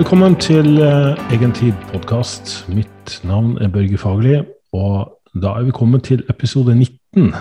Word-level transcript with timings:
Velkommen 0.00 0.32
til 0.40 0.78
uh, 0.80 1.12
Egen 1.28 1.50
tid-podkast. 1.52 2.70
Mitt 2.72 3.18
navn 3.20 3.58
er 3.60 3.68
Børge 3.68 3.98
Fagerli, 4.00 4.38
og 4.72 5.10
da 5.36 5.50
er 5.58 5.66
vi 5.66 5.74
kommet 5.76 6.06
til 6.08 6.22
episode 6.32 6.72
19. 6.72 7.34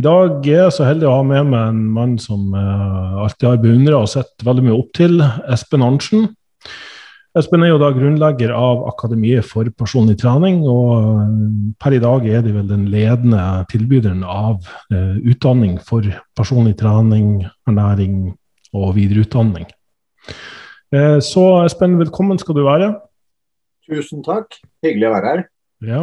I 0.00 0.04
dag 0.06 0.48
er 0.48 0.62
jeg 0.62 0.72
så 0.72 0.86
heldig 0.88 1.10
å 1.10 1.18
ha 1.18 1.26
med 1.28 1.50
meg 1.50 1.66
en 1.74 1.82
mann 1.92 2.14
som 2.24 2.56
uh, 2.56 3.20
alltid 3.20 3.50
har 3.50 3.60
beundra 3.60 4.00
og 4.00 4.08
sett 4.08 4.46
veldig 4.48 4.64
mye 4.64 4.78
opp 4.78 4.96
til, 4.96 5.20
Espen 5.52 5.84
Arntzen. 5.84 6.24
Espen 7.36 7.66
er 7.66 7.74
jo 7.74 7.82
da 7.84 7.92
grunnlegger 7.92 8.56
av 8.56 8.86
Akademiet 8.88 9.44
for 9.44 9.68
personlig 9.76 10.16
trening, 10.22 10.62
og 10.64 10.94
eh, 11.04 11.48
per 11.84 11.98
i 11.98 12.00
dag 12.00 12.24
er 12.32 12.46
de 12.48 12.54
vel 12.56 12.70
den 12.70 12.88
ledende 12.88 13.42
tilbyderen 13.68 14.24
av 14.24 14.64
utdanning 14.88 15.76
for 15.84 16.08
personlig 16.32 16.78
trening, 16.80 17.42
ernæring 17.68 18.22
og 18.72 18.94
videreutdanning. 18.96 19.68
Uh, 20.94 21.18
så 21.20 21.44
Espen, 21.66 21.98
velkommen 22.00 22.40
skal 22.40 22.56
du 22.56 22.64
være. 22.66 22.92
Tusen 23.88 24.24
takk. 24.24 24.56
Hyggelig 24.84 25.08
å 25.08 25.14
være 25.16 25.32
her. 25.32 25.44
Ja. 25.84 26.02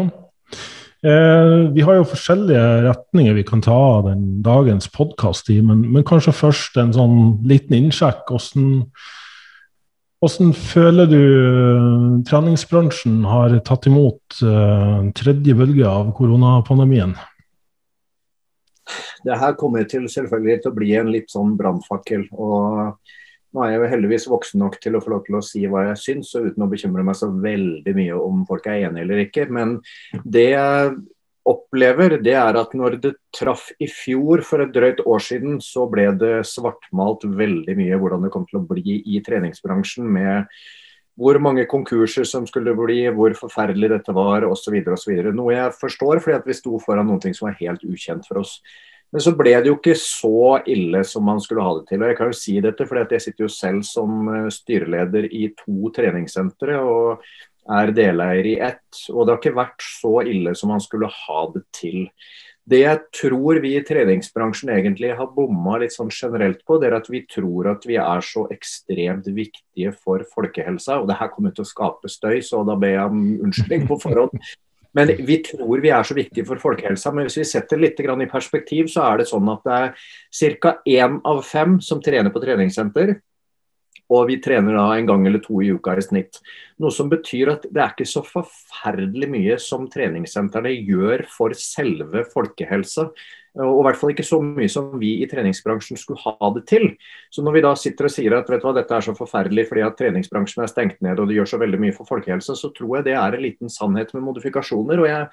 Uh, 1.06 1.74
vi 1.76 1.84
har 1.86 2.00
jo 2.00 2.08
forskjellige 2.10 2.64
retninger 2.88 3.36
vi 3.38 3.46
kan 3.46 3.62
ta 3.66 3.76
av 3.76 4.08
den 4.10 4.42
dagens 4.46 4.90
podkast 4.94 5.52
i, 5.54 5.60
men, 5.66 5.84
men, 5.90 6.06
kanskje 6.08 6.34
først 6.34 6.78
en 6.82 6.96
sånn 6.96 7.20
liten 7.50 7.78
innsjekk. 7.78 8.26
Hvordan 8.30 8.86
hvordan 10.26 10.54
føler 10.58 11.10
du 11.12 11.22
eh, 11.22 12.06
treningsbransjen 12.26 13.20
har 13.30 13.54
tatt 13.68 13.86
imot 13.86 14.40
uh, 14.42 15.04
tredje 15.14 15.54
bølge 15.54 15.86
av 15.86 16.08
koronapandemien? 16.18 17.14
Det 19.26 19.38
her 19.38 19.54
kommer 19.60 19.86
til 19.90 20.08
selvfølgelig 20.10 20.64
til 20.64 20.72
å 20.72 20.78
bli 20.80 20.90
en 20.98 21.12
litt 21.14 21.30
sånn 21.34 21.54
brannfakkel. 21.60 22.26
og 22.32 22.96
nå 23.56 23.64
er 23.64 23.74
jeg 23.74 23.82
jo 23.82 23.90
heldigvis 23.94 24.30
voksen 24.30 24.62
nok 24.66 24.78
til 24.84 24.98
å 24.98 25.02
få 25.04 25.14
lov 25.14 25.26
til 25.26 25.40
å 25.40 25.44
si 25.46 25.64
hva 25.72 25.88
jeg 25.90 26.00
syns, 26.02 26.34
og 26.36 26.50
uten 26.52 26.66
å 26.66 26.70
bekymre 26.72 27.06
meg 27.08 27.16
så 27.16 27.30
veldig 27.32 27.96
mye 27.96 28.18
om 28.20 28.46
folk 28.50 28.68
er 28.68 28.90
enige 28.90 29.06
eller 29.08 29.26
ikke. 29.26 29.48
Men 29.56 29.78
det 30.24 30.50
jeg 30.52 30.96
opplever, 31.46 32.18
det 32.26 32.34
er 32.36 32.58
at 32.60 32.74
når 32.76 32.98
det 33.04 33.14
traff 33.36 33.70
i 33.80 33.88
fjor 33.92 34.42
for 34.44 34.64
et 34.64 34.74
drøyt 34.76 35.04
år 35.06 35.22
siden, 35.24 35.60
så 35.64 35.86
ble 35.90 36.10
det 36.20 36.40
svartmalt 36.50 37.24
veldig 37.38 37.78
mye 37.78 38.00
hvordan 38.02 38.26
det 38.26 38.34
kom 38.34 38.48
til 38.50 38.60
å 38.60 38.66
bli 38.68 39.00
i 39.06 39.22
treningsbransjen. 39.24 40.10
med 40.10 40.52
hvor 41.16 41.38
mange 41.40 41.64
konkurser 41.72 42.28
som 42.28 42.44
skulle 42.48 42.74
bli, 42.76 43.06
hvor 43.16 43.32
forferdelig 43.40 43.92
dette 43.94 44.16
var 44.16 44.44
osv. 44.50 44.76
Noe 45.32 45.54
jeg 45.54 45.78
forstår, 45.80 46.20
fordi 46.20 46.36
at 46.36 46.50
vi 46.50 46.58
sto 46.58 46.76
foran 46.84 47.08
noe 47.08 47.32
som 47.32 47.48
var 47.48 47.56
helt 47.62 47.86
ukjent 47.88 48.28
for 48.28 48.42
oss. 48.44 48.58
Men 49.16 49.24
så 49.24 49.32
ble 49.40 49.54
det 49.64 49.70
jo 49.70 49.78
ikke 49.78 49.96
så 49.96 50.58
ille 50.68 51.00
som 51.08 51.24
man 51.24 51.38
skulle 51.40 51.64
ha 51.64 51.78
det 51.78 51.86
til. 51.88 52.02
og 52.04 52.10
Jeg 52.12 52.18
kan 52.20 52.32
jo 52.34 52.36
si 52.36 52.56
dette, 52.60 52.84
for 52.84 53.00
jeg 53.00 53.24
sitter 53.24 53.46
jo 53.46 53.52
selv 53.54 53.86
som 53.88 54.26
eh, 54.28 54.50
styreleder 54.52 55.30
i 55.32 55.46
to 55.56 55.92
treningssentre. 55.96 56.82
og 56.84 57.24
er 57.66 57.94
deleier 57.98 58.46
i 58.46 58.58
ett. 58.62 59.06
Og 59.10 59.24
det 59.24 59.32
har 59.32 59.40
ikke 59.40 59.58
vært 59.58 59.86
så 59.86 60.20
ille 60.28 60.52
som 60.58 60.70
man 60.74 60.84
skulle 60.84 61.10
ha 61.10 61.46
det 61.54 61.64
til. 61.74 62.04
Det 62.66 62.82
jeg 62.82 63.02
tror 63.14 63.60
vi 63.62 63.76
i 63.78 63.84
treningsbransjen 63.86 64.72
egentlig 64.74 65.12
har 65.16 65.34
bomma 65.36 65.78
litt 65.82 65.94
sånn 65.94 66.10
generelt 66.10 66.64
på, 66.66 66.80
det 66.82 66.90
er 66.90 66.98
at 66.98 67.10
vi 67.14 67.22
tror 67.30 67.70
at 67.76 67.86
vi 67.86 68.00
er 68.02 68.26
så 68.26 68.48
ekstremt 68.54 69.30
viktige 69.30 69.94
for 69.96 70.26
folkehelsa. 70.34 71.00
Og 71.02 71.10
det 71.10 71.20
her 71.22 71.30
kommer 71.34 71.54
til 71.54 71.66
å 71.66 71.70
skape 71.70 72.10
støy, 72.10 72.40
så 72.46 72.64
da 72.66 72.78
ber 72.82 72.96
jeg 72.98 73.06
om 73.06 73.26
unnskyldning 73.48 73.90
på 73.90 74.00
forhånd. 74.08 74.36
Men 74.96 75.12
vi 75.28 75.42
tror 75.44 75.82
vi 75.84 75.92
er 75.92 76.08
så 76.08 76.16
viktige 76.16 76.48
for 76.48 76.62
folkehelsa. 76.62 77.12
Men 77.12 77.28
hvis 77.28 77.40
vi 77.42 77.48
setter 77.50 77.82
litt 77.82 78.00
i 78.00 78.32
perspektiv, 78.32 78.88
så 78.88 79.04
er 79.10 79.18
det 79.20 79.30
sånn 79.30 79.50
at 79.52 79.64
det 79.68 79.80
er 79.80 80.60
ca. 80.60 80.78
én 80.88 81.20
av 81.26 81.42
fem 81.44 81.80
som 81.82 82.02
trener 82.02 82.32
på 82.32 82.44
treningssenter. 82.44 83.18
Og 84.14 84.28
vi 84.30 84.38
trener 84.38 84.78
da 84.78 84.86
en 84.94 85.08
gang 85.10 85.26
eller 85.26 85.42
to 85.42 85.62
i 85.66 85.72
uka 85.74 85.96
i 85.98 86.04
snitt. 86.06 86.40
Noe 86.80 86.94
som 86.94 87.10
betyr 87.10 87.56
at 87.56 87.66
det 87.66 87.82
er 87.82 87.96
ikke 87.96 88.08
så 88.08 88.22
forferdelig 88.24 89.30
mye 89.34 89.58
som 89.60 89.88
treningssentrene 89.90 90.76
gjør 90.86 91.26
for 91.32 91.58
selve 91.58 92.24
folkehelsa. 92.30 93.10
Og 93.56 93.78
i 93.80 93.84
hvert 93.88 94.00
fall 94.00 94.12
ikke 94.12 94.26
så 94.28 94.42
mye 94.44 94.68
som 94.72 94.90
vi 95.00 95.14
i 95.24 95.28
treningsbransjen 95.32 96.00
skulle 96.00 96.20
ha 96.26 96.50
det 96.58 96.66
til. 96.68 96.90
Så 97.32 97.44
når 97.46 97.56
vi 97.56 97.64
da 97.64 97.72
sitter 97.80 98.10
og 98.10 98.12
sier 98.12 98.36
at 98.36 98.50
vet 98.52 98.64
du 98.64 98.68
hva, 98.68 98.74
dette 98.76 98.98
er 98.98 99.06
så 99.06 99.16
forferdelig 99.16 99.68
fordi 99.70 99.86
at 99.86 99.96
treningsbransjen 100.00 100.66
er 100.66 100.72
stengt 100.72 101.00
ned 101.06 101.22
og 101.22 101.30
det 101.30 101.38
gjør 101.38 101.54
så 101.54 101.62
veldig 101.62 101.80
mye 101.86 101.96
for 101.96 102.10
folkehelsa, 102.10 102.58
så 102.60 102.72
tror 102.76 102.98
jeg 102.98 103.08
det 103.08 103.16
er 103.20 103.38
en 103.38 103.46
liten 103.46 103.72
sannhet 103.72 104.12
med 104.16 104.26
modifikasjoner. 104.28 105.00
Og 105.00 105.08
jeg 105.08 105.30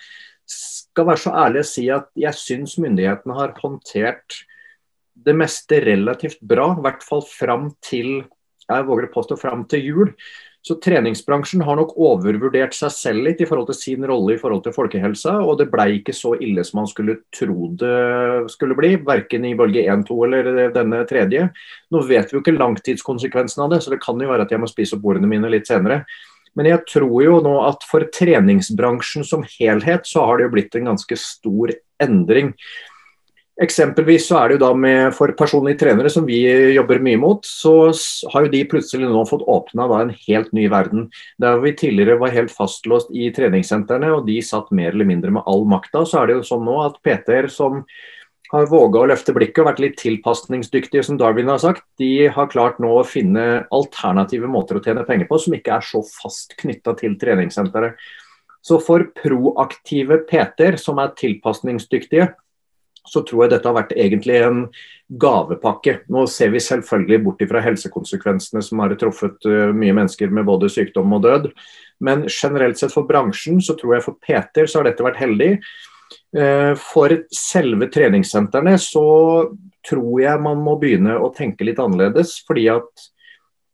skal 0.52 1.08
være 1.10 1.24
så 1.24 1.34
ærlig 1.42 1.64
å 1.64 1.70
si 1.72 1.88
at 1.90 2.08
jeg 2.18 2.38
syns 2.38 2.78
myndighetene 2.82 3.38
har 3.40 3.56
håndtert 3.58 4.42
det 5.22 5.34
meste 5.36 5.82
relativt 5.84 6.40
bra, 6.40 6.70
i 6.76 6.84
hvert 6.86 7.02
fall 7.04 7.26
fram 7.26 7.68
til 7.84 8.22
jeg 8.62 8.86
våger 8.86 9.10
påstå 9.12 9.36
fram 9.40 9.64
til 9.68 9.86
jul. 9.86 10.10
Så 10.62 10.76
treningsbransjen 10.78 11.64
har 11.66 11.74
nok 11.74 11.96
overvurdert 11.98 12.76
seg 12.76 12.92
selv 12.94 13.24
litt 13.26 13.40
i 13.42 13.46
forhold 13.50 13.66
til 13.72 13.78
sin 13.80 14.04
rolle 14.06 14.36
i 14.36 14.38
forhold 14.38 14.62
til 14.62 14.74
folkehelsa, 14.76 15.40
og 15.42 15.56
det 15.58 15.66
ble 15.72 15.88
ikke 15.96 16.14
så 16.14 16.36
ille 16.38 16.62
som 16.62 16.78
man 16.78 16.90
skulle 16.90 17.16
tro 17.34 17.72
det 17.80 17.96
skulle 18.52 18.76
bli, 18.78 18.92
verken 19.02 19.48
i 19.48 19.56
bølge 19.58 19.82
1, 19.90 20.04
2 20.06 20.18
eller 20.28 20.50
denne 20.74 21.02
tredje. 21.10 21.48
Nå 21.90 22.04
vet 22.06 22.30
vi 22.30 22.38
jo 22.38 22.44
ikke 22.44 22.54
langtidskonsekvensen 22.54 23.64
av 23.64 23.74
det, 23.74 23.80
så 23.82 23.90
det 23.90 24.02
kan 24.04 24.22
jo 24.22 24.30
være 24.30 24.46
at 24.46 24.54
jeg 24.54 24.62
må 24.62 24.70
spise 24.70 24.94
opp 24.98 25.10
ordene 25.10 25.30
mine 25.30 25.50
litt 25.50 25.66
senere. 25.70 26.04
Men 26.54 26.68
jeg 26.68 26.84
tror 26.92 27.18
jo 27.24 27.40
nå 27.42 27.56
at 27.66 27.82
for 27.88 28.06
treningsbransjen 28.14 29.26
som 29.26 29.42
helhet, 29.56 30.06
så 30.06 30.28
har 30.28 30.38
det 30.38 30.46
jo 30.46 30.54
blitt 30.54 30.78
en 30.78 30.92
ganske 30.92 31.18
stor 31.18 31.74
endring. 32.02 32.52
Eksempelvis 33.60 34.30
så 34.30 34.38
er 34.38 34.48
det 34.48 34.54
jo 34.56 34.62
da 34.62 34.70
med 34.72 35.12
for 35.12 35.34
personlige 35.36 35.82
trenere 35.82 36.08
som 36.10 36.24
vi 36.24 36.38
jobber 36.72 37.02
mye 37.04 37.18
mot, 37.20 37.44
så 37.44 37.90
har 38.32 38.46
jo 38.46 38.52
de 38.54 38.62
plutselig 38.70 39.10
nå 39.10 39.26
fått 39.28 39.44
åpna 39.44 39.90
en 39.98 40.14
helt 40.24 40.54
ny 40.56 40.64
verden. 40.72 41.10
Der 41.42 41.60
vi 41.60 41.74
tidligere 41.76 42.16
var 42.22 42.32
helt 42.32 42.54
fastlåst 42.54 43.12
i 43.12 43.28
treningssentrene 43.34 44.08
og 44.16 44.24
de 44.30 44.38
satt 44.40 44.72
mer 44.72 44.96
eller 44.96 45.10
mindre 45.10 45.34
med 45.36 45.44
all 45.44 45.66
makta, 45.68 46.06
så 46.08 46.22
er 46.22 46.30
det 46.30 46.38
jo 46.38 46.48
sånn 46.48 46.64
nå 46.64 46.78
at 46.86 46.96
PT-er 47.04 47.50
som 47.52 47.82
har 48.52 48.66
våga 48.68 49.02
å 49.02 49.08
løfte 49.08 49.32
blikket 49.36 49.62
og 49.62 49.68
vært 49.70 49.84
litt 49.84 50.00
tilpasningsdyktige, 50.00 51.04
som 51.04 51.20
Darwin 51.20 51.48
har 51.52 51.60
sagt, 51.60 51.84
de 52.00 52.28
har 52.32 52.50
klart 52.52 52.80
nå 52.80 52.90
å 52.98 53.06
finne 53.08 53.66
alternative 53.72 54.48
måter 54.48 54.76
å 54.80 54.84
tjene 54.84 55.04
penger 55.08 55.28
på 55.28 55.38
som 55.40 55.56
ikke 55.56 55.76
er 55.76 55.86
så 55.86 56.02
fast 56.04 56.56
knytta 56.60 56.96
til 57.00 57.16
treningssenteret. 57.20 58.00
Så 58.62 58.78
for 58.78 59.08
proaktive 59.18 60.20
PT-er 60.28 60.76
som 60.78 61.00
er 61.02 61.16
tilpasningsdyktige, 61.18 62.28
så 63.08 63.22
tror 63.26 63.44
jeg 63.44 63.54
dette 63.54 63.68
har 63.68 63.76
vært 63.76 63.94
egentlig 63.96 64.38
en 64.42 64.64
gavepakke. 65.22 65.98
Nå 66.12 66.24
ser 66.30 66.52
vi 66.54 66.62
selvfølgelig 66.62 67.20
bort 67.24 67.42
fra 67.50 67.62
helsekonsekvensene 67.64 68.62
som 68.64 68.82
har 68.82 68.94
truffet 69.00 69.48
eh, 69.48 69.72
mye 69.76 69.96
mennesker 69.96 70.32
med 70.32 70.46
både 70.48 70.70
sykdom 70.72 71.12
og 71.16 71.24
død. 71.26 71.48
Men 72.02 72.26
generelt 72.30 72.80
sett 72.80 72.94
for 72.94 73.08
bransjen, 73.08 73.60
så 73.62 73.76
tror 73.78 73.96
jeg 73.96 74.06
for 74.06 74.18
Peter 74.22 74.68
så 74.68 74.80
har 74.80 74.90
dette 74.90 75.06
vært 75.06 75.20
heldig. 75.22 75.52
Eh, 76.36 76.72
for 76.80 77.12
selve 77.34 77.90
treningssentrene 77.92 78.78
så 78.80 79.06
tror 79.86 80.22
jeg 80.22 80.44
man 80.44 80.62
må 80.62 80.78
begynne 80.80 81.18
å 81.18 81.32
tenke 81.34 81.66
litt 81.66 81.82
annerledes. 81.82 82.38
fordi 82.46 82.68
at 82.72 83.08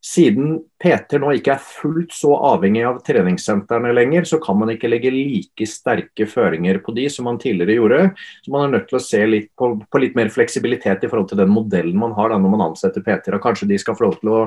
siden 0.09 0.55
Peter 0.81 1.21
nå 1.21 1.35
ikke 1.37 1.53
er 1.53 1.61
fullt 1.61 2.15
så 2.17 2.31
avhengig 2.49 2.85
av 2.89 3.01
treningssentrene 3.05 3.91
lenger, 3.93 4.25
så 4.31 4.39
kan 4.41 4.57
man 4.57 4.73
ikke 4.73 4.89
legge 4.89 5.13
like 5.13 5.67
sterke 5.69 6.25
føringer 6.31 6.81
på 6.85 6.95
de 6.97 7.09
som 7.13 7.29
man 7.29 7.41
tidligere 7.41 7.77
gjorde. 7.77 8.01
Så 8.45 8.55
man 8.55 8.67
er 8.67 8.77
nødt 8.77 8.89
til 8.89 8.99
å 9.01 9.05
se 9.05 9.21
litt 9.29 9.51
på, 9.59 9.75
på 9.85 10.01
litt 10.01 10.17
mer 10.17 10.33
fleksibilitet 10.33 11.05
i 11.05 11.11
forhold 11.11 11.29
til 11.33 11.43
den 11.43 11.53
modellen 11.53 11.99
man 12.01 12.17
har 12.17 12.33
da 12.33 12.41
når 12.41 12.55
man 12.55 12.67
ansetter 12.71 13.05
Peter. 13.05 13.37
Og 13.37 13.45
kanskje 13.45 13.69
de 13.69 13.81
skal 13.83 13.99
få 13.99 14.07
lov 14.07 14.21
til 14.23 14.33
å 14.33 14.43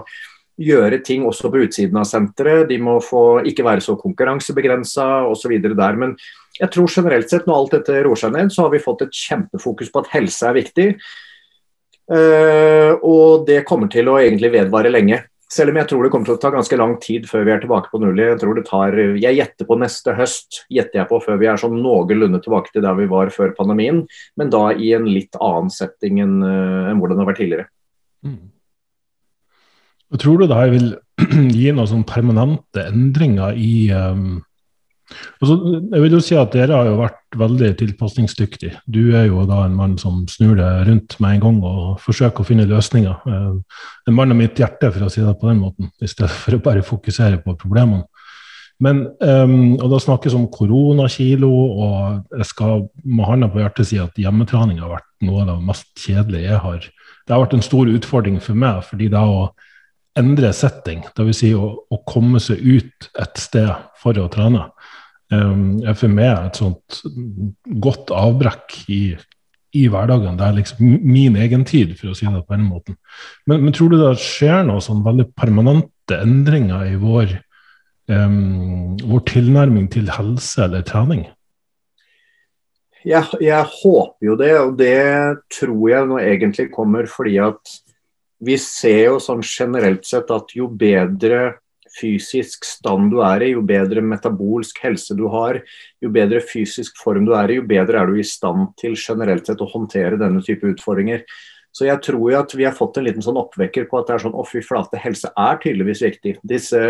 gjøre 0.61 1.01
ting 1.05 1.25
også 1.29 1.51
på 1.53 1.63
utsiden 1.67 1.99
av 2.01 2.07
senteret. 2.09 2.67
De 2.71 2.79
må 2.81 2.97
få 3.05 3.43
ikke 3.47 3.65
være 3.67 3.85
så 3.85 3.97
konkurransebegrensa 4.01 5.07
osv. 5.29 5.57
der. 5.61 5.99
Men 5.99 6.15
jeg 6.57 6.73
tror 6.73 6.89
generelt 6.89 7.29
sett 7.29 7.45
når 7.45 7.59
alt 7.59 7.75
dette 7.77 8.03
roer 8.05 8.19
seg 8.23 8.33
ned, 8.33 8.53
så 8.53 8.65
har 8.65 8.73
vi 8.73 8.81
fått 8.81 9.05
et 9.05 9.19
kjempefokus 9.27 9.93
på 9.93 10.01
at 10.01 10.15
helse 10.17 10.47
er 10.49 10.57
viktig. 10.57 10.93
Uh, 12.11 12.97
og 13.07 13.45
det 13.47 13.61
kommer 13.69 13.87
til 13.91 14.09
å 14.11 14.17
egentlig 14.19 14.51
vedvare 14.57 14.91
lenge. 14.91 15.21
Selv 15.51 15.73
om 15.73 15.79
jeg 15.81 15.89
tror 15.89 16.05
det 16.05 16.11
kommer 16.13 16.29
til 16.29 16.37
å 16.37 16.39
ta 16.39 16.49
ganske 16.53 16.77
lang 16.79 16.93
tid 17.03 17.25
før 17.27 17.43
vi 17.43 17.51
er 17.51 17.59
tilbake 17.59 17.91
på 17.91 17.99
null. 17.99 18.19
Jeg 18.23 18.39
tror 18.39 18.55
det 18.55 18.63
tar, 18.69 18.95
jeg 19.19 19.35
gjetter 19.35 19.67
på 19.67 19.75
neste 19.81 20.13
høst, 20.15 20.61
gjetter 20.71 21.01
jeg 21.01 21.09
på 21.09 21.19
før 21.25 21.41
vi 21.41 21.49
er 21.51 21.59
sånn 21.59 21.75
noenlunde 21.83 22.39
tilbake 22.43 22.71
til 22.71 22.85
der 22.85 22.95
vi 22.95 23.09
var 23.11 23.33
før 23.35 23.51
pandemien. 23.57 24.05
Men 24.39 24.53
da 24.53 24.69
i 24.71 24.93
en 24.95 25.09
litt 25.11 25.35
annen 25.41 25.67
setting 25.73 26.21
enn, 26.23 26.37
eh, 26.47 26.91
enn 26.91 27.01
hvordan 27.03 27.19
det 27.19 27.25
har 27.25 27.31
vært 27.33 27.41
tidligere. 27.43 27.67
Mm. 28.23 28.39
Tror 30.21 30.39
du 30.39 30.47
det 30.47 30.61
her 30.61 30.71
vil 30.71 30.87
gi 31.59 31.67
noen 31.75 31.89
sånn 31.89 32.07
permanente 32.07 32.87
endringer 32.87 33.59
i 33.59 33.73
um, 33.91 34.39
så, 35.41 35.55
jeg 35.91 36.03
vil 36.03 36.15
jo 36.15 36.21
si 36.23 36.37
at 36.39 36.53
Dere 36.53 36.77
har 36.77 36.87
jo 36.89 36.99
vært 36.99 37.37
veldig 37.39 37.71
tilpasningsdyktige. 37.79 38.79
Du 38.91 39.15
er 39.17 39.27
jo 39.29 39.45
da 39.49 39.63
en 39.65 39.77
mann 39.77 39.97
som 40.01 40.23
snur 40.31 40.55
det 40.59 40.69
rundt 40.87 41.17
med 41.23 41.37
en 41.37 41.43
gang 41.45 41.59
og 41.67 41.99
forsøker 42.03 42.43
å 42.43 42.47
finne 42.47 42.67
løsninger. 42.69 43.27
Eh, 43.27 43.83
en 44.07 44.17
mann 44.17 44.33
av 44.33 44.39
mitt 44.39 44.59
hjerte, 44.59 44.91
for 44.91 45.07
å 45.07 45.11
si 45.11 45.23
det 45.23 45.35
på 45.39 45.49
den 45.49 45.61
måten, 45.63 45.91
i 46.01 46.09
stedet 46.09 46.33
for 46.35 46.57
å 46.57 46.63
bare 46.63 46.85
fokusere 46.85 47.41
på 47.45 47.57
problemene. 47.59 48.05
Men, 48.81 49.03
um, 49.21 49.75
og 49.77 49.91
da 49.91 49.99
snakkes 50.01 50.33
om 50.33 50.47
koronakilo, 50.49 51.49
og 51.53 52.37
jeg 52.39 52.47
skal 52.49 52.87
med 53.05 53.27
hånda 53.29 53.51
på 53.53 53.61
hjertet 53.61 53.91
si 53.91 53.99
at 54.01 54.17
hjemmetrening 54.17 54.79
har 54.81 54.95
vært 54.95 55.09
noe 55.27 55.43
av 55.43 55.51
det 55.51 55.57
mest 55.67 55.91
kjedelige 56.01 56.47
jeg 56.47 56.61
har. 56.63 56.87
Det 57.21 57.35
har 57.35 57.43
vært 57.43 57.53
en 57.59 57.67
stor 57.67 57.91
utfordring 57.91 58.39
for 58.41 58.57
meg, 58.57 58.81
fordi 58.87 59.11
det 59.13 59.21
å 59.21 59.51
endre 60.17 60.49
setting, 60.55 61.03
dvs. 61.15 61.43
Si 61.43 61.51
å, 61.55 61.69
å 61.87 62.01
komme 62.09 62.41
seg 62.43 62.63
ut 62.65 63.11
et 63.21 63.39
sted 63.39 63.69
for 64.01 64.17
å 64.17 64.27
trene, 64.33 64.65
er 65.31 65.95
for 65.95 66.11
meg 66.11 66.31
et 66.31 66.59
sånt 66.59 67.01
godt 67.83 68.11
avbrekk 68.15 68.75
i, 68.91 69.01
i 69.79 69.85
hverdagen. 69.91 70.37
Det 70.39 70.47
er 70.47 70.57
liksom 70.57 70.97
min 71.07 71.37
egen 71.39 71.63
tid, 71.67 71.93
for 71.99 72.11
å 72.11 72.17
si 72.17 72.27
det 72.27 72.43
på 72.43 72.57
den 72.57 72.67
måten. 72.67 72.97
Men, 73.47 73.63
men 73.63 73.75
tror 73.75 73.93
du 73.93 73.99
det 74.01 74.15
skjer 74.19 74.65
noe 74.67 74.83
sånn 74.83 75.05
veldig 75.05 75.29
permanente 75.39 76.19
endringer 76.19 76.89
i 76.89 76.97
vår, 76.99 77.37
um, 78.11 78.97
vår 78.99 79.23
tilnærming 79.31 79.87
til 79.93 80.11
helse 80.11 80.65
eller 80.67 80.83
trening? 80.87 81.29
Jeg, 83.01 83.25
jeg, 83.41 83.65
håper 83.81 84.27
jo 84.27 84.35
det, 84.37 84.51
og 84.61 84.75
det 84.77 84.99
tror 85.55 85.87
jeg 85.89 86.09
nå 86.09 86.19
egentlig 86.21 86.67
kommer 86.73 87.07
fordi 87.09 87.39
at 87.41 87.79
vi 88.45 88.57
ser 88.61 89.07
jo 89.07 89.17
sånn 89.21 89.41
generelt 89.45 90.05
sett 90.05 90.29
at 90.33 90.53
jo 90.57 90.67
bedre 90.69 91.61
fysisk 91.97 92.65
stand 92.67 93.11
du 93.11 93.19
er 93.25 93.45
i, 93.45 93.51
jo 93.55 93.63
bedre 93.65 94.03
metabolsk 94.05 94.79
helse 94.85 95.15
du 95.17 95.25
har, 95.33 95.61
jo 96.01 96.11
bedre 96.13 96.41
fysisk 96.43 96.99
form 97.01 97.27
du 97.27 97.33
er 97.37 97.51
i, 97.51 97.59
jo 97.59 97.65
bedre 97.67 98.01
er 98.01 98.11
du 98.11 98.19
i 98.19 98.27
stand 98.27 98.71
til 98.81 98.95
generelt 98.99 99.49
sett 99.49 99.61
å 99.63 99.69
håndtere 99.71 100.19
denne 100.21 100.43
type 100.45 100.69
utfordringer. 100.71 101.25
Så 101.71 101.87
jeg 101.87 102.03
tror 102.03 102.31
jo 102.33 102.39
at 102.39 102.53
vi 102.57 102.65
har 102.67 102.75
fått 102.75 102.99
en 102.99 103.07
liten 103.07 103.23
sånn 103.23 103.39
oppvekker 103.39 103.87
på 103.87 103.99
at 103.99 104.09
det 104.09 104.17
er 104.17 104.23
sånn 104.25 104.35
å 104.35 104.47
fy 104.47 104.63
flate, 104.65 104.99
helse 104.99 105.31
er 105.39 105.61
tydeligvis 105.63 106.03
viktig. 106.03 106.35
Disse 106.43 106.81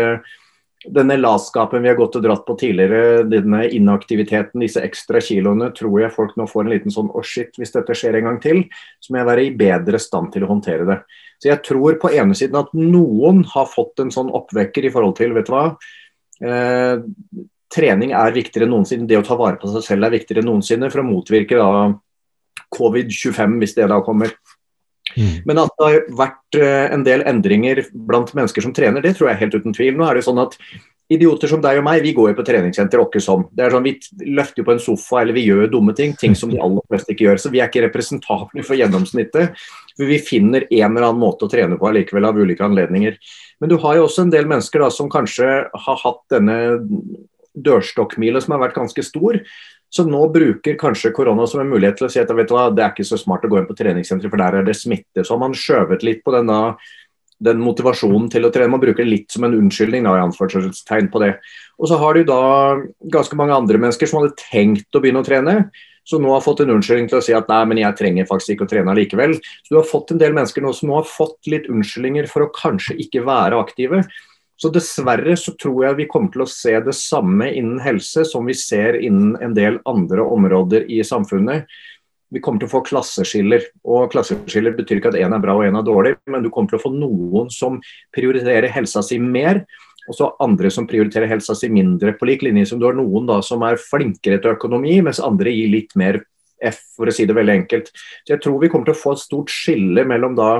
denne 0.90 1.16
latskapen 1.16 1.82
vi 1.84 1.90
har 1.90 1.98
gått 1.98 2.16
og 2.18 2.24
dratt 2.24 2.42
på 2.46 2.56
tidligere, 2.58 3.22
denne 3.28 3.64
inaktiviteten, 3.70 4.62
disse 4.64 4.82
ekstra 4.82 5.20
kiloene, 5.22 5.70
tror 5.76 6.00
jeg 6.02 6.14
folk 6.14 6.34
nå 6.38 6.48
får 6.50 6.64
en 6.64 6.72
liten 6.72 6.94
sånn 6.94 7.10
å 7.12 7.20
oh 7.20 7.26
shit, 7.26 7.52
hvis 7.58 7.74
dette 7.74 7.94
skjer 7.98 8.18
en 8.18 8.30
gang 8.30 8.40
til, 8.42 8.64
så 9.02 9.12
må 9.12 9.20
jeg 9.20 9.28
være 9.30 9.46
i 9.46 9.54
bedre 9.62 10.00
stand 10.02 10.32
til 10.34 10.46
å 10.46 10.50
håndtere 10.50 10.88
det. 10.88 10.98
Så 11.42 11.50
jeg 11.52 11.62
tror 11.66 11.98
på 12.02 12.12
ene 12.14 12.36
siden 12.38 12.58
at 12.60 12.74
noen 12.74 13.42
har 13.54 13.70
fått 13.70 14.02
en 14.02 14.12
sånn 14.14 14.32
oppvekker 14.34 14.88
i 14.88 14.92
forhold 14.94 15.16
til, 15.18 15.34
vet 15.36 15.48
du 15.48 15.54
hva. 15.54 15.64
Eh, 16.42 16.94
trening 17.72 18.14
er 18.18 18.34
viktigere 18.34 18.68
enn 18.68 18.74
noensinne. 18.76 19.08
Det 19.08 19.20
å 19.20 19.26
ta 19.26 19.38
vare 19.38 19.60
på 19.60 19.70
seg 19.72 19.86
selv 19.86 20.08
er 20.08 20.16
viktigere 20.16 20.42
enn 20.42 20.50
noensinne 20.50 20.90
for 20.92 21.02
å 21.02 21.08
motvirke 21.08 21.58
da 21.58 21.92
covid-25, 22.72 23.58
hvis 23.62 23.76
det 23.78 23.88
da 23.90 24.00
kommer. 24.04 24.34
Mm. 25.16 25.34
Men 25.48 25.60
at 25.64 25.74
det 25.76 25.88
har 25.88 25.98
vært 26.22 26.58
eh, 26.60 26.86
en 26.94 27.04
del 27.06 27.24
endringer 27.28 27.84
blant 27.92 28.32
mennesker 28.36 28.64
som 28.64 28.74
trener, 28.76 29.04
det 29.04 29.16
tror 29.18 29.32
jeg 29.32 29.42
helt 29.44 29.58
uten 29.58 29.76
tvil. 29.76 29.94
Nå 29.98 30.08
er 30.08 30.18
det 30.18 30.26
sånn 30.28 30.42
at 30.42 30.58
Idioter 31.12 31.50
som 31.50 31.60
deg 31.60 31.76
og 31.80 31.84
meg, 31.84 32.00
vi 32.04 32.14
går 32.16 32.30
jo 32.30 32.36
på 32.38 32.44
treningssenter 32.46 33.00
åkke 33.02 33.20
som. 33.20 33.44
Det 33.52 33.66
er 33.66 33.74
sånn, 33.74 33.84
Vi 33.84 34.30
løfter 34.32 34.62
jo 34.62 34.66
på 34.68 34.72
en 34.72 34.80
sofa 34.80 35.20
eller 35.20 35.36
vi 35.36 35.44
gjør 35.44 35.68
dumme 35.72 35.92
ting, 35.98 36.14
ting 36.16 36.36
som 36.38 36.48
de 36.48 36.60
aller 36.62 36.84
fleste 36.88 37.12
ikke 37.12 37.26
gjør. 37.26 37.40
Så 37.42 37.50
vi 37.52 37.60
er 37.60 37.68
ikke 37.68 37.84
representable 37.84 38.64
for 38.64 38.78
gjennomsnittet. 38.78 39.58
For 39.98 40.08
vi 40.08 40.20
finner 40.24 40.64
en 40.70 40.96
eller 40.96 41.10
annen 41.10 41.20
måte 41.20 41.44
å 41.44 41.52
trene 41.52 41.76
på 41.76 41.90
allikevel 41.90 42.28
av 42.28 42.38
ulike 42.38 42.64
anledninger. 42.64 43.18
Men 43.60 43.72
du 43.72 43.76
har 43.82 43.98
jo 43.98 44.06
også 44.06 44.24
en 44.24 44.32
del 44.32 44.48
mennesker 44.48 44.80
da, 44.80 44.88
som 44.94 45.10
kanskje 45.12 45.50
har 45.84 46.00
hatt 46.06 46.22
denne 46.32 46.56
dørstokkmila 47.52 48.40
som 48.40 48.56
har 48.56 48.64
vært 48.64 48.78
ganske 48.78 49.04
stor, 49.04 49.42
som 49.92 50.08
nå 50.08 50.22
bruker 50.32 50.78
kanskje 50.80 51.12
korona 51.12 51.46
som 51.48 51.60
en 51.60 51.68
mulighet 51.68 51.98
til 52.00 52.08
å 52.08 52.10
si 52.12 52.20
at 52.22 52.30
vet 52.32 52.48
du 52.48 52.56
hva, 52.56 52.70
det 52.72 52.84
er 52.84 52.94
ikke 52.94 53.04
så 53.04 53.18
smart 53.20 53.44
å 53.44 53.50
gå 53.52 53.60
inn 53.60 53.68
på 53.68 53.76
treningssenteret, 53.76 54.32
for 54.32 54.40
der 54.40 54.56
er 54.58 54.66
det 54.66 54.78
smitte. 54.78 55.20
Så 55.20 55.34
har 55.34 55.42
man 55.42 55.56
skjøvet 55.56 56.04
litt 56.06 56.22
på 56.24 56.32
denne, 56.32 56.58
den 57.42 57.60
motivasjonen 57.60 58.30
til 58.32 58.48
å 58.48 58.52
trene. 58.54 58.72
Man 58.72 58.80
bruker 58.80 59.04
det 59.04 59.10
litt 59.10 59.36
som 59.36 59.44
en 59.44 59.58
unnskyldning, 59.58 60.08
da, 60.08 60.16
i 60.16 60.24
anførselstegn 60.24 61.12
på 61.12 61.20
det. 61.24 61.34
Og 61.76 61.92
så 61.92 62.00
har 62.00 62.16
du 62.16 62.24
da 62.28 62.42
ganske 63.12 63.36
mange 63.36 63.56
andre 63.58 63.80
mennesker 63.84 64.08
som 64.08 64.22
hadde 64.22 64.38
tenkt 64.40 64.96
å 64.96 65.04
begynne 65.04 65.20
å 65.20 65.28
trene, 65.28 65.56
som 66.08 66.24
nå 66.24 66.32
har 66.32 66.42
fått 66.42 66.64
en 66.64 66.72
unnskyldning 66.74 67.12
til 67.12 67.20
å 67.20 67.22
si 67.22 67.36
at 67.36 67.50
nei, 67.52 67.62
men 67.68 67.84
jeg 67.84 67.98
trenger 68.00 68.26
faktisk 68.26 68.56
ikke 68.56 68.66
å 68.66 68.72
trene 68.72 68.96
likevel. 68.96 69.36
Så 69.36 69.74
du 69.74 69.78
har 69.78 69.86
fått 69.86 70.14
en 70.14 70.24
del 70.24 70.32
mennesker 70.34 70.64
nå 70.64 70.72
som 70.74 70.88
nå 70.88 70.98
har 71.02 71.06
fått 71.06 71.52
litt 71.52 71.68
unnskyldninger 71.70 72.32
for 72.32 72.46
å 72.46 72.52
kanskje 72.56 72.96
ikke 73.04 73.26
være 73.28 73.60
aktive. 73.60 74.06
Så 74.62 74.70
dessverre 74.70 75.34
så 75.34 75.56
tror 75.58 75.80
jeg 75.82 75.98
vi 75.98 76.04
kommer 76.10 76.30
til 76.30 76.44
å 76.44 76.50
se 76.50 76.76
det 76.86 76.94
samme 76.94 77.48
innen 77.50 77.80
helse 77.82 78.22
som 78.28 78.46
vi 78.46 78.54
ser 78.54 79.00
innen 79.02 79.34
en 79.42 79.56
del 79.56 79.80
andre 79.90 80.22
områder 80.22 80.84
i 80.86 81.00
samfunnet. 81.02 81.66
Vi 82.32 82.40
kommer 82.40 82.62
til 82.62 82.70
å 82.70 82.72
få 82.76 82.82
klasseskiller. 82.86 83.64
og 83.82 84.12
Klasseskiller 84.12 84.76
betyr 84.76 85.00
ikke 85.00 85.10
at 85.10 85.18
én 85.18 85.34
er 85.34 85.42
bra 85.42 85.56
og 85.58 85.66
én 85.66 85.78
er 85.78 85.86
dårlig, 85.86 86.14
men 86.30 86.44
du 86.44 86.50
kommer 86.54 86.70
til 86.70 86.78
å 86.78 86.84
få 86.84 86.92
noen 86.94 87.50
som 87.50 87.80
prioriterer 88.14 88.70
helsa 88.70 89.02
si 89.02 89.18
mer, 89.18 89.64
og 90.06 90.16
så 90.16 90.30
andre 90.42 90.70
som 90.70 90.86
prioriterer 90.86 91.30
helsa 91.32 91.56
si 91.58 91.66
mindre. 91.66 92.14
På 92.14 92.30
lik 92.30 92.46
linje 92.46 92.70
som 92.70 92.78
du 92.78 92.86
har 92.86 92.94
noen 92.94 93.26
da 93.26 93.40
som 93.42 93.66
er 93.66 93.82
flinkere 93.82 94.38
til 94.38 94.54
økonomi, 94.54 95.00
mens 95.02 95.20
andre 95.22 95.50
gir 95.50 95.74
litt 95.74 95.98
mer 95.98 96.22
F, 96.62 96.78
for 96.94 97.10
å 97.10 97.14
si 97.14 97.26
det 97.26 97.34
veldig 97.34 97.58
enkelt. 97.64 97.90
Så 98.22 98.36
Jeg 98.36 98.44
tror 98.46 98.62
vi 98.62 98.70
kommer 98.70 98.86
til 98.86 98.94
å 98.94 99.02
få 99.02 99.16
et 99.16 99.26
stort 99.26 99.50
skille 99.50 100.06
mellom 100.06 100.38
da 100.38 100.52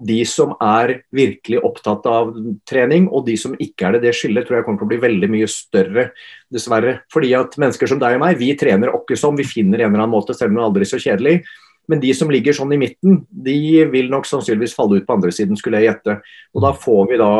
de 0.00 0.18
som 0.24 0.54
er 0.64 0.94
virkelig 1.12 1.60
opptatt 1.66 2.06
av 2.08 2.32
trening, 2.68 3.06
og 3.12 3.26
de 3.26 3.36
som 3.40 3.56
ikke 3.60 3.86
er 3.86 3.96
det. 3.96 4.06
Det 4.06 4.14
skillet 4.16 4.46
tror 4.48 4.58
jeg 4.58 4.66
kommer 4.66 4.80
til 4.80 4.88
å 4.88 4.92
bli 4.94 5.00
veldig 5.02 5.28
mye 5.32 5.48
større, 5.50 6.06
dessverre. 6.52 6.94
Fordi 7.12 7.34
at 7.36 7.58
mennesker 7.60 7.90
som 7.90 8.00
deg 8.00 8.16
og 8.16 8.24
meg, 8.24 8.38
vi 8.40 8.54
trener 8.58 8.94
åkke 8.96 9.18
som, 9.20 9.36
vi 9.36 9.48
finner 9.48 9.82
en 9.82 9.90
eller 9.90 10.06
annen 10.06 10.14
måte, 10.14 10.36
selv 10.36 10.54
om 10.54 10.58
det 10.58 10.64
er 10.64 10.70
aldri 10.70 10.88
så 10.88 11.02
kjedelig. 11.02 11.36
Men 11.90 12.00
de 12.00 12.14
som 12.16 12.32
ligger 12.32 12.56
sånn 12.56 12.72
i 12.72 12.80
midten, 12.80 13.22
de 13.28 13.58
vil 13.92 14.10
nok 14.12 14.28
sannsynligvis 14.28 14.76
falle 14.78 15.00
ut 15.00 15.08
på 15.08 15.18
andre 15.18 15.34
siden, 15.36 15.58
skulle 15.60 15.82
jeg 15.82 15.90
gjette. 15.90 16.20
Og 16.56 16.64
da 16.64 16.74
får 16.86 17.08
vi 17.10 17.20
da 17.20 17.32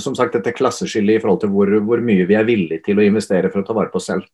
som 0.00 0.14
sagt 0.16 0.34
dette 0.34 0.54
klasseskillet 0.56 1.18
i 1.18 1.22
forhold 1.22 1.42
til 1.42 1.50
hvor, 1.52 1.70
hvor 1.84 2.00
mye 2.02 2.24
vi 2.26 2.38
er 2.38 2.46
villige 2.48 2.86
til 2.86 2.98
å 2.98 3.04
investere 3.04 3.50
for 3.52 3.60
å 3.60 3.66
ta 3.66 3.76
vare 3.76 3.92
på 3.92 4.00
oss 4.00 4.08
selv. 4.08 4.24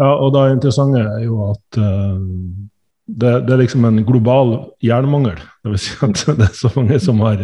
Ja, 0.00 0.10
og 0.16 0.32
det 0.34 0.48
interessante 0.56 1.04
er 1.04 1.22
jo 1.24 1.44
at 1.52 1.78
uh 1.80 2.72
det, 3.06 3.32
det, 3.46 3.52
er 3.54 3.60
liksom 3.62 3.86
en 3.86 4.02
global 4.06 4.56
jernmangel. 4.82 5.38
Det 5.62 5.72
vil 5.72 5.82
si 5.82 5.94
at 6.02 6.24
det 6.40 6.48
er 6.48 6.58
så 6.58 6.72
mange 6.74 6.98
som 7.02 7.22
har 7.24 7.38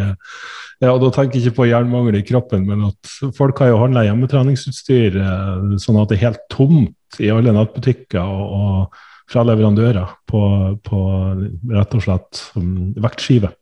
ja, 0.83 0.91
og 0.91 0.99
Da 1.05 1.13
tenker 1.15 1.39
jeg 1.39 1.47
ikke 1.47 1.61
på 1.61 1.69
jernmangel 1.71 2.17
i 2.19 2.25
kroppen, 2.27 2.65
men 2.67 2.89
at 2.89 3.11
folk 3.37 3.61
har 3.63 3.71
jo 3.71 3.79
handla 3.79 4.03
hjemmetreningsutstyr 4.09 5.15
eh, 5.15 5.77
sånn 5.79 6.01
at 6.01 6.11
det 6.11 6.17
er 6.17 6.25
helt 6.25 6.43
tomt 6.51 7.21
i 7.23 7.31
alle 7.31 7.55
nettbutikker 7.55 8.19
og, 8.19 8.57
og, 8.57 9.03
fra 9.31 9.45
leverandører 9.47 10.11
på, 10.29 10.41
på 10.83 11.03
rett 11.71 11.95
og 11.97 12.03
slett 12.05 12.41
vektskive. 13.01 13.53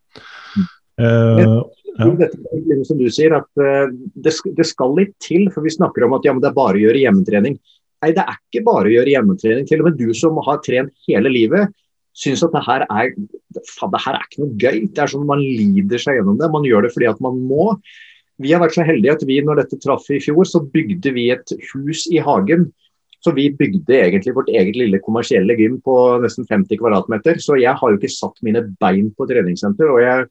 Uh, 0.99 1.61
ja. 2.01 2.09
Dette, 2.19 2.41
som 2.89 2.99
du 2.99 3.05
sier, 3.13 3.37
at 3.37 3.47
det, 3.61 4.33
det, 4.57 4.67
skal 4.67 4.97
litt 4.97 5.13
til, 5.23 5.45
for 5.53 5.63
vi 5.63 5.75
snakker 5.77 6.09
om 6.09 6.17
at 6.17 6.27
ja, 6.27 6.35
det 6.41 6.49
er 6.49 6.57
bare 6.57 6.81
å 6.81 6.83
gjøre 6.87 7.05
hjemmetrening. 7.05 7.61
Nei, 8.01 8.11
det 8.17 8.25
er 8.25 8.41
ikke 8.41 8.65
bare 8.67 8.89
å 8.89 8.95
gjøre 8.95 9.13
hjemmetrening. 9.13 9.69
Til 9.69 9.85
og 9.85 9.91
med 9.91 10.01
du 10.01 10.09
som 10.17 10.41
har 10.47 10.59
trent 10.65 10.93
hele 11.07 11.33
livet, 11.33 11.69
syns 12.17 12.43
at 12.45 12.55
det 12.55 12.63
her, 12.67 12.85
er, 12.91 13.13
det 13.55 14.03
her 14.05 14.17
er 14.17 14.27
ikke 14.27 14.43
noe 14.43 14.59
gøy. 14.59 14.79
Det 14.91 15.03
er 15.05 15.13
sånn 15.13 15.29
Man 15.29 15.43
lider 15.43 16.03
seg 16.03 16.19
gjennom 16.19 16.39
det. 16.41 16.51
Man 16.53 16.67
gjør 16.67 16.87
det 16.87 16.93
fordi 16.95 17.11
at 17.11 17.23
man 17.25 17.39
må. 17.47 17.73
Vi 18.41 18.53
har 18.55 18.63
vært 18.63 18.77
så 18.79 18.87
heldige 18.87 19.15
at 19.19 19.25
vi 19.29 19.41
når 19.45 19.63
dette 19.63 19.81
traff 19.83 20.07
i 20.13 20.21
fjor, 20.23 20.47
så 20.49 20.63
bygde 20.65 21.13
vi 21.17 21.29
et 21.35 21.57
hus 21.73 22.07
i 22.11 22.21
hagen. 22.25 22.71
Så 23.21 23.35
vi 23.37 23.51
bygde 23.53 23.99
egentlig 23.99 24.33
vårt 24.37 24.49
eget 24.49 24.79
lille 24.81 25.01
kommersielle 25.05 25.53
gym 25.59 25.77
på 25.85 25.97
nesten 26.23 26.47
50 26.49 26.81
kvadratmeter. 26.81 27.37
Så 27.43 27.59
jeg 27.61 27.77
har 27.77 27.93
jo 27.93 27.99
ikke 27.99 28.13
satt 28.13 28.41
mine 28.47 28.65
bein 28.81 29.11
på 29.17 29.27
treningssenter. 29.29 29.93
Og 29.93 30.01
jeg 30.01 30.31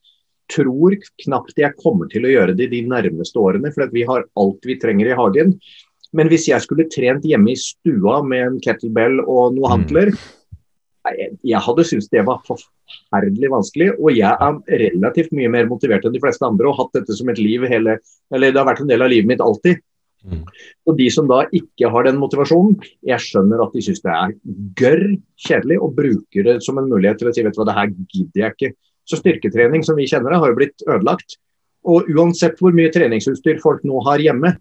tror 0.50 0.96
knapt 1.22 1.62
jeg 1.62 1.78
kommer 1.78 2.10
til 2.10 2.26
å 2.26 2.34
gjøre 2.34 2.58
det 2.58 2.72
de 2.72 2.82
nærmeste 2.90 3.38
årene, 3.38 3.70
for 3.76 3.94
vi 3.94 4.08
har 4.10 4.26
alt 4.42 4.66
vi 4.66 4.80
trenger 4.82 5.12
i 5.12 5.20
hagen. 5.20 5.54
Men 6.18 6.32
hvis 6.32 6.48
jeg 6.50 6.66
skulle 6.66 6.90
trent 6.90 7.28
hjemme 7.30 7.54
i 7.54 7.62
stua 7.62 8.24
med 8.26 8.48
en 8.48 8.60
kettlebell 8.66 9.20
og 9.22 9.54
noe 9.54 9.68
mm. 9.68 9.72
hantler, 9.76 10.14
mm 10.16 10.39
jeg 11.18 11.62
hadde 11.66 11.86
syntes 11.88 12.10
det 12.12 12.24
var 12.28 12.42
forferdelig 12.48 13.52
vanskelig. 13.54 13.92
Og 13.98 14.12
jeg 14.16 14.30
er 14.30 14.82
relativt 14.86 15.36
mye 15.36 15.52
mer 15.52 15.70
motivert 15.70 16.06
enn 16.08 16.16
de 16.16 16.22
fleste 16.24 16.46
andre 16.48 16.70
og 16.70 16.78
hatt 16.80 16.98
dette 17.00 17.18
som 17.18 17.30
et 17.32 17.42
liv 17.42 17.66
hele 17.70 18.00
Eller 18.34 18.54
det 18.54 18.62
har 18.62 18.68
vært 18.70 18.84
en 18.84 18.92
del 18.92 19.06
av 19.06 19.12
livet 19.12 19.30
mitt 19.30 19.44
alltid. 19.44 19.82
Mm. 20.28 20.44
Og 20.90 20.98
de 21.00 21.08
som 21.14 21.28
da 21.30 21.46
ikke 21.56 21.90
har 21.94 22.06
den 22.06 22.20
motivasjonen, 22.20 22.76
jeg 23.08 23.24
skjønner 23.24 23.62
at 23.64 23.76
de 23.76 23.84
syns 23.86 24.02
det 24.04 24.12
er 24.12 24.34
gørr 24.80 25.06
kjedelig 25.48 25.78
og 25.80 25.94
bruker 25.96 26.48
det 26.48 26.58
som 26.66 26.80
en 26.80 26.90
mulighet 26.92 27.22
til 27.22 27.30
å 27.30 27.36
si 27.36 27.46
vet 27.46 27.56
du 27.56 27.62
hva, 27.62 27.70
det 27.70 27.78
her 27.78 27.94
gidder 27.94 28.44
jeg 28.44 28.56
ikke. 28.58 28.72
Så 29.10 29.22
styrketrening 29.22 29.86
som 29.88 29.98
vi 29.98 30.10
kjenner 30.10 30.36
det, 30.36 30.42
har 30.42 30.52
jo 30.52 30.58
blitt 30.60 30.84
ødelagt. 30.86 31.40
Og 31.88 32.10
uansett 32.12 32.60
hvor 32.60 32.76
mye 32.76 32.92
treningsutstyr 32.94 33.62
folk 33.64 33.86
nå 33.88 34.04
har 34.10 34.22
hjemme, 34.22 34.58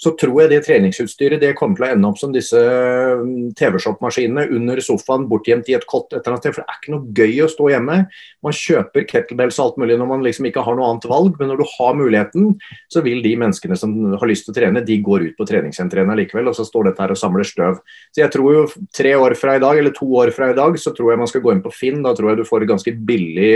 så 0.00 0.10
tror 0.18 0.40
jeg 0.42 0.50
det 0.50 0.60
treningsutstyret 0.66 1.42
det 1.42 1.52
kommer 1.58 1.78
til 1.78 1.86
å 1.86 1.90
ende 1.94 2.08
opp 2.08 2.18
som 2.18 2.32
disse 2.34 2.58
mm, 2.58 3.52
TV-shop-maskinene 3.58 4.48
under 4.56 4.80
sofaen 4.82 5.28
bortgjemt 5.30 5.68
i 5.70 5.76
et 5.78 5.86
kott 5.88 6.10
et 6.10 6.18
eller 6.18 6.34
annet 6.34 6.42
sted. 6.44 6.56
For 6.56 6.64
det 6.64 6.72
er 6.72 6.80
ikke 6.80 6.94
noe 6.94 7.14
gøy 7.14 7.44
å 7.44 7.50
stå 7.52 7.68
hjemme. 7.70 7.98
Man 8.44 8.56
kjøper 8.58 9.06
kettlebells 9.10 9.60
og 9.60 9.68
alt 9.68 9.78
mulig 9.84 9.98
når 10.00 10.10
man 10.10 10.26
liksom 10.26 10.48
ikke 10.50 10.64
har 10.66 10.78
noe 10.78 10.90
annet 10.90 11.06
valg, 11.10 11.38
men 11.38 11.52
når 11.52 11.62
du 11.62 11.66
har 11.76 11.94
muligheten, 12.00 12.50
så 12.92 13.04
vil 13.06 13.22
de 13.24 13.36
menneskene 13.40 13.78
som 13.78 13.94
har 14.18 14.30
lyst 14.30 14.48
til 14.48 14.54
å 14.54 14.58
trene, 14.58 14.82
de 14.84 14.98
går 15.06 15.28
ut 15.28 15.38
på 15.38 15.46
treningssentrene 15.48 16.18
likevel, 16.18 16.50
og 16.50 16.58
så 16.58 16.66
står 16.66 16.90
dette 16.90 17.04
her 17.04 17.14
og 17.14 17.20
samler 17.20 17.46
støv. 17.46 17.78
Så 18.10 18.24
jeg 18.24 18.34
tror 18.34 18.50
jo 18.58 18.66
tre 18.94 19.14
år 19.14 19.38
fra 19.38 19.56
i 19.56 19.62
dag, 19.62 19.78
eller 19.78 19.94
to 19.94 20.10
år 20.20 20.34
fra 20.34 20.50
i 20.50 20.58
dag, 20.58 20.78
så 20.80 20.92
tror 20.96 21.14
jeg 21.14 21.22
man 21.22 21.30
skal 21.30 21.46
gå 21.46 21.54
inn 21.54 21.64
på 21.64 21.72
Finn. 21.74 22.02
Da 22.04 22.16
tror 22.18 22.32
jeg 22.32 22.42
du 22.42 22.48
får 22.48 22.66
et 22.66 22.72
ganske 22.74 22.96
billig 23.06 23.54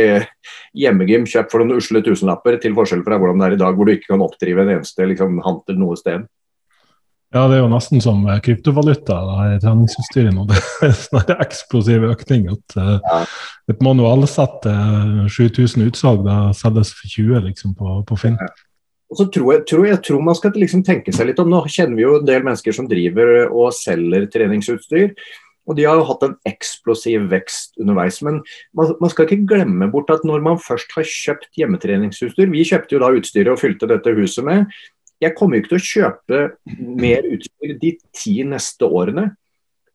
hjemmegym 0.78 1.26
kjøpt 1.28 1.52
for 1.52 1.64
noen 1.64 1.82
usle 1.82 2.02
tusenlapper, 2.06 2.60
til 2.62 2.78
forskjell 2.78 3.04
fra 3.06 3.18
hvordan 3.18 3.42
det 3.42 3.50
er 3.50 3.58
i 3.58 3.62
dag, 3.66 3.76
hvor 3.76 3.88
du 3.88 3.96
ikke 3.96 4.14
kan 4.14 4.24
oppdrive 4.24 4.64
en 4.64 4.76
eneste 4.78 5.06
liksom, 5.10 5.40
hantel 5.44 5.80
noe 5.80 5.98
sted. 5.98 6.28
Ja, 7.34 7.42
det 7.44 7.58
er 7.58 7.60
jo 7.60 7.68
nesten 7.68 8.00
som 8.00 8.22
kryptovaluta, 8.44 9.18
det 9.52 9.58
treningsutstyret 9.60 10.32
nå. 10.32 10.46
Det 10.48 10.60
er 10.86 10.94
sånn 11.02 11.34
eksplosiv 11.34 12.06
økning. 12.08 12.46
At 12.54 12.78
uh, 12.80 13.26
et 13.68 13.84
manualsett 13.84 14.62
til 14.64 15.26
7000 15.36 15.90
utsalg, 15.90 16.24
da 16.24 16.38
selges 16.56 16.94
for 16.96 17.12
20 17.12 17.44
liksom, 17.50 17.74
på, 17.76 17.98
på 18.08 18.18
Finn. 18.22 18.38
Og 19.08 19.20
så 19.20 19.28
tror 19.32 19.52
jeg, 19.54 19.66
tror 19.68 19.84
jeg 19.88 20.00
tror 20.04 20.24
man 20.24 20.36
skal 20.36 20.56
liksom 20.56 20.82
tenke 20.84 21.12
seg 21.16 21.30
litt 21.30 21.38
om, 21.40 21.52
Nå 21.52 21.62
kjenner 21.68 21.96
vi 21.96 22.04
jo 22.04 22.16
en 22.18 22.26
del 22.28 22.42
mennesker 22.44 22.76
som 22.76 22.88
driver 22.88 23.48
og 23.48 23.76
selger 23.76 24.28
treningsutstyr. 24.32 25.12
Og 25.68 25.76
de 25.76 25.84
har 25.84 25.98
jo 26.00 26.06
hatt 26.08 26.22
en 26.24 26.36
eksplosiv 26.48 27.26
vekst 27.28 27.76
underveis. 27.80 28.22
Men 28.24 28.40
man, 28.76 28.94
man, 29.02 29.12
skal 29.12 29.28
ikke 29.28 29.48
glemme 29.50 29.90
bort 29.92 30.08
at 30.12 30.24
når 30.28 30.44
man 30.44 30.60
først 30.64 30.94
har 30.96 31.04
kjøpt 31.04 31.50
hjemmetreningsutstyr 31.60 32.48
Vi 32.54 32.64
kjøpte 32.70 32.96
jo 32.96 33.02
da 33.04 33.12
utstyret 33.12 33.52
og 33.52 33.60
fylte 33.60 33.90
dette 33.90 34.16
huset 34.16 34.48
med. 34.48 34.64
Jeg 35.22 35.34
kommer 35.38 35.58
jo 35.58 35.64
ikke 35.64 35.74
til 35.74 35.80
å 35.80 35.88
kjøpe 35.88 36.40
mer 36.78 37.26
utstyr 37.26 37.76
de 37.82 37.92
ti 38.14 38.38
neste 38.46 38.86
årene. 38.86 39.30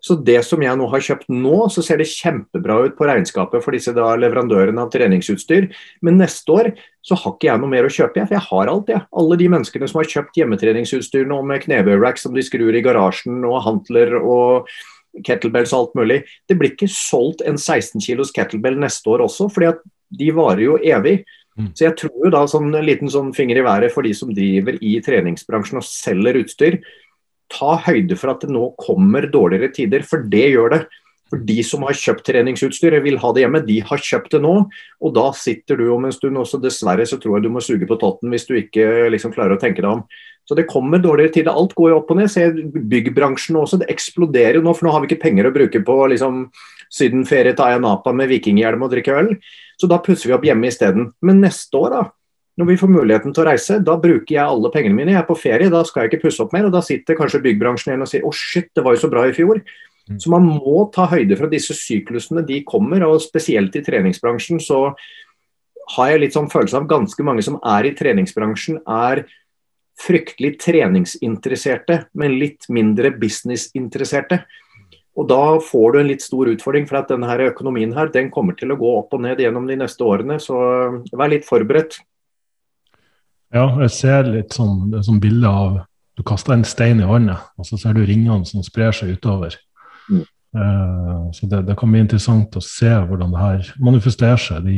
Så 0.03 0.17
det 0.19 0.41
som 0.43 0.59
jeg 0.59 0.75
nå 0.75 0.87
har 0.91 1.03
kjøpt 1.03 1.29
nå, 1.31 1.69
så 1.71 1.79
ser 1.85 2.01
det 2.01 2.09
kjempebra 2.11 2.81
ut 2.83 2.95
på 2.97 3.05
regnskapet 3.07 3.63
for 3.63 3.71
disse 3.71 3.93
da 3.95 4.09
leverandørene 4.19 4.83
av 4.83 4.89
treningsutstyr. 4.91 5.69
Men 6.03 6.19
neste 6.19 6.51
år 6.51 6.69
så 7.07 7.15
har 7.21 7.37
ikke 7.37 7.47
jeg 7.47 7.61
noe 7.61 7.71
mer 7.71 7.87
å 7.87 7.91
kjøpe, 7.93 8.19
jeg, 8.19 8.27
for 8.27 8.35
jeg 8.35 8.47
har 8.49 8.71
alt. 8.73 8.91
Jeg. 8.91 9.05
Alle 9.21 9.37
de 9.39 9.47
menneskene 9.53 9.87
som 9.87 10.01
har 10.01 10.09
kjøpt 10.11 10.41
hjemmetreningsutstyr 10.41 11.29
nå 11.29 11.39
med 11.47 11.63
knebøyrack 11.63 12.19
som 12.19 12.35
de 12.35 12.43
skrur 12.43 12.75
i 12.75 12.83
garasjen, 12.83 13.39
og 13.47 13.61
hantler 13.63 14.17
og 14.19 14.67
kettlebells 15.23 15.71
og 15.71 15.79
alt 15.79 15.95
mulig. 16.01 16.19
Det 16.51 16.59
blir 16.59 16.73
ikke 16.73 16.91
solgt 16.91 17.45
en 17.47 17.55
16 17.55 18.03
kilos 18.03 18.35
kettlebell 18.35 18.75
neste 18.83 19.07
år 19.07 19.23
også, 19.23 19.47
fordi 19.55 19.71
at 19.71 19.79
de 20.19 20.29
varer 20.35 20.65
jo 20.65 20.77
evig. 20.83 21.21
Mm. 21.59 21.69
Så 21.77 21.85
jeg 21.85 21.97
tror 22.01 22.25
jo 22.25 22.33
da 22.33 22.41
sånn 22.49 22.73
en 22.73 22.87
liten 22.87 23.11
sånn 23.13 23.29
finger 23.35 23.59
i 23.59 23.65
været 23.65 23.93
for 23.93 24.05
de 24.05 24.13
som 24.17 24.33
driver 24.33 24.79
i 24.81 24.95
treningsbransjen 25.05 25.79
og 25.81 25.85
selger 25.85 26.39
utstyr. 26.41 26.79
Ta 27.53 27.75
høyde 27.85 28.17
for 28.17 28.33
at 28.33 28.45
det 28.45 28.53
nå 28.53 28.71
kommer 28.81 29.29
dårligere 29.29 29.73
tider, 29.75 30.05
for 30.07 30.25
det 30.25 30.47
gjør 30.55 30.77
det. 30.77 30.81
For 31.33 31.41
De 31.41 31.63
som 31.65 31.81
har 31.85 31.97
kjøpt 31.97 32.27
treningsutstyr 32.27 32.99
vil 33.01 33.17
ha 33.21 33.31
det 33.33 33.41
hjemme, 33.41 33.63
de 33.65 33.79
har 33.85 34.01
kjøpt 34.01 34.35
det 34.35 34.43
nå. 34.43 34.53
Og 35.01 35.15
da 35.15 35.31
sitter 35.37 35.79
du 35.79 35.87
om 35.93 36.05
en 36.05 36.13
stund 36.13 36.37
også, 36.37 36.61
dessverre 36.61 37.07
så 37.09 37.17
tror 37.21 37.39
jeg 37.39 37.47
du 37.47 37.53
må 37.53 37.63
suge 37.63 37.89
på 37.89 37.97
totten 38.01 38.33
hvis 38.33 38.45
du 38.49 38.53
ikke 38.59 39.09
liksom 39.13 39.33
klarer 39.33 39.57
å 39.57 39.61
tenke 39.61 39.81
deg 39.81 39.89
om. 39.95 40.05
Så 40.45 40.57
det 40.59 40.67
kommer 40.67 40.99
dårligere 40.99 41.31
tider. 41.33 41.55
Alt 41.55 41.73
går 41.77 41.93
jo 41.93 41.97
opp 42.01 42.11
og 42.11 42.19
ned. 42.19 42.29
Se 42.29 42.49
byggbransjen 42.51 43.57
også, 43.57 43.79
det 43.81 43.89
eksploderer 43.93 44.59
jo 44.59 44.65
nå. 44.65 44.75
For 44.75 44.85
nå 44.85 44.93
har 44.93 45.03
vi 45.03 45.09
ikke 45.09 45.23
penger 45.23 45.49
å 45.49 45.55
bruke 45.55 45.81
på 45.87 45.97
liksom 46.11 46.47
sydenferie 46.93 47.55
til 47.55 47.65
Ayanapa 47.65 48.13
med 48.13 48.29
vikinghjelm 48.29 48.83
og 48.85 48.91
drikke 48.93 49.15
øl. 49.21 49.31
Så 49.83 49.89
da 49.91 49.97
pusser 49.99 50.29
vi 50.29 50.35
opp 50.37 50.45
hjemme 50.47 50.69
isteden. 50.71 51.09
Men 51.19 51.41
neste 51.43 51.75
år, 51.75 51.91
da, 51.91 52.03
når 52.61 52.69
vi 52.69 52.77
får 52.79 52.91
muligheten 52.93 53.33
til 53.35 53.43
å 53.43 53.47
reise, 53.49 53.81
da 53.83 53.97
bruker 53.99 54.31
jeg 54.37 54.43
alle 54.43 54.71
pengene 54.71 54.95
mine. 54.95 55.11
Jeg 55.11 55.19
er 55.19 55.27
på 55.27 55.35
ferie, 55.35 55.71
da 55.73 55.81
skal 55.83 56.05
jeg 56.05 56.13
ikke 56.13 56.29
pusse 56.29 56.39
opp 56.39 56.55
mer. 56.55 56.69
Og 56.69 56.71
da 56.71 56.79
sitter 56.85 57.19
kanskje 57.19 57.41
byggbransjen 57.43 57.91
igjen 57.91 58.05
og 58.05 58.11
sier 58.13 58.23
å 58.23 58.31
oh 58.31 58.37
shit, 58.37 58.69
det 58.71 58.85
var 58.85 58.95
jo 58.95 59.01
så 59.03 59.11
bra 59.11 59.25
i 59.27 59.35
fjor. 59.35 59.59
Mm. 60.07 60.21
Så 60.23 60.31
man 60.31 60.47
må 60.47 60.85
ta 60.95 61.09
høyde 61.11 61.35
for 61.35 61.49
at 61.49 61.55
disse 61.57 61.75
syklusene 61.75 62.45
de 62.47 62.61
kommer, 62.67 63.03
og 63.09 63.19
spesielt 63.23 63.75
i 63.75 63.83
treningsbransjen 63.83 64.63
så 64.63 64.85
har 65.97 66.13
jeg 66.13 66.23
litt 66.23 66.35
sånn 66.37 66.51
følelse 66.51 66.79
av 66.79 66.87
ganske 66.87 67.27
mange 67.27 67.43
som 67.43 67.59
er 67.59 67.89
i 67.89 67.95
treningsbransjen, 67.99 68.79
er 68.87 69.25
fryktelig 69.99 70.55
treningsinteresserte, 70.63 72.05
men 72.17 72.39
litt 72.39 72.69
mindre 72.71 73.11
businessinteresserte. 73.19 74.39
Og 75.13 75.27
Da 75.29 75.59
får 75.61 75.93
du 75.93 75.99
en 75.99 76.09
litt 76.09 76.23
stor 76.25 76.49
utfordring, 76.49 76.87
for 76.89 76.97
at 76.97 77.11
denne 77.11 77.29
her 77.29 77.45
økonomien 77.51 77.93
her, 77.93 78.09
den 78.09 78.31
kommer 78.33 78.57
til 78.57 78.73
å 78.73 78.79
gå 78.79 78.95
opp 78.97 79.13
og 79.13 79.21
ned 79.21 79.41
gjennom 79.43 79.67
de 79.69 79.77
neste 79.77 80.01
årene. 80.01 80.39
Så 80.41 80.57
vær 81.13 81.29
litt 81.29 81.45
forberedt. 81.45 81.99
Ja, 83.53 83.67
jeg 83.83 83.93
ser 83.93 84.31
litt 84.33 84.55
sånn, 84.57 84.89
det 84.89 84.99
er 84.99 85.05
sånn 85.05 85.21
bilde 85.21 85.49
av 85.49 85.83
du 86.17 86.23
kaster 86.25 86.53
en 86.53 86.65
stein 86.65 87.01
i 87.01 87.09
vannet, 87.09 87.41
og 87.57 87.65
så 87.65 87.77
ser 87.81 87.95
du 87.97 88.03
ringene 88.05 88.45
som 88.45 88.65
sprer 88.65 88.93
seg 88.93 89.15
utover. 89.15 89.55
Mm. 90.09 90.25
Uh, 90.53 91.29
så 91.33 91.49
det, 91.49 91.63
det, 91.69 91.77
kan 91.79 91.89
bli 91.89 92.03
interessant 92.03 92.57
å 92.57 92.61
se 92.61 92.89
hvordan 92.89 93.33
det 93.33 93.41
her 93.41 93.71
manifesterer 93.81 94.41
seg 94.41 94.67
de, 94.67 94.75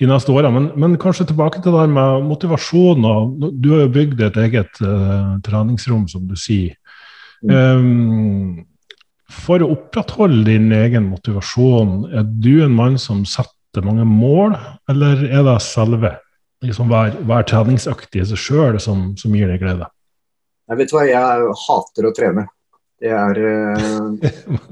de 0.00 0.08
neste 0.08 0.32
årene. 0.32 0.52
Men, 0.56 0.66
men, 0.76 0.98
kanskje 1.00 1.30
tilbake 1.30 1.62
til 1.62 1.72
det 1.72 1.86
her 1.86 1.92
med 1.92 2.28
motivasjon. 2.28 3.08
Og, 3.08 3.48
du 3.56 3.70
har 3.72 3.86
jo 3.86 3.94
bygd 3.96 4.20
et 4.28 4.42
eget 4.44 4.82
uh, 4.84 5.38
treningsrom, 5.44 6.04
som 6.12 6.28
du 6.28 6.36
sier. 6.36 6.76
Mm. 7.42 7.56
Um, 7.56 8.60
for 9.32 9.62
å 9.64 9.72
opprettholde 9.74 10.44
din 10.50 10.72
egen 10.76 11.08
motivasjon, 11.10 12.06
er 12.12 12.26
du 12.44 12.62
en 12.64 12.74
mann 12.76 12.98
som 13.00 13.24
setter 13.28 13.84
mange 13.86 14.04
mål, 14.08 14.56
eller 14.92 15.24
er 15.28 15.44
det 15.46 15.58
selve 15.64 16.16
liksom 16.62 16.90
hver, 16.92 17.16
hver 17.26 17.46
treningsøkt 17.48 18.18
i 18.18 18.24
seg 18.28 18.38
sjøl 18.38 18.80
som, 18.82 19.12
som, 19.18 19.34
gir 19.34 19.50
deg 19.50 19.62
glede? 19.62 19.88
Jeg 20.70 20.78
vet 20.78 20.92
hva, 20.94 21.06
jeg 21.08 21.54
hater 21.66 22.08
å 22.08 22.12
trene. 22.16 22.46
Det 23.02 23.10
er, 23.10 23.38
uh, 23.50 24.12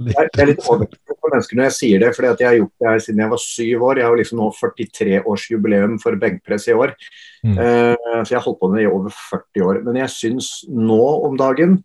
jeg, 0.07 0.29
er 0.29 0.51
litt 0.53 0.63
overraskende 0.63 1.17
for 1.17 1.35
mennesker 1.35 1.59
når 1.59 1.67
jeg 1.67 1.77
sier 1.81 2.03
det, 2.05 2.11
for 2.15 2.29
jeg 2.29 2.47
har 2.47 2.59
gjort 2.61 2.75
det 2.77 2.91
her 2.93 3.03
siden 3.03 3.25
jeg 3.25 3.33
var 3.33 3.43
syv 3.43 3.87
år. 3.89 4.01
Jeg 4.01 4.07
har 4.07 4.21
liksom 4.21 4.43
nå 4.43 4.51
43-årsjubileum 4.61 5.97
for 6.03 6.21
benkpress 6.21 6.69
i 6.71 6.77
år. 6.79 6.95
Mm. 7.43 7.57
Uh, 7.59 8.21
så 8.23 8.29
jeg 8.29 8.39
har 8.39 8.47
holdt 8.47 8.61
på 8.61 8.71
med 8.71 8.79
det 8.79 8.87
i 8.87 8.93
over 8.93 9.17
40 9.17 9.67
år. 9.67 9.81
Men 9.89 10.03
jeg 10.05 10.15
syns 10.15 10.53
nå 10.71 11.01
om 11.27 11.35
dagen, 11.41 11.81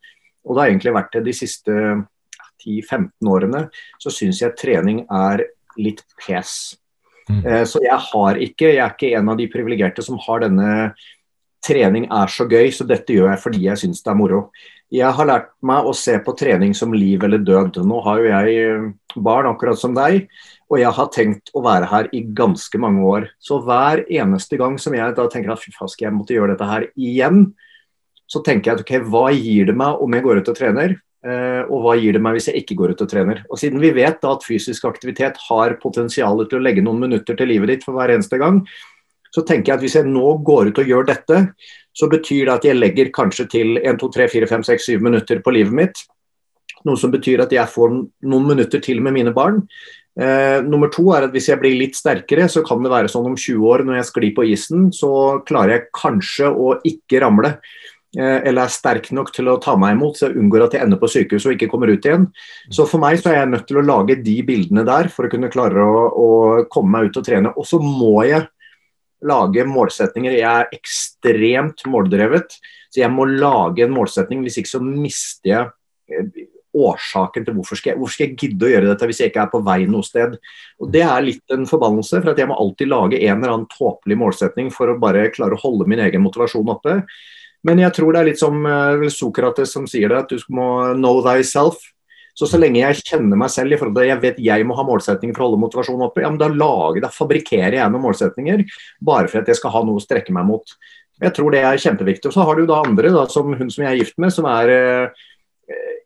og 0.46 0.54
det 0.54 0.62
har 0.62 0.76
egentlig 0.76 0.94
vært 1.00 1.18
det 1.18 1.24
de 1.26 1.34
siste 1.34 1.80
10-15 2.66 3.30
årene, 3.32 3.68
så 4.02 4.14
syns 4.14 4.42
jeg 4.42 4.58
trening 4.60 5.06
er 5.06 5.46
litt 5.78 6.04
pes. 6.20 6.76
Mm. 7.30 7.42
Eh, 7.42 7.64
så 7.70 7.82
jeg 7.84 7.98
har 8.12 8.40
ikke, 8.42 8.70
jeg 8.70 8.84
er 8.84 8.96
ikke 8.96 9.14
en 9.18 9.34
av 9.34 9.40
de 9.40 9.50
privilegerte 9.52 10.06
som 10.06 10.20
har 10.28 10.44
denne 10.46 10.72
trening 11.66 12.06
er 12.14 12.30
så 12.30 12.46
gøy, 12.50 12.70
så 12.74 12.86
dette 12.88 13.16
gjør 13.16 13.32
jeg 13.32 13.42
fordi 13.42 13.64
jeg 13.66 13.82
syns 13.82 14.04
det 14.06 14.12
er 14.14 14.20
moro. 14.20 14.42
Jeg 14.94 15.10
har 15.18 15.28
lært 15.28 15.48
meg 15.66 15.88
å 15.88 15.96
se 15.98 16.14
på 16.22 16.36
trening 16.38 16.76
som 16.78 16.94
liv 16.94 17.24
eller 17.26 17.42
død. 17.42 17.80
Nå 17.90 18.02
har 18.06 18.22
jo 18.22 18.30
jeg 18.30 18.60
eh, 18.62 18.86
barn, 19.16 19.50
akkurat 19.50 19.80
som 19.80 19.96
deg, 19.98 20.28
og 20.70 20.80
jeg 20.82 20.94
har 20.98 21.12
tenkt 21.14 21.52
å 21.56 21.64
være 21.66 21.90
her 21.90 22.10
i 22.16 22.22
ganske 22.38 22.82
mange 22.82 23.06
år. 23.06 23.30
Så 23.42 23.60
hver 23.66 24.04
eneste 24.06 24.60
gang 24.62 24.78
som 24.82 24.96
jeg 24.98 25.16
da 25.18 25.28
tenker 25.32 25.54
at 25.54 25.64
fy 25.64 25.74
faen, 25.74 25.92
skal 25.92 26.10
jeg 26.10 26.18
måtte 26.18 26.38
gjøre 26.38 26.54
dette 26.54 26.70
her 26.70 26.88
igjen, 26.94 27.48
så 28.30 28.42
tenker 28.46 28.72
jeg 28.72 28.80
at 28.80 28.86
ok, 28.86 29.10
hva 29.10 29.28
gir 29.34 29.70
det 29.70 29.76
meg 29.78 30.02
om 30.02 30.16
jeg 30.16 30.26
går 30.26 30.42
ut 30.42 30.54
og 30.54 30.58
trener? 30.58 30.96
Eh, 31.26 31.62
og 31.74 31.80
hva 31.82 31.96
gir 31.98 32.14
det 32.14 32.22
meg 32.22 32.36
hvis 32.38 32.52
jeg 32.52 32.62
ikke 32.62 32.78
går 32.78 32.94
ut 32.94 33.02
og 33.02 33.10
trener. 33.10 33.40
Og 33.50 33.58
Siden 33.58 33.82
vi 33.82 33.94
vet 33.96 34.20
da 34.22 34.36
at 34.36 34.46
fysisk 34.46 34.86
aktivitet 34.86 35.40
har 35.48 35.78
potensial 35.82 36.44
til 36.46 36.60
å 36.60 36.66
legge 36.66 36.84
noen 36.86 37.02
minutter 37.02 37.38
til 37.38 37.50
livet 37.50 37.72
ditt 37.72 37.88
for 37.88 37.98
hver 37.98 38.14
eneste 38.14 38.38
gang, 38.42 38.62
så 39.34 39.44
tenker 39.44 39.72
jeg 39.72 39.80
at 39.80 39.84
hvis 39.84 39.98
jeg 39.98 40.08
nå 40.08 40.38
går 40.46 40.70
ut 40.70 40.82
og 40.84 40.92
gjør 40.92 41.10
dette, 41.10 41.42
så 41.96 42.08
betyr 42.12 42.46
det 42.46 42.54
at 42.54 42.68
jeg 42.68 42.78
legger 42.78 43.12
kanskje 43.16 43.48
til 43.52 43.80
1, 43.82 43.98
2, 44.00 44.12
3, 44.14 44.28
4, 44.36 44.50
5, 44.52 44.66
6, 44.70 44.90
7 44.94 45.04
minutter 45.04 45.42
på 45.44 45.54
livet 45.56 45.76
mitt. 45.76 46.04
Noe 46.86 47.00
som 47.00 47.12
betyr 47.12 47.42
at 47.44 47.54
jeg 47.56 47.74
får 47.74 47.96
noen 48.30 48.50
minutter 48.52 48.84
til 48.84 49.02
med 49.02 49.16
mine 49.16 49.34
barn. 49.36 49.64
Eh, 50.16 50.62
nummer 50.64 50.88
to 50.94 51.10
er 51.12 51.26
at 51.26 51.34
Hvis 51.36 51.50
jeg 51.50 51.60
blir 51.60 51.76
litt 51.76 51.98
sterkere, 51.98 52.46
så 52.48 52.64
kan 52.64 52.84
det 52.84 52.94
være 52.94 53.10
sånn 53.12 53.26
om 53.28 53.36
20 53.36 53.66
år 53.66 53.84
når 53.84 53.98
jeg 53.98 54.10
sklir 54.12 54.36
på 54.38 54.46
isen, 54.54 54.88
så 54.94 55.42
klarer 55.48 55.74
jeg 55.74 55.90
kanskje 55.98 56.54
å 56.54 56.78
ikke 56.86 57.20
ramle. 57.26 57.58
Eh, 58.16 58.48
eller 58.48 58.64
er 58.64 58.72
sterk 58.72 59.10
nok 59.16 59.32
til 59.36 59.50
å 59.52 59.58
ta 59.60 59.74
meg 59.80 59.98
imot, 59.98 60.16
så 60.16 60.30
jeg 60.30 60.40
unngår 60.40 60.66
at 60.66 60.76
jeg 60.78 60.86
ender 60.86 61.00
på 61.02 61.10
sykehus 61.12 61.48
og 61.50 61.56
ikke 61.58 61.68
kommer 61.72 61.92
ut 61.92 62.06
igjen. 62.08 62.30
Så 62.72 62.88
for 62.88 63.04
meg 63.04 63.20
så 63.20 63.32
er 63.32 63.42
jeg 63.42 63.52
nødt 63.52 63.68
til 63.68 63.82
å 63.82 63.86
lage 63.86 64.16
de 64.24 64.36
bildene 64.48 64.86
der 64.88 65.12
for 65.12 65.28
å 65.28 65.32
kunne 65.34 65.52
klare 65.52 65.84
å, 65.84 66.06
å 66.08 66.30
komme 66.72 66.96
meg 66.96 67.10
ut 67.10 67.20
og 67.20 67.28
trene. 67.28 67.52
Og 67.60 67.68
så 67.68 67.82
må 67.84 68.16
jeg 68.28 68.48
lage 69.26 69.68
målsetninger. 69.68 70.38
Jeg 70.40 70.48
er 70.48 70.72
ekstremt 70.78 71.84
måldrevet, 71.92 72.56
så 72.88 73.04
jeg 73.04 73.12
må 73.12 73.28
lage 73.28 73.84
en 73.84 73.96
målsetning. 73.96 74.46
Hvis 74.46 74.62
ikke 74.62 74.78
så 74.78 74.84
mister 74.86 75.52
jeg 75.52 75.72
eh, 76.16 76.48
årsaken 76.76 77.46
til 77.46 77.56
hvorfor 77.56 77.80
skal, 77.80 77.94
jeg, 77.94 78.00
hvorfor 78.00 78.16
skal 78.16 78.28
jeg 78.30 78.40
gidde 78.40 78.68
å 78.68 78.72
gjøre 78.72 78.90
dette 78.90 79.08
hvis 79.08 79.22
jeg 79.24 79.32
ikke 79.32 79.46
er 79.46 79.52
på 79.52 79.64
vei 79.66 79.78
noe 79.92 80.08
sted. 80.08 80.40
Og 80.80 80.92
Det 80.92 81.04
er 81.04 81.24
litt 81.24 81.56
en 81.56 81.68
forbannelse, 81.68 82.20
for 82.22 82.32
at 82.32 82.40
jeg 82.40 82.52
må 82.52 82.58
alltid 82.60 82.92
lage 82.92 83.22
en 83.22 83.40
eller 83.40 83.54
annen 83.58 83.72
tåpelig 83.72 84.20
målsetning 84.24 84.72
for 84.76 84.92
å 84.92 85.00
bare 85.00 85.30
klare 85.36 85.56
å 85.56 85.64
holde 85.64 85.88
min 85.92 86.04
egen 86.04 86.24
motivasjon 86.24 86.76
oppe. 86.76 87.02
Men 87.66 87.82
jeg 87.82 87.96
tror 87.98 88.14
det 88.14 88.22
er 88.22 88.30
litt 88.30 88.42
som 88.42 88.62
uh, 88.68 89.06
Sokrates 89.14 89.74
som 89.74 89.88
sier 89.90 90.12
det, 90.12 90.24
at 90.24 90.32
du 90.32 90.54
må 90.54 90.70
know 90.94 91.22
thyself. 91.26 91.80
Så 92.36 92.50
så 92.52 92.60
lenge 92.60 92.82
jeg 92.82 93.00
kjenner 93.08 93.40
meg 93.40 93.52
selv 93.54 93.72
i 93.72 93.78
forhold 93.80 93.96
til 93.96 94.10
jeg 94.10 94.22
vet 94.22 94.42
jeg 94.44 94.66
må 94.68 94.76
ha 94.76 94.84
målsetninger 94.84 95.38
for 95.38 95.46
å 95.46 95.48
holde 95.48 95.62
motivasjonen 95.62 96.04
oppe, 96.04 96.26
ja, 96.26 96.32
men 96.34 96.42
da, 96.42 96.50
lager, 96.52 97.00
da 97.06 97.12
fabrikkerer 97.14 97.78
jeg 97.80 97.94
noen 97.94 98.04
målsetninger 98.04 98.66
bare 99.08 99.32
for 99.32 99.40
at 99.40 99.48
jeg 99.48 99.62
skal 99.62 99.72
ha 99.72 99.82
noe 99.88 100.02
å 100.02 100.04
strekke 100.04 100.36
meg 100.36 100.50
mot. 100.50 100.76
Jeg 101.24 101.32
tror 101.38 101.56
det 101.56 101.62
er 101.64 101.80
kjempeviktig. 101.80 102.28
Og 102.28 102.36
så 102.36 102.44
har 102.44 102.60
du 102.60 102.68
da 102.68 102.82
andre, 102.84 103.14
da, 103.16 103.24
som 103.32 103.56
hun 103.56 103.72
som 103.72 103.86
jeg 103.86 103.94
er 103.94 104.02
gift 104.04 104.20
med, 104.20 104.36
som 104.36 104.50
er 104.52 104.74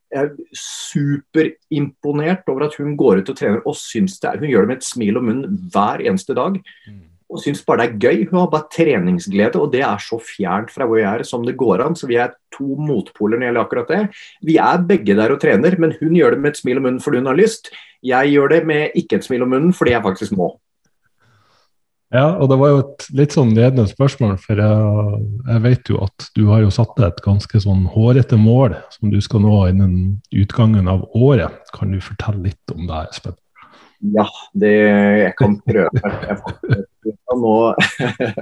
jeg 0.09 0.23
er 0.23 0.29
superimponert 0.57 2.47
over 2.49 2.65
at 2.65 2.77
hun 2.79 2.95
går 2.97 3.21
ut 3.21 3.29
og 3.29 3.37
trener 3.37 3.65
og 3.67 3.75
syns 3.77 4.15
det 4.21 4.29
er 4.29 4.39
Hun 4.41 4.49
gjør 4.49 4.65
det 4.65 4.71
med 4.71 4.79
et 4.79 4.87
smil 4.87 5.19
om 5.19 5.27
munnen 5.29 5.59
hver 5.73 6.01
eneste 6.01 6.37
dag. 6.37 6.57
Mm 6.87 7.08
og 7.29 7.41
syns 7.43 7.61
bare 7.65 7.83
det 7.83 7.89
er 7.89 7.99
gøy. 8.01 8.23
Hun 8.31 8.39
har 8.41 8.47
bare 8.51 8.69
treningsglede, 8.73 9.61
og 9.61 9.73
det 9.73 9.83
er 9.85 10.01
så 10.01 10.17
fjernt 10.23 10.71
fra 10.73 10.87
hvor 10.89 10.97
jeg 10.97 11.09
er 11.09 11.27
som 11.27 11.45
det 11.45 11.57
går 11.59 11.83
an. 11.85 11.97
Så 11.97 12.09
vi 12.09 12.17
er 12.21 12.33
to 12.55 12.73
motpoler 12.79 13.37
når 13.37 13.43
det 13.43 13.49
gjelder 13.49 13.67
akkurat 13.67 13.93
det. 13.93 14.01
Vi 14.49 14.57
er 14.61 14.87
begge 14.89 15.17
der 15.19 15.35
og 15.35 15.41
trener, 15.43 15.77
men 15.81 15.93
hun 15.99 16.17
gjør 16.17 16.35
det 16.35 16.41
med 16.41 16.55
et 16.55 16.63
smil 16.63 16.81
om 16.81 16.87
munnen 16.87 17.03
fordi 17.03 17.21
hun 17.21 17.29
har 17.29 17.37
lyst. 17.37 17.69
Jeg 18.05 18.33
gjør 18.33 18.55
det 18.55 18.63
med 18.65 18.97
ikke 18.97 19.19
et 19.19 19.29
smil 19.29 19.45
om 19.45 19.53
munnen 19.53 19.77
fordi 19.77 19.93
jeg 19.93 20.05
faktisk 20.05 20.35
må. 20.39 20.55
Ja, 22.09 22.31
og 22.41 22.49
det 22.49 22.57
var 22.57 22.71
jo 22.71 22.77
et 22.81 23.03
litt 23.13 23.35
sånn 23.35 23.51
ledende 23.53 23.85
spørsmål, 23.85 24.31
for 24.41 24.57
jeg, 24.57 25.17
jeg, 25.45 25.61
vet 25.61 25.91
jo 25.91 25.99
at 26.07 26.25
du 26.33 26.47
har 26.47 26.63
jo 26.63 26.71
satt 26.73 26.95
deg 26.97 27.11
et 27.11 27.21
ganske 27.21 27.61
sånn 27.61 27.83
hårete 27.93 28.39
mål 28.41 28.79
som 28.95 29.11
du 29.13 29.19
skal 29.21 29.43
nå 29.43 29.59
innen 29.69 29.99
utgangen 30.33 30.89
av 30.89 31.05
året. 31.13 31.69
Kan 31.75 31.93
du 31.93 32.01
fortelle 32.01 32.47
litt 32.47 32.73
om 32.73 32.89
det, 32.89 33.03
Espen? 33.11 33.37
Ja, 33.99 34.25
det 34.57 34.73
jeg 34.73 35.35
kan 35.37 35.59
prøve. 35.67 36.01
Jeg 36.25 36.37
nå, 37.39 37.55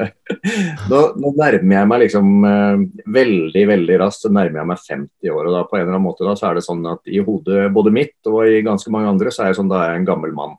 nå, 0.92 1.00
nå, 1.22 1.32
nærmer 1.38 1.76
jeg 1.78 1.90
meg 1.92 2.02
liksom 2.04 2.32
uh, 2.46 2.82
veldig 3.18 3.64
veldig 3.72 4.00
raskt 4.04 4.26
så 4.26 4.32
nærmer 4.34 4.62
jeg 4.62 4.72
meg 4.72 4.84
50 4.90 5.34
år. 5.34 5.44
og 5.46 5.56
da 5.56 5.64
på 5.68 5.78
en 5.78 5.86
eller 5.86 5.96
annen 5.96 6.08
måte 6.08 6.28
da, 6.28 6.36
så 6.40 6.50
er 6.50 6.58
det 6.58 6.66
sånn 6.68 6.84
at 6.90 7.12
I 7.12 7.24
hodet 7.26 7.70
både 7.76 7.94
mitt 7.96 8.32
og 8.32 8.44
i 8.48 8.64
ganske 8.66 8.94
mange 8.94 9.12
andre 9.14 9.34
så 9.34 9.46
er 9.46 9.54
jeg 9.54 9.62
sånn 9.62 9.72
da 9.72 9.84
er 9.84 9.94
jeg 9.94 10.04
en 10.04 10.12
gammel 10.12 10.36
mann. 10.38 10.58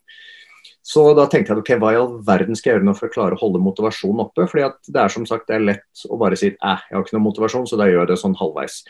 Så 0.89 1.03
da 1.13 1.27
tenkte 1.29 1.53
jeg 1.53 1.61
ok, 1.61 1.75
hva 1.83 1.91
i 1.93 1.99
all 2.01 2.15
verden 2.25 2.57
skal 2.57 2.71
jeg 2.71 2.79
gjøre 2.79 2.89
nå 2.89 2.95
for 2.97 3.11
å 3.11 3.13
klare 3.13 3.37
å 3.37 3.43
holde 3.43 3.61
motivasjonen 3.61 4.25
oppe? 4.25 4.47
fordi 4.49 4.65
at 4.71 4.79
det 4.89 5.03
er 5.03 5.13
som 5.13 5.27
sagt 5.29 5.51
det 5.51 5.59
er 5.59 5.67
lett 5.67 6.05
å 6.09 6.17
bare 6.21 6.39
si 6.41 6.49
eh, 6.49 6.57
jeg 6.89 6.97
har 6.97 7.05
ikke 7.05 7.17
noe 7.19 7.27
motivasjon, 7.27 7.67
så 7.69 7.77
da 7.77 7.91
gjør 7.91 8.07
jeg 8.07 8.11
det 8.15 8.21
sånn 8.23 8.39
halvveis. 8.39 8.81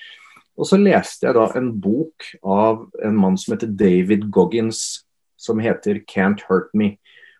Og 0.58 0.66
så 0.66 0.78
leste 0.78 1.26
jeg 1.26 1.34
da 1.34 1.48
en 1.58 1.72
bok 1.82 2.28
av 2.42 2.84
en 3.06 3.18
mann 3.18 3.38
som 3.38 3.54
heter 3.54 3.70
David 3.78 4.28
Goggins, 4.34 5.02
som 5.38 5.58
heter 5.62 5.98
'Can't 6.02 6.46
Hurt 6.46 6.70
Me'. 6.74 6.98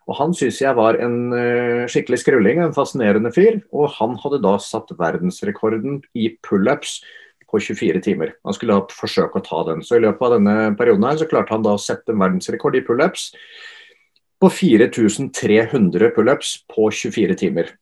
Og 0.09 0.17
Han 0.17 0.33
syns 0.33 0.57
jeg 0.63 0.73
var 0.77 0.97
en 0.97 1.17
uh, 1.29 1.85
skikkelig 1.89 2.23
skrulling, 2.23 2.61
en 2.63 2.73
fascinerende 2.73 3.31
fyr. 3.35 3.59
Og 3.69 3.91
han 3.99 4.17
hadde 4.23 4.41
da 4.41 4.55
satt 4.63 4.89
verdensrekorden 4.97 6.01
i 6.17 6.31
pullups 6.45 6.99
på 7.49 7.61
24 7.61 8.01
timer. 8.05 8.33
Han 8.45 8.55
skulle 8.55 8.77
da 8.77 8.97
forsøke 8.97 9.39
å 9.39 9.45
ta 9.45 9.63
den. 9.69 9.83
Så 9.85 9.97
i 9.97 10.03
løpet 10.03 10.25
av 10.25 10.37
denne 10.37 10.55
perioden 10.79 11.05
her 11.05 11.19
så 11.21 11.29
klarte 11.29 11.53
han 11.55 11.65
da 11.65 11.75
å 11.77 11.81
sette 11.81 12.13
en 12.13 12.21
verdensrekord 12.21 12.77
i 12.77 12.85
pullups 12.85 13.31
på 14.39 14.49
4300 14.55 16.13
pullups 16.15 16.53
på 16.71 16.89
24 16.95 17.37
timer. 17.39 17.73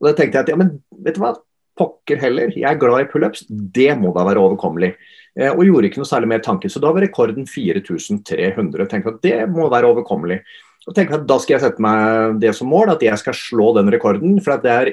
Og 0.00 0.08
da 0.08 0.14
tenkte 0.16 0.38
jeg 0.38 0.46
at 0.46 0.52
ja, 0.52 0.60
men 0.60 0.78
vet 1.04 1.16
du 1.16 1.22
hva, 1.24 1.34
pokker 1.74 2.20
heller, 2.22 2.52
jeg 2.54 2.68
er 2.68 2.78
glad 2.78 3.02
i 3.02 3.08
pullups, 3.10 3.42
det 3.48 3.90
må 3.98 4.12
da 4.14 4.22
være 4.28 4.42
overkommelig. 4.42 4.92
Eh, 5.34 5.50
og 5.50 5.64
gjorde 5.66 5.88
ikke 5.88 5.98
noe 6.02 6.06
særlig 6.06 6.30
mer 6.30 6.44
tanke, 6.44 6.70
så 6.70 6.82
da 6.82 6.92
var 6.94 7.02
rekorden 7.02 7.48
4300. 7.50 8.86
Tenkte 8.90 9.14
at 9.16 9.24
det 9.24 9.40
må 9.50 9.66
være 9.72 9.90
overkommelig. 9.90 10.38
Og 10.84 10.96
tenkte 10.96 11.20
at 11.20 11.28
Da 11.28 11.38
skal 11.40 11.56
jeg 11.56 11.64
sette 11.64 11.82
meg 11.82 12.40
det 12.42 12.54
som 12.56 12.68
mål, 12.68 12.92
at 12.94 13.04
jeg 13.04 13.20
skal 13.20 13.36
slå 13.36 13.72
den 13.78 13.90
rekorden. 13.92 14.36
For 14.44 14.56
at 14.56 14.64
det 14.66 14.74
er 14.74 14.92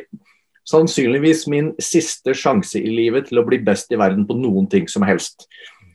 sannsynligvis 0.69 1.47
min 1.51 1.71
siste 1.81 2.35
sjanse 2.37 2.79
i 2.79 2.91
livet 2.93 3.29
til 3.29 3.41
å 3.41 3.45
bli 3.47 3.59
best 3.65 3.91
i 3.91 3.99
verden 3.99 4.27
på 4.29 4.37
noen 4.37 4.69
ting 4.71 4.87
som 4.91 5.05
helst. 5.07 5.47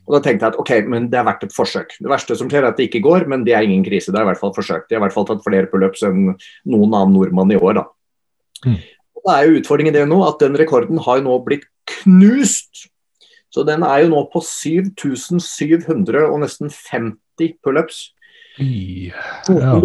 Og 0.07 0.15
Da 0.15 0.23
tenkte 0.23 0.47
jeg 0.47 0.55
at 0.55 0.59
ok, 0.61 0.73
men 0.87 1.09
det 1.11 1.19
er 1.19 1.27
verdt 1.27 1.47
et 1.49 1.55
forsøk. 1.55 1.97
Det 1.99 2.11
verste 2.11 2.37
som 2.39 2.51
skjer 2.51 2.63
er 2.63 2.71
at 2.71 2.77
det 2.79 2.87
ikke 2.89 3.03
går, 3.03 3.27
men 3.31 3.43
det 3.47 3.57
er 3.57 3.67
ingen 3.67 3.85
krise. 3.87 4.13
Det 4.13 4.21
er 4.21 4.27
i 4.27 4.31
hvert 4.31 4.43
fall 4.43 4.55
forsøkt. 4.55 4.89
De 4.89 4.95
har 4.95 5.03
i 5.03 5.05
hvert 5.07 5.17
fall 5.17 5.27
tatt 5.27 5.43
flere 5.43 5.71
pullups 5.71 6.05
enn 6.07 6.29
noen 6.31 6.93
annen 6.95 7.17
nordmann 7.17 7.51
i 7.51 7.59
år. 7.59 7.81
da. 7.81 7.87
Mm. 8.67 8.79
Og 9.17 9.23
Da 9.27 9.39
er 9.39 9.49
jo 9.49 9.59
utfordringen 9.59 9.97
det 9.97 10.05
nå 10.07 10.21
at 10.29 10.39
den 10.39 10.55
rekorden 10.55 11.03
har 11.03 11.19
jo 11.19 11.27
nå 11.27 11.41
blitt 11.47 11.67
knust. 11.87 12.87
Så 13.51 13.65
den 13.67 13.83
er 13.83 14.05
jo 14.05 14.13
nå 14.13 14.23
på 14.31 14.43
7700 14.45 16.27
og 16.29 16.39
nesten 16.45 16.71
50 16.71 17.59
pullups. 17.65 18.13
Ja. 18.59 19.81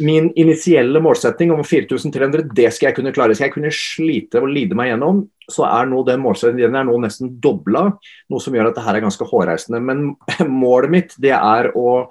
Min 0.00 0.32
initielle 0.34 1.00
målsetting 1.00 1.52
om 1.54 1.62
4300, 1.64 2.48
det 2.54 2.70
skal 2.74 2.88
jeg 2.88 2.96
kunne 2.98 3.12
klare. 3.14 3.34
Skal 3.34 3.48
jeg 3.48 3.54
kunne 3.56 3.72
slite 3.74 4.42
og 4.42 4.50
lide 4.50 4.76
meg 4.78 4.90
gjennom, 4.90 5.24
så 5.50 5.66
er 5.68 5.90
nå 5.90 6.02
den 6.06 6.22
målsettingen 6.24 6.78
er 6.78 6.86
nå 6.88 6.96
nesten 7.02 7.36
dobla. 7.42 7.86
Noe 8.30 8.42
som 8.42 8.56
gjør 8.56 8.72
at 8.72 8.78
det 8.78 8.86
her 8.86 8.98
er 8.98 9.06
ganske 9.06 9.28
hårreisende. 9.30 9.82
Men 9.82 10.06
målet 10.64 10.94
mitt 10.94 11.18
det 11.22 11.34
er 11.36 11.70
å 11.78 12.04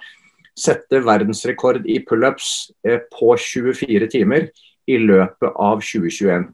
sette 0.53 1.01
verdensrekord 1.01 1.87
i 1.89 1.97
pullups 2.05 2.71
eh, 2.85 3.01
på 3.11 3.33
24 3.41 4.09
timer 4.13 4.51
i 4.87 4.99
løpet 5.01 5.55
av 5.55 5.81
2021. 5.81 6.47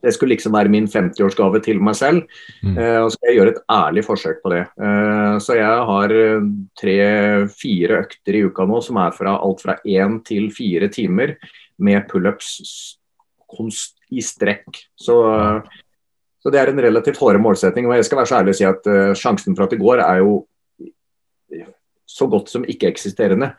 Det 0.00 0.12
skulle 0.14 0.34
liksom 0.34 0.54
være 0.56 0.72
min 0.72 0.86
50-årsgave 0.88 1.60
til 1.64 1.80
meg 1.84 1.96
selv. 1.98 2.22
Mm. 2.64 2.76
Uh, 2.78 2.98
og 3.04 3.10
så 3.10 3.16
skal 3.16 3.30
jeg 3.30 3.38
gjøre 3.38 3.52
et 3.54 3.60
ærlig 3.76 4.04
forsøk 4.06 4.38
på 4.44 4.52
det. 4.54 4.62
Uh, 4.80 5.36
så 5.42 5.56
jeg 5.58 5.88
har 5.90 6.14
eh, 6.16 6.46
tre-fire 6.80 8.00
økter 8.04 8.38
i 8.38 8.44
uka 8.48 8.66
nå 8.68 8.80
som 8.84 9.00
er 9.02 9.16
fra 9.16 9.36
alt 9.36 9.64
fra 9.64 9.76
én 9.84 10.20
til 10.26 10.48
fire 10.54 10.88
timer 10.92 11.36
med 11.80 12.08
pullups 12.10 12.56
i 14.10 14.22
strekk. 14.24 14.84
Så, 14.96 15.18
uh, 15.20 15.82
så, 16.40 16.52
det 16.52 16.62
er 16.62 16.72
en 16.72 16.84
relativt 16.86 17.20
hårde 17.20 17.42
målsetting. 17.42 17.88
Og 17.88 17.98
jeg 17.98 18.08
skal 18.08 18.22
være 18.22 18.32
så 18.32 18.40
ærlig 18.40 18.56
å 18.56 18.60
si 18.60 18.68
at 18.68 18.90
sjansen 19.18 19.56
for 19.56 19.66
at 19.66 19.74
det 19.74 19.82
går, 19.82 20.00
er 20.06 20.24
jo 20.24 20.40
så 22.10 22.26
godt 22.30 22.50
som 22.50 22.64
ikke-eksisterende. 22.66 23.52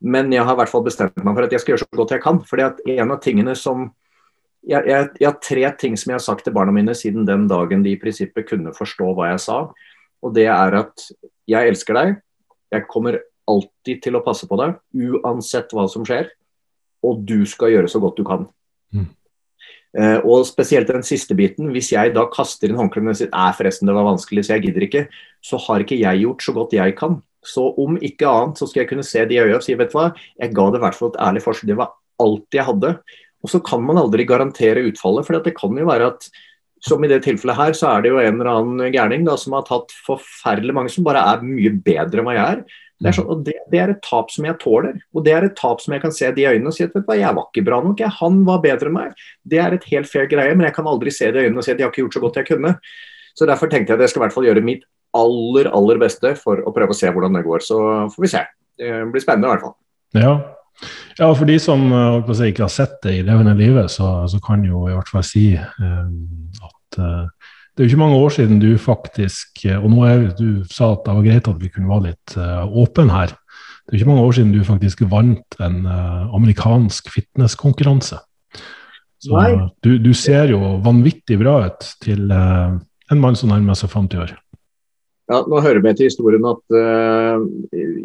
Men 0.00 0.32
jeg 0.32 0.44
har 0.44 0.56
i 0.56 0.60
hvert 0.60 0.72
fall 0.72 0.84
bestemt 0.84 1.16
meg 1.22 1.36
for 1.36 1.46
at 1.46 1.54
jeg 1.54 1.62
skal 1.62 1.74
gjøre 1.74 1.84
så 1.84 2.00
godt 2.00 2.16
jeg 2.16 2.22
kan. 2.24 2.40
fordi 2.44 2.66
at 2.66 2.82
en 2.96 3.12
av 3.14 3.20
tingene 3.22 3.54
som 3.56 3.90
jeg, 4.66 4.82
jeg, 4.90 5.08
jeg, 5.20 5.28
har 5.28 5.38
tre 5.42 5.68
ting 5.78 5.96
som 5.98 6.10
jeg 6.10 6.18
har 6.18 6.24
sagt 6.24 6.46
til 6.46 6.54
barna 6.54 6.74
mine 6.74 6.94
siden 6.98 7.26
den 7.28 7.46
dagen 7.50 7.84
de 7.84 7.94
i 7.94 8.00
prinsippet 8.00 8.48
kunne 8.48 8.74
forstå 8.74 9.12
hva 9.14 9.30
jeg 9.32 9.42
sa. 9.44 9.60
Og 10.24 10.34
det 10.34 10.48
er 10.50 10.80
at 10.80 11.06
jeg 11.46 11.70
elsker 11.70 11.96
deg. 11.96 12.16
Jeg 12.74 12.88
kommer 12.90 13.20
alltid 13.46 14.02
til 14.02 14.18
å 14.18 14.24
passe 14.26 14.48
på 14.50 14.58
deg, 14.58 14.74
uansett 15.06 15.70
hva 15.74 15.86
som 15.90 16.06
skjer. 16.06 16.32
Og 17.06 17.22
du 17.28 17.44
skal 17.46 17.76
gjøre 17.76 17.90
så 17.92 18.00
godt 18.02 18.18
du 18.18 18.24
kan. 18.26 18.48
Mm. 18.90 19.06
Uh, 19.96 20.18
og 20.26 20.42
spesielt 20.48 20.90
den 20.90 21.06
siste 21.06 21.36
biten. 21.38 21.70
Hvis 21.72 21.92
jeg 21.94 22.14
da 22.16 22.26
kaster 22.32 22.68
inn 22.72 22.80
håndkleet 22.80 23.12
og 23.12 23.20
sier 23.20 23.30
at 23.30 23.56
forresten 23.56 23.88
det 23.88 23.94
var 23.96 24.08
vanskelig, 24.08 24.44
så 24.44 24.56
jeg 24.56 24.66
gidder 24.66 24.86
ikke, 24.88 25.04
så 25.44 25.60
har 25.68 25.84
ikke 25.84 26.00
jeg 26.00 26.24
gjort 26.24 26.42
så 26.42 26.56
godt 26.56 26.74
jeg 26.76 26.96
kan. 26.98 27.20
Så 27.46 27.68
om 27.78 27.94
ikke 28.02 28.26
annet 28.26 28.58
så 28.58 28.66
skal 28.66 28.82
jeg 28.82 28.90
kunne 28.90 29.06
se 29.06 29.22
de 29.28 29.38
i 29.38 29.44
øya 29.44 29.60
og 29.60 29.62
si 29.62 29.76
vet 29.78 29.92
du 29.92 30.00
hva, 30.00 30.08
jeg 30.42 30.50
ga 30.56 30.66
det 30.72 30.80
i 30.80 30.82
hvert 30.82 30.98
fall 30.98 31.12
et 31.12 31.22
ærlig 31.28 31.44
forsøk. 31.44 31.70
Det 31.70 31.78
var 31.78 31.94
alt 32.26 32.58
jeg 32.58 32.66
hadde. 32.66 32.90
Og 33.46 33.52
så 33.52 33.62
kan 33.62 33.84
man 33.86 34.00
aldri 34.00 34.26
garantere 34.26 34.82
utfallet, 34.88 35.26
for 35.26 35.38
det 35.38 35.54
kan 35.54 35.78
jo 35.78 35.86
være 35.86 36.10
at 36.10 36.26
som 36.86 37.04
i 37.04 37.10
det 37.10 37.22
tilfellet 37.24 37.56
her, 37.56 37.76
så 37.76 37.92
er 37.92 38.02
det 38.02 38.10
jo 38.12 38.18
en 38.20 38.40
eller 38.40 38.50
annen 38.52 38.92
gærning 38.94 39.24
da, 39.26 39.36
som 39.40 39.54
har 39.56 39.64
tatt 39.66 39.94
forferdelig 40.06 40.74
mange 40.76 40.92
som 40.92 41.06
bare 41.06 41.22
er 41.32 41.46
mye 41.46 41.72
bedre 41.72 42.20
enn 42.20 42.28
hva 42.28 42.34
jeg 42.36 42.58
er. 42.58 42.82
Det 42.96 43.10
er, 43.10 43.16
så, 43.18 43.26
og 43.28 43.42
det, 43.44 43.54
det 43.72 43.80
er, 43.80 43.90
et 43.92 44.04
tap 44.04 44.30
som 44.32 44.46
jeg 44.48 44.56
tåler. 44.60 44.94
Og 45.12 45.24
det 45.24 45.34
er 45.36 45.44
et 45.44 45.56
tap 45.58 45.82
som 45.84 45.92
jeg 45.92 46.00
kan 46.00 46.14
se 46.16 46.30
de 46.32 46.46
øynene 46.48 46.70
og 46.70 46.76
si 46.76 46.86
at 46.86 46.94
hva, 46.96 47.16
jeg 47.18 47.36
var 47.36 47.48
ikke 47.50 47.64
bra 47.66 47.80
nok, 47.84 48.00
jeg. 48.00 48.12
han 48.22 48.38
var 48.46 48.62
bedre 48.64 48.88
enn 48.88 48.96
meg. 48.96 49.24
Det 49.44 49.60
er 49.60 49.76
et 49.76 49.88
helt 49.90 50.08
fair 50.08 50.30
greie, 50.30 50.54
men 50.56 50.64
jeg 50.68 50.76
kan 50.78 50.88
aldri 50.88 51.12
se 51.12 51.28
de 51.28 51.42
i 51.42 51.48
øynene 51.48 51.60
og 51.60 51.66
si 51.66 51.74
at 51.74 51.80
jeg 51.80 51.88
har 51.88 51.92
ikke 51.92 52.06
gjort 52.06 52.16
så 52.16 52.24
godt 52.24 52.40
jeg 52.40 52.48
kunne. 52.54 52.72
Så 53.36 53.48
derfor 53.48 53.72
tenkte 53.72 53.92
jeg 53.92 54.00
at 54.00 54.06
jeg 54.06 54.14
skal 54.14 54.22
i 54.22 54.24
hvert 54.24 54.36
fall 54.36 54.48
gjøre 54.48 54.64
mitt 54.64 54.86
aller, 55.16 55.68
aller 55.76 56.00
beste 56.00 56.32
for 56.40 56.64
å 56.64 56.72
prøve 56.76 56.96
å 56.96 56.96
se 56.96 57.12
hvordan 57.12 57.36
det 57.36 57.44
går. 57.44 57.64
Så 57.64 57.80
får 58.14 58.24
vi 58.24 58.32
se. 58.32 58.44
Det 58.80 58.94
blir 59.12 59.24
spennende 59.24 59.50
i 59.50 59.54
hvert 59.54 59.66
fall. 59.66 59.76
Ja, 60.16 60.32
ja, 61.18 61.28
for 61.32 61.48
de 61.48 61.56
som 61.62 61.86
si, 62.28 62.50
ikke 62.50 62.66
har 62.66 62.72
sett 62.72 62.98
det 63.04 63.14
i 63.18 63.24
levende 63.24 63.54
livet, 63.56 63.90
så, 63.92 64.26
så 64.28 64.40
kan 64.44 64.64
jo 64.66 64.86
i 64.90 64.94
hvert 64.94 65.08
fall 65.12 65.24
si 65.26 65.46
eh, 65.56 66.06
at 66.68 66.98
eh, 67.00 67.24
det 67.76 67.82
er 67.82 67.88
jo 67.88 67.92
ikke 67.92 68.00
mange 68.00 68.20
år 68.24 68.30
siden 68.32 68.60
du 68.60 68.70
faktisk 68.80 69.66
Og 69.76 69.90
nå 69.92 70.04
er 70.08 70.22
du 70.38 70.62
sa 70.72 70.94
at 70.94 71.02
det 71.04 71.12
var 71.12 71.26
greit 71.26 71.50
at 71.50 71.58
vi 71.60 71.68
kunne 71.68 71.90
være 71.90 72.06
litt 72.06 72.36
åpne 72.40 73.12
her. 73.12 73.34
Det 73.36 73.92
er 73.92 73.98
jo 73.98 74.00
ikke 74.00 74.08
mange 74.08 74.22
år 74.24 74.32
siden 74.38 74.54
du 74.54 74.62
faktisk 74.64 75.02
vant 75.10 75.58
en 75.60 75.84
amerikansk 75.84 77.10
fitnesskonkurranse. 77.12 78.16
Så 79.20 79.42
du, 79.84 79.90
du, 80.00 80.08
ser 80.16 80.48
jo 80.54 80.78
vanvittig 80.88 81.36
bra 81.42 81.58
ut 81.68 81.90
til 82.00 82.32
en 82.32 83.20
mann 83.20 83.36
som 83.36 83.52
nærmer 83.52 83.76
seg 83.76 83.92
50 83.92 84.24
år. 84.24 84.32
Ja, 85.26 85.40
nå 85.42 85.58
hører 85.58 85.82
med 85.82 85.98
til 85.98 86.06
historien 86.06 86.44
at 86.46 86.62
uh, 86.70 87.42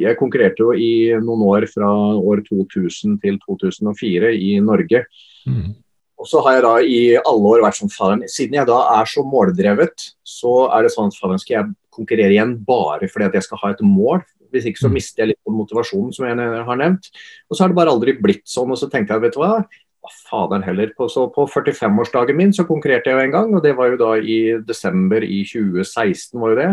jeg 0.02 0.18
konkurrerte 0.18 0.64
jo 0.64 0.72
i 0.74 1.14
noen 1.22 1.44
år 1.46 1.68
fra 1.70 1.90
år 2.18 2.42
2000 2.48 3.20
til 3.22 3.38
2004 3.46 4.34
i 4.34 4.56
Norge. 4.66 5.04
Mm. 5.46 5.76
Og 6.22 6.30
så 6.30 6.42
har 6.46 6.58
jeg 6.58 6.66
da 6.66 6.74
i 6.86 7.02
alle 7.18 7.54
år 7.56 7.64
vært 7.66 7.80
sånn 7.80 7.94
faen, 7.94 8.26
Siden 8.30 8.60
jeg 8.60 8.70
da 8.70 8.80
er 9.00 9.10
så 9.10 9.24
måldrevet, 9.26 10.08
så 10.22 10.68
er 10.70 10.86
det 10.86 10.94
sånn 10.94 11.10
at 11.10 11.18
faen, 11.18 11.42
skal 11.42 11.56
jeg 11.56 11.72
konkurrere 11.92 12.36
igjen 12.36 12.56
bare 12.66 13.10
fordi 13.12 13.28
at 13.28 13.38
jeg 13.38 13.48
skal 13.48 13.62
ha 13.64 13.74
et 13.74 13.86
mål. 13.86 14.22
Hvis 14.52 14.68
ikke 14.68 14.84
så 14.84 14.90
mm. 14.92 14.98
mister 14.98 15.24
jeg 15.24 15.32
litt 15.32 15.42
på 15.48 15.54
motivasjonen, 15.56 16.12
som 16.16 16.28
jeg 16.28 16.66
har 16.68 16.80
nevnt. 16.82 17.08
Og 17.48 17.56
så 17.56 17.64
har 17.64 17.72
det 17.72 17.78
bare 17.78 17.94
aldri 17.94 18.18
blitt 18.20 18.44
sånn. 18.50 18.74
Og 18.74 18.80
så 18.80 18.90
tenkte 18.92 19.16
jeg, 19.16 19.24
vet 19.24 19.38
du 19.38 19.40
hva, 19.42 19.54
hva 19.64 20.12
faderen 20.28 20.66
heller. 20.66 20.92
På, 20.98 21.08
så 21.12 21.28
på 21.34 21.46
45-årsdagen 21.50 22.38
min 22.38 22.52
så 22.56 22.66
konkurrerte 22.68 23.12
jeg 23.12 23.18
jo 23.18 23.24
en 23.24 23.36
gang, 23.36 23.56
og 23.56 23.64
det 23.64 23.74
var 23.78 23.94
jo 23.94 24.02
da 24.02 24.12
i 24.20 24.40
desember 24.68 25.24
i 25.24 25.42
2016. 25.48 26.36
var 26.42 26.54
jo 26.54 26.60
det. 26.60 26.70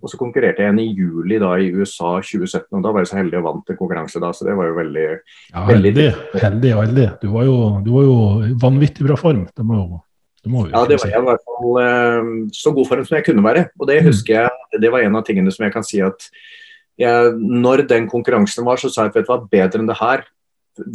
Og 0.00 0.08
så 0.08 0.16
konkurrerte 0.20 0.62
jeg 0.62 0.70
igjen 0.70 0.80
i 0.80 0.92
juli 0.96 1.38
da 1.40 1.50
i 1.60 1.70
USA 1.76 2.14
2017, 2.24 2.70
og 2.78 2.84
da 2.84 2.92
var 2.92 3.04
jeg 3.04 3.10
så 3.10 3.18
heldig 3.18 3.40
og 3.40 3.48
vant 3.48 3.72
en 3.72 3.78
konkurranse 3.78 4.22
da, 4.22 4.30
så 4.32 4.46
det 4.48 4.54
var 4.56 4.70
jo 4.70 4.76
veldig 4.78 5.06
Ja, 5.08 5.64
heldig, 5.68 6.06
heldig, 6.40 6.70
heldig. 6.78 7.08
Du 7.20 7.28
var 7.34 7.48
jo, 7.48 7.56
du 7.84 7.90
var 7.98 8.06
jo 8.06 8.16
vanvittig 8.62 9.04
bra 9.08 9.18
form. 9.20 9.44
Det 9.52 9.66
må 9.66 9.82
jo 9.82 10.00
det 10.40 10.48
ja, 10.72 10.86
det 10.88 10.96
var 10.96 11.10
jeg 11.10 11.20
i 11.20 11.24
hvert 11.26 11.42
fall 11.44 11.74
uh, 11.76 12.28
så 12.56 12.70
god 12.72 12.86
form 12.88 13.02
som 13.04 13.16
jeg 13.18 13.26
kunne 13.26 13.44
være. 13.44 13.66
Og 13.76 13.90
det 13.90 13.98
mm. 14.00 14.06
husker 14.08 14.38
jeg, 14.38 14.80
det 14.80 14.92
var 14.92 15.04
en 15.04 15.18
av 15.18 15.26
tingene 15.26 15.52
som 15.52 15.66
jeg 15.66 15.74
kan 15.74 15.84
si 15.84 16.00
at 16.00 16.30
jeg, 17.00 17.34
når 17.36 17.84
den 17.88 18.08
konkurransen 18.08 18.64
var, 18.64 18.80
så 18.80 18.88
sa 18.88 19.04
jeg 19.04 19.12
at 19.12 19.18
vet 19.18 19.28
du 19.28 19.32
hva, 19.34 19.42
bedre 19.52 19.82
enn 19.82 19.90
det 19.90 19.98
her, 20.00 20.24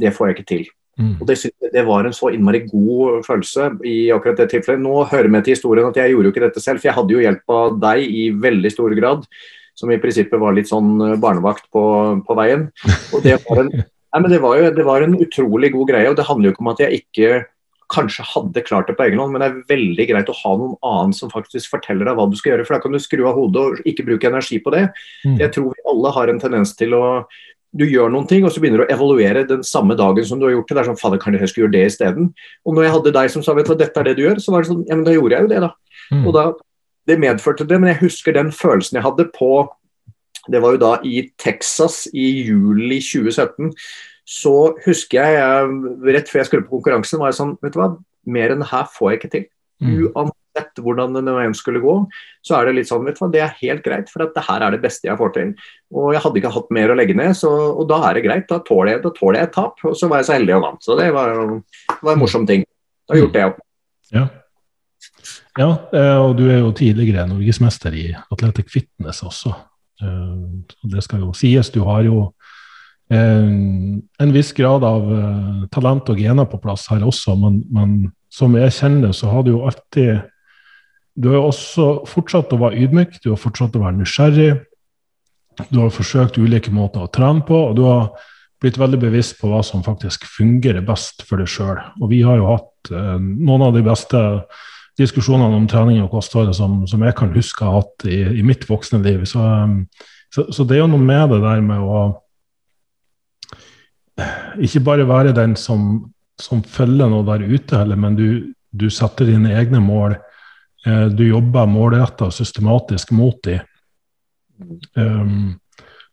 det 0.01 0.13
får 0.15 0.29
jeg 0.31 0.37
ikke 0.37 0.49
til. 0.49 0.65
Mm. 0.95 1.15
Og 1.19 1.25
det, 1.27 1.35
det, 1.73 1.83
var 1.87 2.07
en 2.07 2.15
så 2.15 2.29
innmari 2.31 2.61
god 2.69 3.25
følelse 3.25 3.71
i 3.87 3.97
akkurat 4.15 4.39
det 4.39 4.49
tilfellet. 4.53 4.83
Nå 4.83 5.03
hører 5.11 5.31
med 5.31 5.43
til 5.45 5.57
historien 5.57 5.89
at 5.89 5.99
jeg 5.99 6.13
gjorde 6.13 6.29
jo 6.29 6.35
ikke 6.35 6.45
dette 6.45 6.63
selv, 6.63 6.79
for 6.79 6.89
jeg 6.89 6.97
hadde 6.99 7.15
jo 7.15 7.23
hjelp 7.25 7.55
av 7.57 7.81
deg 7.83 8.05
i 8.05 8.29
veldig 8.45 8.71
stor 8.71 8.95
grad. 8.99 9.27
Som 9.75 9.91
i 9.91 9.99
prinsippet 9.99 10.39
var 10.39 10.55
litt 10.55 10.69
sånn 10.71 10.93
eh, 11.03 11.17
barnevakt 11.19 11.67
på, 11.73 11.83
på 12.23 12.37
veien. 12.39 12.69
Og 13.11 13.25
det 13.25 13.41
var 13.43 13.65
en 13.65 13.73
Nei, 14.15 14.21
men 14.23 14.31
det 14.31 14.37
var 14.39 14.55
jo 14.55 14.67
det 14.71 14.83
var 14.87 15.03
en 15.03 15.17
utrolig 15.19 15.73
god 15.73 15.89
greie. 15.89 16.07
og 16.07 16.15
Det 16.15 16.23
handler 16.23 16.47
jo 16.47 16.53
ikke 16.53 16.61
om 16.63 16.69
at 16.71 16.81
jeg 16.85 17.01
ikke 17.01 17.31
kanskje 17.91 18.23
hadde 18.25 18.63
klart 18.65 18.87
det 18.89 18.95
på 18.97 19.05
egen 19.05 19.19
hånd, 19.21 19.33
men 19.33 19.43
det 19.43 19.49
er 19.49 19.65
veldig 19.69 20.05
greit 20.09 20.29
å 20.31 20.37
ha 20.39 20.53
noen 20.57 20.77
annen 20.87 21.11
som 21.13 21.31
faktisk 21.33 21.73
forteller 21.73 22.07
deg 22.07 22.17
hva 22.17 22.25
du 22.31 22.37
skal 22.39 22.53
gjøre. 22.53 22.65
For 22.65 22.77
da 22.77 22.85
kan 22.85 22.95
du 22.95 23.01
skru 23.03 23.25
av 23.27 23.35
hodet 23.37 23.65
og 23.65 23.89
ikke 23.91 24.07
bruke 24.07 24.29
energi 24.29 24.61
på 24.63 24.73
det. 24.73 24.85
Mm. 25.25 25.35
Jeg 25.43 25.51
tror 25.57 25.67
vi 25.73 25.85
alle 25.91 26.13
har 26.15 26.31
en 26.31 26.41
tendens 26.41 26.73
til 26.79 26.95
å 26.97 27.03
du 27.75 27.83
gjør 27.87 28.11
noen 28.11 28.27
ting, 28.29 28.45
og 28.47 28.53
så 28.53 28.61
begynner 28.63 28.81
du 28.81 28.85
å 28.85 28.93
evaluere 28.93 29.43
den 29.49 29.63
samme 29.67 29.97
dagen 29.99 30.25
som 30.27 30.39
du 30.39 30.47
har 30.47 30.53
gjort 30.55 30.69
det. 30.69 30.75
Det 30.77 30.81
er 30.83 30.89
sånn, 30.89 30.99
fader, 30.99 31.19
kan 31.21 31.35
jeg 31.35 31.49
skulle 31.51 31.67
gjøre 31.67 31.75
det 31.75 31.83
isteden? 31.89 32.29
Og 32.63 32.75
når 32.75 32.87
jeg 32.87 32.93
hadde 32.95 33.15
deg 33.17 33.33
som 33.33 33.43
sa 33.43 33.55
vet 33.57 33.67
du 33.67 33.75
dette 33.79 34.01
er 34.01 34.07
det 34.07 34.15
du 34.15 34.23
gjør, 34.23 34.39
så 34.43 34.53
var 34.53 34.63
det 34.63 34.71
sånn, 34.71 34.85
ja, 34.87 34.95
men 34.95 35.03
da 35.07 35.15
gjorde 35.15 35.35
jeg 35.35 35.47
jo 35.47 35.51
det, 35.51 35.61
da. 35.65 35.71
Mm. 36.13 36.23
Og 36.23 36.37
da, 36.37 36.45
Det 37.05 37.19
medførte 37.21 37.67
det, 37.69 37.77
men 37.77 37.91
jeg 37.91 38.01
husker 38.01 38.33
den 38.33 38.47
følelsen 38.49 38.97
jeg 38.97 39.05
hadde 39.05 39.27
på 39.29 39.49
Det 40.49 40.61
var 40.61 40.73
jo 40.73 40.79
da 40.81 40.93
i 41.05 41.27
Texas 41.37 42.07
i 42.13 42.25
juli 42.47 42.97
2017 42.97 43.69
så 44.25 44.73
husker 44.85 45.21
jeg, 45.21 45.35
jeg 45.37 46.15
rett 46.15 46.29
før 46.29 46.39
jeg 46.39 46.47
skulle 46.49 46.65
på 46.65 46.79
konkurransen, 46.79 47.19
var 47.21 47.29
jeg 47.29 47.37
sånn 47.37 47.53
Vet 47.61 47.75
du 47.75 47.79
hva, 47.81 47.91
mer 48.25 48.53
enn 48.53 48.63
det 48.63 48.71
her 48.71 48.87
får 48.89 49.11
jeg 49.11 49.19
ikke 49.19 49.31
til. 49.35 49.45
Mm. 49.85 49.91
Uansett 50.07 50.44
hvordan 50.81 51.15
det 51.15 51.23
nå 51.25 51.35
skulle 51.57 51.81
gå, 51.83 51.95
så 52.45 52.57
er 52.57 52.67
det 52.67 52.75
litt 52.77 52.89
sånn, 52.89 53.05
vet 53.07 53.19
du 53.19 53.33
det 53.33 53.41
er 53.43 53.57
helt 53.59 53.83
greit. 53.85 54.09
For 54.11 54.23
det 54.23 54.45
her 54.47 54.65
er 54.65 54.75
det 54.75 54.81
beste 54.83 55.09
jeg 55.09 55.19
får 55.19 55.33
til. 55.35 55.53
Og 55.95 56.13
jeg 56.15 56.23
hadde 56.23 56.41
ikke 56.41 56.53
hatt 56.55 56.71
mer 56.77 56.93
å 56.93 56.97
legge 56.97 57.17
ned, 57.17 57.35
så, 57.37 57.51
og 57.73 57.87
da 57.89 58.01
er 58.09 58.17
det 58.17 58.25
greit. 58.27 58.47
Da 58.51 58.61
tåler 58.65 58.95
jeg, 58.95 59.03
da 59.05 59.11
tåler 59.15 59.39
jeg 59.41 59.49
et 59.49 59.55
tap. 59.57 59.83
Og 59.87 59.97
så 59.97 60.09
var 60.11 60.21
jeg 60.21 60.29
så 60.29 60.37
heldig 60.37 60.57
og 60.57 60.65
vant. 60.65 60.81
Så 60.85 60.97
det 60.99 61.11
var, 61.15 61.35
var 61.99 62.15
en 62.15 62.23
morsom 62.23 62.47
ting. 62.49 62.65
Da 63.05 63.13
har 63.13 63.19
jeg 63.19 63.27
gjort 63.27 63.37
det 63.37 63.45
òg. 63.49 63.61
Ja. 64.15 64.25
ja, 65.57 65.69
eh, 65.97 66.17
og 66.21 66.35
du 66.37 66.45
er 66.49 66.59
jo 66.61 66.73
tidligere 66.77 67.27
norgesmester 67.29 67.95
i 67.97 68.07
Atletic 68.33 68.69
Fitness 68.73 69.23
også. 69.25 69.53
Eh, 70.03 70.35
det 70.93 71.05
skal 71.05 71.25
jo 71.25 71.33
sies. 71.37 71.73
Du 71.73 71.83
har 71.87 72.05
jo 72.07 72.29
Eh, 73.05 73.49
en 74.17 74.31
viss 74.33 74.49
grad 74.57 74.81
av 74.81 75.03
talent 75.69 76.07
og 76.09 76.17
gener 76.17 76.47
på 76.49 76.57
plass 76.57 76.87
her 76.89 77.03
også, 77.05 77.35
men, 77.37 77.59
men, 77.69 77.91
som 78.33 78.55
jeg 78.57 78.73
kjenner, 78.73 79.13
så 79.13 79.29
har 79.29 79.45
du 79.45 79.51
jo 79.51 79.59
alltid 79.69 80.23
Du 81.15 81.29
har 81.31 81.45
også 81.47 82.05
fortsatt 82.11 82.53
å 82.53 82.59
være 82.59 82.85
ydmyk, 82.85 83.19
du 83.23 83.31
har 83.31 83.39
fortsatt 83.39 83.75
å 83.77 83.83
være 83.85 83.99
nysgjerrig. 84.01 84.53
Du 85.71 85.79
har 85.79 85.93
forsøkt 85.95 86.39
ulike 86.41 86.73
måter 86.75 87.05
å 87.05 87.11
trene 87.11 87.45
på, 87.47 87.55
og 87.69 87.77
du 87.77 87.85
har 87.87 88.09
blitt 88.63 88.79
veldig 88.79 88.99
bevisst 88.99 89.37
på 89.39 89.47
hva 89.51 89.61
som 89.63 89.83
faktisk 89.85 90.25
fungerer 90.27 90.83
best 90.83 91.23
for 91.27 91.39
deg 91.39 91.51
sjøl. 91.51 91.79
Og 92.01 92.11
vi 92.11 92.21
har 92.25 92.39
jo 92.39 92.49
hatt 92.49 92.91
eh, 92.91 93.15
noen 93.19 93.67
av 93.67 93.75
de 93.75 93.83
beste 93.85 94.21
diskusjonene 94.99 95.59
om 95.59 95.67
trening 95.71 96.01
og 96.03 96.11
kosthold 96.13 96.53
som, 96.55 96.83
som, 96.87 97.03
jeg 97.03 97.15
kan 97.19 97.33
huske 97.35 97.63
jeg 97.63 97.71
har 97.71 97.81
hatt 97.81 98.05
i, 98.07 98.19
i 98.39 98.43
mitt 98.47 98.67
voksne 98.67 99.01
liv. 99.03 99.25
Så, 99.27 99.39
um, 99.43 99.81
så, 100.33 100.47
så 100.55 100.67
det 100.67 100.77
er 100.77 100.85
jo 100.85 100.91
noe 100.91 101.03
med 101.03 101.35
det 101.35 101.41
der 101.43 101.63
med 101.63 101.83
å 101.83 102.03
ikke 104.63 104.83
bare 104.85 105.07
være 105.07 105.35
den 105.35 105.57
som, 105.59 106.05
som 106.39 106.63
følger 106.63 107.11
noe 107.11 107.25
der 107.27 107.43
ute, 107.43 107.75
heller, 107.75 107.99
men 107.99 108.15
du, 108.15 108.27
du 108.71 108.87
setter 108.91 109.27
dine 109.27 109.51
egne 109.59 109.81
mål. 109.83 110.15
Eh, 110.85 111.05
du 111.09 111.25
jobber 111.27 111.69
målretta 111.69 112.29
og 112.29 112.35
systematisk 112.35 113.13
mot 113.15 113.37
dem. 113.45 113.63
Um, 114.95 115.55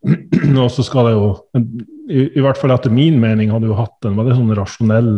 og 0.63 0.71
så 0.75 0.85
skal 0.87 1.09
det 1.09 1.13
jo, 1.15 1.27
i, 2.09 2.25
i, 2.25 2.43
hvert 2.43 2.59
fall 2.59 2.75
etter 2.75 2.93
min 2.93 3.21
mening, 3.23 3.53
hadde 3.53 3.69
jo 3.71 3.79
hatt 3.79 4.09
en 4.09 4.17
veldig 4.19 4.39
sånn 4.39 4.57
rasjonell, 4.59 5.13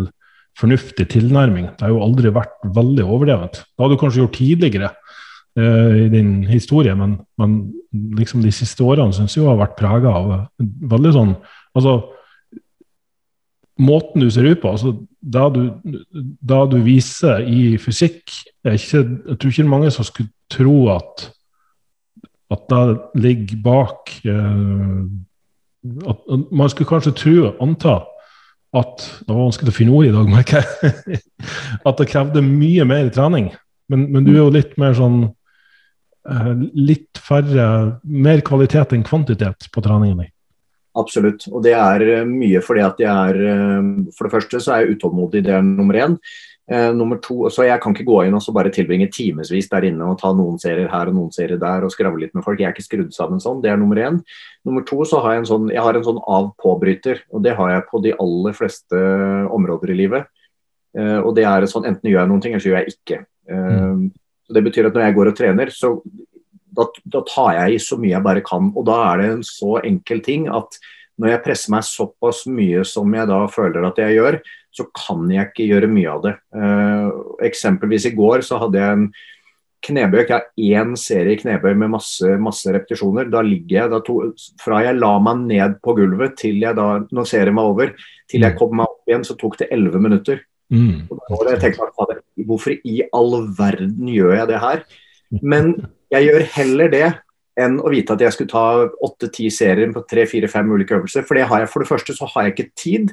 fornuftig 0.59 1.09
tilnærming. 1.11 1.71
Det 1.75 1.87
har 1.87 1.95
jo 1.95 2.03
aldri 2.05 2.31
vært 2.35 2.61
veldig 2.77 3.07
overdrevet. 3.07 3.62
Det 3.64 3.83
hadde 3.83 3.97
du 3.97 4.03
kanskje 4.03 4.21
gjort 4.23 4.37
tidligere 4.38 4.90
uh, 4.93 5.95
i 6.05 6.11
din 6.12 6.37
historie, 6.47 6.95
men, 6.99 7.17
men 7.40 7.57
liksom 8.19 8.43
de 8.45 8.53
siste 8.55 8.85
årene 8.87 9.14
syns 9.17 9.35
jeg 9.35 9.47
har 9.49 9.59
vært 9.59 9.79
prega 9.79 10.12
av 10.14 10.31
veldig 10.95 11.14
sånn 11.14 11.33
altså 11.75 11.97
måten 13.81 14.23
du 14.23 14.31
ser 14.31 14.47
ut 14.47 14.61
på, 14.63 14.71
altså 14.71 14.95
da 15.19 15.49
du, 15.51 15.65
det 16.15 16.61
du 16.71 16.77
viser 16.85 17.43
i 17.43 17.75
fysikk 17.81 18.23
ikke, 18.65 19.01
jeg 19.01 19.39
tror 19.41 19.51
ikke 19.51 19.63
det 19.63 19.65
er 19.65 19.73
mange 19.73 19.91
som 19.91 20.07
skulle 20.07 20.31
tro 20.53 20.77
at 20.95 21.31
at 22.53 22.67
det 22.71 23.23
ligger 23.23 23.61
bak 23.65 24.11
eh, 24.25 25.05
at, 26.09 26.19
at, 26.31 26.51
Man 26.53 26.71
skulle 26.71 26.89
kanskje 26.89 27.13
tro, 27.13 27.53
anta, 27.61 28.03
at 28.75 29.07
Det 29.21 29.33
var 29.33 29.47
vanskelig 29.47 29.73
å 29.73 29.77
finne 29.77 29.95
ord 29.95 30.09
i 30.09 30.13
dag, 30.15 30.31
merker 30.31 30.63
jeg. 30.65 31.21
at 31.89 31.99
det 32.01 32.11
krevde 32.11 32.45
mye 32.45 32.87
mer 32.89 33.11
trening. 33.15 33.51
Men, 33.93 34.07
men, 34.13 34.25
du 34.25 34.33
er 34.33 34.43
jo 34.43 34.53
litt 34.55 34.79
mer 34.81 34.97
sånn 34.97 35.19
uh, 35.29 36.53
Litt 36.73 37.21
færre 37.21 37.67
Mer 38.01 38.41
kvalitet 38.47 38.95
enn 38.97 39.05
kvantitet 39.05 39.69
på 39.73 39.85
treningen 39.85 40.25
din. 40.25 40.33
Absolutt. 40.94 41.48
Og 41.50 41.62
det 41.64 41.74
er 41.74 42.02
eh, 42.07 42.26
mye 42.28 42.62
fordi 42.62 42.83
at 42.87 43.00
jeg 43.02 43.11
er 43.11 43.38
eh, 43.50 43.87
For 44.14 44.26
det 44.26 44.35
første 44.37 44.61
så 44.62 44.74
er 44.74 44.85
jeg 44.85 44.98
utålmodig, 44.98 45.44
det 45.46 45.54
er 45.57 45.64
nummer 45.66 45.98
én. 45.98 46.18
Eh, 46.70 46.92
nummer 46.96 47.18
to, 47.20 47.50
så 47.52 47.66
Jeg 47.66 47.80
kan 47.83 47.92
ikke 47.92 48.07
gå 48.09 48.22
inn 48.24 48.37
og 48.38 48.42
så 48.42 48.54
bare 48.57 48.72
tilbringe 48.72 49.11
timevis 49.12 49.68
der 49.68 49.85
inne 49.90 50.07
og 50.09 50.20
ta 50.20 50.30
noen 50.33 50.57
serier 50.62 50.88
her 50.88 51.11
og 51.11 51.18
noen 51.18 51.35
serier 51.35 51.61
der 51.61 51.85
og 51.85 51.92
skravle 51.92 52.22
litt 52.22 52.35
med 52.35 52.44
folk. 52.46 52.61
Jeg 52.61 52.70
er 52.70 52.76
ikke 52.76 52.87
skrudd 52.87 53.12
sammen 53.16 53.42
sånn. 53.42 53.61
Det 53.64 53.72
er 53.72 53.80
nummer 53.80 54.00
én. 54.00 54.22
Nummer 54.64 54.87
to 54.88 55.04
så 55.09 55.20
har 55.24 55.35
jeg 55.35 55.44
en 55.44 55.50
sånn, 55.50 55.68
jeg 55.74 55.85
har 55.85 55.98
en 55.98 56.07
sånn 56.07 56.22
av-på-bryter. 56.22 57.26
og 57.35 57.42
Det 57.44 57.57
har 57.59 57.74
jeg 57.74 57.88
på 57.90 58.02
de 58.07 58.14
aller 58.16 58.57
fleste 58.57 59.02
områder 59.52 59.92
i 59.92 59.98
livet. 59.98 60.30
Eh, 60.94 61.18
og 61.18 61.35
det 61.37 61.44
er 61.48 61.66
sånn 61.70 61.88
enten 61.90 62.11
gjør 62.11 62.22
jeg 62.22 62.30
noen 62.30 62.44
ting, 62.44 62.54
eller 62.54 62.62
så 62.62 62.70
gjør 62.70 62.80
jeg 62.83 62.94
ikke. 62.94 63.18
Eh, 63.50 63.72
mm. 63.90 64.07
så 64.46 64.57
Det 64.57 64.64
betyr 64.68 64.88
at 64.88 64.94
når 64.94 65.09
jeg 65.09 65.16
går 65.18 65.30
og 65.30 65.37
trener, 65.37 65.74
så 65.74 65.96
da, 66.77 66.89
da, 67.05 67.23
tar 67.29 67.53
jeg 67.59 67.77
i 67.77 67.81
så 67.83 67.99
mye 68.01 68.17
jeg 68.17 68.27
bare 68.27 68.45
kan. 68.45 68.73
Og 68.75 68.87
da 68.89 68.99
er 69.11 69.23
det 69.23 69.31
en 69.33 69.47
så 69.47 69.79
enkel 69.85 70.23
ting 70.25 70.49
at 70.53 70.79
når 71.21 71.31
jeg 71.31 71.45
presser 71.45 71.75
meg 71.75 71.87
såpass 71.87 72.43
mye 72.51 72.83
som 72.89 73.13
jeg 73.15 73.31
da 73.31 73.45
føler 73.51 73.87
at 73.87 74.01
jeg 74.03 74.17
gjør, 74.17 74.41
så 74.75 74.87
kan 74.91 75.29
jeg 75.31 75.51
ikke 75.51 75.69
gjøre 75.71 75.91
mye 75.93 76.11
av 76.11 76.25
det. 76.25 76.35
Eh, 76.59 77.13
eksempelvis 77.47 78.09
i 78.11 78.17
går 78.17 78.43
så 78.47 78.59
hadde 78.65 78.81
jeg 78.81 78.97
en 78.99 79.07
knebøy. 79.85 80.25
Jeg 80.25 80.33
har 80.33 80.49
én 80.81 80.97
serie 80.99 81.39
knebøy 81.39 81.77
med 81.79 81.93
masse, 81.93 82.33
masse 82.43 82.73
repetisjoner. 82.75 83.31
Da 83.31 83.45
ligger 83.47 83.77
jeg 83.77 83.93
da 83.93 84.01
to, 84.03 84.19
Fra 84.63 84.81
jeg 84.83 84.99
la 84.99 85.13
meg 85.23 85.47
ned 85.47 85.79
på 85.85 85.95
gulvet 85.99 86.35
til 86.41 86.59
jeg 86.65 86.75
da, 86.79 86.89
når 87.15 87.31
serien 87.31 87.61
var 87.61 87.71
over, 87.71 87.95
til 88.31 88.47
jeg 88.47 88.57
mm. 88.57 88.59
kom 88.59 88.77
meg 88.81 88.91
opp 88.91 89.13
igjen, 89.13 89.27
så 89.29 89.39
tok 89.39 89.59
det 89.63 89.71
elleve 89.75 90.03
minutter. 90.03 90.43
Mm. 90.75 91.07
Og 91.13 91.45
da 91.45 91.55
jeg 91.55 91.63
tenkte 91.63 91.87
jeg, 91.87 92.23
Hvorfor 92.49 92.75
i 92.75 93.03
all 93.15 93.35
verden 93.55 94.09
gjør 94.11 94.35
jeg 94.41 94.51
det 94.51 94.63
her? 94.63 94.87
Men 95.43 95.75
jeg 96.14 96.29
gjør 96.29 96.46
heller 96.55 96.92
det 96.92 97.07
enn 97.61 97.79
å 97.79 97.90
vite 97.92 98.16
at 98.16 98.22
jeg 98.24 98.35
skulle 98.35 98.50
ta 98.50 98.87
åtte-ti 99.07 99.48
serier 99.53 99.92
på 99.94 100.03
tre-fire-fem 100.11 100.72
ulike 100.74 100.96
øvelser. 100.98 101.27
For 101.27 101.38
det 101.38 101.46
har 101.50 101.62
jeg. 101.62 101.70
For 101.70 101.85
det 101.85 101.90
første 101.90 102.16
så 102.16 102.29
har 102.33 102.48
jeg 102.48 102.55
ikke 102.55 102.72
tid. 102.79 103.12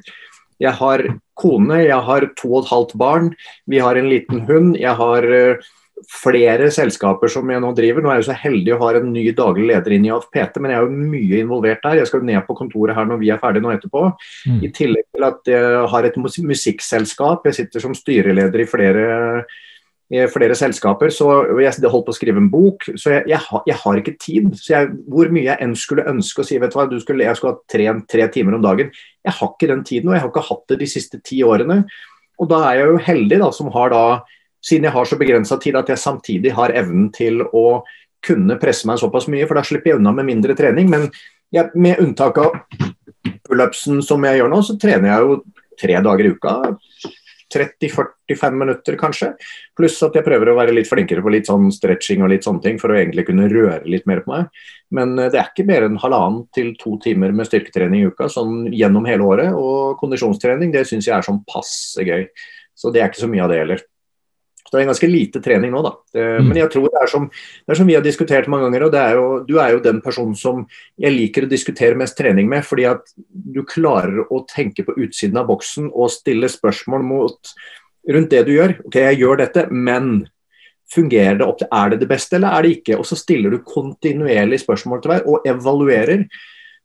Jeg 0.62 0.78
har 0.78 1.04
kone, 1.38 1.84
jeg 1.84 2.08
har 2.08 2.26
to 2.38 2.50
og 2.54 2.64
et 2.64 2.72
halvt 2.72 2.98
barn, 3.02 3.30
vi 3.70 3.80
har 3.82 3.98
en 3.98 4.10
liten 4.10 4.44
hund. 4.46 4.76
Jeg 4.78 4.94
har 5.00 5.26
uh, 5.26 5.70
flere 6.10 6.70
selskaper 6.74 7.32
som 7.34 7.50
jeg 7.50 7.62
nå 7.64 7.72
driver. 7.78 8.04
Nå 8.04 8.12
er 8.12 8.20
jeg 8.20 8.28
så 8.30 8.38
heldig 8.38 8.76
å 8.76 8.80
ha 8.84 8.92
en 9.00 9.10
ny 9.14 9.24
daglig 9.38 9.68
leder 9.72 9.96
inn 9.96 10.06
i 10.06 10.14
AFPT, 10.14 10.60
men 10.62 10.74
jeg 10.74 10.82
er 10.82 10.86
jo 10.86 11.10
mye 11.16 11.42
involvert 11.42 11.82
der. 11.86 12.02
Jeg 12.02 12.12
skal 12.12 12.26
ned 12.28 12.46
på 12.46 12.58
kontoret 12.58 12.98
her 12.98 13.10
når 13.10 13.22
vi 13.24 13.32
er 13.34 13.42
ferdige 13.42 13.66
nå 13.66 13.74
etterpå. 13.74 14.06
Mm. 14.50 14.62
I 14.68 14.72
tillegg 14.78 15.08
til 15.10 15.28
at 15.32 15.52
jeg 15.54 15.90
har 15.94 16.08
et 16.08 16.22
musikkselskap. 16.22 17.50
Jeg 17.50 17.60
sitter 17.62 17.86
som 17.86 17.98
styreleder 17.98 18.66
i 18.66 18.70
flere 18.70 19.06
flere 20.32 20.56
selskaper. 20.58 21.12
Så 21.14 21.28
jeg 21.62 21.92
holdt 21.92 22.08
på 22.08 22.14
å 22.14 22.18
skrive 22.18 22.42
en 22.42 22.50
bok, 22.52 22.88
så 23.00 23.16
jeg, 23.16 23.24
jeg, 23.32 23.40
har, 23.46 23.64
jeg 23.70 23.78
har, 23.84 24.02
ikke 24.02 24.18
tid. 24.20 24.50
Så 24.60 24.74
jeg, 24.74 24.92
hvor 25.12 25.32
mye 25.32 25.48
jeg 25.48 25.64
enn 25.64 25.76
skulle 25.80 26.08
ønske 26.12 26.44
å 26.44 26.48
si 26.48 26.60
vet 26.60 26.74
du 26.74 26.80
hva, 26.80 26.88
du 26.92 26.98
skulle, 27.00 27.26
jeg 27.28 27.40
skulle 27.40 27.56
ha 27.56 27.72
tre, 27.72 27.88
tre, 28.12 28.28
timer 28.34 28.58
om 28.58 28.66
dagen, 28.66 28.92
jeg 29.24 29.38
har 29.38 29.54
ikke 29.54 29.72
den 29.72 29.86
tiden. 29.88 30.12
Og 30.12 30.18
jeg 30.18 30.26
har 30.26 30.34
ikke 30.34 30.48
hatt 30.50 30.66
det 30.74 30.82
de 30.84 30.90
siste 30.92 31.22
ti 31.24 31.42
årene. 31.48 31.82
Og 32.42 32.52
da 32.52 32.62
er 32.68 32.82
jeg 32.82 32.92
jo 32.92 33.02
heldig, 33.08 33.42
da, 33.44 33.50
som 33.56 33.72
har 33.74 33.94
da, 33.94 34.04
siden 34.66 34.90
jeg 34.90 34.96
har 34.98 35.10
så 35.10 35.20
begrensa 35.22 35.58
tid, 35.62 35.80
at 35.80 35.90
jeg 35.94 36.04
samtidig 36.04 36.56
har 36.58 36.74
evnen 36.76 37.10
til 37.16 37.46
å 37.46 37.66
kunne 38.22 38.60
presse 38.62 38.86
meg 38.90 39.00
såpass 39.02 39.26
mye, 39.32 39.48
for 39.50 39.58
da 39.58 39.66
slipper 39.66 39.94
jeg 39.94 40.02
unna 40.02 40.14
med 40.18 40.28
mindre 40.28 40.58
trening. 40.58 40.90
Men 40.92 41.08
jeg, 41.54 41.72
med 41.74 42.02
unntak 42.04 42.38
av 42.42 42.60
pullupsen 43.48 44.04
som 44.06 44.24
jeg 44.28 44.42
gjør 44.42 44.52
nå, 44.52 44.62
så 44.66 44.78
trener 44.82 45.14
jeg 45.14 45.26
jo 45.26 45.42
tre 45.82 45.98
dager 46.04 46.28
i 46.28 46.34
uka 46.36 46.56
30-45 47.54 48.58
minutter, 48.58 48.98
kanskje. 49.00 49.32
Pluss 49.78 50.00
at 50.06 50.16
jeg 50.18 50.26
prøver 50.26 50.52
å 50.52 50.56
være 50.58 50.76
litt 50.76 50.90
flinkere 50.90 51.24
på 51.24 51.34
litt 51.34 51.50
sånn 51.50 51.70
stretching 51.74 52.24
og 52.26 52.32
litt 52.34 52.48
sånne 52.48 52.64
ting, 52.64 52.80
for 52.82 52.94
å 52.94 52.98
egentlig 53.00 53.28
kunne 53.30 53.50
røre 53.52 53.82
litt 53.90 54.08
mer 54.10 54.24
på 54.26 54.34
meg. 54.34 54.64
Men 54.96 55.14
eh, 55.18 55.32
det 55.34 55.42
er 55.42 55.52
ikke 55.52 55.68
mer 55.70 55.88
enn 55.88 56.00
halvannen 56.02 56.46
til 56.56 56.74
to 56.82 56.98
timer 57.04 57.36
med 57.36 57.50
styrketrening 57.50 58.06
i 58.06 58.10
uka 58.12 58.30
sånn 58.32 58.66
gjennom 58.74 59.08
hele 59.10 59.28
året. 59.28 59.54
Og 59.58 60.00
kondisjonstrening 60.02 60.74
det 60.74 60.88
syns 60.90 61.10
jeg 61.10 61.18
er 61.18 61.28
sånn 61.28 61.44
passe 61.50 62.08
gøy. 62.08 62.28
Så 62.78 62.90
det 62.94 63.04
er 63.04 63.12
ikke 63.12 63.26
så 63.26 63.32
mye 63.32 63.46
av 63.46 63.52
det 63.52 63.62
heller. 63.62 63.84
Det 64.72 64.80
er 64.80 64.86
en 64.86 64.92
ganske 64.94 65.10
lite 65.12 65.42
trening 65.44 65.74
nå, 65.74 65.82
da. 65.84 65.92
Det, 66.16 66.24
mm. 66.24 66.48
Men 66.48 66.60
jeg 66.62 66.72
tror 66.72 66.88
det 66.88 67.02
er, 67.02 67.12
som, 67.12 67.28
det 67.28 67.74
er, 67.74 67.80
som, 67.82 67.90
vi 67.90 67.98
har 67.98 68.06
diskutert 68.06 68.50
mange 68.52 68.70
ganger, 68.70 68.88
og 68.88 68.98
er 69.02 69.20
jo, 69.20 69.28
du 69.48 69.56
er 69.60 69.76
jo 69.76 69.84
den 69.84 70.00
personen 70.04 70.38
som 70.40 70.64
jeg 71.02 71.16
liker 71.16 71.48
å 71.48 71.52
diskutere 71.52 72.00
mest 72.00 72.16
trening 72.20 72.48
med, 72.52 72.64
fordi 72.68 72.88
at 72.90 73.12
du 73.28 73.62
klarer 73.68 74.24
å 74.32 74.44
tenke 74.50 74.88
på 74.88 74.96
utsiden 74.96 75.42
av 75.42 75.50
boksen 75.52 75.92
og 75.92 76.14
stille 76.14 76.50
spørsmål 76.52 77.04
mot, 77.04 77.56
rundt 78.16 78.32
det 78.32 78.46
du 78.48 78.56
gjør. 78.56 78.78
Ok, 78.88 79.02
jeg 79.04 79.20
gjør 79.22 79.44
dette, 79.44 79.68
men 79.76 80.22
fungerer 80.92 81.38
det 81.40 81.48
opp 81.48 81.60
til 81.62 81.70
Er 81.72 81.92
det 81.92 82.02
det 82.02 82.10
beste, 82.10 82.38
eller 82.38 82.56
er 82.56 82.66
det 82.66 82.78
ikke? 82.80 82.98
Og 83.00 83.08
så 83.08 83.18
stiller 83.20 83.52
du 83.52 83.64
kontinuerlig 83.68 84.62
spørsmål 84.64 85.04
til 85.04 85.16
deg 85.16 85.30
og 85.30 85.48
evaluerer. 85.48 86.26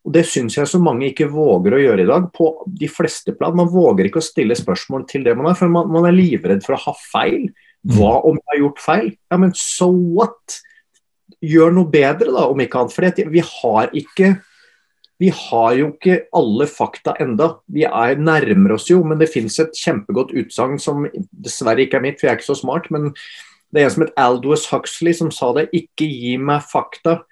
Og 0.07 0.13
Det 0.15 0.23
syns 0.29 0.57
jeg 0.57 0.71
så 0.71 0.79
mange 0.79 1.09
ikke 1.11 1.27
våger 1.33 1.75
å 1.75 1.83
gjøre 1.83 2.05
i 2.05 2.11
dag. 2.11 2.29
På 2.35 2.53
de 2.67 2.89
fleste 2.89 3.35
plan. 3.35 3.57
Man 3.59 3.71
våger 3.73 4.07
ikke 4.07 4.23
å 4.23 4.27
stille 4.27 4.55
spørsmål 4.59 5.07
til 5.11 5.27
det 5.27 5.35
man 5.39 5.51
er, 5.51 5.59
for 5.59 5.73
man, 5.73 5.91
man 5.91 6.07
er 6.07 6.15
livredd 6.15 6.63
for 6.67 6.77
å 6.77 6.83
ha 6.85 6.95
feil. 7.11 7.49
Hva 7.95 8.17
om 8.27 8.39
jeg 8.39 8.51
har 8.51 8.63
gjort 8.65 8.83
feil? 8.83 9.09
Ja, 9.31 9.39
men 9.39 9.55
so 9.59 9.91
what? 9.93 10.61
Gjør 11.45 11.75
noe 11.77 11.91
bedre, 11.93 12.33
da, 12.33 12.47
om 12.51 12.61
ikke 12.63 12.81
annet. 12.81 12.95
For 12.97 13.33
vi 13.33 13.45
har 13.45 13.93
ikke 13.95 14.37
vi 15.17 15.31
har 15.33 15.71
jo 15.79 15.87
ikke 15.95 16.19
alle 16.37 16.67
fakta 16.69 17.15
enda. 17.25 17.55
Vi 17.73 17.87
er, 17.89 18.19
nærmer 18.21 18.75
oss 18.77 18.91
jo, 18.91 18.99
men 19.07 19.21
det 19.21 19.31
fins 19.33 19.57
et 19.63 19.77
kjempegodt 19.77 20.35
utsagn 20.37 20.77
som 20.83 21.07
dessverre 21.33 21.87
ikke 21.87 21.97
er 22.01 22.05
mitt, 22.05 22.19
for 22.21 22.29
jeg 22.29 22.35
er 22.35 22.41
ikke 22.41 22.51
så 22.51 22.59
smart. 22.59 22.91
Men 22.93 23.15
det 23.73 23.81
er 23.81 23.89
en 23.89 23.95
som 23.95 24.05
het 24.05 24.13
Aldous 24.21 24.67
Huxley 24.69 25.17
som 25.17 25.33
sa 25.33 25.55
det. 25.57 25.71
Ikke 25.77 26.09
gi 26.09 26.37
meg 26.37 26.67
fakta, 26.69 27.23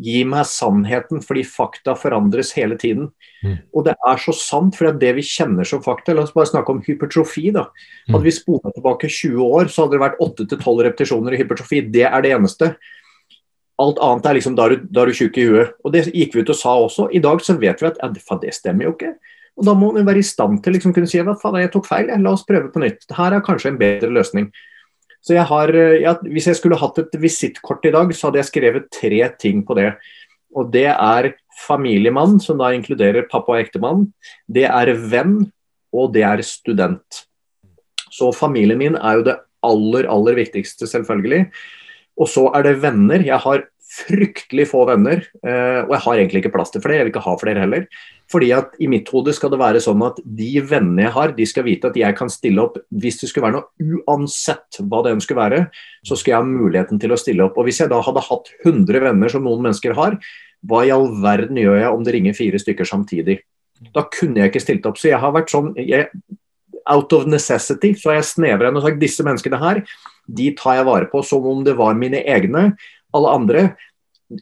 gi 0.00 0.24
meg 0.26 0.46
sannheten, 0.50 1.20
fordi 1.22 1.44
fakta 1.46 1.94
forandres 1.98 2.52
hele 2.56 2.78
tiden. 2.80 3.10
Mm. 3.44 3.58
Og 3.74 3.86
det 3.86 3.94
er 3.94 4.18
så 4.22 4.34
sant, 4.34 4.74
for 4.74 4.90
det 4.98 5.12
vi 5.18 5.22
kjenner 5.26 5.68
som 5.68 5.82
fakta 5.84 6.16
La 6.16 6.24
oss 6.24 6.34
bare 6.34 6.50
snakke 6.50 6.74
om 6.74 6.82
hypertrofi. 6.82 7.50
da. 7.54 7.68
Mm. 8.08 8.16
Hadde 8.16 8.24
vi 8.24 8.34
spola 8.34 8.72
tilbake 8.74 9.08
20 9.08 9.44
år, 9.44 9.70
så 9.70 9.84
hadde 9.84 9.96
det 9.96 10.02
vært 10.02 10.20
8-12 10.24 10.82
repetisjoner 10.88 11.36
i 11.36 11.40
hypertrofi. 11.42 11.84
Det 11.94 12.06
er 12.08 12.26
det 12.26 12.34
eneste. 12.34 12.74
Alt 13.78 13.98
annet 14.02 14.26
er 14.26 14.38
liksom 14.38 14.58
da 14.58 14.66
er 14.66 14.74
du, 14.74 14.88
da 14.90 15.02
er 15.02 15.10
du 15.10 15.18
tjukk 15.18 15.38
i 15.38 15.46
huet. 15.50 15.78
Og 15.84 15.94
Det 15.94 16.08
gikk 16.10 16.34
vi 16.34 16.42
ut 16.42 16.50
og 16.50 16.58
sa 16.58 16.74
også. 16.78 17.08
I 17.14 17.22
dag 17.22 17.42
så 17.42 17.58
vet 17.58 17.82
vi 17.82 17.90
at 17.90 17.98
ja, 18.02 18.10
det 18.10 18.54
stemmer 18.54 18.88
jo 18.88 18.94
ikke. 18.94 19.14
Og 19.54 19.66
Da 19.66 19.74
må 19.78 19.92
vi 19.94 20.02
være 20.02 20.18
i 20.18 20.26
stand 20.26 20.62
til 20.62 20.74
liksom 20.74 20.94
kunne 20.94 21.06
si 21.10 21.20
at 21.22 21.28
jeg 21.28 21.70
tok 21.70 21.86
feil, 21.86 22.10
la 22.10 22.34
oss 22.34 22.46
prøve 22.46 22.72
på 22.74 22.82
nytt. 22.82 23.06
Her 23.14 23.34
er 23.34 23.44
kanskje 23.46 23.70
en 23.70 23.78
bedre 23.78 24.10
løsning. 24.10 24.50
Så 25.24 25.36
jeg 25.38 25.46
har, 25.48 25.72
ja, 25.96 26.14
Hvis 26.20 26.50
jeg 26.50 26.58
skulle 26.58 26.76
hatt 26.76 26.98
et 27.00 27.14
visittkort 27.16 27.84
i 27.88 27.94
dag, 27.94 28.12
så 28.12 28.28
hadde 28.28 28.42
jeg 28.42 28.50
skrevet 28.50 28.90
tre 28.92 29.22
ting 29.40 29.64
på 29.64 29.76
det. 29.78 29.94
Og 30.54 30.70
Det 30.70 30.86
er 30.92 31.32
familiemann, 31.64 32.40
som 32.40 32.58
da 32.58 32.72
inkluderer 32.74 33.28
pappa 33.30 33.54
og 33.54 33.62
ektemann. 33.62 34.12
Det 34.46 34.66
er 34.68 34.92
venn, 35.10 35.50
og 35.94 36.12
det 36.12 36.24
er 36.26 36.42
student. 36.42 37.24
Så 38.10 38.30
familien 38.34 38.78
min 38.78 38.98
er 38.98 39.18
jo 39.18 39.26
det 39.30 39.38
aller, 39.64 40.08
aller 40.10 40.36
viktigste, 40.38 40.86
selvfølgelig. 40.86 41.48
Og 42.20 42.28
så 42.30 42.46
er 42.54 42.66
det 42.68 42.82
venner. 42.82 43.24
Jeg 43.24 43.40
har 43.42 43.64
fryktelig 43.94 44.66
få 44.72 44.82
venner, 44.88 45.22
eh, 45.46 45.80
og 45.84 45.92
jeg 45.94 46.02
har 46.04 46.18
egentlig 46.18 46.40
ikke 46.42 46.52
plass 46.56 46.72
til 46.74 46.82
flere. 46.82 46.98
Jeg 46.98 47.06
vil 47.06 47.12
ikke 47.12 47.24
ha 47.26 47.34
flere 47.38 47.62
heller. 47.62 47.86
Fordi 48.32 48.50
at 48.56 48.74
i 48.82 48.88
mitt 48.90 49.10
hode 49.12 49.34
skal 49.36 49.52
det 49.52 49.60
være 49.60 49.82
sånn 49.84 50.02
at 50.06 50.18
de 50.24 50.50
vennene 50.64 51.04
jeg 51.04 51.14
har, 51.14 51.34
de 51.36 51.46
skal 51.46 51.66
vite 51.66 51.90
at 51.90 51.98
jeg 52.00 52.16
kan 52.18 52.32
stille 52.32 52.62
opp 52.62 52.78
hvis 52.90 53.20
det 53.20 53.30
skulle 53.30 53.46
være 53.46 53.58
noe, 53.58 53.98
uansett 54.00 54.80
hva 54.80 55.02
det 55.04 55.12
enn 55.14 55.22
skulle 55.22 55.42
være, 55.42 55.60
så 56.06 56.18
skal 56.18 56.32
jeg 56.32 56.40
ha 56.40 56.48
muligheten 56.48 57.02
til 57.02 57.14
å 57.14 57.20
stille 57.20 57.46
opp. 57.46 57.58
Og 57.60 57.68
hvis 57.68 57.82
jeg 57.84 57.92
da 57.92 58.00
hadde 58.04 58.24
hatt 58.24 58.50
100 58.64 59.04
venner 59.04 59.32
som 59.32 59.44
noen 59.46 59.68
mennesker 59.68 59.94
har, 59.98 60.16
hva 60.64 60.80
i 60.86 60.94
all 60.94 61.10
verden 61.22 61.60
gjør 61.60 61.78
jeg 61.82 61.92
om 61.92 62.06
det 62.06 62.16
ringer 62.16 62.38
fire 62.38 62.62
stykker 62.62 62.88
samtidig? 62.88 63.42
Da 63.94 64.06
kunne 64.08 64.40
jeg 64.40 64.50
ikke 64.50 64.64
stilt 64.64 64.88
opp. 64.88 64.98
Så 64.98 65.10
jeg 65.12 65.20
har 65.20 65.34
vært 65.34 65.52
sånn 65.52 65.74
jeg, 65.78 66.08
Out 66.84 67.14
of 67.16 67.22
necessity 67.24 67.94
så 67.96 68.10
har 68.10 68.18
jeg 68.18 68.28
snevra 68.28 68.68
inn 68.68 68.76
og 68.76 68.82
sagt 68.84 68.98
disse 69.00 69.24
menneskene 69.24 69.56
her 69.56 69.78
de 70.26 70.50
tar 70.56 70.78
jeg 70.78 70.86
vare 70.88 71.08
på 71.10 71.20
som 71.26 71.44
om 71.48 71.62
det 71.64 71.76
var 71.76 71.96
mine 71.98 72.22
egne. 72.24 72.72
Alle 73.14 73.34
andre 73.34 73.64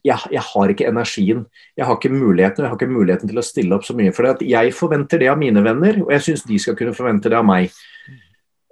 jeg, 0.07 0.19
jeg, 0.31 0.43
har 0.47 0.73
ikke 0.73 0.89
energien. 0.89 1.45
Jeg 1.77 1.87
har 1.89 1.99
ikke 1.99 2.13
muligheten 2.13 2.65
jeg 2.65 2.71
har 2.71 2.79
ikke 2.79 2.93
muligheten 2.93 3.31
til 3.31 3.41
å 3.41 3.45
stille 3.45 3.77
opp 3.77 3.87
så 3.87 3.97
mye. 3.99 4.13
For 4.15 4.31
jeg 4.47 4.75
forventer 4.77 5.21
det 5.21 5.31
av 5.33 5.41
mine 5.41 5.63
venner, 5.65 5.99
og 6.05 6.13
jeg 6.15 6.27
syns 6.29 6.45
de 6.49 6.61
skal 6.63 6.77
kunne 6.79 6.95
forvente 6.97 7.33
det 7.33 7.39
av 7.39 7.47
meg. 7.47 7.73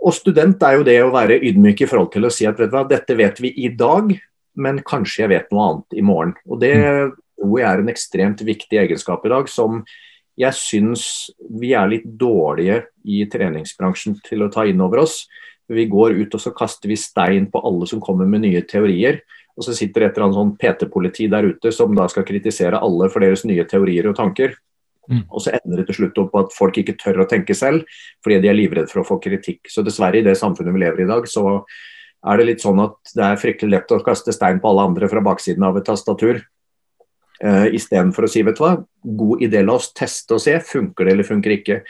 Og 0.01 0.15
student 0.17 0.63
er 0.65 0.79
jo 0.79 0.87
det 0.87 0.97
å 1.05 1.13
være 1.13 1.41
ydmyk 1.51 1.83
i 1.85 1.89
forhold 1.91 2.13
til 2.15 2.25
å 2.25 2.33
si 2.33 2.47
at 2.49 2.61
vet 2.61 2.73
hva, 2.73 2.87
dette 2.89 3.17
vet 3.19 3.41
vi 3.43 3.53
i 3.67 3.73
dag, 3.77 4.15
men 4.61 4.81
kanskje 4.87 5.25
jeg 5.25 5.33
vet 5.35 5.51
noe 5.53 5.67
annet 5.67 5.99
i 5.99 6.05
morgen. 6.05 6.33
Og 6.49 6.63
Det 6.63 6.77
tror 7.41 7.59
jeg 7.59 7.69
er 7.69 7.83
en 7.83 7.93
ekstremt 7.93 8.47
viktig 8.47 8.81
egenskap 8.81 9.27
i 9.27 9.33
dag, 9.33 9.49
som 9.49 9.83
jeg 10.41 10.57
syns 10.57 11.05
vi 11.61 11.75
er 11.77 11.91
litt 11.91 12.07
dårlige 12.21 12.85
i 13.05 13.23
treningsbransjen 13.29 14.17
til 14.25 14.47
å 14.47 14.51
ta 14.53 14.65
inn 14.69 14.81
over 14.81 15.03
oss. 15.05 15.27
Vi 15.71 15.85
går 15.91 16.17
ut 16.23 16.35
og 16.35 16.43
så 16.43 16.53
kaster 16.57 16.91
vi 16.91 16.97
stein 16.99 17.51
på 17.53 17.61
alle 17.67 17.87
som 17.87 18.01
kommer 18.03 18.29
med 18.29 18.47
nye 18.47 18.63
teorier. 18.67 19.21
Og 19.59 19.67
så 19.67 19.75
sitter 19.77 20.07
et 20.07 20.17
eller 20.17 20.29
annet 20.29 20.39
sånn 20.39 20.57
PT-politi 20.61 21.29
der 21.33 21.49
ute 21.51 21.73
som 21.75 21.95
da 21.97 22.07
skal 22.11 22.27
kritisere 22.29 22.81
alle 22.81 23.11
for 23.13 23.25
deres 23.25 23.45
nye 23.49 23.67
teorier 23.69 24.09
og 24.11 24.19
tanker. 24.19 24.55
Mm. 25.11 25.25
Og 25.27 25.43
så 25.43 25.57
ender 25.57 25.81
det 25.81 25.89
til 25.89 26.03
slutt 26.03 26.21
opp 26.23 26.31
på 26.33 26.43
at 26.45 26.55
folk 26.55 26.79
ikke 26.81 26.95
tør 27.01 27.25
å 27.25 27.29
tenke 27.31 27.57
selv, 27.59 27.89
fordi 28.23 28.39
de 28.45 28.51
er 28.51 28.57
livredde 28.57 28.93
for 28.93 29.03
å 29.03 29.09
få 29.09 29.19
kritikk. 29.23 29.65
Så 29.73 29.83
dessverre, 29.87 30.21
i 30.21 30.27
det 30.27 30.37
samfunnet 30.39 30.77
vi 30.77 30.85
lever 30.85 31.03
i 31.03 31.09
i 31.09 31.11
dag, 31.11 31.27
så 31.29 31.61
er 32.31 32.39
det 32.39 32.47
litt 32.47 32.63
sånn 32.63 32.81
at 32.85 33.15
det 33.17 33.27
er 33.27 33.41
fryktelig 33.41 33.75
lett 33.75 33.95
å 33.97 34.01
kaste 34.07 34.35
stein 34.37 34.61
på 34.63 34.71
alle 34.71 34.87
andre 34.91 35.09
fra 35.11 35.23
baksiden 35.25 35.67
av 35.67 35.81
et 35.81 35.89
tastatur. 35.89 36.43
Uh, 37.41 37.67
Istedenfor 37.73 38.27
å 38.27 38.31
si 38.31 38.45
vet 38.45 38.59
du 38.59 38.63
hva, 38.63 38.75
god 39.03 39.43
idé, 39.43 39.65
la 39.65 39.79
oss 39.81 39.91
teste 39.97 40.37
og 40.37 40.45
se. 40.45 40.59
Funker 40.61 41.09
det 41.09 41.17
eller 41.17 41.27
funker 41.27 41.57
ikke. 41.57 41.81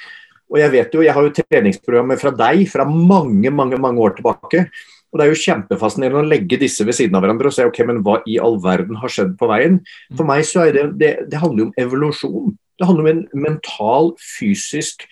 Og 0.50 0.58
jeg 0.58 0.72
vet 0.72 0.94
jo, 0.94 1.02
jeg 1.04 1.14
har 1.14 1.26
jo 1.26 1.34
treningsprogrammer 1.34 2.18
fra 2.18 2.32
deg 2.34 2.64
fra 2.70 2.86
mange 2.88 3.52
mange, 3.54 3.78
mange 3.78 4.02
år 4.02 4.16
tilbake. 4.16 4.64
Og 5.10 5.18
Det 5.18 5.24
er 5.24 5.32
jo 5.32 5.42
kjempefascinerende 5.42 6.22
å 6.22 6.30
legge 6.30 6.60
disse 6.60 6.86
ved 6.86 6.94
siden 6.94 7.16
av 7.18 7.24
hverandre 7.24 7.50
og 7.50 7.56
se 7.56 7.66
ok, 7.66 7.82
men 7.88 8.02
hva 8.06 8.20
i 8.30 8.38
all 8.42 8.60
verden 8.62 9.00
har 9.00 9.10
skjedd 9.10 9.34
på 9.40 9.48
veien. 9.50 9.80
For 10.14 10.28
meg 10.28 10.44
så 10.46 10.68
er 10.68 10.76
det, 10.76 10.86
det, 11.00 11.10
det 11.32 11.42
handler 11.42 11.64
jo 11.64 11.68
om 11.70 11.82
evolusjon. 11.84 12.54
Det 12.78 12.88
handler 12.88 13.04
om 13.04 13.10
en 13.10 13.26
mental, 13.48 14.14
fysisk 14.38 15.04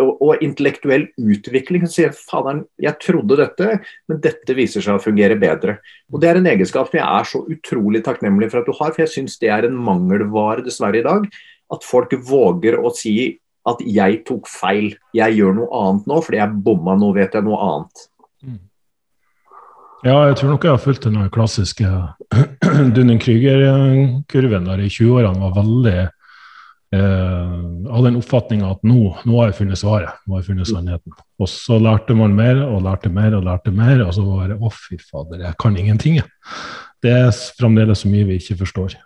og, 0.00 0.20
og 0.22 0.44
intellektuell 0.44 1.08
utvikling. 1.20 1.86
Så 1.88 1.96
sier 1.96 2.14
faderen, 2.16 2.62
jeg 2.80 3.00
trodde 3.02 3.40
dette, 3.40 3.78
men 4.10 4.20
dette 4.24 4.56
viser 4.56 4.84
seg 4.84 4.98
å 4.98 5.02
fungere 5.02 5.38
bedre. 5.40 5.78
Og 6.12 6.20
Det 6.22 6.30
er 6.30 6.40
en 6.40 6.50
egenskap 6.52 6.92
som 6.92 7.00
jeg 7.00 7.08
er 7.08 7.30
så 7.32 7.42
utrolig 7.56 8.04
takknemlig 8.06 8.52
for 8.52 8.60
at 8.62 8.68
du 8.68 8.76
har, 8.78 8.92
for 8.92 9.04
jeg 9.04 9.14
syns 9.16 9.40
det 9.40 9.52
er 9.52 9.68
en 9.68 9.80
mangelvare 9.88 10.64
dessverre 10.66 11.00
i 11.00 11.06
dag. 11.06 11.24
At 11.72 11.88
folk 11.88 12.12
våger 12.28 12.76
å 12.78 12.92
si 12.94 13.16
at 13.68 13.82
jeg 13.86 14.22
tok 14.26 14.48
feil. 14.50 14.92
Jeg 15.14 15.38
gjør 15.38 15.56
noe 15.60 15.82
annet 15.82 16.08
nå 16.10 16.22
fordi 16.24 16.40
jeg 16.40 16.62
bomma, 16.66 16.96
nå 16.98 17.12
vet 17.16 17.36
jeg 17.36 17.46
noe 17.46 17.60
annet. 17.62 18.06
Mm. 20.02 20.08
Ja, 20.10 20.16
jeg 20.26 20.38
tror 20.40 20.50
nok 20.50 20.64
jeg 20.66 20.74
har 20.74 20.82
fulgt 20.82 21.04
den 21.06 21.28
klassiske 21.30 21.86
Dunning-Krüger-kurven 22.96 24.66
der 24.66 24.82
i 24.82 24.88
20-årene 24.90 25.42
var 25.44 25.52
veldig 25.60 25.98
eh, 26.02 27.52
av 27.86 28.08
den 28.08 28.18
oppfatninga 28.18 28.72
at 28.74 28.82
nå, 28.82 29.12
nå, 29.22 29.36
har 29.38 29.52
jeg 29.52 29.60
funnet 29.60 29.78
svaret, 29.78 30.16
nå 30.26 30.34
har 30.34 30.42
jeg 30.42 30.48
funnet 30.50 30.70
sannheten. 30.70 31.14
Og 31.38 31.50
så 31.50 31.78
lærte 31.78 32.16
man 32.18 32.34
mer 32.34 32.64
og 32.66 32.82
lærte 32.86 33.12
mer 33.14 33.36
og 33.38 33.46
lærte 33.46 33.70
mer, 33.74 34.02
og 34.02 34.10
så 34.16 34.26
var 34.26 34.50
det 34.50 34.58
å, 34.58 34.72
fy 34.74 34.98
fader, 34.98 35.44
jeg 35.46 35.58
kan 35.62 35.78
ingenting. 35.78 36.18
Det 37.02 37.12
er 37.20 37.30
fremdeles 37.58 38.02
så 38.02 38.10
mye 38.10 38.26
vi 38.26 38.40
ikke 38.42 38.58
forstår. 38.64 38.98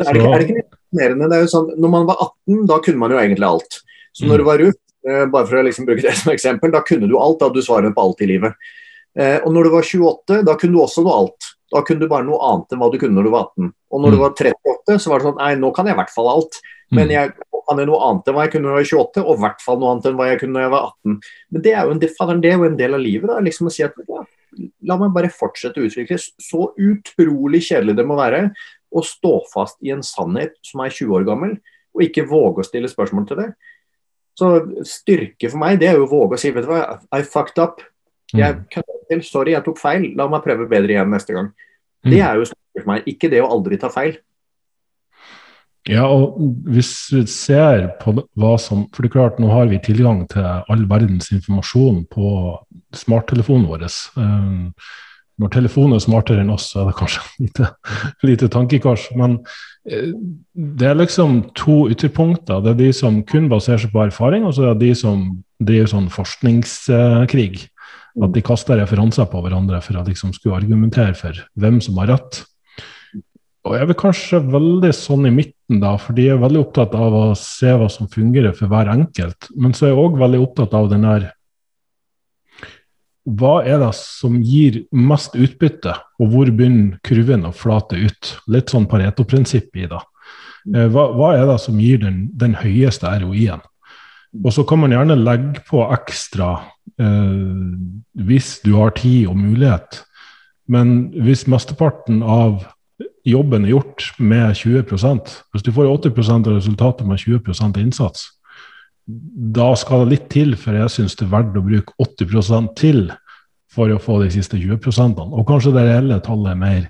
Er 0.00 0.08
det, 0.08 0.22
ikke, 0.22 0.30
er 0.30 0.40
det 0.40 0.46
ikke 0.48 0.62
imponerende? 0.62 1.28
Det 1.28 1.36
er 1.36 1.44
jo 1.44 1.50
sånn, 1.52 1.68
når 1.84 1.92
man 1.92 2.08
var 2.08 2.24
18, 2.24 2.64
da 2.72 2.80
kunne 2.86 3.02
man 3.02 3.12
jo 3.14 3.20
egentlig 3.20 3.50
alt. 3.50 3.78
Så 4.14 4.24
når 4.30 4.40
du 4.40 4.46
var 4.48 4.58
Ruth, 4.62 4.80
eh, 5.04 5.26
bare 5.36 5.50
for 5.50 5.60
å 5.60 5.66
liksom 5.68 5.86
bruke 5.86 6.02
det 6.06 6.16
som 6.16 6.32
eksempel, 6.32 6.72
da 6.72 6.80
kunne 6.86 7.10
du 7.10 7.14
alt. 7.20 7.38
Da 7.42 7.50
hadde 7.50 7.60
du 7.60 7.66
svaret 7.66 7.94
på 7.94 8.08
alt 8.08 8.24
i 8.24 8.30
livet. 8.32 8.56
Eh, 9.14 9.38
og 9.40 9.52
når 9.54 9.68
du 9.68 9.74
var 9.76 9.86
28, 9.86 10.40
da 10.46 10.56
kunne 10.58 10.76
du 10.76 10.82
også 10.82 11.04
noe 11.06 11.18
alt. 11.22 11.50
Da 11.74 11.82
kunne 11.86 12.04
du 12.04 12.10
bare 12.10 12.26
noe 12.26 12.38
annet 12.46 12.74
enn 12.74 12.82
hva 12.82 12.90
du 12.92 13.00
kunne 13.00 13.16
når 13.18 13.26
du 13.26 13.32
var 13.34 13.48
18. 13.54 13.72
Og 13.94 14.02
når 14.02 14.14
du 14.14 14.18
mm. 14.18 14.22
var 14.22 14.36
38, 14.36 14.98
så 15.02 15.10
var 15.10 15.20
det 15.20 15.28
sånn 15.28 15.40
Nei, 15.40 15.50
nå 15.58 15.70
kan 15.74 15.88
jeg 15.88 15.96
i 15.96 16.00
hvert 16.02 16.14
fall 16.14 16.30
alt. 16.30 16.60
Men 16.94 17.08
mm. 17.08 17.14
jeg 17.14 17.34
kan 17.64 17.80
jeg 17.80 17.88
noe 17.88 18.04
annet 18.06 18.28
enn 18.28 18.36
hva 18.36 18.44
jeg 18.44 18.54
kunne 18.54 18.68
når 18.68 18.74
jeg 18.76 18.84
var 18.84 19.02
28, 19.04 19.24
og 19.24 19.34
i 19.34 19.44
hvert 19.44 19.64
fall 19.64 19.80
noe 19.80 19.92
annet 19.92 20.08
enn 20.08 20.16
hva 20.18 20.30
jeg 20.30 20.40
kunne 20.42 20.56
når 20.56 20.64
jeg 20.66 20.72
var 20.74 20.88
18. 20.90 21.18
Men 21.54 21.64
det 21.64 21.74
er 21.74 21.82
jo 21.82 21.94
en, 21.94 22.00
det 22.04 22.50
er 22.50 22.56
jo 22.56 22.68
en 22.68 22.80
del 22.80 22.96
av 22.96 23.04
livet. 23.04 23.30
da, 23.30 23.42
liksom 23.44 23.70
å 23.70 23.74
si 23.74 23.86
at 23.86 24.00
ja, 24.08 24.24
La 24.86 24.94
meg 25.00 25.10
bare 25.10 25.32
fortsette 25.34 25.80
å 25.82 25.86
utvikle. 25.88 26.18
Så 26.20 26.68
utrolig 26.78 27.64
kjedelig 27.66 27.96
det 27.98 28.06
må 28.06 28.18
være 28.18 28.44
å 28.94 29.02
stå 29.02 29.32
fast 29.50 29.80
i 29.82 29.90
en 29.90 30.04
sannhet 30.06 30.54
som 30.62 30.84
er 30.84 30.94
20 30.94 31.16
år 31.16 31.24
gammel, 31.26 31.56
og 31.94 32.04
ikke 32.04 32.26
våge 32.30 32.62
å 32.62 32.68
stille 32.68 32.90
spørsmål 32.90 33.26
til 33.26 33.40
det. 33.42 33.48
Så 34.38 34.50
styrke 34.86 35.50
for 35.50 35.58
meg, 35.62 35.80
det 35.82 35.90
er 35.90 35.98
jo 35.98 36.06
å 36.06 36.12
våge 36.12 36.38
å 36.38 36.42
si 36.42 36.52
vet 36.54 36.66
du 36.66 36.70
hva, 36.70 37.00
I 37.14 37.26
fucked 37.26 37.58
up. 37.62 37.82
Jeg 38.34 38.60
mm. 38.62 39.22
Sorry, 39.22 39.52
jeg 39.52 39.62
tok 39.66 39.78
feil. 39.78 40.10
La 40.18 40.26
meg 40.30 40.44
prøve 40.44 40.68
bedre 40.70 40.96
igjen 40.96 41.10
neste 41.12 41.36
gang. 41.36 41.50
Det 42.04 42.18
mm. 42.18 42.24
er 42.26 42.40
jo 42.40 42.46
for 42.48 42.88
meg, 42.90 43.08
ikke 43.10 43.30
det 43.32 43.42
å 43.44 43.50
aldri 43.54 43.78
ta 43.80 43.90
feil. 43.92 44.16
Ja, 45.84 46.06
og 46.08 46.38
hvis 46.72 46.90
vi 47.12 47.26
ser 47.28 47.90
på 48.00 48.14
hva 48.40 48.54
som 48.60 48.86
For 48.88 49.04
det 49.04 49.10
er 49.10 49.16
klart, 49.18 49.40
nå 49.40 49.50
har 49.52 49.68
vi 49.68 49.82
tilgang 49.84 50.22
til 50.32 50.44
all 50.44 50.86
verdens 50.88 51.28
informasjon 51.34 52.06
på 52.08 52.28
smarttelefonen 52.96 53.66
vår. 53.68 53.84
Um, 54.16 54.72
når 55.42 55.50
telefonen 55.50 55.96
er 55.96 56.02
smartere 56.04 56.44
enn 56.44 56.52
oss, 56.54 56.70
så 56.70 56.80
er 56.80 56.88
det 56.88 56.96
kanskje 57.00 57.22
lite, 57.44 57.68
lite 58.24 58.48
tankekors. 58.54 59.08
Men 59.18 59.40
eh, 59.90 60.14
det 60.54 60.88
er 60.88 60.96
liksom 60.96 61.40
to 61.58 61.82
ytterpunkter. 61.92 62.62
Det 62.64 62.72
er 62.72 62.80
de 62.80 62.90
som 62.96 63.20
kun 63.28 63.50
baserer 63.52 63.84
seg 63.84 63.92
på 63.92 64.06
erfaring, 64.06 64.46
og 64.46 64.56
så 64.56 64.70
er 64.70 64.78
det 64.78 64.86
de 64.86 64.98
som 65.02 65.26
driver 65.60 65.90
sånn 65.90 66.08
forskningskrig. 66.14 67.66
At 68.22 68.34
de 68.34 68.42
kaster 68.46 68.78
referanser 68.78 69.26
på 69.30 69.40
hverandre 69.42 69.80
for 69.82 69.98
å 69.98 70.04
liksom 70.06 70.34
skulle 70.36 70.60
argumentere 70.60 71.16
for 71.18 71.38
hvem 71.58 71.80
som 71.82 71.98
har 72.02 72.12
rett. 72.14 72.44
Og 73.64 73.74
jeg 73.74 73.88
er 73.88 73.96
kanskje 73.96 74.42
veldig 74.44 74.90
sånn 74.94 75.24
i 75.26 75.32
midten, 75.32 75.80
da, 75.80 75.94
for 75.98 76.16
de 76.16 76.28
er 76.28 76.42
veldig 76.42 76.60
opptatt 76.60 76.94
av 77.00 77.14
å 77.16 77.24
se 77.38 77.72
hva 77.72 77.88
som 77.90 78.10
fungerer 78.12 78.52
for 78.56 78.68
hver 78.70 78.90
enkelt. 78.92 79.48
Men 79.56 79.72
så 79.72 79.88
er 79.88 79.94
jeg 79.94 80.02
òg 80.02 80.20
veldig 80.20 80.42
opptatt 80.44 80.76
av 80.76 80.90
den 80.92 81.08
der 81.08 81.30
hva 83.24 83.62
er 83.64 83.78
det 83.80 83.92
som 83.96 84.36
gir 84.44 84.82
mest 84.92 85.32
utbytte, 85.32 85.94
og 86.20 86.32
hvor 86.32 86.50
begynner 86.52 86.98
kurven 87.06 87.46
å 87.48 87.54
flate 87.56 87.96
ut? 87.96 88.34
Litt 88.52 88.72
sånn 88.72 88.88
Pareto-prinsipp 88.90 89.72
i 89.80 89.86
det. 89.88 90.00
Eh, 90.74 90.88
hva, 90.92 91.08
hva, 91.16 91.30
er 91.36 91.46
det 91.48 91.56
som 91.62 91.78
gir 91.80 92.02
den, 92.02 92.26
den 92.36 92.56
høyeste 92.60 93.08
ROI-en? 93.22 93.64
Og 94.42 94.52
så 94.52 94.64
kan 94.66 94.80
man 94.82 94.94
gjerne 94.94 95.20
legge 95.20 95.62
på 95.68 95.84
ekstra 95.94 96.56
eh, 96.98 97.74
hvis 98.26 98.58
du 98.64 98.74
har 98.80 98.94
tid 98.98 99.28
og 99.30 99.38
mulighet. 99.38 100.02
Men 100.66 101.12
hvis 101.22 101.46
mesteparten 101.50 102.22
av 102.22 102.64
jobben 103.24 103.64
er 103.64 103.74
gjort 103.74 104.06
med 104.20 104.56
20% 104.56 105.34
hvis 105.52 105.64
du 105.64 105.72
får 105.72 105.90
80 105.90 106.30
av 106.34 106.54
resultatet 106.54 107.08
med 107.08 107.20
20% 107.20 107.80
innsats, 107.80 108.26
da 109.06 109.74
skal 109.76 110.04
det 110.04 110.14
litt 110.14 110.28
til 110.32 110.54
for 110.56 110.76
jeg 110.76 110.92
syns 110.92 111.16
det 111.18 111.26
er 111.26 111.34
verdt 111.34 111.58
å 111.60 111.64
bruke 111.64 111.92
80% 112.00 112.72
til 112.80 113.06
for 113.74 113.90
å 113.90 114.00
få 114.00 114.20
de 114.22 114.30
siste 114.32 114.56
20% 114.60 115.18
Og 115.24 115.46
kanskje 115.48 115.74
det 115.74 115.84
reelle 115.88 116.20
tallet 116.24 116.54
er 116.54 116.60
mer 116.60 116.84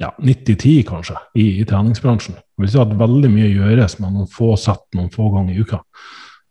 ja, 0.00 0.12
90-10, 0.18 0.82
kanskje, 0.88 1.16
i, 1.34 1.46
i, 1.60 1.64
treningsbransjen. 1.64 2.36
Det 2.36 2.64
vil 2.64 2.72
si 2.72 2.80
at 2.80 2.94
veldig 3.00 3.30
mye 3.32 3.48
gjøres 3.48 3.98
med 4.02 4.12
noen 4.12 4.30
få 4.30 4.52
sett 4.60 4.84
noen 4.96 5.08
få 5.12 5.30
ganger 5.32 5.54
i 5.54 5.62
uka 5.64 5.80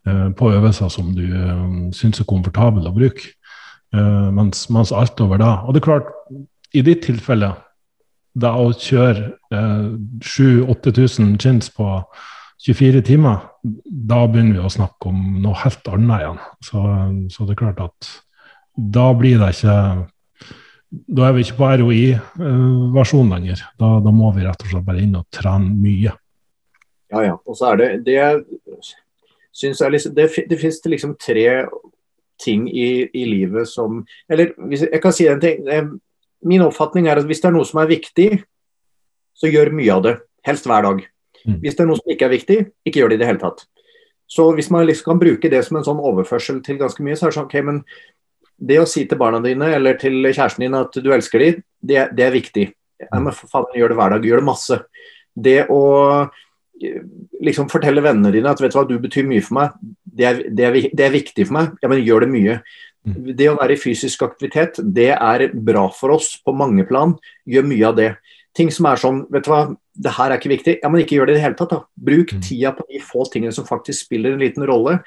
uh, 0.10 0.30
på 0.38 0.52
øvelser 0.54 0.90
som 0.94 1.12
du 1.18 1.26
uh, 1.30 1.68
syns 1.96 2.22
er 2.22 2.30
komfortabel 2.30 2.90
å 2.90 2.96
bruke. 2.96 3.36
Uh, 3.94 4.32
mens, 4.34 4.66
mens, 4.74 4.92
alt 4.92 5.22
over 5.22 5.40
det 5.40 5.52
Og 5.64 5.74
det 5.74 5.80
er 5.80 5.86
klart, 5.86 6.10
i 6.76 6.82
ditt 6.84 7.06
tilfelle, 7.06 7.54
det 8.36 8.50
å 8.50 8.72
kjøre 8.74 9.30
uh, 9.54 9.94
7000-8000 10.26 11.38
chins 11.40 11.70
på 11.72 12.00
24 12.66 13.04
timer, 13.06 13.46
da 13.86 14.26
begynner 14.26 14.58
vi 14.58 14.66
å 14.66 14.74
snakke 14.74 15.12
om 15.12 15.38
noe 15.44 15.58
helt 15.62 15.86
annet 15.92 16.24
igjen. 16.24 16.42
Så, 16.66 16.82
så 17.30 17.46
det 17.46 17.54
er 17.54 17.62
klart 17.62 17.82
at 17.84 18.10
da 18.76 19.12
blir 19.16 19.38
det 19.40 19.54
ikke 19.54 19.78
Da 21.08 21.28
er 21.28 21.36
vi 21.36 21.46
ikke 21.46 21.58
på 21.60 21.72
ROI-versjonen 21.82 23.34
lenger. 23.36 23.64
Da, 23.80 23.96
da, 24.04 24.14
må 24.14 24.32
vi 24.36 24.46
rett 24.46 24.62
og 24.64 24.72
slett 24.72 24.86
bare 24.88 25.02
inn 25.04 25.18
og 25.18 25.28
trene 25.34 25.72
mye. 25.72 26.14
Ja, 27.14 27.24
ja. 27.26 27.36
Og 27.46 27.58
så 27.58 27.72
er 27.72 27.82
det 27.82 27.90
Det 28.08 28.16
syns 29.56 29.82
jeg 29.82 29.94
liksom 29.94 30.16
Det, 30.18 30.26
det 30.50 30.58
fins 30.60 30.82
liksom 30.84 31.14
tre 31.22 31.46
ting 32.42 32.66
i, 32.68 33.08
i, 33.14 33.24
livet 33.30 33.70
som 33.70 34.02
Eller 34.28 34.52
hvis, 34.58 34.88
jeg 34.90 35.02
kan 35.04 35.14
si 35.16 35.28
en 35.32 35.42
ting. 35.42 35.64
Min 36.46 36.66
oppfatning 36.66 37.08
er 37.08 37.22
at 37.22 37.28
hvis 37.30 37.42
det 37.42 37.50
er 37.50 37.56
noe 37.56 37.68
som 37.68 37.80
er 37.82 37.90
viktig, 37.90 38.30
så 39.36 39.50
gjør 39.50 39.74
mye 39.76 39.94
av 39.94 40.04
det. 40.06 40.18
Helst 40.46 40.68
hver 40.70 40.84
dag. 40.86 41.06
Mm. 41.46 41.62
Hvis 41.62 41.78
det 41.78 41.84
er 41.84 41.90
noe 41.90 42.00
som 42.00 42.12
ikke 42.12 42.28
er 42.28 42.34
viktig, 42.36 42.58
ikke 42.86 43.02
gjør 43.02 43.14
det 43.14 43.18
i 43.18 43.24
det 43.24 43.30
hele 43.30 43.42
tatt. 43.42 43.66
Så 44.30 44.48
hvis 44.58 44.70
man 44.74 44.86
liksom 44.86 45.14
kan 45.14 45.22
bruke 45.22 45.50
det 45.50 45.62
som 45.66 45.78
en 45.78 45.86
sånn 45.86 46.02
overførsel 46.02 46.62
til 46.66 46.80
ganske 46.82 47.04
mye, 47.06 47.18
så 47.18 47.28
er 47.28 47.34
det 47.34 47.38
sånn 47.38 47.50
OK, 47.50 47.58
men 47.66 47.82
det 48.58 48.80
å 48.80 48.88
si 48.88 49.04
til 49.10 49.20
barna 49.20 49.42
dine 49.44 49.74
eller 49.76 49.98
til 50.00 50.22
kjæresten 50.24 50.66
din 50.66 50.78
at 50.78 50.96
du 50.96 51.12
elsker 51.14 51.44
dem, 51.44 51.62
det, 51.82 52.08
det 52.16 52.26
er 52.26 52.36
viktig. 52.36 52.70
Ja, 53.04 53.20
men 53.20 53.34
for 53.36 53.52
faen, 53.52 53.70
gjør 53.76 53.92
det 53.92 54.00
hver 54.00 54.16
dag. 54.16 54.26
Gjør 54.26 54.42
det 54.42 54.48
masse. 54.48 54.80
Det 55.36 55.60
å 55.72 55.82
liksom 57.46 57.70
fortelle 57.72 58.04
vennene 58.04 58.34
dine 58.36 58.52
at 58.52 58.62
vet 58.64 58.74
du 58.74 58.80
hva, 58.80 58.88
du 58.88 58.98
betyr 59.04 59.28
mye 59.28 59.44
for 59.44 59.60
meg, 59.60 59.78
det 60.16 60.28
er, 60.28 60.42
det 60.52 60.68
er, 60.68 60.78
det 60.92 61.06
er 61.06 61.14
viktig 61.14 61.48
for 61.48 61.58
meg, 61.58 61.74
ja, 61.84 61.92
men 61.92 62.04
gjør 62.04 62.26
det 62.26 62.32
mye. 62.32 62.58
Mm. 63.06 63.18
Det 63.38 63.50
å 63.52 63.58
være 63.60 63.76
i 63.76 63.80
fysisk 63.80 64.24
aktivitet, 64.26 64.80
det 64.82 65.12
er 65.14 65.48
bra 65.54 65.86
for 65.94 66.16
oss 66.16 66.34
på 66.42 66.56
mange 66.58 66.88
plan. 66.90 67.14
Gjør 67.48 67.68
mye 67.70 67.90
av 67.92 68.00
det. 68.00 68.10
Ting 68.56 68.72
som 68.72 68.88
er 68.90 69.00
sånn, 69.00 69.24
vet 69.32 69.46
du 69.46 69.52
hva, 69.52 69.66
det 69.96 70.14
her 70.16 70.32
er 70.32 70.40
ikke 70.40 70.52
viktig. 70.52 70.78
Ja, 70.82 70.92
men 70.92 71.04
ikke 71.04 71.20
gjør 71.20 71.30
det 71.30 71.36
i 71.36 71.40
det 71.40 71.46
hele 71.46 71.60
tatt. 71.60 71.76
da. 71.76 71.84
Bruk 72.08 72.34
mm. 72.36 72.44
tida 72.44 72.72
på 72.76 72.88
de 72.90 73.02
få 73.04 73.28
tingene 73.32 73.56
som 73.56 73.68
faktisk 73.68 74.08
spiller 74.08 74.36
en 74.36 74.44
liten 74.44 74.66
rolle. 74.68 74.98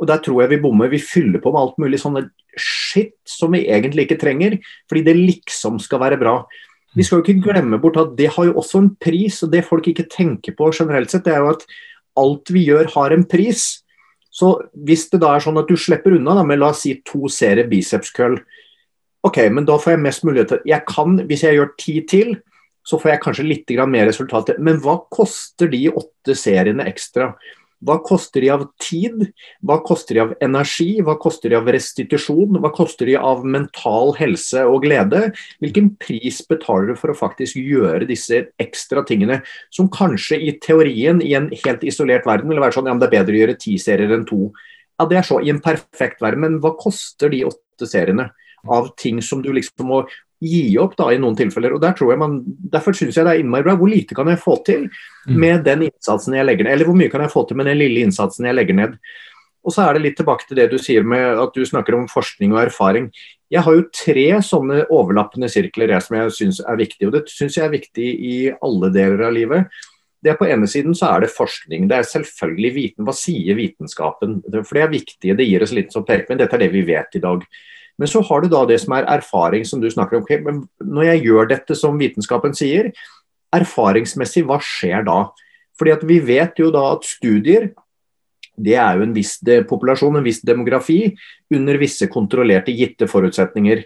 Og 0.00 0.08
der 0.10 0.20
tror 0.22 0.42
jeg 0.42 0.54
vi 0.54 0.62
bommer. 0.64 0.90
Vi 0.90 1.02
fyller 1.02 1.42
på 1.42 1.52
med 1.54 1.60
alt 1.62 1.80
mulig 1.82 2.00
sånne 2.02 2.26
shit 2.58 3.14
som 3.28 3.54
vi 3.54 3.64
egentlig 3.70 4.06
ikke 4.06 4.20
trenger, 4.20 4.58
fordi 4.90 5.04
det 5.06 5.16
liksom 5.18 5.80
skal 5.82 6.02
være 6.02 6.18
bra. 6.20 6.38
Vi 6.94 7.02
skal 7.02 7.20
jo 7.20 7.24
ikke 7.26 7.48
glemme 7.48 7.80
bort 7.82 7.98
at 7.98 8.14
det 8.18 8.30
har 8.36 8.48
jo 8.48 8.58
også 8.60 8.82
en 8.82 8.92
pris, 9.02 9.40
og 9.42 9.50
det 9.50 9.64
folk 9.66 9.88
ikke 9.90 10.06
tenker 10.10 10.54
på 10.54 10.70
generelt 10.74 11.10
sett, 11.10 11.24
det 11.26 11.34
er 11.34 11.42
jo 11.42 11.54
at 11.56 11.64
alt 12.20 12.52
vi 12.54 12.66
gjør 12.68 12.92
har 12.94 13.14
en 13.14 13.26
pris. 13.26 13.64
Så 14.34 14.54
hvis 14.86 15.08
det 15.10 15.20
da 15.22 15.34
er 15.34 15.42
sånn 15.42 15.58
at 15.58 15.70
du 15.70 15.76
slipper 15.78 16.14
unna 16.16 16.36
da, 16.38 16.44
med 16.46 16.60
la 16.62 16.70
oss 16.74 16.84
si 16.86 16.96
to 17.06 17.30
serier 17.30 17.66
bicepskøll, 17.70 18.38
ok, 19.26 19.40
men 19.54 19.66
da 19.66 19.78
får 19.80 19.94
jeg 19.94 20.04
mest 20.04 20.26
mulighet 20.26 20.52
til 20.52 20.70
Jeg 20.70 20.86
kan, 20.90 21.18
hvis 21.26 21.44
jeg 21.46 21.58
gjør 21.58 21.74
ti 21.80 21.96
til, 22.10 22.34
så 22.84 22.98
får 23.00 23.14
jeg 23.14 23.22
kanskje 23.24 23.46
litt 23.48 23.70
mer 23.88 24.06
resultater. 24.10 24.58
Men 24.60 24.78
hva 24.84 24.98
koster 25.10 25.70
de 25.72 25.86
åtte 25.88 26.34
seriene 26.36 26.84
ekstra? 26.90 27.32
Hva 27.84 27.98
koster 28.04 28.44
de 28.44 28.50
av 28.54 28.64
tid? 28.80 29.26
Hva 29.64 29.78
koster 29.84 30.16
de 30.16 30.22
av 30.24 30.34
energi? 30.44 31.02
Hva 31.04 31.16
koster 31.20 31.52
de 31.52 31.58
av 31.58 31.68
restitusjon? 31.74 32.58
Hva 32.62 32.70
koster 32.74 33.10
de 33.10 33.18
av 33.20 33.44
mental 33.44 34.14
helse 34.18 34.62
og 34.68 34.86
glede? 34.86 35.26
Hvilken 35.62 35.92
pris 36.00 36.40
betaler 36.48 36.92
du 36.92 37.00
for 37.00 37.12
å 37.12 37.18
faktisk 37.18 37.58
gjøre 37.60 38.08
disse 38.08 38.46
ekstra 38.62 39.04
tingene, 39.08 39.42
som 39.74 39.90
kanskje 39.92 40.40
i 40.40 40.54
teorien 40.64 41.20
i 41.24 41.34
en 41.36 41.50
helt 41.64 41.84
isolert 41.84 42.28
verden 42.28 42.52
vil 42.52 42.62
være 42.62 42.78
sånn 42.78 42.88
ja, 42.88 42.96
men 42.96 43.02
det 43.02 43.10
er 43.10 43.18
bedre 43.18 43.36
å 43.36 43.42
gjøre 43.42 43.58
ti 43.60 43.76
serier 43.82 44.16
enn 44.16 44.24
to. 44.28 44.48
Ja, 44.98 45.08
det 45.10 45.20
er 45.20 45.26
så 45.26 45.42
i 45.42 45.52
en 45.52 45.62
perfekt 45.62 46.22
verden, 46.24 46.46
men 46.46 46.58
hva 46.62 46.72
koster 46.78 47.32
de 47.32 47.44
åtte 47.50 47.90
seriene? 47.90 48.30
av 48.66 48.88
ting 48.96 49.22
som 49.22 49.42
du 49.42 49.52
liksom 49.52 49.88
må 49.90 50.04
gi 50.44 50.78
opp 50.80 50.96
da 50.98 51.10
i 51.12 51.18
noen 51.20 51.36
tilfeller. 51.38 51.74
og 51.74 51.82
der 51.82 51.92
tror 51.96 52.12
jeg 52.12 52.20
man, 52.20 52.40
Derfor 52.44 52.96
syns 52.96 53.16
jeg 53.16 53.26
det 53.26 53.34
er 53.34 53.42
innmari 53.42 53.66
bra. 53.66 53.76
Hvor 53.80 53.90
lite 53.90 54.14
kan 54.14 54.28
jeg 54.30 54.42
få 54.42 54.58
til 54.66 54.88
mm. 54.88 55.36
med 55.36 55.64
den 55.64 55.86
innsatsen 55.88 56.36
jeg 56.36 56.46
legger 56.46 56.64
ned? 56.64 56.76
Eller 56.76 56.90
hvor 56.90 56.98
mye 56.98 57.12
kan 57.12 57.24
jeg 57.24 57.32
få 57.32 57.46
til 57.48 57.56
med 57.60 57.70
den 57.70 57.80
lille 57.80 58.04
innsatsen 58.06 58.46
jeg 58.48 58.58
legger 58.58 58.78
ned? 58.80 58.98
Og 59.64 59.72
så 59.72 59.86
er 59.86 59.96
det 59.96 60.04
litt 60.04 60.18
tilbake 60.20 60.44
til 60.44 60.58
det 60.58 60.68
du 60.72 60.76
sier 60.80 61.06
med 61.08 61.40
at 61.40 61.56
du 61.56 61.64
snakker 61.64 61.96
om 61.96 62.04
forskning 62.10 62.52
og 62.52 62.66
erfaring. 62.66 63.08
Jeg 63.52 63.64
har 63.64 63.76
jo 63.76 63.88
tre 63.94 64.26
sånne 64.44 64.84
overlappende 64.92 65.48
sirkler 65.52 65.94
jeg, 65.94 66.04
som 66.04 66.18
jeg 66.18 66.36
syns 66.36 66.60
er 66.60 66.78
viktig, 66.80 67.08
og 67.08 67.14
det 67.16 67.24
syns 67.32 67.56
jeg 67.56 67.64
er 67.64 67.72
viktig 67.72 68.08
i 68.28 68.36
alle 68.54 68.90
deler 68.92 69.24
av 69.28 69.36
livet. 69.36 69.82
Det 70.24 70.32
er 70.32 70.38
På 70.40 70.48
ene 70.48 70.68
siden 70.68 70.96
så 70.96 71.10
er 71.12 71.24
det 71.24 71.34
forskning. 71.34 71.88
Det 71.88 71.96
er 71.96 72.08
selvfølgelig 72.08 72.72
viten. 72.74 73.04
Hva 73.04 73.12
sier 73.16 73.56
vitenskapen? 73.58 74.38
For 74.54 74.76
det 74.76 74.84
er 74.84 74.92
viktig. 74.92 75.36
Det 75.36 75.46
gir 75.48 75.64
oss 75.64 75.74
litt 75.76 75.92
som 75.92 76.04
pekepinn. 76.04 76.40
dette 76.40 76.56
er 76.56 76.64
det 76.64 76.72
vi 76.72 76.84
vet 76.88 77.18
i 77.18 77.20
dag. 77.20 77.44
Men 77.98 78.10
så 78.10 78.22
har 78.26 78.42
du 78.42 78.50
da 78.50 78.64
det 78.66 78.80
som 78.82 78.96
er 78.96 79.06
erfaring, 79.10 79.64
som 79.66 79.82
du 79.82 79.88
snakker 79.90 80.18
om. 80.18 80.26
Okay, 80.26 80.40
men 80.42 80.64
når 80.82 81.12
jeg 81.12 81.24
gjør 81.28 81.50
dette 81.52 81.76
som 81.78 81.98
vitenskapen 82.00 82.56
sier, 82.56 82.90
erfaringsmessig, 83.54 84.44
hva 84.48 84.58
skjer 84.62 85.06
da? 85.06 85.28
Fordi 85.78 85.94
at 85.94 86.04
Vi 86.06 86.18
vet 86.22 86.58
jo 86.58 86.70
da 86.74 86.92
at 86.94 87.06
studier 87.06 87.72
det 88.54 88.76
er 88.78 88.98
jo 88.98 89.02
en 89.02 89.14
viss 89.14 89.40
populasjon, 89.66 90.14
en 90.14 90.22
viss 90.22 90.38
demografi, 90.46 91.14
under 91.50 91.78
visse 91.80 92.06
kontrollerte, 92.06 92.70
gitte 92.70 93.08
forutsetninger. 93.10 93.82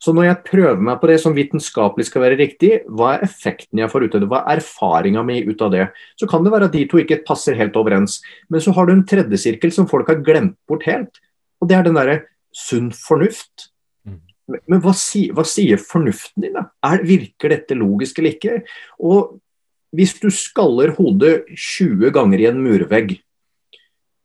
Så 0.00 0.14
når 0.16 0.24
jeg 0.24 0.44
prøver 0.48 0.80
meg 0.80 0.96
på 0.98 1.10
det 1.10 1.18
som 1.20 1.34
vitenskapelig 1.36 2.06
skal 2.08 2.24
være 2.24 2.38
riktig, 2.40 2.70
hva 2.88 3.12
er 3.14 3.26
effekten 3.26 3.82
jeg 3.82 3.92
får 3.92 4.06
ut 4.06 4.16
av 4.16 4.22
det, 4.22 4.28
hva 4.32 4.40
er 4.48 4.62
erfaringa 4.62 5.22
mi 5.28 5.42
ut 5.44 5.60
av 5.62 5.74
det? 5.74 5.90
Så 6.18 6.26
kan 6.30 6.42
det 6.42 6.52
være 6.54 6.70
at 6.70 6.74
de 6.74 6.86
to 6.88 7.02
ikke 7.02 7.20
passer 7.26 7.58
helt 7.58 7.76
overens. 7.76 8.18
Men 8.48 8.64
så 8.64 8.72
har 8.74 8.88
du 8.88 8.94
en 8.96 9.04
tredje 9.06 9.42
sirkel 9.44 9.74
som 9.76 9.88
folk 9.90 10.08
har 10.08 10.22
glemt 10.24 10.56
bort 10.66 10.88
helt. 10.88 11.20
Og 11.60 11.68
det 11.68 11.76
er 11.76 11.84
den 11.86 12.00
derre 12.00 12.22
sunn 12.56 12.90
fornuft. 12.94 13.70
Mm. 14.06 14.20
Men 14.70 14.82
hva, 14.84 14.94
si, 14.96 15.28
hva, 15.34 15.44
sier 15.46 15.80
fornuften 15.82 16.46
din, 16.46 16.58
da? 16.58 16.68
Er, 16.86 17.04
virker 17.06 17.54
dette 17.54 17.78
logisk 17.78 18.20
eller 18.20 18.36
ikke? 18.36 18.60
Og 18.98 19.38
hvis 19.96 20.14
du 20.22 20.28
skaller 20.34 20.94
hodet 20.98 21.40
20 21.50 22.12
ganger 22.14 22.42
i 22.42 22.48
en 22.50 22.62
murvegg, 22.62 23.18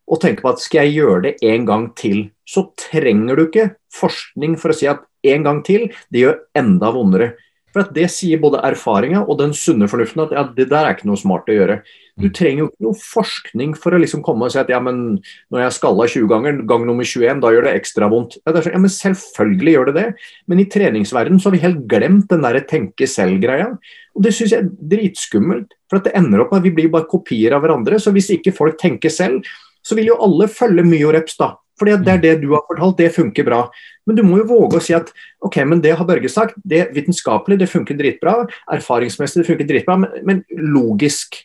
og 0.05 0.21
tenker 0.21 0.45
på 0.45 0.51
at 0.53 0.61
skal 0.61 0.85
jeg 0.85 0.99
gjøre 0.99 1.21
det 1.23 1.33
en 1.49 1.65
gang 1.65 1.87
til, 1.97 2.27
så 2.45 2.67
trenger 2.77 3.39
du 3.39 3.47
ikke 3.47 3.71
forskning 3.93 4.53
for 4.61 4.69
å 4.69 4.77
si 4.77 4.85
at 4.89 5.01
en 5.25 5.45
gang 5.47 5.63
til, 5.65 5.87
det 6.13 6.21
gjør 6.21 6.35
enda 6.57 6.91
vondere. 6.93 7.31
For 7.75 7.91
Det 7.91 8.05
sier 8.07 8.39
både 8.39 8.61
erfaringa 8.63 9.25
og 9.25 9.35
den 9.41 9.51
sunne 9.55 9.89
fornuften 9.91 10.21
at 10.23 10.31
ja, 10.31 10.43
det 10.55 10.69
der 10.71 10.87
er 10.87 10.95
ikke 10.95 11.09
noe 11.09 11.19
smart 11.19 11.49
å 11.51 11.57
gjøre. 11.57 11.75
Du 12.15 12.29
mm. 12.29 12.33
trenger 12.37 12.61
jo 12.61 12.67
ikke 12.69 12.85
noe 12.85 12.99
forskning 13.01 13.73
for 13.75 13.91
å 13.91 13.99
liksom 13.99 14.21
komme 14.23 14.47
og 14.47 14.53
si 14.53 14.61
at 14.61 14.71
ja, 14.71 14.79
men 14.79 15.17
når 15.51 15.65
jeg 15.65 15.75
skalla 15.75 16.07
20 16.13 16.29
ganger, 16.31 16.61
gang 16.69 16.85
nummer 16.87 17.03
21, 17.03 17.41
da 17.43 17.51
gjør 17.51 17.67
det 17.67 17.73
ekstra 17.81 18.07
vondt. 18.13 18.37
Ja, 18.45 18.53
det 18.55 18.63
så, 18.63 18.71
ja 18.71 18.79
men 18.79 18.93
selvfølgelig 18.95 19.73
gjør 19.75 19.91
det 19.91 19.95
det. 19.97 20.05
Men 20.47 20.63
i 20.63 20.67
treningsverdenen 20.71 21.43
så 21.43 21.51
har 21.51 21.57
vi 21.57 21.65
helt 21.65 21.83
glemt 21.91 22.31
den 22.31 22.47
der 22.47 22.61
tenke 22.69 23.09
selv-greia. 23.11 23.73
Og 24.15 24.23
det 24.23 24.31
syns 24.37 24.55
jeg 24.55 24.63
er 24.63 24.71
dritskummelt. 24.95 25.75
For 25.91 25.99
at 25.99 26.07
det 26.07 26.15
ender 26.15 26.45
opp 26.45 26.55
med 26.55 26.63
at 26.63 26.69
vi 26.69 26.75
blir 26.79 26.95
bare 26.95 27.11
kopier 27.11 27.57
av 27.57 27.65
hverandre. 27.65 27.99
Så 27.99 28.15
hvis 28.15 28.31
ikke 28.37 28.55
folk 28.55 28.79
tenker 28.79 29.11
selv, 29.11 29.43
så 29.83 29.99
vil 29.99 30.13
jo 30.13 30.21
alle 30.23 30.47
følge 30.47 30.87
Myoreps 30.87 31.35
da. 31.43 31.57
Fordi 31.79 31.97
det 31.99 32.11
er 32.11 32.19
mm. 32.19 32.23
det 32.23 32.33
du 32.43 32.49
har 32.53 32.63
fortalt, 32.67 32.99
det 32.99 33.15
funker 33.15 33.47
bra. 33.47 33.65
Men 34.07 34.19
du 34.19 34.23
må 34.25 34.39
jo 34.41 34.49
våge 34.51 34.79
å 34.79 34.83
si 34.83 34.95
at 34.95 35.09
ok, 35.45 35.59
men 35.67 35.81
det 35.83 35.95
har 35.97 36.07
Børge 36.07 36.29
sagt, 36.31 36.55
det 36.63 36.87
vitenskapelig, 36.95 37.57
det 37.61 37.71
funker 37.71 37.97
dritbra. 37.99 38.37
Erfaringsmessig, 38.71 39.41
det 39.41 39.49
funker 39.49 39.67
dritbra. 39.69 39.97
Men, 40.03 40.21
men, 40.27 40.43
logisk. 40.75 41.41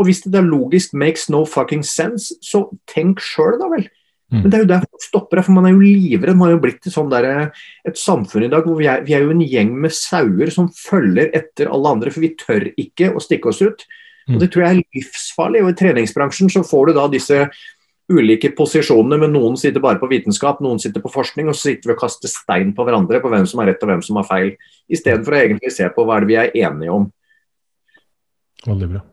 Og 0.00 0.08
hvis 0.08 0.22
det 0.26 0.36
er 0.38 0.46
logisk 0.46 0.92
makes 0.96 1.28
no 1.32 1.44
fucking 1.48 1.84
sense, 1.86 2.34
så 2.44 2.66
tenk 2.90 3.22
sjøl, 3.24 3.56
da 3.60 3.70
vel. 3.72 3.88
Mm. 4.30 4.42
Men 4.42 4.50
det 4.50 4.58
er 4.58 4.62
jo 4.62 4.70
der 4.70 4.84
folk 4.84 5.04
stopper, 5.04 5.42
for 5.42 5.56
man 5.56 5.66
er 5.66 5.74
jo 5.74 5.82
livredd. 5.82 6.36
Man 6.36 6.48
har 6.48 6.54
jo 6.54 6.62
blitt 6.62 6.90
sånn 6.92 7.10
der, 7.10 7.50
et 7.88 7.98
samfunn 7.98 8.46
i 8.46 8.52
dag 8.52 8.68
hvor 8.68 8.78
vi 8.78 8.86
er, 8.90 9.02
vi 9.06 9.16
er, 9.16 9.24
jo 9.26 9.34
en 9.34 9.42
gjeng 9.42 9.72
med 9.82 9.94
sauer 9.96 10.52
som 10.54 10.70
følger 10.76 11.32
etter 11.36 11.72
alle 11.72 11.96
andre, 11.96 12.12
for 12.14 12.22
vi 12.22 12.36
tør 12.38 12.68
ikke 12.78 13.10
å 13.14 13.22
stikke 13.22 13.50
oss 13.50 13.62
ut. 13.64 13.84
Og 14.28 14.36
mm. 14.36 14.40
Det 14.42 14.50
tror 14.52 14.64
jeg 14.64 14.76
er 14.76 14.82
livsfarlig. 15.00 15.64
Og 15.64 15.72
i 15.72 15.78
treningsbransjen 15.80 16.52
så 16.52 16.62
får 16.66 16.90
du 16.90 16.98
da 17.00 17.08
disse 17.10 17.44
ulike 18.10 18.50
posisjonene, 18.58 19.20
men 19.22 19.32
noen 19.36 19.56
sitter 19.60 19.82
bare 19.82 20.00
på 20.00 20.08
vitenskap, 20.10 20.60
noen 20.64 20.80
sitter 20.82 21.02
på 21.04 21.12
forskning, 21.12 21.50
og 21.50 21.56
så 21.56 21.70
sitter 21.70 21.90
vi 21.90 21.94
og 21.94 22.02
kaster 22.02 22.30
stein 22.30 22.74
på 22.76 22.86
hverandre 22.86 23.22
på 23.22 23.30
hvem 23.32 23.46
som 23.48 23.62
har 23.62 23.70
rett 23.70 23.86
og 23.86 23.92
hvem 23.92 24.02
som 24.04 24.18
har 24.20 24.26
feil, 24.28 24.52
istedenfor 24.90 25.36
å 25.36 25.40
egentlig 25.44 25.72
se 25.74 25.86
på 25.94 26.04
hva 26.04 26.18
er 26.18 26.26
det 26.26 26.30
vi 26.30 26.38
er 26.40 26.52
enige 26.66 26.96
om. 26.96 27.08
Veldig 28.66 28.90
bra. 28.92 29.04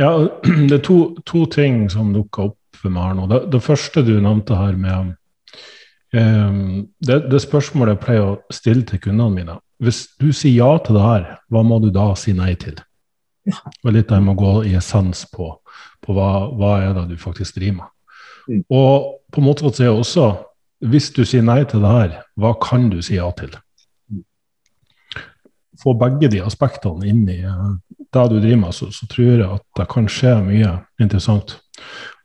Ja, 0.00 0.12
Det 0.68 0.78
er 0.78 0.84
to, 0.84 0.98
to 1.28 1.46
ting 1.52 1.84
som 1.92 2.12
dukker 2.14 2.50
opp 2.50 2.58
for 2.82 2.94
meg 2.94 3.10
her 3.10 3.18
nå. 3.18 3.26
Det, 3.30 3.42
det 3.52 3.62
første 3.62 4.04
du 4.06 4.14
nevnte 4.20 4.58
her 4.58 4.78
med 4.80 5.12
um, 6.16 6.88
det, 6.98 7.20
det, 7.30 7.42
spørsmålet 7.44 7.96
jeg 7.96 8.04
pleier 8.06 8.30
å 8.32 8.38
stille 8.52 8.86
til 8.88 9.02
kundene 9.04 9.36
mine. 9.36 9.58
Hvis 9.82 10.06
du 10.20 10.30
sier 10.32 10.62
ja 10.62 10.72
til 10.82 10.98
det 10.98 11.04
her, 11.04 11.28
hva 11.52 11.62
må 11.66 11.78
du 11.82 11.90
da 11.94 12.12
si 12.18 12.34
nei 12.36 12.54
til? 12.58 12.78
Ja. 13.48 13.58
Og 13.82 13.94
litt 13.96 14.10
jeg 14.10 14.22
må 14.22 14.36
gå 14.38 14.60
i 14.70 14.76
essens 14.78 15.24
på, 15.30 15.50
på 16.02 16.14
hva, 16.16 16.30
hva 16.58 16.76
er 16.82 16.96
det 16.96 17.08
du 17.12 17.18
faktisk 17.20 17.58
driver 17.58 17.82
med. 17.82 17.90
Mm. 18.48 18.62
Og 18.74 19.10
på 19.32 19.40
en 19.40 19.46
måte 19.46 19.70
så 19.70 19.86
er 19.86 19.92
også, 19.94 20.28
hvis 20.90 21.10
du 21.14 21.22
sier 21.28 21.44
nei 21.46 21.62
til 21.68 21.84
det 21.84 21.92
her, 21.94 22.16
hva 22.40 22.54
kan 22.62 22.88
du 22.92 22.98
si 23.04 23.16
ja 23.18 23.28
til? 23.38 23.54
Få 25.82 25.94
begge 25.98 26.30
de 26.30 26.42
aspektene 26.44 27.08
inn 27.10 27.24
i 27.30 27.40
uh, 27.46 27.74
det 28.12 28.28
du 28.30 28.38
driver 28.38 28.62
med, 28.66 28.76
så, 28.76 28.90
så 28.94 29.08
tror 29.10 29.32
jeg 29.32 29.48
at 29.48 29.66
det 29.78 29.88
kan 29.90 30.08
skje 30.10 30.36
mye 30.46 30.76
interessant. 31.02 31.56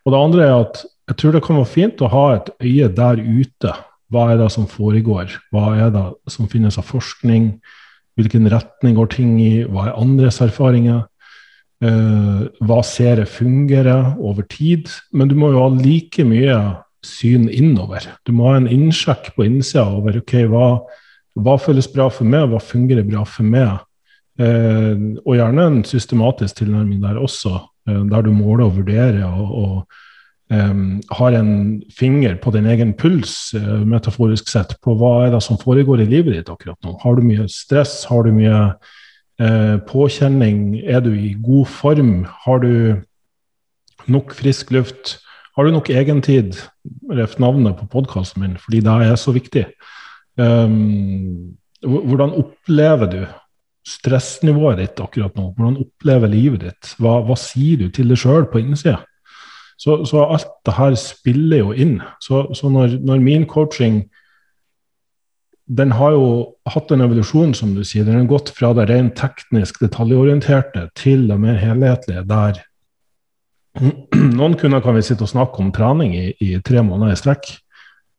Og 0.06 0.14
det 0.14 0.24
andre 0.24 0.48
er 0.48 0.56
at 0.66 0.84
jeg 1.08 1.20
tror 1.22 1.36
det 1.36 1.44
kan 1.46 1.60
være 1.62 1.72
fint 1.72 2.02
å 2.04 2.12
ha 2.12 2.26
et 2.36 2.50
øye 2.60 2.90
der 2.92 3.22
ute. 3.22 3.74
Hva 4.12 4.30
er 4.32 4.40
det 4.42 4.50
som 4.52 4.68
foregår? 4.68 5.38
Hva 5.56 5.70
er 5.80 5.92
det 5.92 6.04
som 6.32 6.50
finnes 6.52 6.78
av 6.80 6.88
forskning? 6.88 7.54
Hvilken 8.20 8.50
retning 8.52 8.98
går 8.98 9.12
ting 9.14 9.38
i? 9.40 9.64
Hva 9.68 9.88
er 9.88 10.00
andres 10.00 10.42
erfaringer? 10.44 11.06
Uh, 11.78 12.48
hva 12.66 12.80
ser 12.82 13.22
jeg 13.22 13.30
fungerer 13.30 14.16
over 14.18 14.46
tid? 14.50 14.90
Men 15.14 15.30
du 15.30 15.36
må 15.38 15.52
jo 15.54 15.62
ha 15.62 15.70
like 15.76 16.26
mye 16.26 16.58
syn 17.06 17.46
innover. 17.54 18.08
Du 18.26 18.34
må 18.34 18.50
ha 18.50 18.58
en 18.58 18.70
innsjekk 18.72 19.34
på 19.36 19.46
innsida 19.46 19.86
over 20.00 20.18
ok, 20.22 20.40
hva, 20.50 20.72
hva 21.38 21.58
føles 21.62 21.90
bra 21.94 22.10
for 22.14 22.26
meg, 22.30 22.48
hva 22.50 22.62
fungerer 22.64 23.06
bra 23.08 23.24
for 23.30 23.46
meg? 23.46 23.78
Uh, 24.38 25.18
og 25.26 25.38
gjerne 25.38 25.64
en 25.66 25.80
systematisk 25.88 26.60
tilnærming 26.60 27.02
der 27.02 27.22
også, 27.22 27.56
uh, 27.90 28.04
der 28.10 28.26
du 28.26 28.34
måler 28.34 28.68
og 28.68 28.76
vurderer 28.78 29.24
og, 29.26 29.48
og 29.58 30.54
um, 30.54 31.00
har 31.20 31.38
en 31.40 31.82
finger 31.94 32.38
på 32.42 32.54
din 32.54 32.70
egen 32.70 32.94
puls, 32.98 33.34
uh, 33.58 33.82
metaforisk 33.86 34.50
sett, 34.52 34.76
på 34.84 34.94
hva 34.98 35.14
er 35.26 35.34
det 35.34 35.42
som 35.46 35.60
foregår 35.62 36.04
i 36.04 36.10
livet 36.10 36.38
ditt 36.38 36.54
akkurat 36.54 36.78
nå. 36.86 36.98
Har 37.02 37.18
du 37.18 37.26
mye 37.26 37.48
stress? 37.52 38.04
Har 38.10 38.26
du 38.26 38.34
mye 38.36 38.62
påkjenning? 39.38 40.80
Er 40.82 41.04
du 41.06 41.12
i 41.14 41.36
god 41.44 41.68
form? 41.70 42.26
Har 42.46 42.64
du 42.64 43.02
nok 44.08 44.34
frisk 44.34 44.72
luft? 44.72 45.18
Har 45.56 45.66
du 45.66 45.72
nok 45.72 45.90
egentid? 45.90 46.58
Ref 47.10 47.40
navnet 47.40 47.78
på 47.78 47.88
podkasten 47.92 48.42
min, 48.42 48.58
fordi 48.62 48.82
det 48.86 48.96
er 49.08 49.16
så 49.16 49.34
viktig. 49.36 49.66
Um, 50.38 51.58
hvordan 51.82 52.34
opplever 52.38 53.10
du 53.12 53.22
stressnivået 53.88 54.82
ditt 54.82 55.00
akkurat 55.02 55.36
nå? 55.38 55.52
Hvordan 55.58 55.80
opplever 55.82 56.30
livet 56.30 56.66
ditt? 56.66 56.92
Hva, 57.02 57.20
hva 57.26 57.38
sier 57.40 57.82
du 57.82 57.90
til 57.94 58.10
deg 58.12 58.22
sjøl 58.22 58.46
på 58.52 58.62
innsida? 58.62 59.00
Så, 59.78 60.04
så, 60.10 60.24
alt 60.26 60.50
det 60.66 60.74
her 60.74 60.96
spiller 60.98 61.62
jo 61.62 61.74
inn. 61.74 62.00
Så, 62.22 62.48
så 62.58 62.70
når, 62.70 62.98
når, 63.06 63.20
min 63.22 63.46
coaching 63.46 64.02
den 65.68 65.92
har 65.92 66.16
jo 66.16 66.28
hatt 66.72 66.92
en 66.92 67.04
evolusjon, 67.04 67.54
som 67.56 67.74
du 67.76 67.84
sier. 67.84 68.06
Den 68.08 68.22
har 68.22 68.30
gått 68.30 68.54
fra 68.56 68.72
det 68.78 68.88
rent 68.88 69.18
teknisk 69.20 69.82
detaljorienterte 69.84 70.88
til 70.96 71.28
det 71.28 71.38
mer 71.44 71.60
helhetlige, 71.60 72.24
der 72.28 72.62
noen 74.38 74.56
kunder 74.58 74.82
kan 74.82 74.96
vi 74.98 75.04
sitte 75.06 75.28
og 75.28 75.32
snakke 75.32 75.62
om 75.62 75.72
trening 75.76 76.16
i, 76.18 76.28
i 76.42 76.56
tre 76.66 76.82
måneder 76.86 77.14
i 77.14 77.20
strekk, 77.20 77.52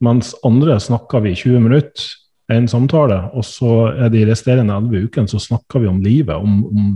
mens 0.05 0.35
andre 0.47 0.77
snakker 0.83 1.25
vi 1.25 1.33
i 1.35 1.39
20 1.39 1.65
minutter, 1.65 2.05
en 2.49 2.69
samtale, 2.71 3.19
og 3.37 3.45
så 3.45 3.91
er 3.93 4.09
de 4.13 4.23
resterende 4.25 4.73
11 4.73 5.09
ukene 5.09 5.29
så 5.29 5.41
snakker 5.43 5.83
vi 5.83 5.91
om 5.91 5.99
livet, 6.01 6.33
om, 6.33 6.63
om 6.65 6.95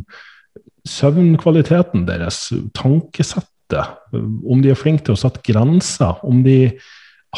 søvnkvaliteten 0.88 2.06
deres, 2.08 2.46
tankesettet, 2.72 3.50
om 4.16 4.62
de 4.64 4.72
er 4.72 4.78
flinke 4.78 5.04
til 5.04 5.16
å 5.16 5.20
sette 5.20 5.42
grenser, 5.44 6.22
om 6.24 6.40
de 6.46 6.72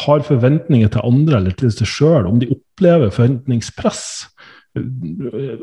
har 0.05 0.23
forventninger 0.27 0.91
til 0.91 1.03
andre 1.07 1.41
eller 1.41 1.55
til 1.59 1.71
seg 1.75 1.91
sjøl, 1.91 2.29
om 2.29 2.39
de 2.39 2.51
opplever 2.51 2.64
forventningspress. 2.79 4.25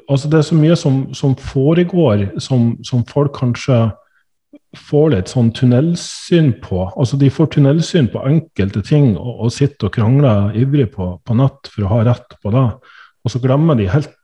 Altså 0.08 0.28
Det 0.28 0.38
er 0.38 0.46
så 0.46 0.54
mye 0.56 0.76
som, 0.76 1.14
som 1.14 1.34
foregår 1.36 2.38
som, 2.40 2.78
som, 2.84 3.04
folk 3.04 3.34
kanskje 3.36 3.90
får 4.76 5.10
litt 5.12 5.28
sånn 5.28 5.52
tunnelsyn 5.52 6.54
på. 6.64 6.86
Altså 6.96 7.18
De 7.20 7.28
får 7.30 7.52
tunnelsyn 7.52 8.08
på 8.08 8.24
enkelte 8.24 8.82
ting 8.82 9.16
og, 9.18 9.44
og 9.44 9.52
sitter 9.52 9.88
og 9.90 9.94
krangler 9.94 10.56
ivrig 10.56 10.90
på, 10.94 11.18
på 11.20 11.36
nett 11.36 11.68
for 11.68 11.84
å 11.84 11.92
ha 11.92 12.02
rett 12.08 12.38
på 12.40 12.54
det. 12.54 12.66
Og 13.22 13.30
så 13.30 13.40
glemmer 13.42 13.76
de 13.76 13.90
helt 13.92 14.16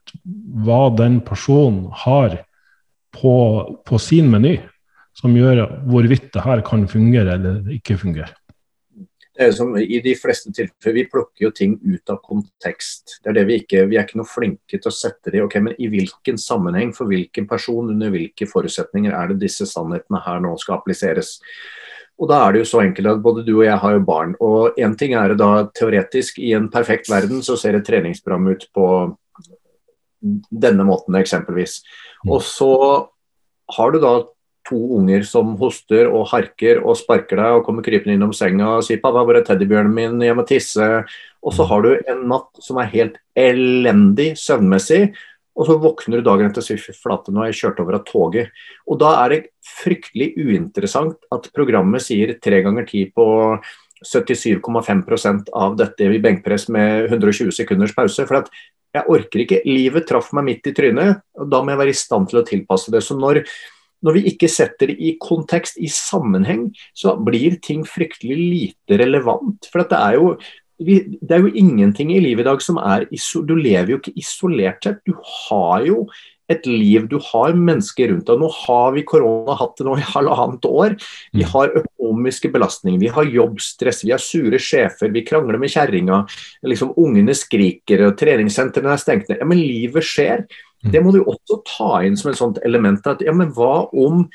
hva 0.65 0.89
den 0.97 1.19
personen 1.21 1.87
har 2.03 2.41
på, 3.13 3.35
på 3.85 4.01
sin 4.01 4.29
meny 4.31 4.57
som 5.19 5.35
gjør 5.35 5.65
hvorvidt 5.89 6.31
det 6.33 6.43
her 6.45 6.61
kan 6.65 6.87
fungere 6.89 7.37
eller 7.37 7.73
ikke 7.75 7.97
fungere. 7.99 8.33
Som 9.55 9.77
I 9.77 10.01
de 10.03 10.13
fleste 10.19 10.51
tilfeller, 10.51 10.95
vi 10.97 11.05
plukker 11.07 11.45
jo 11.45 11.51
ting 11.55 11.77
ut 11.79 12.11
av 12.11 12.17
kontekst. 12.25 13.19
Det 13.23 13.31
er 13.31 13.37
det 13.37 13.45
Vi 13.47 13.59
ikke, 13.61 13.85
vi 13.87 13.95
er 13.95 14.03
ikke 14.03 14.19
noe 14.19 14.27
flinke 14.27 14.75
til 14.75 14.89
å 14.89 14.95
sette 14.95 15.31
det 15.31 15.39
i. 15.39 15.43
ok, 15.45 15.55
men 15.63 15.77
i 15.79 15.87
hvilken 15.87 16.37
sammenheng, 16.37 16.91
for 16.95 17.07
hvilken 17.07 17.47
person, 17.47 17.89
under 17.93 18.11
hvilke 18.11 18.47
forutsetninger 18.49 19.15
er 19.15 19.31
det 19.31 19.39
disse 19.45 19.67
sannhetene 19.69 20.19
her 20.25 20.41
nå 20.43 20.57
skal 20.59 20.79
appliseres. 20.79 21.37
Og 22.19 22.27
da 22.27 22.41
er 22.43 22.51
det 22.51 22.65
jo 22.65 22.69
så 22.73 22.81
enkelt 22.83 23.07
at 23.13 23.21
Både 23.23 23.45
du 23.47 23.53
og 23.55 23.63
jeg 23.63 23.79
har 23.79 23.95
jo 23.95 24.03
barn. 24.03 24.35
og 24.43 24.75
Én 24.77 24.97
ting 24.99 25.13
er 25.15 25.29
det 25.31 25.39
da 25.39 25.69
teoretisk, 25.71 26.39
i 26.39 26.51
en 26.53 26.67
perfekt 26.69 27.09
verden 27.09 27.41
så 27.41 27.55
ser 27.55 27.79
et 27.79 27.87
treningsprogram 27.87 28.47
ut 28.51 28.67
på 28.75 28.87
denne 30.51 30.83
måten 30.83 31.15
eksempelvis. 31.15 31.79
Mm. 32.25 32.33
Og 32.35 32.43
så 32.43 32.73
har 33.77 33.91
du 33.91 33.99
da 34.03 34.13
to 34.69 34.77
unger 34.99 35.25
som 35.27 35.55
hoster 35.59 36.07
og 36.07 36.27
harker 36.31 36.79
og 36.83 36.97
sparker 36.99 37.41
deg 37.41 37.57
og 37.57 37.65
kommer 37.65 37.85
krypende 37.85 38.15
innom 38.15 38.35
senga 38.35 38.75
og 38.77 38.85
sier 38.85 39.01
'pappa, 39.01 39.25
hvor 39.25 39.35
er 39.35 39.43
teddybjørnen 39.47 39.93
min, 39.93 40.21
jeg 40.21 40.37
må 40.37 40.45
tisse'. 40.45 41.03
Og 41.43 41.53
så 41.55 41.65
har 41.65 41.81
du 41.81 41.91
en 41.95 42.27
natt 42.29 42.61
som 42.61 42.77
er 42.77 42.93
helt 42.93 43.17
elendig 43.35 44.35
søvnmessig, 44.37 45.15
og 45.59 45.67
så 45.67 45.75
våkner 45.81 46.19
du 46.19 46.27
dagen 46.27 46.47
etter 46.47 46.61
og 46.61 46.67
sier 46.67 46.77
'fy 46.77 46.93
flate, 46.95 47.31
nå 47.31 47.43
har 47.43 47.51
jeg 47.51 47.59
kjørt 47.61 47.79
over 47.83 47.99
av 47.99 48.05
toget'. 48.05 48.49
Og 48.87 48.99
da 48.99 49.25
er 49.25 49.29
det 49.29 49.47
fryktelig 49.65 50.33
uinteressant 50.37 51.17
at 51.31 51.51
programmet 51.53 52.01
sier 52.01 52.37
tre 52.39 52.61
ganger 52.61 52.87
ti 52.87 53.05
på 53.11 53.59
77,5% 54.05 55.49
av 55.53 55.75
dette 55.75 56.03
i 56.07 56.21
benkpress 56.23 56.69
med 56.69 57.11
120 57.11 57.51
sekunders 57.51 57.95
pause. 57.95 58.25
for 58.25 58.37
at 58.37 58.49
jeg 58.93 59.05
orker 59.07 59.43
ikke. 59.43 59.61
Livet 59.65 60.07
traff 60.07 60.31
meg 60.33 60.45
midt 60.45 60.67
i 60.67 60.73
trynet, 60.73 61.21
og 61.37 61.49
da 61.49 61.61
må 61.61 61.73
jeg 61.73 61.81
være 61.81 61.93
i 61.93 61.99
stand 61.99 62.29
til 62.29 62.39
å 62.41 62.45
tilpasse 62.45 62.91
det. 62.91 63.03
Så 63.05 63.17
når 63.17 63.43
når 64.05 64.15
vi 64.15 64.25
ikke 64.31 64.49
setter 64.51 64.91
det 64.91 64.97
i 64.99 65.13
kontekst, 65.21 65.79
i 65.79 65.89
sammenheng, 65.91 66.69
så 66.95 67.17
blir 67.19 67.59
ting 67.63 67.85
fryktelig 67.87 68.39
lite 68.39 68.99
relevant. 69.01 69.69
For 69.71 69.83
det 69.83 69.99
er 69.99 70.19
jo 70.19 70.33
det 70.79 71.33
er 71.35 71.41
jo 71.43 71.51
ingenting 71.59 72.13
i 72.15 72.21
livet 72.23 72.45
i 72.45 72.47
dag 72.47 72.61
som 72.63 72.77
er 72.79 73.03
Du 73.11 73.55
lever 73.55 73.91
jo 73.91 73.97
ikke 73.99 74.15
isolert 74.15 74.85
sett. 74.85 75.01
Du 75.03 75.11
har 75.11 75.83
jo 75.83 76.05
et 76.49 76.65
liv, 76.65 77.05
du 77.09 77.19
har 77.21 77.53
mennesker 77.53 78.09
rundt 78.09 78.29
deg. 78.29 78.39
Nå 78.41 78.49
har 78.63 78.93
vi 78.95 79.05
korona 79.07 79.55
hatt 79.59 79.75
det 79.77 79.85
nå 79.85 79.97
i 79.99 80.07
halvannet 80.07 80.65
år. 80.65 80.95
Vi 81.35 81.43
mm. 81.43 81.49
har 81.51 81.75
økonomiske 81.83 82.49
belastninger, 82.55 83.01
vi 83.01 83.11
har 83.13 83.29
jobbstress, 83.35 84.01
vi 84.07 84.15
har 84.15 84.23
sure 84.23 84.57
sjefer, 84.61 85.13
vi 85.13 85.25
krangler 85.27 85.59
med 85.61 85.73
kjerringa. 85.75 86.23
Liksom, 86.65 86.95
ungene 86.97 87.35
skriker, 87.37 88.07
og 88.07 88.17
treningssentrene 88.19 88.95
er 88.95 89.03
stengt 89.03 89.29
ned. 89.29 89.43
Ja, 89.43 89.49
men 89.49 89.61
livet 89.61 90.07
skjer. 90.09 90.47
Mm. 90.85 90.91
Det 90.93 91.01
må 91.03 91.11
du 91.11 91.19
også 91.23 91.59
ta 91.67 91.91
inn 92.07 92.15
som 92.19 92.31
et 92.31 92.39
sånt 92.39 92.59
element. 92.65 93.05
at 93.07 93.21
ja, 93.25 93.33
men 93.35 93.51
hva 93.55 93.89
om 93.91 94.27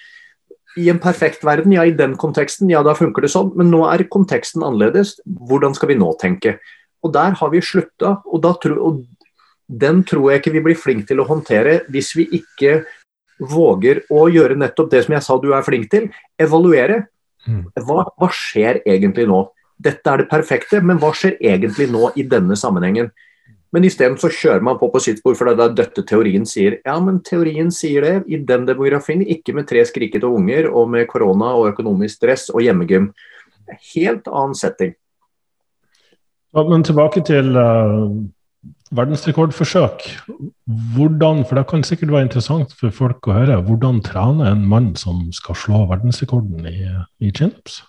i 0.77 0.89
en 0.91 0.99
perfekt 0.99 1.45
verden, 1.47 1.73
ja 1.73 1.85
i 1.87 1.95
den 1.95 2.17
konteksten, 2.19 2.71
ja 2.71 2.83
da 2.83 2.97
funker 2.99 3.23
det 3.23 3.31
sånn, 3.31 3.53
men 3.57 3.71
nå 3.71 3.85
er 3.87 4.09
konteksten 4.11 4.65
annerledes. 4.67 5.21
Hvordan 5.25 5.75
skal 5.77 5.93
vi 5.93 5.99
nå 6.01 6.11
tenke? 6.21 6.59
Og 7.05 7.13
der 7.15 7.37
har 7.39 7.53
vi 7.53 7.63
slutta. 7.63 8.19
Og, 8.27 8.45
og 8.45 9.05
den 9.69 10.03
tror 10.05 10.33
jeg 10.33 10.43
ikke 10.43 10.55
vi 10.57 10.65
blir 10.67 10.79
flinke 10.79 11.09
til 11.09 11.23
å 11.23 11.29
håndtere 11.29 11.83
hvis 11.93 12.13
vi 12.19 12.29
ikke 12.41 12.83
våger 13.41 14.05
å 14.15 14.27
gjøre 14.31 14.57
nettopp 14.59 14.91
det 14.93 15.05
som 15.05 15.17
jeg 15.17 15.27
sa 15.27 15.37
du 15.43 15.51
er 15.55 15.67
flink 15.67 15.91
til, 15.93 16.09
evaluere. 16.41 17.05
Mm. 17.47 17.67
Hva, 17.87 18.05
hva 18.19 18.31
skjer 18.33 18.83
egentlig 18.85 19.27
nå? 19.31 19.45
Dette 19.85 20.11
er 20.11 20.23
det 20.23 20.31
perfekte, 20.31 20.81
men 20.81 21.01
hva 21.03 21.11
skjer 21.17 21.37
egentlig 21.43 21.89
nå 21.93 22.13
i 22.19 22.25
denne 22.31 22.57
sammenhengen? 22.59 23.11
Men 23.75 23.87
isteden 23.89 24.15
så 24.23 24.31
kjører 24.31 24.63
man 24.63 24.79
på 24.79 24.87
på 24.93 25.01
sitt 25.03 25.19
spor, 25.19 25.35
for 25.35 25.51
det 25.51 25.65
er 25.65 25.73
dette 25.75 26.05
teorien 26.07 26.45
sier. 26.47 26.79
Ja, 26.87 26.95
men 27.03 27.19
teorien 27.27 27.73
sier 27.75 28.07
det 28.07 28.13
i 28.31 28.39
den 28.39 28.69
demografien, 28.69 29.25
ikke 29.27 29.57
med 29.57 29.67
tre 29.67 29.83
skrikete 29.89 30.31
unger 30.31 30.69
og 30.71 30.93
med 30.93 31.09
korona 31.11 31.51
og 31.59 31.73
økonomisk 31.73 32.21
stress 32.21 32.47
og 32.55 32.63
hjemmegym. 32.63 33.11
Helt 33.95 34.31
annen 34.31 34.55
setting. 34.55 34.95
Ja, 36.55 36.63
men 36.69 36.87
tilbake 36.87 37.25
til 37.27 37.51
uh, 37.59 38.15
verdensrekordforsøk. 38.95 40.07
Hvordan, 40.95 41.43
for 41.49 41.59
det 41.59 41.67
kan 41.67 41.83
sikkert 41.83 42.15
være 42.15 42.29
interessant 42.29 42.77
for 42.79 42.95
folk 42.95 43.27
å 43.27 43.41
høre, 43.41 43.59
hvordan 43.67 43.99
trener 44.07 44.53
en 44.53 44.63
mann 44.71 44.93
som 45.01 45.27
skal 45.35 45.59
slå 45.59 45.83
verdensrekorden 45.91 46.63
i, 46.71 46.79
i 47.19 47.35
chinups? 47.35 47.83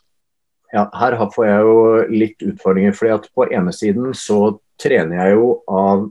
Ja, 0.73 0.89
her 0.97 1.13
får 1.31 1.45
jeg 1.45 1.67
jo 1.67 1.75
litt 2.09 2.41
utfordringer. 2.43 2.97
fordi 2.97 3.13
at 3.13 3.29
På 3.35 3.45
ene 3.53 3.73
siden 3.73 4.13
så 4.17 4.57
trener 4.81 5.21
jeg 5.21 5.35
jo 5.37 5.49
av 5.71 6.05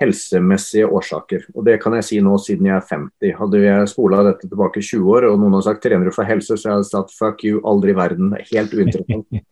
helsemessige 0.00 0.88
årsaker. 0.88 1.44
Og 1.54 1.64
det 1.66 1.76
kan 1.82 1.94
jeg 1.98 2.06
si 2.06 2.18
nå 2.24 2.38
siden 2.40 2.70
jeg 2.70 2.78
er 2.78 2.88
50. 2.88 3.36
Hadde 3.36 3.62
jeg 3.62 3.92
spola 3.92 4.24
dette 4.30 4.48
tilbake 4.48 4.80
20 4.80 5.14
år, 5.16 5.28
og 5.28 5.40
noen 5.42 5.58
har 5.58 5.66
sagt 5.68 5.82
trener 5.84 6.08
du 6.08 6.14
for 6.16 6.28
helse, 6.28 6.56
så 6.56 6.70
jeg 6.70 6.76
hadde 6.78 6.88
sagt 6.88 7.16
fuck 7.16 7.44
you, 7.44 7.60
aldri 7.68 7.92
i 7.92 7.98
verden. 7.98 8.32
Helt 8.52 8.76
uinteressant. 8.76 9.28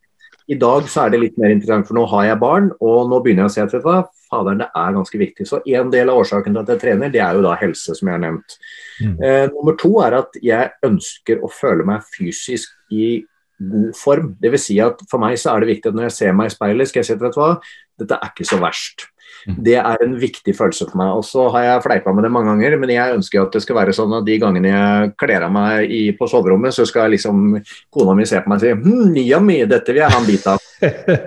I 0.49 0.55
dag 0.57 0.87
så 0.89 1.03
er 1.03 1.11
det 1.13 1.19
litt 1.21 1.35
mer 1.37 1.51
interessant, 1.53 1.85
for 1.85 1.93
nå 1.93 2.07
har 2.09 2.23
jeg 2.25 2.41
barn, 2.41 2.71
og 2.81 3.09
nå 3.11 3.19
begynner 3.21 3.45
jeg 3.45 3.51
å 3.51 3.53
se 3.53 3.65
at 3.67 3.83
hva, 3.85 3.99
faderen, 4.31 4.63
det 4.63 4.69
er 4.81 4.95
ganske 4.95 5.19
viktig. 5.21 5.45
Så 5.45 5.59
en 5.77 5.91
del 5.93 6.09
av 6.09 6.21
årsaken 6.23 6.55
til 6.55 6.63
at 6.63 6.71
jeg 6.73 6.81
trener, 6.81 7.11
det 7.13 7.21
er 7.21 7.37
jo 7.37 7.43
da 7.45 7.51
helse, 7.59 7.93
som 7.93 8.09
jeg 8.09 8.17
har 8.17 8.23
nevnt. 8.23 8.55
Mm. 8.97 9.13
Eh, 9.21 9.43
nummer 9.53 9.77
to 9.77 9.91
er 10.01 10.17
at 10.23 10.39
jeg 10.41 10.71
ønsker 10.89 11.43
å 11.45 11.51
føle 11.53 11.85
meg 11.85 12.07
fysisk 12.17 12.73
i 12.89 13.19
god 13.59 13.93
form. 13.99 14.33
Dvs. 14.41 14.65
Si 14.69 14.79
at 14.83 15.05
for 15.11 15.21
meg 15.21 15.37
så 15.39 15.53
er 15.53 15.63
det 15.63 15.73
viktig 15.75 15.91
at 15.91 15.97
når 15.97 16.09
jeg 16.09 16.17
ser 16.17 16.35
meg 16.35 16.51
i 16.51 16.55
speilet, 16.55 16.89
skal 16.89 17.03
jeg 17.03 17.09
si 17.09 17.15
at 17.15 17.23
vet 17.23 17.35
du 17.35 17.41
hva, 17.41 17.53
dette 17.99 18.19
er 18.19 18.33
ikke 18.33 18.47
så 18.47 18.59
verst. 18.61 19.09
Mm. 19.47 19.57
Det 19.63 19.75
er 19.79 20.01
en 20.03 20.15
viktig 20.19 20.53
følelse 20.57 20.87
for 20.89 20.99
meg. 20.99 21.11
Og 21.19 21.25
så 21.27 21.45
har 21.53 21.65
jeg 21.65 21.83
fleipa 21.85 22.13
med 22.15 22.25
det 22.27 22.31
mange 22.33 22.51
ganger, 22.51 22.77
men 22.81 22.93
jeg 22.93 23.19
ønsker 23.19 23.43
at 23.43 23.55
det 23.55 23.63
skal 23.63 23.77
være 23.79 23.95
sånn 23.95 24.15
at 24.19 24.27
de 24.27 24.39
gangene 24.41 24.71
jeg 24.71 25.13
kler 25.19 25.45
av 25.47 25.53
meg 25.55 25.93
i, 25.95 26.01
på 26.17 26.27
soverommet, 26.29 26.75
så 26.75 26.87
skal 26.89 27.13
liksom 27.13 27.59
kona 27.93 28.17
mi 28.17 28.27
se 28.29 28.41
på 28.43 28.51
meg 28.51 28.59
og 28.59 28.65
si 28.65 28.73
hm, 28.73 29.21
yummy, 29.23 29.61
dette 29.69 29.95
vil 29.95 30.03
jeg 30.03 30.15
ha 30.15 30.19
en 30.19 30.27
bit 30.27 30.49
av. 30.49 30.65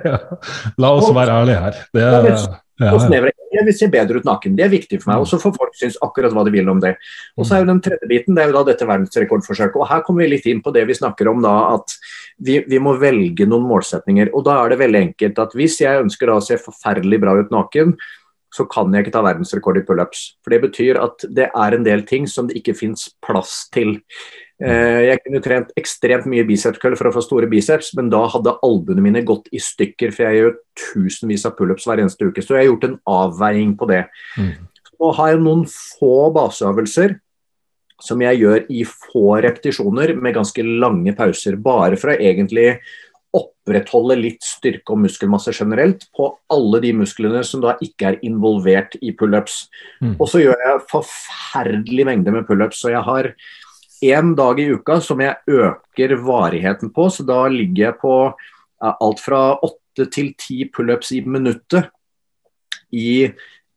La 0.83 0.93
oss 0.97 1.09
være 1.13 1.41
ærlige 1.43 1.65
her. 1.67 1.81
Det 1.93 2.05
er, 2.09 2.29
ja, 2.81 2.93
ja. 2.95 3.31
Jeg 3.53 3.67
vil 3.67 3.75
se 3.77 3.89
bedre 3.93 4.21
ut 4.21 4.25
naken. 4.27 4.55
Det 4.57 4.65
er 4.65 4.71
viktig 4.73 4.99
for 5.03 5.11
meg. 5.11 5.21
Mm. 5.21 5.25
Og 5.27 5.29
så 5.29 5.39
får 5.43 5.53
folk 5.59 5.75
synes 5.77 5.99
akkurat 6.05 6.33
hva 6.33 6.45
de 6.47 6.55
vil 6.55 6.71
om 6.73 6.81
det. 6.81 6.95
Og 7.37 7.45
så 7.45 7.57
er 7.57 7.63
jo 7.63 7.69
den 7.69 7.83
tredje 7.85 8.09
biten 8.09 8.37
det 8.37 8.47
er 8.47 8.49
jo 8.49 8.57
da 8.57 8.63
dette 8.71 8.89
verdensrekordforsøket. 8.89 9.77
Og 9.77 9.91
her 9.91 10.01
kommer 10.07 10.25
vi 10.25 10.31
litt 10.33 10.49
inn 10.49 10.63
på 10.65 10.73
det 10.73 10.87
vi 10.89 10.97
snakker 10.97 11.29
om 11.29 11.45
da, 11.45 11.53
at 11.75 11.93
vi, 12.41 12.63
vi, 12.65 12.81
må 12.81 12.97
velge 13.01 13.47
noen 13.49 13.69
målsetninger. 13.69 14.33
Og 14.33 14.47
da 14.49 14.57
er 14.63 14.73
det 14.73 14.81
veldig 14.81 15.03
enkelt 15.11 15.45
at 15.45 15.57
hvis 15.59 15.79
jeg 15.85 16.01
ønsker 16.07 16.33
da 16.33 16.39
å 16.41 16.45
se 16.45 16.57
forferdelig 16.65 17.21
bra 17.23 17.37
ut 17.43 17.53
naken, 17.53 17.93
så 18.53 18.67
kan 18.69 18.93
jeg 18.93 19.07
ikke 19.07 19.15
ta 19.15 19.25
verdensrekord 19.25 19.81
i 19.81 19.85
pullups. 19.89 20.25
For 20.45 20.53
det 20.53 20.63
betyr 20.67 21.01
at 21.01 21.25
det 21.29 21.49
er 21.49 21.77
en 21.77 21.87
del 21.87 22.05
ting 22.09 22.29
som 22.29 22.49
det 22.49 22.59
ikke 22.61 22.77
fins 22.77 23.09
plass 23.25 23.67
til. 23.73 23.99
Eh, 24.63 25.01
jeg 25.09 25.21
kunne 25.25 25.43
trent 25.43 25.73
ekstremt 25.81 26.29
mye 26.31 26.45
bicepskøll 26.47 26.95
for 26.99 27.11
å 27.11 27.15
få 27.17 27.25
store 27.25 27.49
biceps, 27.51 27.93
men 27.99 28.11
da 28.13 28.21
hadde 28.31 28.55
albuene 28.63 29.03
mine 29.03 29.25
gått 29.27 29.49
i 29.51 29.61
stykker, 29.63 30.15
for 30.15 30.29
jeg 30.29 30.39
gjør 30.39 30.57
tusenvis 30.79 31.47
av 31.49 31.57
pullups 31.59 31.89
hver 31.89 32.05
eneste 32.05 32.29
uke. 32.29 32.45
Så 32.45 32.55
jeg 32.55 32.65
har 32.65 32.71
gjort 32.71 32.89
en 32.89 32.99
avveining 33.11 33.75
på 33.81 33.91
det. 33.91 34.05
Mm. 34.39 34.53
Så 34.93 35.13
har 35.19 35.33
jeg 35.33 35.43
noen 35.43 35.65
få 35.67 36.17
baseøvelser 36.37 37.17
som 38.03 38.23
jeg 38.23 38.43
gjør 38.43 38.67
i 38.75 38.83
få 38.89 39.39
repetisjoner 39.45 40.15
med 40.19 40.37
ganske 40.37 40.63
lange 40.67 41.15
pauser, 41.19 41.59
bare 41.59 41.99
for 41.99 42.13
å 42.13 42.19
egentlig 42.19 42.77
opprettholde 43.33 44.19
litt 44.19 44.45
styrke 44.45 44.93
og 44.93 45.01
muskelmasse 45.07 45.55
generelt 45.57 46.05
på 46.17 46.27
alle 46.53 46.83
de 46.85 46.91
musklene 46.99 47.41
som 47.47 47.63
da 47.65 47.77
ikke 47.85 48.11
er 48.11 48.19
involvert 48.27 48.99
i 49.01 49.15
pullups. 49.17 49.65
Mm. 50.03 50.17
Og 50.19 50.27
så 50.29 50.43
gjør 50.43 50.67
jeg 50.67 50.83
forferdelig 50.91 52.09
mengde 52.11 52.35
med 52.35 52.47
pullups. 52.49 52.83
Så 52.83 52.93
jeg 52.93 53.01
har 53.07 53.31
én 54.03 54.35
dag 54.37 54.61
i 54.61 54.69
uka 54.75 54.99
som 55.01 55.21
jeg 55.23 55.39
øker 55.47 56.17
varigheten 56.25 56.93
på, 56.95 57.09
så 57.11 57.25
da 57.27 57.47
ligger 57.49 57.87
jeg 57.87 57.99
på 58.03 58.15
alt 58.83 59.21
fra 59.23 59.43
åtte 59.63 60.09
til 60.13 60.33
ti 60.39 60.65
pullups 60.73 61.13
i 61.15 61.23
minuttet 61.25 61.91
i 62.93 63.31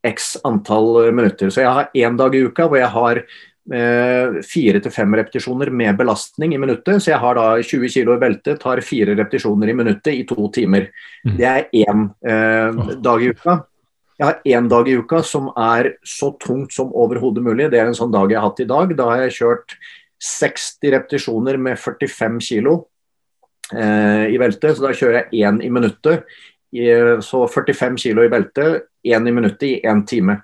x 0.06 0.36
antall 0.44 1.12
minutter. 1.14 1.50
Så 1.50 1.62
jeg 1.62 1.74
har 1.78 1.92
én 1.94 2.16
dag 2.18 2.34
i 2.34 2.42
uka 2.46 2.66
hvor 2.68 2.80
jeg 2.80 2.90
har 2.92 3.20
eh, 3.20 4.40
fire 4.46 4.82
til 4.82 4.94
fem 4.94 5.14
repetisjoner 5.18 5.70
med 5.70 5.96
belastning 5.98 6.54
i 6.54 6.60
minuttet. 6.62 7.02
Så 7.02 7.12
jeg 7.12 7.22
har 7.22 7.38
da 7.38 7.46
20 7.62 7.90
kg 7.92 8.14
i 8.14 8.20
beltet, 8.22 8.60
tar 8.62 8.82
fire 8.84 9.16
repetisjoner 9.16 9.72
i 9.72 9.78
minuttet 9.78 10.12
i 10.14 10.26
to 10.28 10.50
timer. 10.54 10.90
Mm. 11.26 11.36
Det 11.38 11.48
er 11.52 11.66
én 11.84 12.06
eh, 12.28 12.94
dag 13.02 13.24
i 13.24 13.32
uka. 13.34 13.60
Jeg 14.16 14.26
har 14.30 14.40
én 14.48 14.68
dag 14.72 14.88
i 14.88 14.96
uka 14.96 15.20
som 15.26 15.50
er 15.60 15.94
så 16.06 16.32
tungt 16.40 16.72
som 16.72 16.94
overhodet 16.96 17.44
mulig. 17.44 17.68
Det 17.72 17.80
er 17.80 17.90
en 17.90 17.98
sånn 17.98 18.14
dag 18.14 18.30
jeg 18.32 18.40
har 18.40 18.48
hatt 18.48 18.62
i 18.64 18.70
dag. 18.70 18.94
Da 18.96 19.10
har 19.10 19.26
jeg 19.26 19.38
kjørt 19.42 19.76
60 20.22 20.92
repetisjoner 20.94 21.58
med 21.60 21.78
45 21.78 22.40
kg 22.40 22.68
eh, 23.74 24.26
i 24.32 24.40
beltet, 24.40 24.76
så 24.76 24.86
da 24.86 24.94
kjører 24.96 25.22
jeg 25.22 25.46
én 25.46 25.62
i 25.64 25.70
minuttet. 25.72 26.26
I, 26.76 26.90
så 27.24 27.44
45 27.48 27.96
kg 28.02 28.26
i 28.26 28.32
beltet, 28.32 28.88
én 29.06 29.28
i 29.28 29.32
minuttet 29.32 29.68
i 29.68 29.76
én 29.86 30.02
time. 30.08 30.40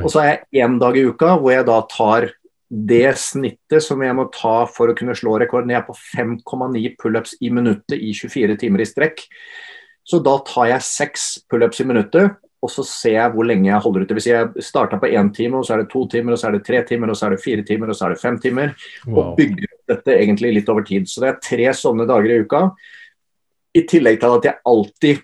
Og 0.00 0.08
så 0.10 0.22
har 0.22 0.28
jeg 0.32 0.64
én 0.64 0.80
dag 0.80 0.96
i 0.96 1.04
uka 1.06 1.36
hvor 1.36 1.52
jeg 1.52 1.66
da 1.68 1.78
tar 1.90 2.30
det 2.66 3.14
snittet 3.22 3.84
som 3.84 4.00
jeg 4.02 4.14
må 4.18 4.26
ta 4.34 4.64
for 4.70 4.90
å 4.90 4.96
kunne 4.98 5.14
slå 5.16 5.36
rekorden. 5.38 5.70
Jeg 5.70 5.82
er 5.82 5.86
på 5.86 5.94
5,9 5.94 6.96
pullups 6.98 7.36
i 7.40 7.52
minuttet 7.54 8.00
i 8.00 8.10
24 8.16 8.58
timer 8.62 8.82
i 8.82 8.88
strekk. 8.88 9.22
Så 10.06 10.20
da 10.22 10.36
tar 10.46 10.70
jeg 10.70 10.86
seks 10.86 11.28
pullups 11.50 11.82
i 11.82 11.86
minuttet, 11.86 12.36
og 12.64 12.72
så 12.72 12.82
ser 12.88 13.16
jeg 13.18 13.32
hvor 13.34 13.46
lenge 13.46 13.68
jeg 13.68 13.82
holder 13.84 14.04
ut. 14.04 14.12
Hvis 14.16 14.28
jeg 14.30 14.64
starta 14.64 14.98
på 15.00 15.10
én 15.12 15.28
time, 15.34 15.60
og 15.60 15.66
så 15.66 15.76
er 15.76 15.84
det 15.84 15.90
to 15.92 16.06
timer, 16.10 16.34
og 16.34 16.40
så 16.40 16.48
er 16.48 16.56
det 16.56 16.64
tre 16.66 16.82
timer, 16.88 17.12
og 17.12 17.18
så 17.18 17.28
er 17.28 17.36
det 17.36 17.42
fire 17.44 17.64
timer, 17.66 17.92
og 17.92 17.98
så 17.98 18.06
er 18.06 18.14
det 18.14 18.22
fem 18.22 18.38
timer. 18.42 18.72
Wow. 19.06 19.18
Og 19.20 19.36
bygger 19.38 19.74
dette 19.92 20.14
egentlig 20.16 20.54
litt 20.56 20.70
over 20.72 20.86
tid. 20.86 21.08
Så 21.10 21.22
det 21.22 21.30
er 21.30 21.42
tre 21.44 21.68
sånne 21.76 22.08
dager 22.08 22.32
i 22.32 22.40
uka. 22.42 22.62
I 23.76 23.84
tillegg 23.86 24.18
til 24.22 24.38
at 24.38 24.48
jeg 24.48 24.60
alltid 24.72 25.22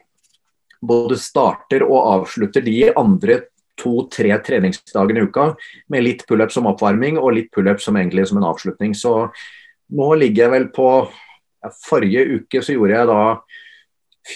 både 0.83 1.17
starter 1.19 1.87
og 1.87 1.99
avslutter 2.19 2.65
de 2.67 2.77
andre 2.91 3.41
to-tre 3.81 4.35
treningsdagene 4.45 5.23
i 5.23 5.27
uka 5.27 5.53
med 5.91 6.05
litt 6.05 6.27
pullup 6.29 6.53
som 6.53 6.69
oppvarming 6.71 7.19
og 7.19 7.33
litt 7.39 7.51
pullup 7.55 7.81
som 7.83 7.97
egentlig 7.99 8.27
som 8.29 8.39
en 8.43 8.51
avslutning. 8.51 8.93
Så 8.95 9.31
nå 9.97 10.09
ligger 10.21 10.45
jeg 10.45 10.55
vel 10.57 10.69
på 10.75 10.89
ja, 11.63 11.71
Forrige 11.87 12.27
uke 12.37 12.63
så 12.63 12.75
gjorde 12.77 12.99
jeg 12.99 13.11
da 13.11 13.23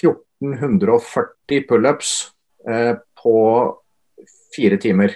1440 0.01 1.67
pullups 1.69 2.15
på 3.23 3.37
fire 4.57 4.79
timer. 4.83 5.15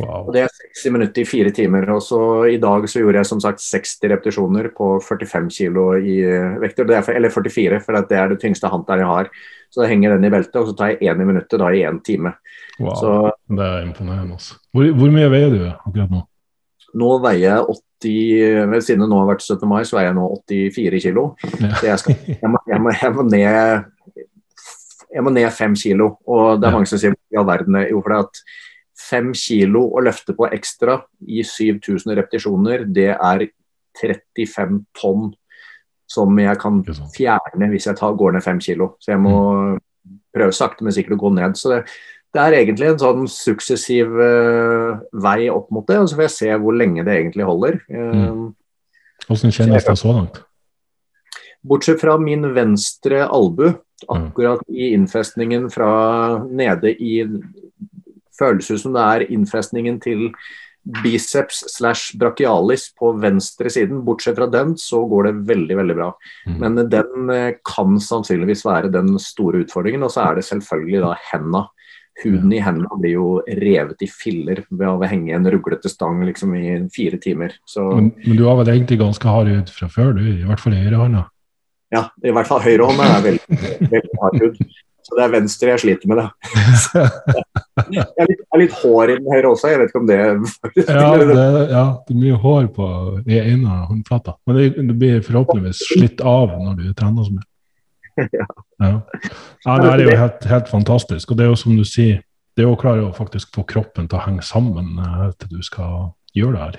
Wow. 0.00 0.28
Og 0.28 0.32
Det 0.34 0.42
er 0.44 0.52
60 0.74 0.92
minutter 0.94 1.22
i 1.22 1.28
fire 1.28 1.50
timer. 1.50 1.88
og 1.90 2.02
så 2.02 2.20
I 2.48 2.58
dag 2.60 2.88
så 2.88 3.00
gjorde 3.00 3.20
jeg 3.20 3.26
som 3.26 3.40
sagt 3.40 3.60
60 3.60 4.08
repetisjoner 4.12 4.70
på 4.76 5.00
45 5.02 5.50
kg 5.50 5.78
i 6.00 6.20
eh, 6.24 6.70
For, 7.02 7.12
eller 7.12 7.30
44, 7.30 7.80
for 7.84 8.00
det 8.00 8.16
er 8.16 8.28
det 8.28 8.40
tyngste 8.40 8.70
hanteren 8.70 9.04
jeg 9.04 9.10
har. 9.10 9.30
Så 9.70 9.82
da 9.82 9.90
henger 9.90 10.16
den 10.16 10.24
i 10.24 10.30
beltet, 10.30 10.56
og 10.56 10.70
så 10.70 10.76
tar 10.76 10.94
jeg 10.94 11.10
én 11.10 11.22
i 11.22 11.26
minuttet 11.26 11.60
da 11.60 11.68
i 11.70 11.84
én 11.86 12.00
time. 12.02 12.34
Wow, 12.80 12.94
så, 12.94 13.12
Det 13.46 13.66
er 13.66 13.86
imponerende. 13.86 14.32
Altså. 14.38 14.58
Hvor, 14.72 14.90
hvor, 14.96 15.10
mye 15.10 15.30
veier 15.30 15.50
du 15.50 15.62
akkurat 15.68 16.10
nå? 16.10 16.24
Nå 17.00 17.10
veier 17.22 17.44
jeg 17.44 17.76
80 18.02 18.70
vel, 18.72 18.82
Siden 18.82 19.04
det 19.04 19.10
nå 19.12 19.18
har 19.20 19.28
vært 19.28 19.44
17. 19.44 19.68
mai, 19.68 19.82
så 19.86 19.98
veier 19.98 20.10
jeg 20.10 20.18
nå 20.18 20.26
84 20.48 21.02
kg. 21.04 21.20
Ja. 21.60 21.74
Så 21.76 21.86
jeg, 21.86 21.98
skal, 22.02 22.16
jeg, 22.32 22.50
må, 22.50 22.62
jeg, 22.66 22.82
må, 22.82 22.94
jeg 22.96 23.14
må 23.14 23.26
ned 23.28 23.84
jeg 25.10 25.24
må 25.26 25.32
ned 25.34 25.50
fem 25.54 25.74
kilo. 25.78 26.12
Og 26.30 26.60
det 26.60 26.68
er 26.68 26.76
mange 26.76 26.90
som 26.90 27.00
sier 27.00 27.14
i 27.14 27.38
all 27.40 27.48
verden 27.48 27.78
jo 27.90 28.02
for 28.04 28.14
det 28.14 28.20
at 28.26 28.42
fem 29.00 29.32
kilo 29.36 29.86
å 29.96 30.02
løfte 30.04 30.36
på 30.36 30.48
ekstra 30.52 31.00
i 31.26 31.42
7000 31.46 32.14
repetisjoner, 32.18 32.84
det 32.86 33.12
er 33.14 33.46
35 34.00 34.82
tonn 34.96 35.30
som 36.10 36.38
jeg 36.42 36.58
kan 36.58 36.80
fjerne 37.14 37.68
hvis 37.70 37.86
jeg 37.86 37.98
tar, 37.98 38.16
går 38.18 38.34
ned 38.34 38.44
fem 38.44 38.58
kilo. 38.62 38.94
Så 39.02 39.14
jeg 39.14 39.22
må 39.22 39.36
mm. 39.38 39.76
prøve 40.34 40.56
sakte, 40.56 40.84
men 40.84 40.94
sikkert 40.94 41.18
å 41.18 41.22
gå 41.22 41.32
ned. 41.36 41.54
Så 41.58 41.70
det, 41.70 41.80
det 42.34 42.42
er 42.42 42.58
egentlig 42.60 42.90
en 42.90 43.02
sånn 43.02 43.28
suksessiv 43.30 44.10
uh, 44.18 44.98
vei 45.22 45.50
opp 45.52 45.70
mot 45.74 45.86
det, 45.86 46.00
og 46.02 46.10
så 46.10 46.18
får 46.18 46.26
jeg 46.26 46.36
se 46.36 46.56
hvor 46.62 46.78
lenge 46.78 47.06
det 47.06 47.16
egentlig 47.16 47.46
holder. 47.46 47.78
Uh, 47.90 48.50
Hvordan 49.28 49.54
kjennes 49.54 49.86
det 49.86 49.98
så 50.00 50.16
langt? 50.16 50.42
Bortsett 51.60 52.00
fra 52.00 52.16
min 52.18 52.46
venstre 52.56 53.22
albu, 53.28 53.68
akkurat 54.08 54.64
i 54.68 54.92
innfestningen 54.94 55.68
fra 55.72 55.92
nede 56.46 56.94
i 56.96 57.24
Føles 58.40 58.70
ut 58.70 58.80
som 58.80 58.94
det 58.96 59.02
er 59.04 59.22
innfestningen 59.34 59.98
til 60.00 60.30
biceps 61.02 61.64
slash 61.76 62.16
brachialis 62.16 62.86
på 62.96 63.12
venstre 63.20 63.70
siden. 63.70 64.00
Bortsett 64.04 64.38
fra 64.38 64.46
den, 64.50 64.76
så 64.80 65.02
går 65.08 65.28
det 65.28 65.32
veldig, 65.50 65.76
veldig 65.76 65.96
bra. 65.98 66.08
Mm. 66.48 66.56
Men 66.62 66.78
den 66.92 67.34
eh, 67.34 67.58
kan 67.68 68.00
sannsynligvis 68.00 68.64
være 68.64 68.92
den 68.92 69.12
store 69.20 69.64
utfordringen. 69.64 70.06
Og 70.06 70.14
så 70.14 70.24
er 70.24 70.40
det 70.40 70.46
selvfølgelig 70.48 71.04
da 71.04 71.12
henda. 71.32 71.66
Huden 72.20 72.52
i 72.52 72.60
hendene 72.60 73.00
blir 73.00 73.14
jo 73.14 73.28
revet 73.60 74.02
i 74.04 74.08
filler 74.10 74.64
ved 74.68 74.88
å 74.88 75.08
henge 75.08 75.32
en 75.36 75.46
ruglete 75.52 75.88
stang 75.88 76.24
liksom 76.26 76.52
i 76.58 76.74
fire 76.92 77.20
timer. 77.22 77.54
Men, 77.76 78.10
men, 78.16 78.36
du 78.36 78.44
har 78.48 78.58
vel 78.60 78.72
egentlig 78.74 79.00
ganske 79.00 79.36
hard 79.36 79.48
hud 79.52 79.70
fra 79.72 79.88
før, 79.92 80.16
du? 80.18 80.24
I 80.24 80.48
hvert 80.48 80.60
fall 80.60 80.76
i 80.76 80.82
høyrehånda? 80.82 81.28
Ja, 81.90 82.04
i 82.22 82.30
hvert 82.34 82.46
fall 82.46 82.62
høyrehånda 82.62 83.08
er 83.16 83.26
veldig, 83.26 83.58
veldig 83.90 84.20
hard 84.22 84.40
hud. 84.44 84.62
Så 85.10 85.16
det 85.16 85.22
er 85.24 85.32
venstre 85.32 85.72
jeg 85.72 85.82
sliter 85.82 86.10
med 86.10 86.20
det. 86.20 86.28
Jeg 87.90 88.04
er 88.20 88.28
litt, 88.28 88.42
er 88.52 88.60
litt 88.60 88.74
hår 88.82 89.10
i 89.10 89.14
den 89.16 89.28
høyre 89.32 89.48
også, 89.50 89.70
jeg 89.72 89.78
vet 89.80 89.88
ikke 89.88 90.00
om 90.02 90.08
det 90.10 90.16
Ja, 90.20 91.06
det, 91.16 91.36
ja, 91.72 91.84
det 92.04 92.12
er 92.12 92.18
mye 92.20 92.40
hår 92.42 92.66
på 92.76 92.88
i 93.24 93.38
ene 93.40 93.78
håndflata. 93.88 94.34
Men 94.46 94.58
det, 94.58 94.66
det, 94.76 94.96
blir 95.00 95.24
forhåpentligvis 95.24 95.80
slitt 95.88 96.20
av 96.20 96.52
når 96.52 96.76
du 96.76 96.84
trener 96.98 97.26
så 97.26 97.34
mye. 97.34 97.48
Ja. 98.36 98.46
ja. 98.84 99.78
det 99.80 99.88
er 99.94 100.04
jo 100.04 100.18
helt, 100.20 100.44
helt, 100.52 100.68
fantastisk. 100.68 101.32
Og 101.32 101.40
det 101.40 101.46
er 101.46 101.50
jo 101.54 101.58
som 101.62 101.78
du 101.78 101.86
sier, 101.88 102.20
det 102.58 102.66
er 102.66 102.70
å 102.70 102.78
klare 102.78 103.06
å 103.08 103.14
faktisk 103.16 103.56
få 103.56 103.64
kroppen 103.70 104.10
til 104.10 104.20
å 104.20 104.24
henge 104.26 104.44
sammen 104.44 104.92
eh, 105.00 105.26
til 105.40 105.56
du 105.56 105.64
skal 105.64 106.12
gjøre 106.36 106.58
det 106.58 106.64
her. 106.66 106.78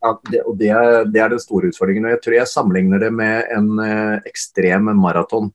Ja, 0.00 0.14
det, 0.30 0.40
og 0.48 0.56
det 0.56 0.70
er, 0.72 1.04
det 1.04 1.20
er, 1.20 1.28
den 1.34 1.42
store 1.42 1.68
utfordringen. 1.68 2.06
og 2.08 2.14
Jeg 2.14 2.22
tror 2.24 2.36
jeg 2.38 2.48
sammenligner 2.48 3.02
det 3.02 3.12
med 3.12 3.50
en 3.56 3.70
eh, 3.84 4.20
ekstrem 4.30 4.88
maraton. 4.96 5.50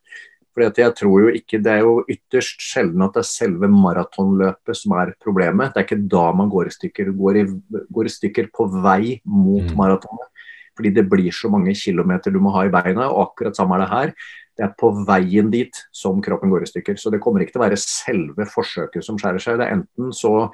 Fordi 0.55 0.67
at 0.69 0.77
jeg 0.79 0.93
tror 0.95 1.25
jo 1.25 1.31
ikke, 1.35 1.59
Det 1.59 1.71
er 1.71 1.81
jo 1.83 2.05
ytterst 2.07 2.61
sjelden 2.63 3.01
at 3.03 3.13
det 3.17 3.23
er 3.25 3.27
selve 3.27 3.67
maratonløpet 3.67 4.77
som 4.77 4.93
er 4.95 5.11
problemet. 5.19 5.73
Det 5.73 5.81
er 5.81 5.87
ikke 5.89 6.07
da 6.13 6.31
man 6.31 6.49
går 6.49 6.69
i 6.69 6.75
stykker. 6.77 7.09
Du 7.09 7.17
går 7.19 7.41
i, 7.41 7.45
går 7.91 8.05
i 8.05 8.13
stykker 8.13 8.47
på 8.55 8.69
vei 8.83 9.19
mot 9.25 9.65
Mm. 9.65 9.75
maratonet. 9.75 10.29
Fordi 10.77 10.93
det 10.93 11.09
blir 11.09 11.31
så 11.31 11.49
mange 11.49 11.73
kilometer 11.73 12.31
du 12.31 12.39
må 12.39 12.51
ha 12.51 12.65
i 12.65 12.69
beina. 12.69 13.09
Og 13.09 13.31
akkurat 13.31 13.55
samme 13.55 13.75
er 13.75 13.79
det 13.79 13.89
her. 13.89 14.13
Det 14.55 14.63
er 14.63 14.75
på 14.79 14.91
veien 15.07 15.51
dit 15.51 15.75
som 15.91 16.21
kroppen 16.21 16.49
går 16.49 16.63
i 16.63 16.71
stykker. 16.71 16.95
Så 16.95 17.11
det 17.11 17.19
kommer 17.19 17.41
ikke 17.41 17.53
til 17.53 17.61
å 17.61 17.65
være 17.65 17.79
selve 17.81 18.45
forsøket 18.45 19.03
som 19.03 19.17
skjærer 19.17 19.41
seg. 19.41 19.57
Det 19.59 19.67
er 19.67 19.75
enten 19.75 20.13
så 20.13 20.49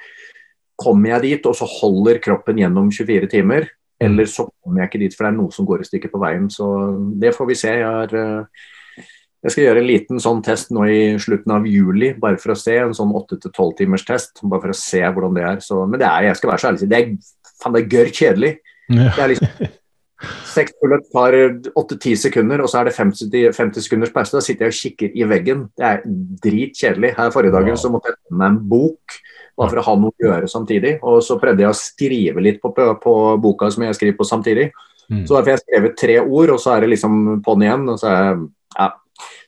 kommer 0.82 1.10
jeg 1.10 1.22
dit, 1.22 1.46
og 1.46 1.54
så 1.54 1.68
holder 1.70 2.18
kroppen 2.18 2.58
gjennom 2.58 2.90
24 2.90 3.28
timer. 3.30 3.70
Eller 4.08 4.30
så 4.30 4.48
kommer 4.50 4.84
jeg 4.84 4.92
ikke 4.92 5.02
dit, 5.04 5.16
for 5.18 5.26
det 5.26 5.32
er 5.32 5.40
noe 5.40 5.56
som 5.56 5.68
går 5.70 5.84
i 5.84 5.90
stykker 5.90 6.12
på 6.14 6.22
veien. 6.22 6.48
Så 6.54 6.68
det 7.22 7.34
får 7.38 7.50
vi 7.50 7.58
se. 7.60 7.74
Jeg, 7.82 7.88
har, 7.88 8.16
eh, 8.18 9.04
jeg 9.46 9.56
skal 9.56 9.68
gjøre 9.68 9.84
en 9.84 9.90
liten 9.90 10.24
sånn 10.24 10.42
test 10.46 10.74
nå 10.74 10.88
i 10.90 11.02
slutten 11.22 11.56
av 11.58 11.68
juli, 11.70 12.14
bare 12.22 12.40
for 12.42 12.56
å 12.56 12.60
se. 12.60 12.78
En 12.82 12.96
sånn 12.98 13.14
8-12 13.18 13.76
timers 13.84 14.08
test, 14.08 14.42
bare 14.44 14.66
for 14.66 14.74
å 14.74 14.80
se 14.82 15.04
hvordan 15.06 15.38
det 15.38 15.46
er. 15.50 15.62
Så, 15.66 15.84
men 15.86 16.02
det 16.02 16.10
er, 16.10 16.32
jeg 16.32 16.42
skal 16.42 16.54
være 16.54 16.64
så 16.64 16.72
ærlig, 16.72 16.90
det 16.92 17.00
er, 17.02 17.14
faen, 17.62 17.78
det 17.78 17.84
er 17.84 17.94
gørr 17.96 18.12
kjedelig. 18.22 18.56
Ja. 18.92 19.12
Det 19.16 19.24
er 19.24 19.32
liksom 19.36 19.78
Seks 20.46 20.74
bullet 20.82 21.08
tar 21.14 21.36
8-10 21.74 22.16
sekunder, 22.28 22.62
og 22.62 22.70
så 22.70 22.82
er 22.82 22.90
det 22.90 22.96
50, 22.98 23.32
50 23.58 23.86
sekunders 23.88 24.14
pause. 24.14 24.36
Da 24.36 24.44
sitter 24.46 24.68
jeg 24.68 24.74
og 24.74 24.80
kikker 24.80 25.18
i 25.18 25.28
veggen. 25.30 25.64
Det 25.78 25.88
er 25.88 26.04
dritkjedelig. 26.46 27.14
Her 27.18 27.34
forrige 27.34 27.56
dagen 27.56 27.80
så 27.80 27.92
måtte 27.94 28.12
jeg 28.12 28.20
ta 28.20 28.38
med 28.38 28.48
en 28.52 28.60
bok 28.72 29.18
bare 29.58 29.74
for 29.74 29.82
å 29.82 29.86
ha 29.86 29.96
noe 30.00 30.14
å 30.14 30.26
gjøre 30.26 30.50
samtidig. 30.52 30.94
Og 31.06 31.20
så 31.26 31.38
prøvde 31.42 31.66
jeg 31.66 31.74
å 31.74 31.78
skrive 31.78 32.44
litt 32.44 32.62
på, 32.64 32.72
på 32.74 33.16
boka 33.42 33.70
som 33.74 33.86
jeg 33.86 33.98
skriver 33.98 34.18
på 34.20 34.28
samtidig. 34.28 34.70
Mm. 35.12 35.26
Så 35.28 35.36
derfor 35.36 35.52
har 35.52 35.58
jeg 35.58 35.66
skrevet 35.66 35.98
tre 36.00 36.18
ord, 36.22 36.54
og 36.56 36.62
så 36.64 36.76
er 36.76 36.86
det 36.86 36.94
liksom 36.94 37.42
på'n 37.46 37.66
igjen. 37.66 37.88
Og 37.92 38.00
så 38.02 38.12
er 38.12 38.30
ja. 38.78 38.90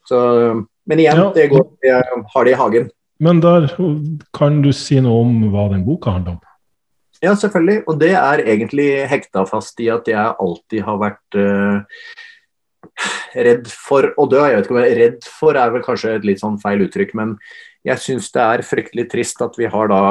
Så, 0.09 0.19
men 0.89 0.99
igjen, 0.99 1.21
Ja. 1.21 1.29
det 1.35 1.49
går, 1.53 1.67
jeg 1.85 2.23
har 2.33 2.45
det 2.45 2.51
i 2.51 2.59
hagen. 2.59 2.89
Men 3.23 3.39
der 3.39 3.69
kan 4.35 4.61
du 4.61 4.71
si 4.75 4.99
noe 4.99 5.21
om 5.23 5.37
hva 5.53 5.69
den 5.71 5.85
boka 5.87 6.11
handler 6.11 6.35
om? 6.35 6.41
Ja, 7.23 7.31
selvfølgelig. 7.39 7.83
Og 7.87 7.99
det 8.01 8.11
er 8.19 8.43
egentlig 8.43 8.89
hekta 9.07 9.45
fast 9.47 9.79
i 9.79 9.87
at 9.93 10.09
jeg 10.11 10.35
alltid 10.43 10.83
har 10.83 10.97
vært 10.99 11.37
uh, 11.39 12.01
redd 13.47 13.69
for 13.71 14.09
å 14.19 14.25
dø. 14.27 14.41
Jeg 14.43 14.57
vet 14.57 14.67
ikke 14.67 14.75
om 14.75 14.81
jeg 14.81 14.91
er 14.91 14.99
redd 14.99 15.29
for 15.39 15.59
er 15.59 15.71
vel 15.73 15.85
kanskje 15.85 16.17
et 16.17 16.27
litt 16.27 16.43
sånn 16.43 16.59
feil 16.61 16.83
uttrykk, 16.83 17.15
men 17.19 17.37
jeg 17.83 17.99
syns 17.99 18.31
det 18.31 18.43
er 18.43 18.63
fryktelig 18.63 19.09
trist 19.11 19.41
at 19.43 19.57
vi 19.59 19.67
har 19.67 19.89
da 19.91 20.01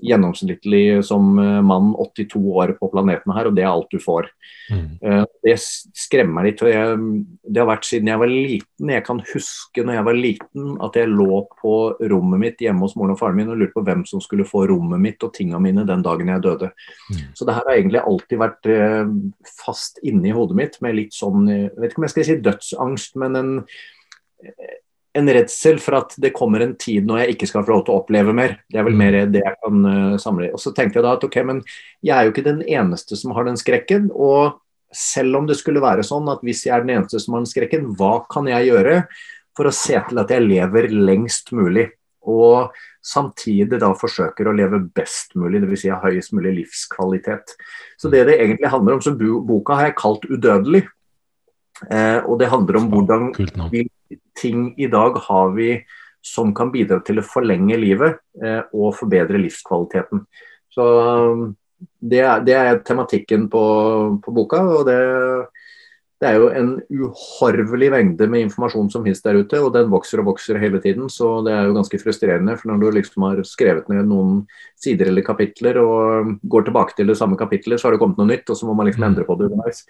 gjennomsnittlig 0.00 1.02
som 1.04 1.36
eh, 1.38 1.58
mann 1.60 1.90
82 2.00 2.38
år 2.56 2.72
på 2.78 2.88
planeten 2.94 3.34
her, 3.36 3.50
og 3.50 3.56
det 3.56 3.66
er 3.66 3.68
alt 3.68 3.92
du 3.92 3.98
får. 4.00 4.30
Mm. 4.72 4.86
Eh, 5.04 5.24
Det 5.44 5.56
skremmer 5.60 6.38
meg 6.38 6.46
litt. 6.46 6.62
og 6.62 6.70
jeg, 6.70 6.96
Det 7.44 7.60
har 7.60 7.68
vært 7.68 7.84
siden 7.84 8.08
jeg 8.08 8.22
var 8.22 8.32
liten. 8.32 8.92
Jeg 8.94 9.04
kan 9.04 9.20
huske 9.34 9.84
når 9.84 9.98
jeg 9.98 10.06
var 10.08 10.16
liten 10.16 10.76
at 10.80 10.96
jeg 10.96 11.12
lå 11.12 11.42
på 11.60 11.74
rommet 12.00 12.40
mitt 12.40 12.64
hjemme 12.64 12.86
hos 12.86 12.96
moren 12.96 13.12
og 13.12 13.20
faren 13.20 13.36
min 13.36 13.52
og 13.52 13.60
lurte 13.60 13.76
på 13.76 13.84
hvem 13.84 14.06
som 14.08 14.24
skulle 14.24 14.48
få 14.48 14.64
rommet 14.70 15.02
mitt 15.02 15.22
og 15.22 15.34
tinga 15.36 15.60
mine 15.60 15.84
den 15.84 16.02
dagen 16.02 16.32
jeg 16.32 16.46
døde. 16.48 16.72
Mm. 17.12 17.24
Så 17.36 17.44
det 17.44 17.58
her 17.58 17.68
har 17.68 17.76
egentlig 17.76 18.06
alltid 18.06 18.40
vært 18.40 18.70
eh, 18.72 19.16
fast 19.60 20.00
inni 20.02 20.32
hodet 20.32 20.56
mitt 20.56 20.80
med 20.80 20.96
litt 20.96 21.12
sånn 21.12 21.44
Jeg 21.50 21.74
vet 21.76 21.92
ikke 21.92 22.00
om 22.00 22.08
jeg 22.08 22.16
skal 22.16 22.30
si 22.30 22.40
dødsangst, 22.48 23.20
men 23.20 23.36
en, 23.36 23.54
en 25.14 25.28
redsel 25.28 25.78
for 25.82 25.98
at 25.98 26.14
det 26.16 26.32
kommer 26.32 26.62
en 26.64 26.74
tid 26.80 27.04
når 27.04 27.22
jeg 27.22 27.34
ikke 27.34 27.48
skal 27.50 27.64
få 27.66 27.74
lov 27.74 27.84
til 27.84 27.94
å 27.94 28.00
oppleve 28.00 28.32
mer. 28.36 28.56
Det 28.72 28.80
er 28.80 28.86
vel 28.86 28.96
Mm. 28.96 28.98
mer 28.98 29.18
det 29.28 29.42
jeg 29.44 29.56
kan 29.64 29.84
uh, 29.84 30.16
samle. 30.16 30.52
Og 30.52 30.60
så 30.60 30.72
tenkte 30.72 31.00
jeg 31.00 31.04
da 31.04 31.12
at 31.18 31.24
ok, 31.24 31.36
men 31.44 31.62
jeg 32.02 32.16
er 32.16 32.24
jo 32.24 32.32
ikke 32.32 32.48
den 32.48 32.62
eneste 32.62 33.16
som 33.16 33.34
har 33.36 33.44
den 33.44 33.60
skrekken. 33.60 34.10
og 34.14 34.58
selv 34.92 35.36
om 35.36 35.46
det 35.48 35.56
skulle 35.56 35.80
være 35.80 36.04
sånn 36.04 36.28
at 36.28 36.42
hvis 36.44 36.66
jeg 36.66 36.76
er 36.76 36.84
den 36.84 36.98
eneste 36.98 37.20
som 37.20 37.34
har 37.34 37.40
den 37.42 37.50
skrekken, 37.50 37.96
hva 37.96 38.26
kan 38.28 38.48
jeg 38.50 38.68
gjøre 38.68 39.06
for 39.56 39.68
å 39.68 39.74
se 39.74 39.96
til 40.08 40.20
at 40.20 40.32
jeg 40.32 40.44
lever 40.44 40.88
lengst 40.92 41.52
mulig? 41.56 41.88
Og 42.28 42.70
samtidig 43.02 43.80
da 43.82 43.90
forsøker 43.98 44.46
å 44.46 44.54
leve 44.54 44.78
best 44.94 45.34
mulig, 45.34 45.62
dvs. 45.64 45.80
Si 45.80 45.90
ha 45.90 45.98
høyest 46.04 46.34
mulig 46.36 46.54
livskvalitet. 46.60 47.56
Så 47.98 48.12
det 48.12 48.26
det 48.28 48.38
egentlig 48.38 48.70
handler 48.70 48.98
om, 48.98 49.02
så 49.02 49.16
boka 49.16 49.74
har 49.74 49.90
jeg 49.90 49.96
kalt 49.96 50.28
'Udødelig'. 50.28 50.88
Eh, 51.90 52.20
og 52.28 52.38
det 52.38 52.52
handler 52.52 52.76
om 52.76 52.90
hvordan 52.92 53.32
hvilke 53.34 54.01
ting 54.38 54.70
i 54.80 54.88
dag 54.92 55.18
har 55.28 55.52
vi 55.56 55.74
som 56.22 56.52
kan 56.54 56.70
bidra 56.72 57.00
til 57.02 57.18
å 57.18 57.26
forlenge 57.26 57.78
livet 57.80 58.20
eh, 58.42 58.62
og 58.72 58.94
forbedre 58.94 59.40
livskvaliteten. 59.42 60.22
Så 60.72 60.84
um, 60.84 61.48
det 61.98 62.22
er, 62.22 62.44
det 62.46 62.54
er 62.54 62.78
tematikken 62.86 63.48
på, 63.50 63.64
på 64.22 64.34
boka, 64.34 64.60
og 64.62 64.86
det, 64.86 64.98
det 66.22 66.30
er 66.30 66.38
jo 66.38 66.52
en 66.54 66.70
uhorvelig 66.94 67.88
mengde 67.90 68.28
med 68.30 68.46
informasjon 68.46 68.92
som 68.92 69.02
finnes 69.02 69.24
der 69.24 69.40
ute, 69.42 69.58
og 69.58 69.72
den 69.74 69.90
vokser 69.90 70.22
og 70.22 70.30
vokser 70.30 70.60
hele 70.62 70.78
tiden. 70.84 71.10
Så 71.10 71.40
det 71.42 71.56
er 71.56 71.66
jo 71.66 71.74
ganske 71.74 71.98
frustrerende, 71.98 72.54
for 72.60 72.70
når 72.70 72.78
du 72.78 72.98
liksom 73.00 73.26
har 73.26 73.42
skrevet 73.48 73.90
ned 73.90 74.06
noen 74.06 74.44
sider 74.78 75.10
eller 75.10 75.26
kapitler 75.26 75.82
og 75.82 76.36
går 76.46 76.70
tilbake 76.70 76.94
til 76.98 77.10
det 77.10 77.18
samme 77.18 77.38
kapitlet, 77.40 77.82
så 77.82 77.88
har 77.88 77.96
det 77.96 78.02
kommet 78.04 78.22
noe 78.22 78.30
nytt, 78.30 78.46
og 78.46 78.58
så 78.58 78.70
må 78.70 78.78
man 78.78 78.86
liksom 78.86 79.08
endre 79.10 79.26
på 79.26 79.40
det 79.40 79.50
underveis. 79.50 79.82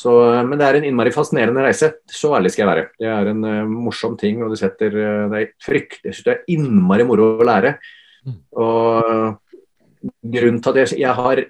Så, 0.00 0.12
men 0.48 0.56
det 0.56 0.64
er 0.64 0.78
en 0.78 0.86
innmari 0.88 1.12
fascinerende 1.12 1.64
reise. 1.66 1.90
Så 2.08 2.32
ærlig 2.36 2.54
skal 2.54 2.64
jeg 2.64 2.70
være. 2.70 2.84
Det 3.02 3.08
er 3.12 3.30
en 3.34 3.44
uh, 3.44 3.72
morsom 3.88 4.16
ting, 4.20 4.40
og 4.40 4.54
det 4.54 4.60
setter 4.62 4.94
uh, 4.96 5.24
det 5.32 5.40
er 5.42 5.50
frykt. 5.60 6.00
Jeg 6.06 6.16
syns 6.16 6.28
det 6.28 6.34
er 6.36 6.52
innmari 6.56 7.04
moro 7.08 7.34
å 7.34 7.46
lære. 7.46 7.74
Mm. 8.24 8.36
Og 8.64 10.12
grunnen 10.36 10.60
til 10.64 10.72
at 10.72 10.80
jeg, 10.80 11.00
jeg 11.02 11.16
har 11.18 11.42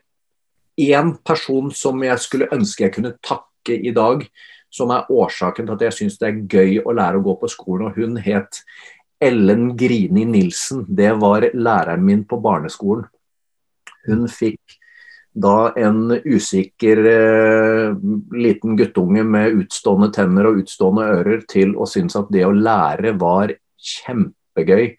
én 0.80 1.12
person 1.26 1.70
som 1.76 2.02
jeg 2.02 2.22
skulle 2.24 2.48
ønske 2.54 2.86
jeg 2.86 2.94
kunne 2.96 3.14
takke 3.22 3.76
i 3.76 3.92
dag, 3.94 4.24
som 4.72 4.90
er 4.94 5.10
årsaken 5.12 5.68
til 5.68 5.76
at 5.76 5.86
jeg 5.86 5.98
syns 5.98 6.18
det 6.18 6.30
er 6.30 6.42
gøy 6.50 6.80
å 6.82 6.94
lære 6.96 7.20
å 7.20 7.24
gå 7.26 7.36
på 7.42 7.50
skolen. 7.50 7.90
Og 7.90 8.00
hun 8.00 8.18
het 8.24 8.62
Ellen 9.20 9.74
Grini 9.78 10.24
Nilsen. 10.24 10.86
Det 10.88 11.12
var 11.20 11.50
læreren 11.54 12.02
min 12.06 12.26
på 12.26 12.40
barneskolen. 12.42 13.06
Hun 14.08 14.26
fikk 14.32 14.79
da 15.32 15.70
en 15.78 16.10
usikker 16.24 17.00
eh, 17.06 17.94
liten 18.34 18.76
guttunge 18.78 19.22
med 19.22 19.62
utstående 19.62 20.10
tenner 20.14 20.48
og 20.48 20.62
utstående 20.64 21.06
ører 21.20 21.44
til 21.50 21.76
å 21.78 21.86
synes 21.86 22.18
at 22.18 22.30
det 22.34 22.44
å 22.46 22.54
lære 22.54 23.14
var 23.20 23.54
kjempegøy. 23.78 24.96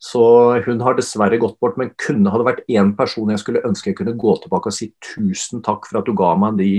Så 0.00 0.22
hun 0.64 0.80
har 0.84 0.96
dessverre 0.96 1.40
gått 1.40 1.58
bort, 1.60 1.76
men 1.80 1.92
kunne 2.00 2.32
hadde 2.32 2.46
vært 2.46 2.64
én 2.72 2.94
person 2.96 3.32
jeg 3.32 3.42
skulle 3.42 3.64
ønske 3.68 3.92
jeg 3.92 3.98
kunne 3.98 4.16
gå 4.20 4.36
tilbake 4.40 4.70
og 4.70 4.76
si 4.76 4.92
tusen 5.04 5.64
takk 5.64 5.88
for 5.88 6.00
at 6.00 6.08
du 6.08 6.14
ga 6.16 6.30
meg 6.40 6.56
de, 6.60 6.70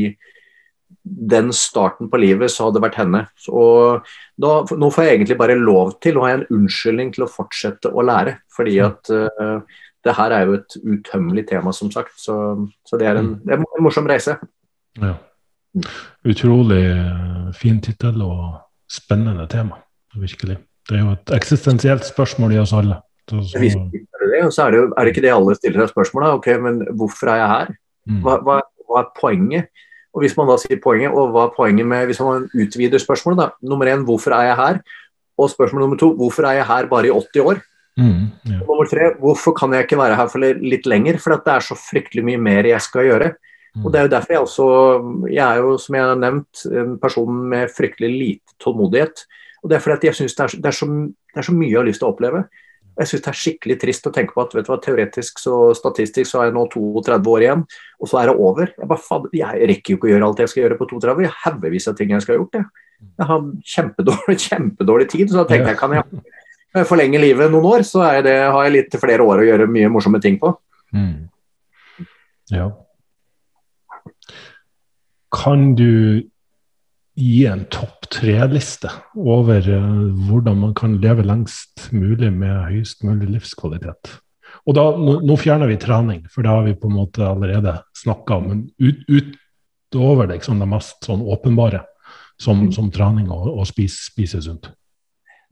den 1.06 1.52
starten 1.54 2.10
på 2.10 2.22
livet, 2.22 2.50
så 2.50 2.68
hadde 2.68 2.80
det 2.80 2.86
vært 2.88 2.98
henne. 3.02 3.22
Og 3.50 4.10
da, 4.42 4.56
nå 4.66 4.90
får 4.94 5.06
jeg 5.06 5.20
egentlig 5.20 5.38
bare 5.42 5.58
lov 5.60 5.96
til 6.02 6.18
å 6.18 6.26
ha 6.26 6.36
en 6.36 6.50
unnskyldning 6.50 7.14
til 7.14 7.26
å 7.26 7.32
fortsette 7.32 7.94
å 7.94 8.06
lære. 8.06 8.40
Fordi 8.58 8.78
at 8.86 9.14
uh, 9.14 9.82
det 10.04 10.16
her 10.18 10.34
er 10.34 10.48
jo 10.48 10.58
et 10.58 10.78
utømmelig 10.82 11.46
tema, 11.50 11.74
som 11.76 11.92
sagt. 11.94 12.16
Så, 12.18 12.36
så 12.88 12.98
det, 12.98 13.08
er 13.08 13.20
en, 13.20 13.36
det 13.46 13.54
er 13.54 13.62
en 13.62 13.84
morsom 13.84 14.10
reise. 14.10 14.38
Ja. 15.02 15.14
Utrolig 16.28 16.82
fin 17.56 17.80
tittel 17.82 18.22
og 18.26 18.60
spennende 18.92 19.48
tema, 19.52 19.80
virkelig. 20.18 20.58
Det 20.90 20.98
er 20.98 21.06
jo 21.06 21.14
et 21.14 21.34
eksistensielt 21.38 22.06
spørsmål 22.08 22.56
i 22.56 22.60
oss 22.62 22.74
alle. 22.74 22.98
Så, 23.30 23.44
så, 23.48 23.60
Hvis 23.62 23.78
ikke 23.78 24.28
det 24.34 24.54
så 24.54 24.66
er 24.66 24.74
det, 24.74 24.82
jo, 24.82 24.90
er 24.98 25.06
det 25.06 25.14
ikke 25.14 25.24
det 25.24 25.32
alle 25.32 25.56
stiller 25.56 25.84
seg 25.84 25.94
spørsmål 25.94 26.26
da? 26.26 26.34
Ok, 26.40 26.50
men 26.64 26.82
hvorfor 26.98 27.32
er 27.32 27.40
jeg 27.40 27.50
her? 27.54 27.72
mm, 28.10 28.20
Hva, 28.26 28.38
hva, 28.44 28.58
hva 28.90 29.04
er 29.04 29.12
poenget? 29.20 29.70
Og 30.12 30.26
hvis 30.26 30.36
man 30.36 30.50
da 30.50 30.58
sier 30.60 30.82
poenget, 30.84 31.14
og 31.16 31.32
hva 31.32 31.46
er 31.48 31.54
poenget 31.56 31.88
med 31.88 32.10
Hvis 32.10 32.20
man 32.20 32.50
utvider 32.52 33.00
spørsmålet, 33.00 33.40
da. 33.40 33.50
Nummer 33.70 33.88
én, 33.88 34.04
hvorfor 34.04 34.36
er 34.36 34.50
jeg 34.50 34.56
her? 34.56 34.82
Og 35.38 35.50
spørsmål 35.50 35.86
nummer 35.86 35.98
to, 35.98 36.12
hvorfor 36.16 36.44
er 36.50 36.60
jeg 36.60 36.68
her 36.68 36.90
bare 36.92 37.08
i 37.08 37.12
80 37.12 37.46
år? 37.46 37.62
Mm, 37.98 38.22
ja. 38.52 38.60
Nummer 38.68 38.88
tre, 38.90 39.12
hvorfor 39.20 39.54
kan 39.58 39.74
jeg 39.74 39.86
ikke 39.88 39.98
være 40.00 40.16
her 40.16 40.28
for 40.32 40.40
litt 40.40 40.86
lenger? 40.86 41.18
For 41.20 41.36
det 41.36 41.48
er 41.54 41.60
så 41.66 41.76
fryktelig 41.76 42.24
mye 42.24 42.38
mer 42.42 42.64
jeg 42.64 42.82
skal 42.82 43.04
gjøre. 43.10 43.34
mm, 43.76 43.86
Og 43.86 43.92
det 43.92 44.00
er 44.00 44.04
jo 44.08 44.14
derfor 44.16 44.34
jeg 44.34 44.42
også 44.42 44.68
Jeg 45.32 45.46
er 45.46 45.58
jo, 45.62 45.78
som 45.78 45.96
jeg 45.96 46.04
har 46.04 46.16
nevnt, 46.16 46.66
en 46.72 46.98
person 47.00 47.50
med 47.50 47.70
fryktelig 47.70 48.10
lite 48.12 48.58
tålmodighet. 48.60 49.26
Og 49.64 49.70
det 49.70 49.76
er 49.76 49.80
fordi 49.80 49.94
at 49.98 50.04
jeg 50.04 50.14
syns 50.16 50.36
det, 50.36 50.50
så- 50.50 50.58
det, 50.58 50.64
det 50.64 51.38
er 51.38 51.42
så 51.42 51.54
mye 51.54 51.70
jeg 51.70 51.78
har 51.78 51.86
lyst 51.86 52.00
til 52.00 52.08
å 52.10 52.14
oppleve. 52.16 52.48
Jeg 53.00 53.08
syns 53.08 53.22
det 53.24 53.28
er 53.32 53.40
skikkelig 53.40 53.80
trist 53.80 54.08
å 54.08 54.12
tenke 54.12 54.34
på 54.36 54.42
at 54.42 54.54
vet 54.54 54.66
du 54.66 54.72
hva, 54.72 54.78
teoretisk 54.84 55.40
og 55.48 55.76
statistisk 55.76 56.28
så 56.30 56.40
har 56.42 56.46
jeg 56.50 56.54
nå 56.56 56.66
32 56.70 57.32
år 57.32 57.42
igjen, 57.46 57.62
og 58.02 58.08
så 58.10 58.20
er 58.20 58.26
det 58.28 58.36
over. 58.36 58.68
Jeg 58.78 58.88
bare, 58.88 59.00
faen, 59.00 59.30
jeg 59.34 59.70
rekker 59.72 59.94
jo 59.94 59.98
ikke 59.98 60.10
å 60.10 60.12
gjøre 60.12 60.26
alt 60.28 60.42
jeg 60.44 60.50
skal 60.50 60.64
gjøre 60.66 60.78
på 60.78 60.88
32. 60.90 61.22
Jeg 61.24 61.32
har 61.32 61.54
haugevis 61.54 61.88
av 61.88 61.96
ting 61.96 62.10
jeg 62.12 62.22
skal 62.22 62.36
ha 62.36 62.42
gjort. 62.42 62.54
Jeg, 62.60 62.66
jeg 63.18 63.28
har 63.32 63.42
kjempedårlig, 63.76 64.38
kjempedårlig 64.50 65.08
tid, 65.10 65.30
så 65.32 65.40
da 65.42 65.46
tenker 65.54 65.72
jeg 65.72 65.80
kan 65.80 65.92
jeg 65.96 66.04
forlenge 66.88 67.20
livet 67.22 67.52
noen 67.52 67.68
år, 67.68 67.86
så 67.88 68.06
det, 68.24 68.38
har 68.54 68.68
jeg 68.68 68.76
litt 68.78 69.00
flere 69.02 69.26
år 69.28 69.44
å 69.44 69.48
gjøre 69.48 69.70
mye 69.72 69.92
morsomme 69.92 70.22
ting 70.24 70.40
på. 70.42 70.54
Mm. 70.96 71.28
Ja. 72.52 72.70
Kan 75.32 75.74
du 75.80 76.24
gi 77.16 77.46
en 77.48 77.66
topp 77.72 78.08
tre-liste 78.12 78.92
over 79.20 79.68
eh, 79.68 80.02
hvordan 80.28 80.60
man 80.64 80.74
kan 80.76 80.98
leve 81.04 81.26
lengst 81.28 81.90
mulig 81.96 82.32
med 82.34 82.72
høyest 82.72 83.06
mulig 83.08 83.30
livskvalitet? 83.36 84.16
Og 84.68 84.76
da, 84.78 84.84
nå, 85.00 85.20
nå 85.26 85.38
fjerner 85.40 85.72
vi 85.72 85.80
trening, 85.82 86.26
for 86.32 86.46
det 86.46 86.52
har 86.52 86.66
vi 86.68 86.76
på 86.78 86.90
en 86.90 86.98
måte 87.00 87.24
allerede 87.26 87.78
snakka 87.98 88.38
om. 88.42 88.50
Men 88.52 88.66
ut, 88.84 89.32
utover 89.92 90.30
liksom 90.34 90.60
det 90.62 90.70
mest 90.70 91.08
sånn 91.08 91.24
åpenbare, 91.24 91.84
som, 92.42 92.68
som 92.74 92.90
trening 92.94 93.30
og, 93.32 93.48
og 93.54 93.68
spise, 93.70 94.08
spise 94.12 94.42
sunt. 94.44 94.72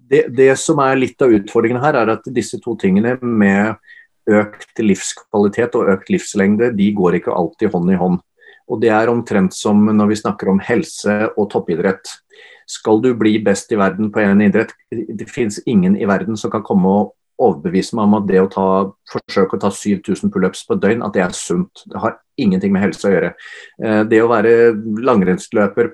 Det, 0.10 0.26
det 0.34 0.51
som 0.57 0.80
er 0.82 0.97
litt 0.97 1.22
av 1.22 1.34
utfordringen 1.36 1.82
her, 1.84 1.97
er 1.99 2.16
at 2.16 2.26
disse 2.34 2.57
to 2.64 2.76
tingene 2.82 3.18
med 3.22 3.78
økt 4.30 4.82
livskvalitet 4.82 5.76
og 5.78 5.91
økt 5.93 6.10
livslengde, 6.14 6.72
de 6.78 6.89
går 6.97 7.20
ikke 7.20 7.36
alltid 7.36 7.74
hånd 7.74 7.93
i 7.93 7.99
hånd. 7.99 8.18
Og 8.70 8.82
Det 8.82 8.91
er 8.93 9.10
omtrent 9.10 9.55
som 9.57 9.82
når 9.86 10.12
vi 10.12 10.20
snakker 10.22 10.49
om 10.51 10.60
helse 10.62 11.16
og 11.36 11.49
toppidrett. 11.53 12.05
Skal 12.70 13.01
du 13.01 13.16
bli 13.18 13.39
best 13.41 13.72
i 13.74 13.80
verden 13.80 14.12
på 14.14 14.22
en 14.22 14.43
idrett, 14.45 14.76
det 14.91 15.30
finnes 15.30 15.57
ingen 15.66 15.97
i 15.97 16.05
verden 16.05 16.38
som 16.38 16.53
kan 16.53 16.66
komme 16.66 16.89
og 16.89 17.16
overbevise 17.39 17.95
meg 17.97 18.07
om 18.07 18.17
at 18.19 18.25
det 18.29 18.41
å 18.41 18.49
ta, 18.51 18.65
forsøke 19.11 19.57
å 19.57 19.61
ta 19.63 19.71
7000 19.73 20.31
pullups 20.33 20.65
på 20.67 20.77
døgn, 20.79 21.03
at 21.05 21.15
det 21.15 21.23
er 21.23 21.35
sunt. 21.37 21.85
Det 21.89 22.01
har 22.03 22.17
ingenting 22.39 22.73
med 22.75 22.83
helse 22.83 23.07
å 23.07 23.13
gjøre. 23.13 23.31
Eh, 23.83 24.01
det 24.11 24.19
å 24.23 24.29
være 24.31 24.53
langrennsløper 25.07 25.91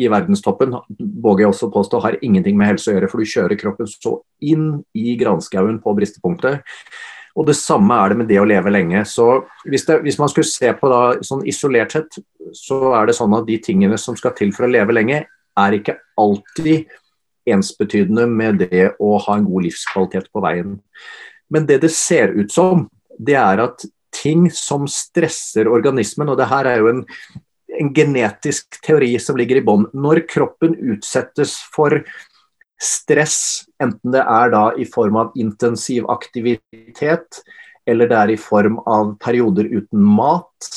i 0.00 0.10
verdenstoppen, 0.12 0.76
våger 1.24 1.44
jeg 1.44 1.52
også 1.52 1.70
påstå, 1.74 2.02
har 2.04 2.20
ingenting 2.22 2.58
med 2.60 2.74
helse 2.74 2.90
å 2.90 2.96
gjøre, 2.96 3.10
for 3.10 3.20
du 3.20 3.32
kjører 3.32 3.60
kroppen 3.60 3.90
så 3.90 4.18
inn 4.44 4.70
i 4.94 5.16
granskauen 5.20 5.80
på 5.82 5.96
bristepunktet. 5.96 6.64
Og 7.34 7.46
Det 7.48 7.56
samme 7.58 7.96
er 7.98 8.12
det 8.12 8.18
med 8.20 8.28
det 8.30 8.38
å 8.38 8.46
leve 8.46 8.70
lenge. 8.70 9.02
Så 9.04 9.44
Hvis, 9.66 9.84
det, 9.86 10.02
hvis 10.02 10.18
man 10.18 10.30
skulle 10.30 10.46
se 10.46 10.70
på 10.72 10.88
da, 10.88 11.18
sånn 11.20 11.42
isolert 11.46 11.96
sett, 11.96 12.20
så 12.54 12.94
er 12.94 13.06
det 13.06 13.16
sånn 13.18 13.34
at 13.34 13.46
de 13.46 13.58
tingene 13.58 13.98
som 13.98 14.14
skal 14.16 14.36
til 14.38 14.52
for 14.54 14.68
å 14.68 14.70
leve 14.70 14.94
lenge, 14.94 15.24
er 15.54 15.74
ikke 15.74 15.98
alltid 16.18 16.86
ensbetydende 17.50 18.26
med 18.30 18.62
det 18.64 18.90
å 19.02 19.16
ha 19.20 19.36
en 19.38 19.46
god 19.48 19.66
livskvalitet 19.66 20.30
på 20.32 20.42
veien. 20.44 20.78
Men 21.52 21.66
det 21.68 21.82
det 21.84 21.92
ser 21.94 22.34
ut 22.34 22.52
som, 22.52 22.86
det 23.18 23.36
er 23.38 23.62
at 23.62 23.84
ting 24.14 24.46
som 24.54 24.86
stresser 24.90 25.68
organismen, 25.70 26.30
og 26.30 26.38
det 26.40 26.50
her 26.50 26.68
er 26.70 26.82
jo 26.82 26.90
en, 26.92 27.02
en 27.80 27.90
genetisk 27.94 28.78
teori 28.84 29.12
som 29.22 29.38
ligger 29.38 29.60
i 29.60 29.64
bånn. 29.66 29.88
Når 29.92 30.24
kroppen 30.30 30.76
utsettes 30.94 31.56
for 31.74 32.00
stress, 32.80 33.66
enten 33.82 34.14
det 34.14 34.22
er 34.22 34.54
da 34.54 34.64
i 34.78 34.86
form 34.88 35.18
av 35.20 35.38
intensiv 35.40 36.08
aktivitet, 36.12 37.42
eller 37.86 38.08
det 38.08 38.20
er 38.20 38.32
i 38.32 38.40
form 38.40 38.78
av 38.88 39.14
perioder 39.22 39.68
uten 39.68 40.04
mat, 40.16 40.70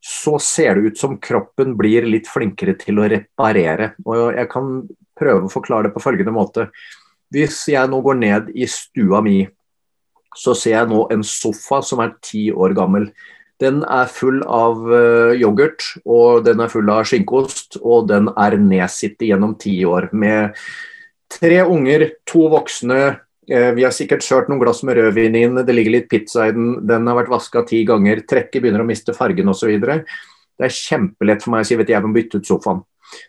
så 0.00 0.38
ser 0.40 0.76
det 0.76 0.90
ut 0.90 0.98
som 0.98 1.18
kroppen 1.20 1.74
blir 1.76 2.06
litt 2.08 2.28
flinkere 2.30 2.74
til 2.80 3.00
å 3.00 3.08
reparere. 3.12 3.92
Og 4.08 4.32
jeg 4.36 4.48
kan 4.52 4.72
prøve 5.20 5.46
å 5.46 5.52
forklare 5.52 5.88
det 5.88 5.94
på 5.94 6.02
følgende 6.02 6.34
måte. 6.34 6.68
Hvis 7.30 7.62
jeg 7.70 7.90
nå 7.90 8.00
går 8.02 8.16
ned 8.18 8.48
i 8.56 8.66
stua 8.68 9.20
mi, 9.22 9.42
så 10.36 10.54
ser 10.56 10.76
jeg 10.78 10.90
nå 10.90 11.04
en 11.12 11.22
sofa 11.26 11.80
som 11.84 12.00
er 12.02 12.16
ti 12.24 12.48
år 12.50 12.74
gammel. 12.78 13.10
Den 13.60 13.82
er 13.84 14.08
full 14.08 14.40
av 14.48 14.78
uh, 14.88 15.36
yoghurt, 15.36 15.84
og 16.08 16.46
den 16.46 16.62
er 16.64 16.70
full 16.72 16.88
av 16.88 17.04
skinkeost, 17.08 17.76
og 17.82 18.08
den 18.08 18.30
er 18.40 18.56
nedsittet 18.56 19.28
gjennom 19.28 19.52
ti 19.60 19.74
år. 19.84 20.08
Med 20.16 20.56
tre 21.30 21.60
unger, 21.66 22.08
to 22.28 22.46
voksne. 22.52 23.18
Uh, 23.50 23.72
vi 23.74 23.82
har 23.86 23.94
sikkert 23.94 24.22
kjørt 24.26 24.50
noen 24.50 24.60
glass 24.62 24.84
med 24.86 24.98
rødvin 24.98 25.38
inn, 25.38 25.58
det 25.66 25.74
ligger 25.74 25.96
litt 25.96 26.10
pizza 26.12 26.46
i 26.48 26.54
den, 26.54 26.76
den 26.86 27.08
har 27.10 27.18
vært 27.18 27.32
vaska 27.32 27.64
ti 27.66 27.82
ganger, 27.88 28.22
trekket 28.30 28.62
begynner 28.62 28.84
å 28.84 28.88
miste 28.88 29.16
fargen 29.16 29.50
osv. 29.50 29.72
Det 29.80 30.68
er 30.68 30.76
kjempelett 30.76 31.42
for 31.42 31.54
meg 31.54 31.64
å 31.64 31.68
si 31.68 31.78
vet 31.80 31.90
jeg 31.90 32.04
må 32.04 32.14
bytte 32.14 32.38
ut 32.38 32.46
sofaen. 32.46 32.84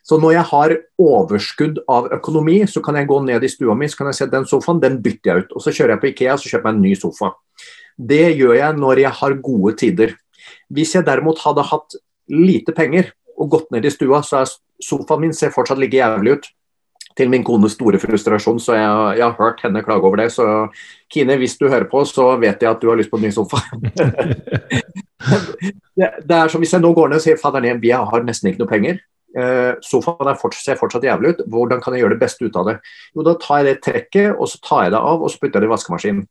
Så 0.05 0.17
når 0.21 0.35
jeg 0.35 0.47
har 0.51 0.73
overskudd 1.01 1.79
av 1.89 2.11
økonomi, 2.17 2.59
så 2.69 2.83
kan 2.85 2.97
jeg 2.99 3.09
gå 3.09 3.17
ned 3.25 3.43
i 3.43 3.49
stua 3.49 3.75
mi 3.77 3.89
så 3.89 4.01
kan 4.01 4.11
jeg 4.11 4.19
se 4.19 4.29
den 4.31 4.47
sofaen, 4.49 4.81
den 4.81 4.99
bytter 5.01 5.31
jeg 5.31 5.45
ut. 5.45 5.55
Og 5.55 5.65
Så 5.65 5.73
kjører 5.73 5.95
jeg 5.95 6.01
på 6.01 6.09
Ikea 6.11 6.35
og 6.37 6.45
kjøper 6.45 6.69
jeg 6.69 6.75
en 6.75 6.83
ny 6.85 6.93
sofa. 6.95 7.31
Det 7.97 8.25
gjør 8.37 8.55
jeg 8.57 8.77
når 8.77 9.03
jeg 9.05 9.13
har 9.21 9.37
gode 9.47 9.75
tider. 9.81 10.15
Hvis 10.71 10.95
jeg 10.95 11.05
derimot 11.07 11.41
hadde 11.43 11.65
hatt 11.71 11.97
lite 12.31 12.73
penger 12.77 13.11
og 13.37 13.51
gått 13.55 13.71
ned 13.73 13.85
i 13.85 13.93
stua, 13.93 14.21
så 14.25 14.41
er 14.41 14.53
sofaen 14.81 15.25
min 15.25 15.33
ser 15.33 15.53
fortsatt 15.53 15.81
like 15.81 15.97
jævlig 15.97 16.37
ut. 16.37 16.49
Til 17.17 17.31
min 17.31 17.43
kones 17.43 17.75
store 17.75 17.99
frustrasjon, 17.99 18.59
så 18.63 18.77
jeg, 18.77 19.17
jeg 19.19 19.25
har 19.25 19.39
hørt 19.39 19.63
henne 19.65 19.83
klage 19.83 20.07
over 20.07 20.21
det. 20.21 20.29
Så 20.31 20.45
Kine, 21.11 21.35
hvis 21.41 21.57
du 21.59 21.67
hører 21.67 21.89
på, 21.91 22.03
så 22.07 22.29
vet 22.39 22.61
jeg 22.61 22.71
at 22.71 22.81
du 22.81 22.89
har 22.89 22.99
lyst 22.99 23.11
på 23.11 23.19
en 23.19 23.27
ny 23.27 23.31
sofa. 23.35 23.59
det, 25.97 26.09
det, 26.23 26.37
er 26.37 26.51
som 26.51 26.63
hvis 26.63 26.73
jeg 26.73 26.83
nå 26.83 26.93
går 26.95 27.11
ned 27.11 27.19
og 27.19 27.25
sier 27.25 27.41
fader, 27.41 27.67
jeg 27.67 28.03
har 28.13 28.27
nesten 28.27 28.51
ikke 28.51 28.63
noe 28.63 28.71
penger. 28.71 29.01
Uh, 29.31 29.77
sofaen 29.79 30.35
fortsatt, 30.35 30.65
ser 30.65 30.79
fortsatt 30.79 31.05
jævlig 31.07 31.33
ut. 31.33 31.43
Hvordan 31.51 31.83
kan 31.83 31.95
jeg 31.95 32.03
gjøre 32.03 32.17
det 32.17 32.23
beste 32.23 32.47
ut 32.47 32.57
av 32.59 32.67
det? 32.67 32.77
Jo, 33.15 33.23
da 33.27 33.37
tar 33.39 33.61
jeg 33.61 33.69
det 33.69 33.83
trekket, 33.85 34.33
og 34.35 34.49
så 34.51 34.59
tar 34.63 34.87
jeg 34.87 34.95
det 34.95 35.03
av 35.11 35.23
og 35.23 35.31
så 35.31 35.39
putter 35.39 35.59
jeg 35.59 35.63
det 35.63 35.69
i 35.69 35.75
vaskemaskinen. 35.75 36.25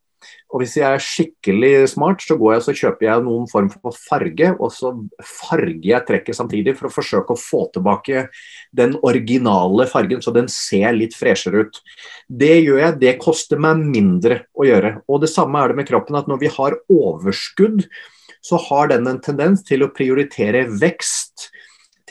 Og 0.51 0.61
hvis 0.61 0.75
jeg 0.79 0.87
er 0.87 1.03
skikkelig 1.03 1.71
smart, 1.93 2.23
så 2.23 2.37
går 2.39 2.55
jeg 2.55 2.63
og 2.63 2.79
kjøper 2.81 3.07
jeg 3.07 3.25
noen 3.25 3.47
form 3.51 3.69
for 3.73 3.97
farge, 3.97 4.51
og 4.57 4.73
så 4.75 4.93
farger 5.25 5.87
jeg 5.91 6.07
trekket 6.07 6.37
samtidig 6.37 6.75
for 6.79 6.89
å 6.89 6.93
forsøke 6.93 7.35
å 7.35 7.39
få 7.39 7.63
tilbake 7.75 8.25
den 8.75 8.97
originale 9.07 9.87
fargen, 9.91 10.23
så 10.23 10.33
den 10.35 10.49
ser 10.51 10.91
litt 10.97 11.15
freshere 11.17 11.65
ut. 11.65 11.81
Det 12.27 12.57
gjør 12.59 12.81
jeg, 12.85 12.99
det 13.03 13.17
koster 13.23 13.61
meg 13.61 13.83
mindre 13.83 14.43
å 14.53 14.67
gjøre. 14.67 14.97
Og 15.07 15.23
det 15.23 15.31
samme 15.31 15.61
er 15.61 15.71
det 15.71 15.81
med 15.81 15.91
kroppen, 15.91 16.19
at 16.19 16.31
når 16.31 16.43
vi 16.43 16.51
har 16.57 16.79
overskudd, 16.91 17.85
så 18.41 18.57
har 18.57 18.89
den 18.89 19.07
en 19.09 19.21
tendens 19.21 19.61
til 19.67 19.85
å 19.85 19.91
prioritere 19.93 20.65
vekst 20.81 21.50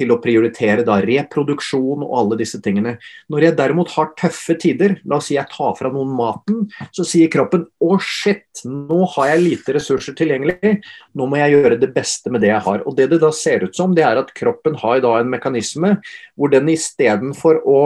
til 0.01 0.13
å 0.15 0.19
prioritere 0.23 0.85
da 0.87 0.99
reproduksjon 1.05 2.05
og 2.07 2.15
alle 2.17 2.39
disse 2.41 2.61
tingene. 2.65 2.97
Når 3.33 3.47
jeg 3.47 3.57
derimot 3.59 3.93
har 3.95 4.13
tøffe 4.19 4.57
tider, 4.61 4.97
la 5.05 5.19
oss 5.21 5.29
si 5.31 5.37
jeg 5.37 5.49
tar 5.53 5.75
fra 5.79 5.93
noen 5.93 6.13
maten, 6.17 6.65
så 6.97 7.07
sier 7.07 7.31
kroppen 7.33 7.67
å 7.85 7.99
shit, 8.03 8.65
nå 8.65 9.05
har 9.17 9.35
jeg 9.35 9.45
lite 9.45 9.77
ressurser 9.77 10.17
tilgjengelig, 10.19 10.79
nå 11.17 11.29
må 11.29 11.41
jeg 11.41 11.57
gjøre 11.57 11.81
det 11.83 11.93
beste 11.95 12.33
med 12.33 12.45
det 12.45 12.53
jeg 12.53 12.65
har. 12.69 12.85
Og 12.87 12.97
Det 13.01 13.11
det 13.11 13.21
da 13.23 13.33
ser 13.35 13.67
ut 13.67 13.77
som, 13.77 13.95
det 13.97 14.05
er 14.07 14.21
at 14.21 14.33
kroppen 14.37 14.79
har 14.81 15.03
da 15.05 15.17
en 15.19 15.31
mekanisme 15.33 15.97
hvor 16.37 16.53
den 16.53 16.71
istedenfor 16.73 17.63
å 17.69 17.81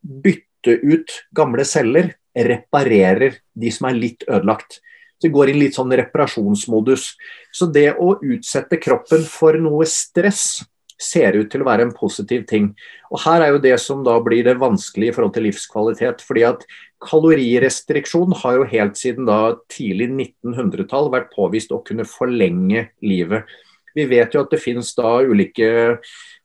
bytte 0.00 0.78
ut 0.82 1.20
gamle 1.36 1.66
celler, 1.68 2.14
reparerer 2.30 3.40
de 3.58 3.70
som 3.74 3.88
er 3.88 3.98
litt 3.98 4.22
ødelagt. 4.28 4.78
Så 5.20 5.28
det 5.28 5.34
går 5.34 5.50
inn 5.52 5.60
litt 5.60 5.76
sånn 5.76 5.92
reparasjonsmodus. 6.00 7.10
Så 7.52 7.68
det 7.68 7.90
å 8.00 8.14
utsette 8.24 8.78
kroppen 8.80 9.24
for 9.28 9.58
noe 9.60 9.84
stress 9.88 10.62
ser 11.00 11.38
ut 11.38 11.48
til 11.52 11.64
å 11.64 11.68
være 11.68 11.86
en 11.88 11.94
positiv 11.96 12.44
ting. 12.50 12.70
Og 13.10 13.22
Her 13.24 13.44
er 13.44 13.54
jo 13.54 13.62
det 13.64 13.76
som 13.82 14.04
da 14.06 14.18
blir 14.22 14.44
det 14.46 14.58
vanskelige 14.60 15.14
i 15.14 15.16
forhold 15.16 15.34
til 15.34 15.48
livskvalitet. 15.48 16.20
fordi 16.20 16.44
at 16.44 16.64
Kalorirestriksjon 17.00 18.34
har 18.42 18.58
jo 18.58 18.68
helt 18.68 18.96
siden 19.00 19.24
da 19.24 19.56
tidlig 19.72 20.10
1900-tall 20.44 21.08
vært 21.10 21.32
påvist 21.32 21.72
å 21.72 21.80
kunne 21.80 22.04
forlenge 22.04 22.90
livet. 23.00 23.48
Vi 23.96 24.04
vet 24.06 24.34
jo 24.34 24.44
at 24.44 24.52
det 24.52 24.60
finnes 24.62 24.92
da 24.94 25.18
ulike 25.24 25.98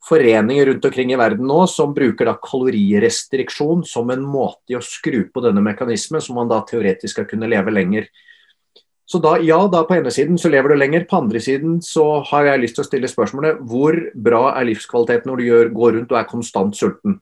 foreninger 0.08 0.66
rundt 0.70 0.86
omkring 0.88 1.12
i 1.12 1.18
verden 1.18 1.46
nå 1.46 1.66
som 1.70 1.94
bruker 1.94 2.28
da 2.28 2.36
kalorirestriksjon 2.42 3.84
som 3.86 4.10
en 4.10 4.24
måte 4.24 4.78
å 4.78 4.82
skru 4.82 5.26
på 5.30 5.42
denne 5.44 5.62
mekanismen, 5.62 6.22
som 6.22 6.38
man 6.38 6.50
da 6.50 6.62
teoretisk 6.66 7.14
skal 7.14 7.28
kunne 7.30 7.50
leve 7.50 7.74
lenger. 7.74 8.08
Så 9.06 9.20
da, 9.22 9.36
ja, 9.38 9.60
da 9.70 9.84
på 9.86 9.94
ene 9.94 10.10
siden 10.10 10.38
så 10.40 10.50
lever 10.50 10.72
du 10.72 10.80
lenger, 10.80 11.04
på 11.06 11.20
andre 11.20 11.38
siden 11.42 11.78
så 11.84 12.24
har 12.26 12.48
jeg 12.48 12.62
lyst 12.64 12.78
til 12.78 12.82
å 12.82 12.88
stille 12.88 13.10
spørsmålet 13.10 13.60
hvor 13.70 13.98
bra 14.18 14.48
er 14.58 14.66
livskvaliteten 14.66 15.30
når 15.30 15.38
du 15.38 15.46
gjør, 15.46 15.70
går 15.76 15.94
rundt 15.96 16.14
og 16.14 16.18
er 16.18 16.28
konstant 16.30 16.78
sulten? 16.78 17.20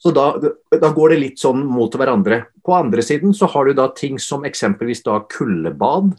Så 0.00 0.14
da, 0.16 0.30
da, 0.40 0.92
går 0.96 1.12
det 1.12 1.18
litt 1.20 1.42
sånn 1.42 1.60
mot 1.68 1.92
hverandre. 1.92 2.44
På 2.64 2.78
andre 2.78 3.02
siden 3.04 3.34
så 3.36 3.50
har 3.52 3.68
du 3.68 3.74
da 3.76 3.90
ting 3.92 4.16
som 4.22 4.46
eksempelvis 4.48 5.02
da 5.04 5.18
kuldebad, 5.28 6.14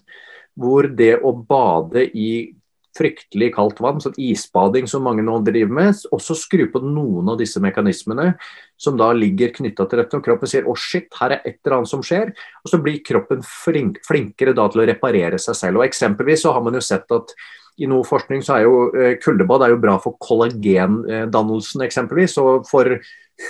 hvor 0.60 0.90
det 0.92 1.16
å 1.24 1.32
bade 1.34 2.04
i 2.12 2.52
fryktelig 2.98 3.52
kaldt 3.56 3.80
vann, 3.84 4.02
sånn 4.04 4.18
isbading 4.20 4.90
som 4.90 5.06
mange 5.08 5.24
nå 5.26 5.38
driver 5.48 5.78
med, 5.78 6.02
også 6.12 6.36
skru 6.38 6.66
på 6.74 6.82
noen 6.84 7.32
av 7.32 7.40
disse 7.40 7.62
mekanismene 7.64 8.34
som 8.82 8.98
da 9.00 9.12
ligger 9.16 9.54
knytta 9.56 9.86
til 9.88 10.02
dette. 10.02 10.18
Og 10.18 10.26
kroppen 10.26 10.50
sier 10.50 10.68
å 10.68 10.76
shit, 10.80 11.08
her 11.20 11.38
er 11.38 11.46
et 11.46 11.60
eller 11.62 11.80
annet 11.80 11.92
som 11.92 12.04
skjer. 12.06 12.34
Og 12.66 12.74
så 12.74 12.82
blir 12.82 13.02
kroppen 13.06 13.44
flink, 13.46 14.02
flinkere 14.08 14.56
da 14.58 14.68
til 14.72 14.84
å 14.84 14.88
reparere 14.90 15.40
seg 15.42 15.58
selv. 15.58 15.82
Og 15.82 15.88
Eksempelvis 15.88 16.46
så 16.46 16.56
har 16.56 16.66
man 16.66 16.78
jo 16.78 16.84
sett 16.84 17.12
at 17.14 17.36
i 17.82 17.88
noe 17.90 18.06
forskning 18.06 18.42
så 18.46 18.58
er 18.58 18.66
jo 18.66 18.78
eh, 18.98 19.16
kuldebad 19.22 19.64
er 19.64 19.74
jo 19.74 19.82
bra 19.82 19.96
for 20.02 20.18
kollagendannelsen 20.22 21.86
eksempelvis. 21.86 22.36
Og 22.42 22.68
for 22.70 22.98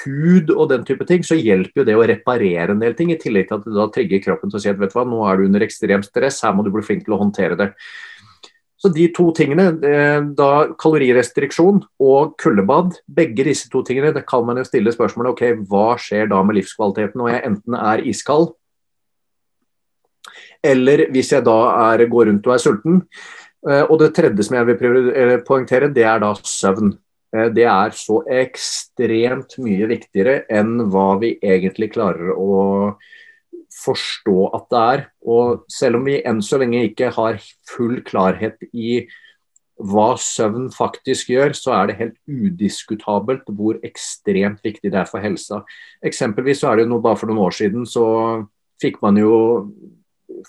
hud 0.06 0.52
og 0.54 0.70
den 0.72 0.86
type 0.88 1.06
ting, 1.08 1.24
så 1.26 1.36
hjelper 1.40 1.82
jo 1.82 1.88
det 1.88 1.98
å 1.98 2.06
reparere 2.08 2.76
en 2.76 2.84
del 2.84 2.96
ting. 2.98 3.12
I 3.12 3.20
tillegg 3.22 3.50
til 3.50 3.60
at 3.60 3.68
det 3.68 3.76
da 3.76 3.90
trigger 3.92 4.24
kroppen 4.24 4.52
til 4.52 4.60
å 4.60 4.64
si 4.64 4.72
at 4.72 4.80
vet 4.80 4.94
du 4.94 5.00
hva, 5.00 5.08
nå 5.08 5.26
er 5.28 5.40
du 5.40 5.50
under 5.50 5.66
ekstremt 5.66 6.08
stress, 6.08 6.44
her 6.46 6.56
må 6.56 6.66
du 6.66 6.72
bli 6.74 6.86
flink 6.86 7.06
til 7.08 7.18
å 7.18 7.22
håndtere 7.24 7.60
det. 7.60 7.72
Så 8.82 8.90
de 8.90 9.06
to 9.14 9.28
tingene, 9.38 9.68
eh, 9.86 10.24
da 10.34 10.74
kalorirestriksjon 10.82 11.84
og 12.02 12.34
kuldebad, 12.42 12.96
begge 13.06 13.46
disse 13.46 13.70
to 13.70 13.84
tingene, 13.86 14.14
det 14.14 14.26
kan 14.26 14.46
man 14.46 14.58
jo 14.58 14.66
stille 14.66 14.94
spørsmålet 14.94 15.36
ok, 15.36 15.44
hva 15.70 16.00
skjer 16.02 16.32
da 16.32 16.42
med 16.42 16.58
livskvaliteten 16.58 17.22
når 17.22 17.30
jeg 17.30 17.46
enten 17.52 17.78
er 17.78 18.02
iskald, 18.10 18.50
eller 20.66 21.06
hvis 21.14 21.32
jeg 21.34 21.46
da 21.46 21.60
er, 21.92 22.08
går 22.10 22.30
rundt 22.30 22.50
og 22.50 22.56
er 22.56 22.62
sulten. 22.62 23.00
Eh, 23.70 23.84
og 23.86 24.00
det 24.02 24.12
tredje 24.18 24.48
som 24.48 24.58
jeg 24.58 24.70
vil 24.72 25.40
poengtere, 25.46 25.94
det 25.94 26.06
er 26.06 26.22
da 26.22 26.34
søvn. 26.42 26.96
Eh, 27.36 27.50
det 27.54 27.66
er 27.70 27.96
så 27.96 28.22
ekstremt 28.26 29.58
mye 29.62 29.90
viktigere 29.90 30.42
enn 30.50 30.88
hva 30.92 31.14
vi 31.22 31.36
egentlig 31.38 31.92
klarer 31.94 32.34
å 32.34 32.98
forstå 33.82 34.38
at 34.56 34.70
det 34.72 34.84
er. 34.94 35.04
Og 35.26 35.66
selv 35.72 36.00
om 36.00 36.08
vi 36.08 36.22
enn 36.28 36.42
så 36.46 36.60
lenge 36.62 36.86
ikke 36.90 37.12
har 37.16 37.42
full 37.70 38.02
klarhet 38.08 38.62
i 38.72 39.02
hva 39.82 40.12
søvn 40.20 40.70
faktisk 40.74 41.32
gjør, 41.34 41.56
så 41.58 41.74
er 41.74 41.90
det 41.90 41.98
helt 41.98 42.18
udiskutabelt 42.30 43.48
hvor 43.50 43.80
ekstremt 43.86 44.62
viktig 44.66 44.92
det 44.94 45.00
er 45.02 45.10
for 45.10 45.24
helsa. 45.24 45.64
Eksempelvis 46.06 46.62
så 46.62 46.70
er 46.72 46.78
det 46.78 46.86
jo 46.86 46.94
noe, 46.94 47.04
bare 47.04 47.18
for 47.18 47.32
noen 47.32 47.42
år 47.48 47.56
siden 47.58 47.88
så 47.90 48.06
fikk 48.82 49.02
man 49.02 49.18
jo 49.18 49.34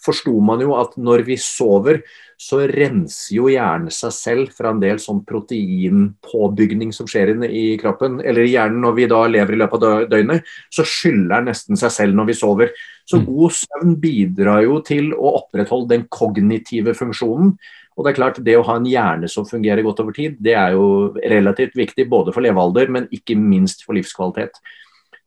forsto 0.02 0.32
man 0.44 0.62
jo 0.64 0.74
at 0.78 0.94
når 1.00 1.24
vi 1.26 1.36
sover, 1.40 2.00
så 2.42 2.62
renser 2.66 3.36
jo 3.36 3.50
hjernen 3.52 3.92
seg 3.94 4.14
selv 4.16 4.54
fra 4.56 4.72
en 4.72 4.80
del 4.82 4.98
sånn 5.02 5.20
proteinpåbygning 5.28 6.90
som 6.94 7.06
skjer 7.10 7.36
i 7.46 7.76
kroppen. 7.78 8.18
Eller 8.24 8.48
hjernen 8.48 8.82
når 8.82 8.96
vi 8.96 9.06
da 9.12 9.20
lever 9.30 9.54
i 9.54 9.60
løpet 9.60 9.86
av 9.86 10.08
døgnet, 10.10 10.48
så 10.72 10.86
skyller 10.86 11.36
den 11.36 11.52
nesten 11.52 11.78
seg 11.78 11.94
selv 11.94 12.18
når 12.18 12.32
vi 12.32 12.38
sover. 12.40 12.74
Så 13.06 13.20
mm. 13.20 13.28
god 13.28 13.54
søvn 13.60 13.94
bidrar 14.02 14.64
jo 14.66 14.80
til 14.86 15.12
å 15.14 15.36
opprettholde 15.42 15.94
den 15.94 16.08
kognitive 16.10 16.96
funksjonen. 16.98 17.54
Og 17.92 18.04
Det 18.04 18.10
er 18.10 18.18
klart, 18.18 18.42
det 18.42 18.56
å 18.56 18.66
ha 18.66 18.78
en 18.80 18.88
hjerne 18.88 19.28
som 19.30 19.46
fungerer 19.46 19.84
godt 19.84 20.00
over 20.02 20.16
tid, 20.16 20.38
det 20.40 20.56
er 20.56 20.74
jo 20.74 21.12
relativt 21.28 21.76
viktig 21.76 22.08
både 22.10 22.32
for 22.34 22.44
levealder, 22.44 22.88
men 22.90 23.10
ikke 23.12 23.36
minst 23.38 23.84
for 23.84 23.94
livskvalitet. 23.98 24.56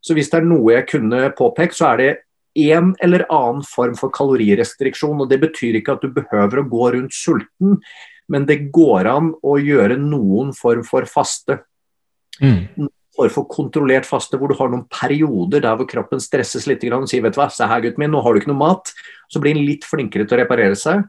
Så 0.05 0.17
hvis 0.17 0.29
det 0.29 0.41
er 0.41 0.47
noe 0.49 0.73
jeg 0.73 0.89
kunne 0.89 1.29
påpekt, 1.37 1.77
så 1.77 1.93
er 1.93 2.01
det 2.01 2.09
en 2.55 2.93
eller 3.03 3.25
annen 3.29 3.63
form 3.67 3.95
for 3.99 4.13
kalorirestriksjon. 4.15 5.21
og 5.21 5.29
Det 5.29 5.39
betyr 5.43 5.79
ikke 5.79 5.95
at 5.95 6.03
du 6.03 6.11
behøver 6.15 6.61
å 6.61 6.67
gå 6.71 6.91
rundt 6.95 7.15
sulten, 7.15 7.79
men 8.31 8.45
det 8.47 8.71
går 8.73 9.09
an 9.11 9.33
å 9.43 9.57
gjøre 9.61 9.99
noen 10.01 10.53
form 10.55 10.83
for 10.87 11.07
faste. 11.09 11.59
Mm. 12.41 12.89
For, 13.15 13.31
for 13.31 13.47
kontrollert 13.47 14.07
faste, 14.07 14.39
hvor 14.39 14.51
du 14.51 14.57
har 14.59 14.71
noen 14.71 14.87
perioder 14.91 15.63
der 15.63 15.77
hvor 15.79 15.87
kroppen 15.87 16.19
stresses 16.19 16.65
litt 16.67 16.83
og 16.91 17.07
sier 17.07 17.23
vet 17.23 17.35
du 17.35 17.39
hva, 17.39 17.47
se 17.53 17.67
her 17.67 17.83
gutten 17.83 18.03
min, 18.03 18.11
nå 18.11 18.23
har 18.23 18.33
du 18.33 18.41
ikke 18.41 18.51
noe 18.51 18.63
mat. 18.63 18.91
Så 19.31 19.39
blir 19.43 19.55
den 19.55 19.67
litt 19.67 19.87
flinkere 19.87 20.27
til 20.27 20.37
å 20.37 20.41
reparere 20.43 20.75
seg. 20.79 21.05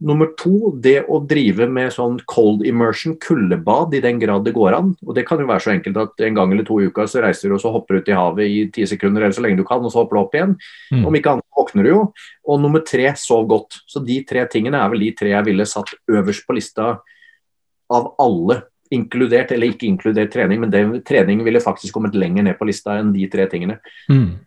Nummer 0.00 0.30
to, 0.40 0.70
det 0.80 1.02
å 1.12 1.18
drive 1.28 1.66
med 1.68 1.92
sånn 1.92 2.14
cold 2.30 2.62
immersion, 2.64 3.18
kuldebad, 3.20 3.92
i 3.92 4.00
den 4.00 4.16
grad 4.22 4.46
det 4.46 4.54
går 4.56 4.72
an. 4.78 4.94
Og 5.04 5.12
Det 5.14 5.26
kan 5.28 5.42
jo 5.42 5.48
være 5.50 5.60
så 5.60 5.74
enkelt 5.74 5.98
at 6.00 6.24
en 6.24 6.38
gang 6.38 6.54
eller 6.54 6.64
to 6.64 6.78
i 6.80 6.86
uka 6.88 7.04
så 7.10 7.20
reiser 7.20 7.52
du 7.52 7.58
og 7.58 7.60
så 7.60 7.72
hopper 7.74 8.00
ut 8.00 8.08
i 8.08 8.16
havet 8.16 8.48
i 8.48 8.62
ti 8.72 8.86
sekunder 8.88 9.26
eller 9.26 9.36
så 9.36 9.44
lenge 9.44 9.60
du 9.60 9.66
kan, 9.68 9.84
og 9.84 9.92
så 9.92 10.00
hopper 10.00 10.16
du 10.16 10.22
opp 10.22 10.38
igjen. 10.38 10.56
Mm. 10.88 11.04
Om 11.04 11.20
ikke 11.20 11.34
annet 11.34 11.60
våkner 11.60 11.84
du 11.84 11.92
jo. 11.92 12.00
Og 12.48 12.64
nummer 12.64 12.84
tre, 12.86 13.12
sov 13.20 13.44
godt. 13.50 13.82
Så 13.84 14.00
de 14.00 14.22
tre 14.24 14.46
tingene 14.48 14.80
er 14.80 14.88
vel 14.88 15.04
de 15.04 15.12
tre 15.20 15.34
jeg 15.34 15.48
ville 15.50 15.68
satt 15.68 15.92
øverst 16.08 16.48
på 16.48 16.56
lista 16.56 16.94
av 17.92 18.12
alle. 18.24 18.62
Inkludert 18.96 19.52
eller 19.52 19.74
ikke 19.74 19.86
inkludert 19.86 20.32
trening, 20.32 20.64
men 20.64 20.72
det, 20.72 20.84
trening 21.06 21.44
ville 21.44 21.60
faktisk 21.60 21.92
kommet 21.94 22.16
lenger 22.16 22.48
ned 22.48 22.56
på 22.56 22.72
lista 22.72 22.96
enn 22.96 23.12
de 23.12 23.28
tre 23.28 23.50
tingene. 23.52 23.82
Mm. 24.08 24.40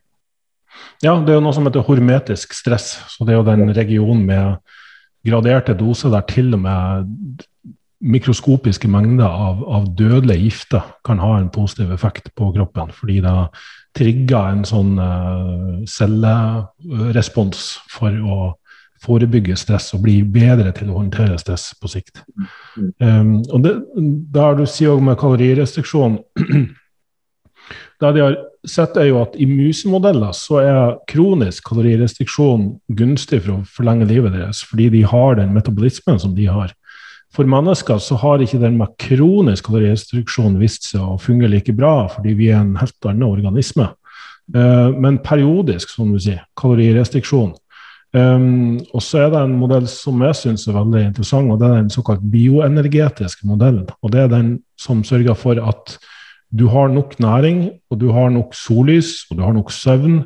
Ja, 1.04 1.14
det 1.22 1.30
er 1.30 1.38
jo 1.38 1.46
noe 1.46 1.54
som 1.54 1.70
heter 1.70 1.86
hormetisk 1.86 2.58
stress. 2.58 2.96
Så 3.14 3.28
det 3.28 3.36
er 3.36 3.44
jo 3.44 3.48
den 3.48 3.70
regionen 3.78 4.26
med 4.26 4.58
graderte 5.26 5.76
doser 5.78 6.12
der 6.14 6.26
til 6.30 6.54
og 6.54 6.64
med 6.64 7.44
mikroskopiske 8.04 8.90
mengder 8.92 9.30
av, 9.32 9.62
av 9.64 9.86
dødelige 9.96 10.50
gifter 10.50 10.82
kan 11.08 11.22
ha 11.24 11.38
en 11.40 11.52
positiv 11.54 11.94
effekt 11.96 12.34
på 12.36 12.50
kroppen. 12.56 12.92
Fordi 12.92 13.22
det 13.24 13.36
trigger 13.96 14.50
en 14.50 14.66
sånn 14.68 14.98
uh, 15.00 15.80
cellerespons 15.88 17.64
for 17.94 18.12
å 18.12 18.52
forebygge 19.04 19.56
stress 19.60 19.92
og 19.96 20.04
bli 20.06 20.22
bedre 20.24 20.72
til 20.76 20.92
å 20.92 21.00
håndtere 21.00 21.40
stress 21.40 21.72
på 21.80 21.92
sikt. 21.92 22.24
Um, 23.00 23.42
og 23.52 23.64
det, 23.66 23.74
Der 24.36 24.56
du 24.60 24.66
sier 24.68 25.00
med 25.04 25.20
kalorirestriksjon 25.20 26.20
Det 28.04 28.12
de 28.18 28.24
har 28.26 28.34
sett, 28.68 28.98
er 29.00 29.08
jo 29.08 29.22
at 29.22 29.36
i 29.40 29.46
musemodeller 29.48 30.34
så 30.36 30.60
er 30.60 30.96
kronisk 31.08 31.70
kalorirestriksjon 31.70 32.66
gunstig 33.00 33.40
for 33.46 33.56
å 33.56 33.66
forlenge 33.78 34.10
livet 34.10 34.36
deres, 34.36 34.60
fordi 34.68 34.90
de 34.92 35.06
har 35.08 35.38
den 35.40 35.54
metabolismen 35.56 36.20
som 36.20 36.34
de 36.36 36.50
har. 36.52 36.74
For 37.34 37.48
mennesker 37.50 38.02
så 38.04 38.18
har 38.20 38.44
ikke 38.44 38.60
den 38.62 38.76
med 38.78 38.92
kronisk 39.02 39.70
kalorirestriksjon 39.70 40.60
vist 40.60 40.92
seg 40.92 41.02
å 41.02 41.18
fungere 41.22 41.56
like 41.56 41.74
bra, 41.76 42.10
fordi 42.12 42.36
vi 42.38 42.52
er 42.52 42.60
en 42.60 42.76
helt 42.82 43.08
annen 43.08 43.26
organisme. 43.30 43.88
Uh, 44.54 44.92
men 44.92 45.22
periodisk, 45.24 45.96
som 45.96 46.12
du 46.12 46.20
sier, 46.22 46.44
kalorirestriksjon. 46.60 47.56
Um, 48.14 48.78
og 48.94 49.02
så 49.02 49.24
er 49.24 49.32
det 49.34 49.40
en 49.42 49.56
modell 49.58 49.88
som 49.90 50.20
jeg 50.28 50.38
syns 50.38 50.68
er 50.68 50.76
veldig 50.76 51.08
interessant, 51.08 51.50
og 51.50 51.62
det 51.62 51.70
er 51.70 51.80
den 51.80 51.94
såkalt 51.94 52.28
bioenergetiske 52.36 53.48
modellen. 53.50 53.88
Og 54.04 54.14
det 54.14 54.26
er 54.26 54.34
den 54.36 54.58
som 54.78 55.02
sørger 55.08 55.40
for 55.40 55.58
at 55.58 55.96
du 56.54 56.68
har 56.70 56.92
nok 56.94 57.16
næring, 57.20 57.70
og 57.90 58.00
du 58.00 58.12
har 58.14 58.30
nok 58.30 58.54
sollys, 58.54 59.24
og 59.32 59.38
du 59.38 59.44
har 59.44 59.54
nok 59.56 59.72
søvn. 59.74 60.24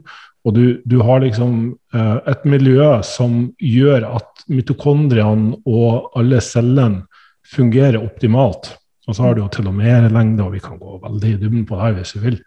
Og 0.48 0.56
du, 0.56 0.64
du 0.88 1.00
har 1.04 1.20
liksom 1.24 1.76
eh, 1.96 2.18
et 2.32 2.44
miljø 2.48 2.88
som 3.04 3.50
gjør 3.60 4.06
at 4.16 4.44
mitokondriene 4.48 5.58
og 5.68 6.12
alle 6.20 6.40
cellene 6.44 7.04
fungerer 7.48 8.00
optimalt. 8.00 8.74
Og 9.08 9.16
så 9.16 9.24
har 9.24 9.36
du 9.36 9.42
jo 9.42 9.50
til 9.52 9.68
og 9.68 9.76
med 9.76 10.10
lengde, 10.12 10.44
og 10.44 10.54
vi 10.56 10.64
kan 10.64 10.80
gå 10.80 11.00
veldig 11.04 11.34
i 11.34 11.40
dybden 11.42 11.66
på 11.68 11.80
det 11.80 11.94
hvis 11.98 12.16
vi 12.18 12.24
vil. 12.28 12.40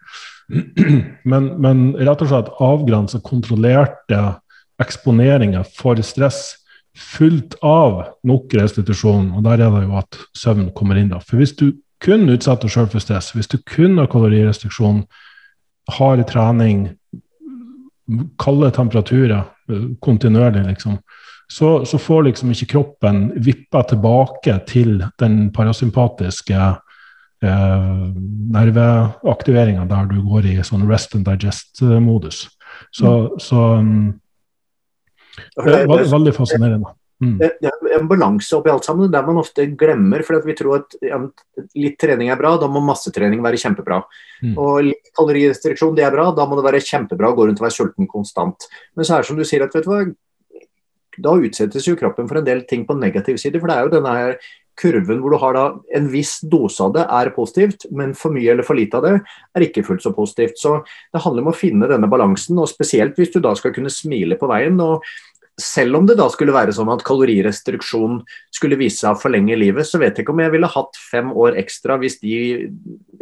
Men, 1.31 1.45
men 1.63 1.83
rett 1.95 2.21
og 2.25 2.27
slett 2.27 2.49
avgrensa 2.59 3.21
kontrollerte 3.23 4.17
eksponeringer 4.81 5.63
for 5.77 6.01
stress 6.03 6.57
fullt 6.97 7.55
av 7.63 8.01
nok 8.27 8.51
restitusjon. 8.59 9.29
Og 9.37 9.45
der 9.45 9.63
er 9.63 9.71
det 9.71 9.85
jo 9.85 9.95
at 10.01 10.19
søvn 10.35 10.73
kommer 10.75 10.99
inn. 10.99 11.13
da. 11.13 11.21
For 11.23 11.39
hvis 11.39 11.55
du 11.55 11.69
kun 12.01 12.29
utsetter 12.29 12.67
deg 12.67 12.73
sjøl 12.73 12.89
for 12.91 13.03
stress, 13.03 13.31
hvis 13.35 13.49
du 13.51 13.59
kun 13.67 13.99
har 14.01 14.09
kalorirestriksjon, 14.11 15.03
hard 15.97 16.23
trening, 16.29 16.85
kalde 18.41 18.71
temperaturer 18.75 19.45
kontinuerlig, 20.03 20.65
liksom, 20.67 20.97
så, 21.51 21.85
så, 21.85 21.97
får 21.99 22.23
liksom 22.29 22.53
ikke 22.53 22.69
kroppen 22.73 23.25
vippa 23.43 23.83
tilbake 23.89 24.55
til 24.69 25.01
den 25.19 25.49
parasympatiske 25.51 26.59
eh, 27.43 27.97
nerveaktiveringa 28.55 29.83
der 29.89 30.07
du 30.13 30.21
går 30.23 30.47
i 30.47 30.55
sånn 30.63 30.87
rest 30.87 31.15
and 31.17 31.27
digest-modus. 31.27 32.45
Så, 32.95 33.11
mm. 33.11 33.41
så 33.43 33.65
um, 33.83 34.13
det 35.59 35.75
er 35.81 35.91
veldig 35.91 36.33
fascinerende. 36.37 36.95
Mm. 37.21 37.35
Det, 37.37 37.69
er 37.69 37.99
en 37.99 38.09
balanse 38.09 38.55
oppi 38.57 38.71
alt 38.73 38.87
sammen, 38.87 39.11
der 39.13 39.25
man 39.27 39.39
ofte 39.41 39.67
glemmer. 39.77 40.23
For 40.25 40.41
vi 40.45 40.55
tror 40.57 40.79
at 40.79 40.97
ja, 41.05 41.19
litt 41.77 41.99
trening 42.01 42.31
er 42.33 42.39
bra, 42.39 42.55
da 42.61 42.69
må 42.71 42.81
massetrening 42.85 43.43
være 43.45 43.61
kjempebra. 43.61 44.01
Mm. 44.41 44.55
Og 44.57 44.73
litt 44.89 45.13
kalorirestriksjon, 45.17 45.95
det 45.97 46.07
er 46.07 46.15
bra, 46.15 46.31
da 46.35 46.47
må 46.49 46.57
det 46.57 46.67
være 46.67 46.83
kjempebra 46.87 47.31
å 47.31 47.37
gå 47.37 47.47
rundt 47.47 47.61
og 47.61 47.67
være 47.67 47.77
sulten 47.77 48.09
konstant. 48.09 48.67
Men 48.97 49.07
så 49.07 49.15
er 49.15 49.23
det 49.23 49.31
som 49.31 49.39
du 49.39 49.45
sier, 49.47 49.65
at 49.65 49.77
vet 49.77 49.85
du 49.85 49.93
hva, 49.93 50.03
da 51.21 51.35
utsettes 51.43 51.85
jo 51.85 51.97
kroppen 51.99 52.27
for 52.29 52.39
en 52.39 52.47
del 52.47 52.63
ting 52.69 52.87
på 52.87 52.97
negativ 52.97 53.37
side. 53.41 53.59
For 53.61 53.69
det 53.69 53.77
er 53.77 53.87
jo 53.87 53.95
denne 53.97 54.17
her 54.17 54.35
kurven 54.79 55.19
hvor 55.21 55.33
du 55.33 55.39
har 55.41 55.55
da 55.55 55.63
en 55.97 56.07
viss 56.11 56.37
dose 56.47 56.81
av 56.83 56.93
det 56.95 57.03
er 57.03 57.31
positivt, 57.35 57.85
men 57.93 58.13
for 58.17 58.33
mye 58.33 58.53
eller 58.53 58.65
for 58.65 58.79
lite 58.79 58.97
av 58.97 59.05
det 59.05 59.13
er 59.19 59.65
ikke 59.67 59.83
fullt 59.85 60.05
så 60.05 60.13
positivt. 60.15 60.57
Så 60.61 60.77
det 61.11 61.21
handler 61.25 61.45
om 61.45 61.51
å 61.51 61.57
finne 61.57 61.89
denne 61.91 62.09
balansen, 62.11 62.59
og 62.61 62.71
spesielt 62.71 63.19
hvis 63.19 63.33
du 63.35 63.41
da 63.43 63.53
skal 63.57 63.75
kunne 63.75 63.91
smile 63.93 64.39
på 64.39 64.49
veien. 64.51 64.79
og 64.81 65.05
selv 65.61 65.99
om 65.99 66.07
det 66.09 66.17
da 66.19 66.27
skulle 66.31 66.55
være 66.55 66.73
sånn 66.75 66.91
at 66.93 67.03
kalorirestriksjon 67.07 68.19
skulle 68.53 68.79
vise 68.79 69.01
seg 69.01 69.15
å 69.15 69.21
forlenge 69.21 69.57
livet, 69.59 69.87
så 69.87 70.01
vet 70.01 70.17
jeg 70.17 70.25
ikke 70.25 70.33
om 70.35 70.43
jeg 70.43 70.53
ville 70.53 70.69
hatt 70.71 70.99
fem 70.99 71.31
år 71.31 71.57
ekstra 71.61 71.97
hvis 72.01 72.19
de, 72.23 72.33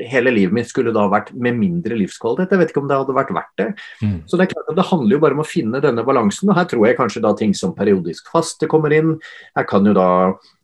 hele 0.10 0.34
livet 0.36 0.56
mitt 0.56 0.72
skulle 0.72 0.94
da 0.96 1.08
vært 1.12 1.34
med 1.36 1.58
mindre 1.60 1.98
livskvalitet. 2.00 2.56
Jeg 2.56 2.64
vet 2.64 2.74
ikke 2.74 2.84
om 2.84 2.90
det 2.92 3.00
hadde 3.02 3.18
vært 3.18 3.34
verdt 3.36 3.62
det. 3.62 3.70
Mm. 4.04 4.16
Så 4.26 4.40
Det 4.40 4.48
er 4.48 4.54
klart 4.54 4.72
at 4.74 4.80
det 4.80 4.88
handler 4.92 5.16
jo 5.18 5.24
bare 5.26 5.38
om 5.38 5.44
å 5.44 5.48
finne 5.48 5.84
denne 5.84 6.06
balansen. 6.08 6.50
og 6.50 6.60
Her 6.60 6.70
tror 6.72 6.88
jeg 6.88 7.00
kanskje 7.00 7.26
da 7.26 7.34
ting 7.38 7.56
som 7.58 7.76
periodisk 7.76 8.32
faste 8.32 8.70
kommer 8.72 8.96
inn. 8.96 9.18
Her 9.58 9.68
kan 9.70 9.86
jo 9.86 9.96
da 9.98 10.10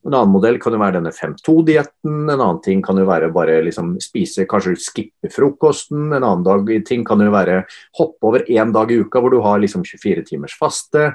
En 0.05 0.13
annen 0.13 0.33
modell 0.35 0.59
kan 0.61 0.75
jo 0.75 0.79
være 0.81 0.99
denne 0.99 1.13
5-2-dietten. 1.15 2.27
En 2.29 2.35
annen 2.35 2.61
ting 2.65 2.83
kan 2.85 2.99
jo 3.01 3.07
være 3.09 3.31
bare 3.33 3.57
liksom 3.65 3.95
spise, 4.03 4.45
kanskje 4.49 4.75
skippe 4.77 5.31
frokosten. 5.33 6.11
En 6.11 6.21
annen 6.21 6.45
dag, 6.45 6.69
ting 6.85 7.05
kan 7.07 7.23
jo 7.23 7.33
være 7.33 7.63
hoppe 7.97 8.29
over 8.29 8.45
én 8.45 8.73
dag 8.75 8.93
i 8.93 8.99
uka 9.01 9.21
hvor 9.23 9.33
du 9.33 9.39
har 9.45 9.63
liksom 9.63 9.85
24 9.87 10.27
timers 10.29 10.53
faste. 10.59 11.09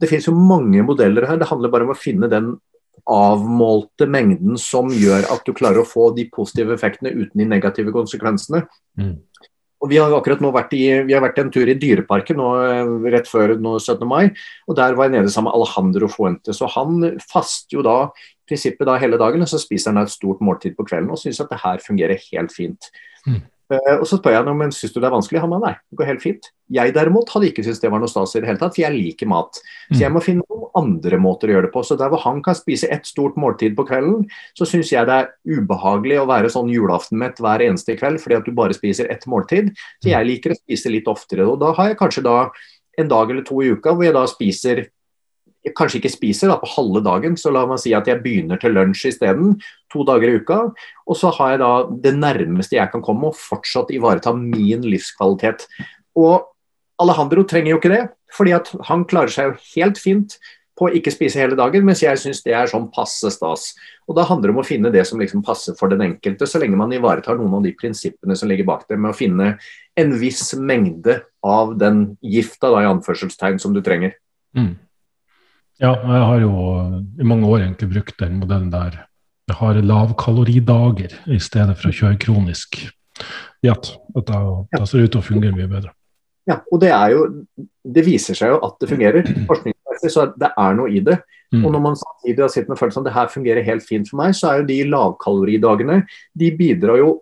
Det 0.00 0.08
finnes 0.08 0.30
jo 0.30 0.36
mange 0.36 0.84
modeller 0.86 1.28
her. 1.28 1.40
Det 1.40 1.50
handler 1.50 1.72
bare 1.72 1.88
om 1.88 1.92
å 1.92 2.00
finne 2.00 2.32
den 2.32 2.54
avmålte 3.10 4.06
mengden 4.08 4.58
som 4.60 4.90
gjør 4.92 5.28
at 5.32 5.44
du 5.46 5.52
klarer 5.56 5.82
å 5.82 5.88
få 5.88 6.10
de 6.16 6.26
positive 6.32 6.74
effektene 6.76 7.12
uten 7.12 7.42
de 7.42 7.48
negative 7.48 7.92
konsekvensene. 7.94 8.64
Mm. 9.00 9.18
Og 9.80 9.88
Vi 9.88 9.96
har 9.96 10.12
akkurat 10.12 10.42
nå 10.44 10.50
vært, 10.52 10.74
i, 10.76 10.84
har 11.08 11.22
vært 11.24 11.38
en 11.40 11.50
tur 11.52 11.68
i 11.68 11.76
Dyreparken 11.80 12.36
nå, 12.36 12.48
rett 13.08 13.28
før 13.30 13.54
nå 13.56 13.78
17. 13.78 14.04
mai. 14.08 14.30
og 14.68 14.76
Der 14.76 14.96
var 14.98 15.08
jeg 15.08 15.16
nede 15.16 15.32
sammen 15.32 15.48
med 15.48 15.56
Alejandro 15.56 16.08
Fuente. 16.12 16.52
så 16.52 16.68
Han 16.74 17.16
faster 17.24 17.78
jo 17.78 17.84
da 17.86 18.10
prinsippet 18.50 18.86
da 18.88 18.98
hele 19.00 19.18
dagen, 19.20 19.40
og 19.40 19.48
så 19.48 19.60
spiser 19.62 19.94
han 19.94 20.02
et 20.02 20.12
stort 20.12 20.42
måltid 20.44 20.76
på 20.76 20.84
kvelden 20.84 21.12
og 21.14 21.20
syns 21.22 21.40
at 21.40 21.48
det 21.52 21.62
her 21.62 21.80
fungerer 21.84 22.20
helt 22.32 22.52
fint. 22.52 22.90
Mm. 23.26 23.40
Uh, 23.70 24.00
og 24.00 24.06
Så 24.08 24.18
spør 24.18 24.34
jeg 24.34 24.42
ham 24.46 24.58
men 24.58 24.72
syns 24.74 24.94
du 24.94 24.98
det 24.98 25.06
er 25.06 25.14
vanskelig. 25.14 25.42
Han 25.44 25.54
sa 25.54 25.60
nei, 25.62 25.74
det 25.78 25.98
går 26.00 26.08
helt 26.08 26.24
fint. 26.24 26.48
Jeg 26.74 26.94
derimot 26.94 27.30
hadde 27.30 27.50
ikke 27.50 27.64
syntes 27.66 27.82
det 27.82 27.90
var 27.92 28.02
noe 28.02 28.10
stas 28.10 28.34
i 28.34 28.42
det 28.42 28.50
hele 28.50 28.60
tatt, 28.60 28.74
for 28.74 28.82
jeg 28.82 28.96
liker 28.96 29.30
mat. 29.30 29.60
Så 29.90 30.00
jeg 30.00 30.10
mm. 30.10 30.16
må 30.16 30.22
finne 30.24 30.46
noen 30.46 30.68
andre 30.80 31.18
måter 31.22 31.50
å 31.50 31.56
gjøre 31.56 31.68
det 31.68 31.72
på. 31.74 31.84
Så 31.86 31.96
der 31.98 32.10
hvor 32.12 32.22
han 32.24 32.42
kan 32.46 32.58
spise 32.58 32.90
ett 32.90 33.08
stort 33.08 33.38
måltid 33.40 33.74
på 33.78 33.86
kvelden, 33.88 34.26
så 34.58 34.68
syns 34.68 34.92
jeg 34.92 35.08
det 35.08 35.16
er 35.22 35.30
ubehagelig 35.58 36.20
å 36.22 36.28
være 36.30 36.52
sånn 36.52 36.70
julaftenmett 36.70 37.42
hver 37.42 37.64
eneste 37.66 37.98
kveld 37.98 38.22
fordi 38.22 38.38
at 38.38 38.46
du 38.46 38.54
bare 38.56 38.76
spiser 38.76 39.10
ett 39.12 39.26
måltid. 39.30 39.72
Så 40.02 40.12
jeg 40.12 40.28
liker 40.28 40.54
å 40.54 40.60
spise 40.60 40.92
litt 40.92 41.10
oftere. 41.10 41.46
Og 41.46 41.58
da 41.62 41.74
har 41.78 41.92
jeg 41.92 42.00
kanskje 42.02 42.26
da 42.26 42.38
en 42.98 43.10
dag 43.10 43.30
eller 43.30 43.46
to 43.46 43.62
i 43.62 43.70
uka 43.74 43.94
hvor 43.94 44.06
jeg 44.06 44.16
da 44.16 44.26
spiser 44.30 44.88
kanskje 45.76 46.00
ikke 46.00 46.12
spiser 46.12 46.50
da, 46.50 46.58
på 46.60 46.70
halve 46.74 47.02
dagen, 47.04 47.36
så 47.36 47.52
la 47.52 47.66
meg 47.68 47.80
si 47.82 47.92
at 47.96 48.08
jeg 48.08 48.22
begynner 48.24 48.60
til 48.60 48.74
lunsj 48.76 49.10
isteden, 49.10 49.58
to 49.92 50.04
dager 50.08 50.30
i 50.30 50.38
uka. 50.40 50.60
Og 51.06 51.18
så 51.18 51.32
har 51.36 51.54
jeg 51.54 51.62
da 51.62 51.72
det 52.06 52.14
nærmeste 52.16 52.78
jeg 52.78 52.92
kan 52.92 53.04
komme, 53.04 53.30
og 53.30 53.38
fortsatt 53.38 53.92
ivareta 53.94 54.32
min 54.36 54.86
livskvalitet. 54.86 55.66
Og 56.18 56.48
Alejandro 57.00 57.44
trenger 57.48 57.74
jo 57.74 57.80
ikke 57.80 57.92
det, 57.92 58.06
fordi 58.36 58.56
at 58.56 58.72
han 58.88 59.04
klarer 59.08 59.32
seg 59.32 59.50
jo 59.50 59.60
helt 59.74 60.00
fint 60.00 60.36
på 60.80 60.88
å 60.88 60.96
ikke 60.96 61.12
spise 61.12 61.40
hele 61.40 61.56
dagen, 61.58 61.84
mens 61.84 62.00
jeg 62.00 62.16
syns 62.20 62.40
det 62.44 62.54
er 62.56 62.68
sånn 62.70 62.88
passe 62.94 63.28
stas. 63.34 63.70
Og 64.08 64.16
Da 64.16 64.24
handler 64.24 64.48
det 64.48 64.54
om 64.54 64.62
å 64.62 64.66
finne 64.66 64.92
det 64.92 65.04
som 65.08 65.20
liksom 65.20 65.42
passer 65.44 65.76
for 65.76 65.92
den 65.92 66.00
enkelte, 66.06 66.48
så 66.48 66.60
lenge 66.62 66.78
man 66.80 66.92
ivaretar 66.96 67.36
noen 67.36 67.58
av 67.58 67.66
de 67.66 67.74
prinsippene 67.76 68.36
som 68.36 68.48
ligger 68.48 68.68
bak 68.68 68.86
det, 68.88 68.96
med 68.96 69.12
å 69.12 69.16
finne 69.16 69.50
en 70.00 70.14
viss 70.20 70.54
mengde 70.56 71.20
av 71.44 71.76
den 71.80 72.16
gifta 72.24 72.72
da, 72.72 72.84
i 72.84 72.88
anførselstegn 72.94 73.60
som 73.60 73.76
du 73.76 73.82
trenger. 73.84 74.16
Mm. 74.56 74.78
Ja, 75.80 75.94
jeg 75.96 76.24
har 76.28 76.42
jo 76.42 76.50
i 77.20 77.26
mange 77.26 77.48
år 77.48 77.62
egentlig 77.62 77.88
brukt 77.94 78.18
den 78.20 78.36
modellen 78.42 78.68
der 78.72 78.98
jeg 79.50 79.58
har 79.58 79.78
lavkaloridager 79.82 81.14
i 81.34 81.38
stedet 81.42 81.74
for 81.78 81.90
å 81.90 81.94
kjøre 81.94 82.18
kronisk 82.22 82.76
diett. 83.64 83.88
Da, 84.14 84.42
da 84.70 84.84
ser 84.86 85.00
det 85.00 85.08
ut 85.08 85.14
til 85.16 85.22
å 85.22 85.26
fungere 85.26 85.56
mye 85.56 85.70
bedre. 85.70 85.90
Ja, 86.48 86.60
og 86.70 86.80
det 86.82 86.92
er 86.94 87.12
jo 87.14 87.24
Det 87.84 88.04
viser 88.06 88.36
seg 88.38 88.52
jo 88.52 88.60
at 88.64 88.76
det 88.80 88.88
fungerer. 88.90 89.26
Forskningsmessig 89.48 90.12
så 90.14 90.28
det 90.38 90.52
er 90.52 90.76
noe 90.78 90.92
i 90.92 91.02
det. 91.04 91.16
Mm. 91.50 91.64
Og 91.64 91.72
når 91.74 91.82
man 91.82 91.98
samtidig 91.98 92.44
har 92.44 92.52
sittet 92.52 92.70
med 92.70 92.78
følelsen 92.78 93.02
at 93.02 93.08
det 93.08 93.16
her 93.16 93.32
fungerer 93.32 93.66
helt 93.66 93.82
fint 93.82 94.06
for 94.06 94.20
meg, 94.20 94.36
så 94.38 94.50
er 94.50 94.60
jo 94.60 94.68
de 94.68 94.78
lavkaloridagene 94.92 95.96
de 96.38 96.50
bidrar 96.58 97.00
jo 97.00 97.14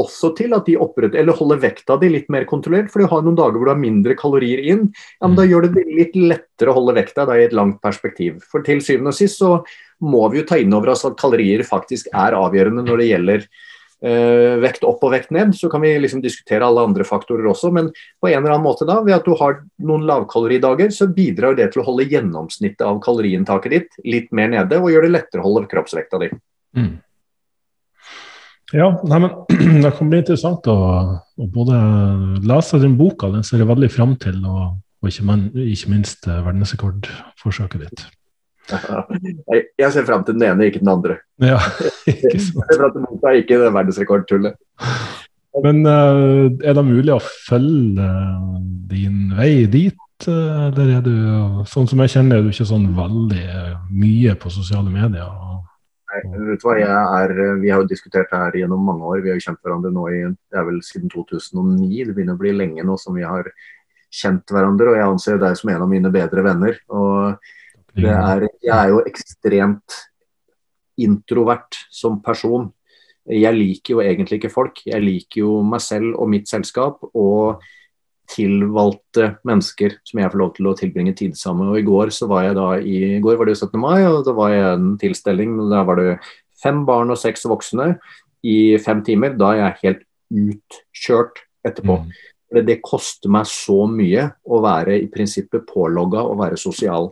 også 0.00 0.32
til 0.38 0.54
at 0.56 0.66
de 0.68 0.76
oppretter, 0.80 1.20
eller 1.20 1.36
holder 1.36 1.60
vekta 1.62 1.96
di 2.00 2.10
litt 2.12 2.30
mer 2.32 2.46
kontrollert. 2.48 2.90
For 2.92 3.02
du 3.02 3.10
har 3.10 3.24
noen 3.26 3.38
dager 3.38 3.58
hvor 3.58 3.70
du 3.70 3.74
har 3.74 3.80
mindre 3.80 4.16
kalorier 4.18 4.62
inn. 4.72 4.88
ja, 5.20 5.26
men 5.26 5.38
Da 5.38 5.46
gjør 5.48 5.68
det 5.68 5.86
litt 5.88 6.16
lettere 6.16 6.72
å 6.72 6.78
holde 6.80 6.96
vekta 6.98 7.26
da, 7.28 7.38
i 7.38 7.46
et 7.48 7.56
langt 7.56 7.80
perspektiv. 7.84 8.40
For 8.50 8.66
til 8.66 8.82
syvende 8.84 9.14
og 9.14 9.18
sist 9.18 9.40
så 9.40 9.58
må 10.00 10.26
vi 10.32 10.40
jo 10.40 10.46
ta 10.48 10.58
inn 10.60 10.72
over 10.74 10.94
oss 10.94 11.04
at 11.04 11.18
kalorier 11.20 11.62
faktisk 11.66 12.08
er 12.16 12.36
avgjørende 12.38 12.86
når 12.86 13.02
det 13.02 13.08
gjelder 13.10 13.44
eh, 13.44 14.54
vekt 14.62 14.86
opp 14.88 15.04
og 15.04 15.12
vekt 15.14 15.34
ned. 15.34 15.52
Så 15.56 15.68
kan 15.72 15.84
vi 15.84 15.92
liksom 16.00 16.22
diskutere 16.24 16.66
alle 16.66 16.86
andre 16.88 17.06
faktorer 17.06 17.50
også, 17.50 17.72
men 17.74 17.90
på 17.92 18.30
en 18.30 18.40
eller 18.40 18.54
annen 18.56 18.66
måte 18.66 18.88
da, 18.88 19.00
ved 19.04 19.18
at 19.18 19.28
du 19.28 19.34
har 19.40 19.60
noen 19.84 20.06
lavkaloridager, 20.08 20.92
så 20.94 21.10
bidrar 21.12 21.58
det 21.58 21.72
til 21.74 21.84
å 21.84 21.88
holde 21.90 22.08
gjennomsnittet 22.10 22.86
av 22.86 23.02
kaloriinntaket 23.04 23.76
ditt 23.76 24.02
litt 24.08 24.32
mer 24.36 24.52
nede, 24.52 24.80
og 24.80 24.92
gjør 24.92 25.08
det 25.08 25.14
lettere 25.18 25.44
å 25.44 25.48
holde 25.50 25.68
kroppsvekta 25.70 26.24
di. 26.24 26.32
Mm. 26.78 26.98
Ja, 28.72 28.90
nei, 29.02 29.18
men 29.18 29.30
det 29.84 29.92
kan 29.96 30.10
bli 30.10 30.20
interessant 30.22 30.68
å, 30.70 30.76
å, 31.18 31.48
både 31.50 31.78
lese 32.46 32.80
den 32.82 32.96
boka, 32.98 33.30
den 33.34 33.46
ser 33.46 33.62
jeg 33.62 33.70
veldig 33.70 33.90
fram 33.92 34.14
til, 34.22 34.38
og, 34.46 34.78
og 35.02 35.10
ikke, 35.10 35.26
men, 35.26 35.48
ikke, 35.58 35.90
minst 35.90 36.28
eh, 36.30 36.42
verdensrekordforsøket 36.46 37.86
ditt. 37.86 38.04
Jeg 39.80 39.90
ser 39.90 40.04
fram 40.06 40.22
til 40.22 40.36
den 40.36 40.44
ene, 40.46 40.68
ikke 40.68 40.82
den 40.82 40.92
andre. 40.92 41.18
Ja, 41.50 41.58
ikke 42.06 42.36
sant. 42.38 42.60
Jeg 42.60 42.68
ser 42.68 42.82
fram 42.84 42.92
til 42.94 43.08
boka, 43.08 43.32
ikke 43.40 43.58
det 43.58 43.72
verdensrekordtullet. 43.74 44.60
Men 45.64 45.80
uh, 45.82 46.46
er 46.62 46.76
det 46.76 46.84
mulig 46.86 47.10
å 47.16 47.22
følge 47.24 48.06
din 48.92 49.32
vei 49.34 49.64
dit, 49.70 49.98
eller 50.28 50.92
er 50.98 51.02
du 51.02 51.14
Sånn 51.66 51.88
som 51.88 52.02
jeg 52.04 52.12
kjenner, 52.12 52.38
er 52.38 52.44
du 52.44 52.52
ikke 52.52 52.68
sånn 52.68 52.90
veldig 52.94 53.46
mye 53.88 54.34
på 54.38 54.52
sosiale 54.52 54.92
medier? 54.92 55.26
Hva, 55.26 55.58
jeg 56.10 56.90
er, 56.90 57.34
Vi 57.60 57.70
har 57.70 57.82
jo 57.82 57.88
diskutert 57.88 58.30
det 58.30 58.38
her 58.38 58.56
gjennom 58.62 58.82
mange 58.84 59.06
år. 59.06 59.22
Vi 59.22 59.30
har 59.30 59.38
jo 59.38 59.46
kjent 59.46 59.60
hverandre 59.62 59.92
nå 59.94 60.08
i, 60.10 60.22
det 60.50 60.58
er 60.58 60.66
vel 60.66 60.80
siden 60.82 61.10
2009. 61.12 62.04
Det 62.08 62.14
begynner 62.16 62.38
å 62.38 62.42
bli 62.42 62.52
lenge 62.56 62.84
nå 62.86 62.96
som 62.98 63.14
vi 63.14 63.26
har 63.26 63.48
kjent 64.10 64.50
hverandre. 64.50 64.90
Og 64.90 64.98
jeg 64.98 65.08
anser 65.08 65.40
deg 65.42 65.56
som 65.58 65.70
en 65.72 65.86
av 65.86 65.90
mine 65.90 66.12
bedre 66.12 66.44
venner. 66.46 66.78
og 66.88 67.40
det 67.94 68.10
er, 68.14 68.46
jeg 68.62 68.76
er 68.76 68.92
jo 68.92 69.00
ekstremt 69.02 69.96
introvert 71.00 71.78
som 71.90 72.20
person. 72.22 72.68
Jeg 73.30 73.54
liker 73.56 73.96
jo 73.96 74.02
egentlig 74.04 74.40
ikke 74.40 74.52
folk. 74.52 74.82
Jeg 74.86 75.02
liker 75.02 75.42
jo 75.42 75.60
meg 75.66 75.82
selv 75.84 76.16
og 76.18 76.30
mitt 76.30 76.50
selskap 76.50 77.02
og 77.10 77.62
tilvalgte 78.30 79.34
mennesker 79.46 79.96
som 80.06 80.20
jeg 80.22 80.32
får 80.32 80.40
lov 80.40 80.52
til 80.56 80.70
å 80.70 80.76
tilbringe 80.78 81.14
tid 81.18 81.36
sammen 81.38 81.66
med. 81.66 81.74
Og 81.74 81.80
I 81.80 81.88
går 81.88 82.12
så 82.14 82.28
var 82.30 82.46
jeg 82.46 82.56
da 82.58 82.68
i, 82.78 82.96
i 83.16 83.20
går 83.22 83.40
var 83.40 83.50
det 83.50 83.56
17. 83.58 83.76
mai, 83.82 83.98
og 84.06 84.22
da 84.26 84.34
var 84.36 84.54
jeg 84.54 84.66
en 84.70 84.90
tilstelning. 85.00 85.56
Der 85.72 85.86
var 85.88 86.00
det 86.00 86.08
fem 86.62 86.84
barn 86.88 87.12
og 87.12 87.20
seks 87.20 87.46
voksne 87.50 87.94
i 88.46 88.78
fem 88.82 89.02
timer. 89.06 89.36
Da 89.38 89.52
er 89.54 89.62
jeg 89.62 89.80
helt 89.84 90.04
utkjørt 90.30 91.44
etterpå. 91.66 92.00
Mm. 92.04 92.14
Det, 92.50 92.64
det 92.68 92.80
koster 92.86 93.32
meg 93.32 93.48
så 93.50 93.84
mye 93.90 94.30
å 94.46 94.62
være 94.64 94.98
i 95.02 95.10
prinsippet 95.12 95.66
pålogga 95.68 96.24
og 96.26 96.40
være 96.42 96.60
sosial. 96.60 97.10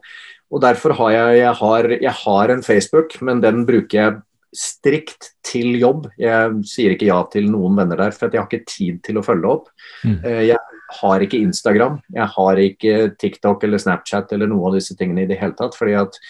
Og 0.49 0.62
Derfor 0.64 0.95
har 1.03 1.12
jeg, 1.12 1.43
jeg, 1.43 1.55
har, 1.61 1.93
jeg 1.99 2.16
har 2.23 2.55
en 2.55 2.64
Facebook, 2.64 3.19
men 3.25 3.43
den 3.45 3.66
bruker 3.69 3.99
jeg 4.01 4.16
strikt 4.55 5.33
til 5.45 5.77
jobb. 5.77 6.07
Jeg 6.21 6.62
sier 6.69 6.95
ikke 6.95 7.09
ja 7.11 7.19
til 7.33 7.51
noen 7.53 7.77
venner 7.79 8.01
der, 8.01 8.14
for 8.16 8.33
jeg 8.33 8.41
har 8.41 8.49
ikke 8.49 8.71
tid 8.71 9.03
til 9.05 9.21
å 9.21 9.25
følge 9.25 9.51
opp. 9.59 9.69
Mm. 10.07 10.16
Eh, 10.23 10.43
jeg 10.49 10.68
har 11.01 11.22
ikke 11.24 11.41
Instagram, 11.45 11.99
jeg 12.14 12.28
har 12.34 12.61
ikke 12.62 12.93
TikTok 13.20 13.64
eller 13.64 13.80
Snapchat 13.82 14.32
eller 14.32 14.49
noe 14.51 14.70
av 14.70 14.78
disse 14.78 14.97
tingene 14.97 15.24
i 15.24 15.30
det 15.30 15.41
hele 15.41 15.57
tatt. 15.59 15.76
fordi 15.76 15.97
at 16.01 16.20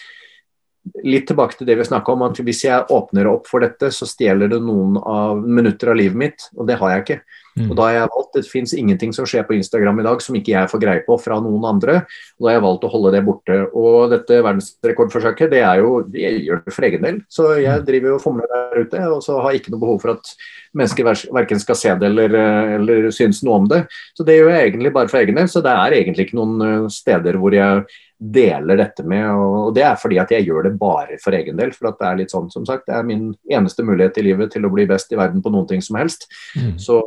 Litt 1.05 1.27
tilbake 1.29 1.59
til 1.59 1.67
det 1.69 1.75
vi 1.77 1.85
snakka 1.85 2.15
om, 2.15 2.23
at 2.25 2.39
hvis 2.41 2.63
jeg 2.65 2.87
åpner 2.95 3.29
opp 3.29 3.49
for 3.51 3.61
dette, 3.61 3.91
så 3.93 4.07
stjeler 4.09 4.49
det 4.49 4.61
noen 4.65 4.95
av 4.97 5.43
minutter 5.43 5.91
av 5.93 5.99
livet 5.99 6.17
mitt, 6.17 6.47
og 6.57 6.69
det 6.71 6.79
har 6.81 6.95
jeg 6.95 7.03
ikke. 7.03 7.17
Mm. 7.59 7.71
Og 7.71 7.79
da 7.79 7.89
har 7.89 7.97
jeg 7.97 8.13
valgt, 8.15 8.35
Det 8.39 8.45
fins 8.47 8.75
ingenting 8.77 9.13
som 9.17 9.27
skjer 9.27 9.47
på 9.49 9.57
Instagram 9.57 10.01
i 10.01 10.07
dag 10.07 10.21
som 10.23 10.37
ikke 10.37 10.53
jeg 10.53 10.71
får 10.71 10.83
greie 10.83 11.03
på 11.07 11.17
fra 11.19 11.41
noen 11.41 11.65
andre. 11.65 12.03
og 12.39 12.45
Da 12.45 12.51
har 12.51 12.59
jeg 12.59 12.67
valgt 12.67 12.85
å 12.85 12.93
holde 12.93 13.13
det 13.15 13.25
borte. 13.27 13.59
Og 13.73 14.11
dette 14.13 14.43
verdensrekordforsøket, 14.45 15.51
det 15.51 15.63
er 15.65 15.83
jo, 15.83 16.03
det 16.03 16.45
gjør 16.45 16.63
det 16.65 16.75
for 16.75 16.89
egen 16.89 17.03
del. 17.03 17.21
Så 17.29 17.49
jeg 17.59 17.81
mm. 17.81 17.87
driver 17.89 18.17
og 18.17 18.23
fomler 18.23 18.51
der 18.53 18.85
ute, 18.85 19.05
og 19.09 19.23
så 19.25 19.41
har 19.41 19.53
jeg 19.53 19.63
ikke 19.63 19.75
noe 19.75 19.85
behov 19.87 20.03
for 20.05 20.15
at 20.15 20.35
mennesker 20.77 21.09
verken 21.35 21.63
skal 21.63 21.79
se 21.79 21.95
det 21.99 22.11
eller, 22.11 22.37
eller 22.77 23.09
synes 23.15 23.41
noe 23.47 23.63
om 23.63 23.71
det. 23.71 23.85
Så 24.17 24.27
det 24.27 24.39
gjør 24.39 24.53
jeg 24.53 24.69
egentlig 24.69 24.93
bare 24.95 25.11
for 25.11 25.23
egen 25.23 25.41
del. 25.41 25.49
Så 25.49 25.65
det 25.65 25.73
er 25.73 25.97
egentlig 25.97 26.29
ikke 26.29 26.39
noen 26.39 26.67
eh, 26.67 26.91
steder 26.93 27.41
hvor 27.41 27.57
jeg 27.57 27.87
deler 28.19 28.81
dette 28.81 29.05
med. 29.07 29.25
Og 29.31 29.75
det 29.77 29.85
er 29.87 29.99
fordi 29.99 30.19
at 30.19 30.33
jeg 30.35 30.47
gjør 30.49 30.67
det 30.67 30.75
bare 30.81 31.19
for 31.23 31.37
egen 31.39 31.59
del. 31.59 31.71
For 31.75 31.91
at 31.91 32.01
det 32.01 32.09
er 32.09 32.19
litt 32.21 32.35
sånn, 32.35 32.49
som 32.51 32.67
sagt, 32.67 32.87
det 32.89 32.97
er 32.97 33.07
min 33.07 33.31
eneste 33.51 33.85
mulighet 33.87 34.19
i 34.19 34.25
livet 34.27 34.51
til 34.55 34.67
å 34.67 34.73
bli 34.73 34.89
best 34.91 35.13
i 35.15 35.19
verden 35.19 35.43
på 35.45 35.53
noen 35.55 35.69
ting 35.71 35.85
som 35.85 36.01
helst. 36.01 36.27
Mm. 36.59 36.75
Så 36.83 36.99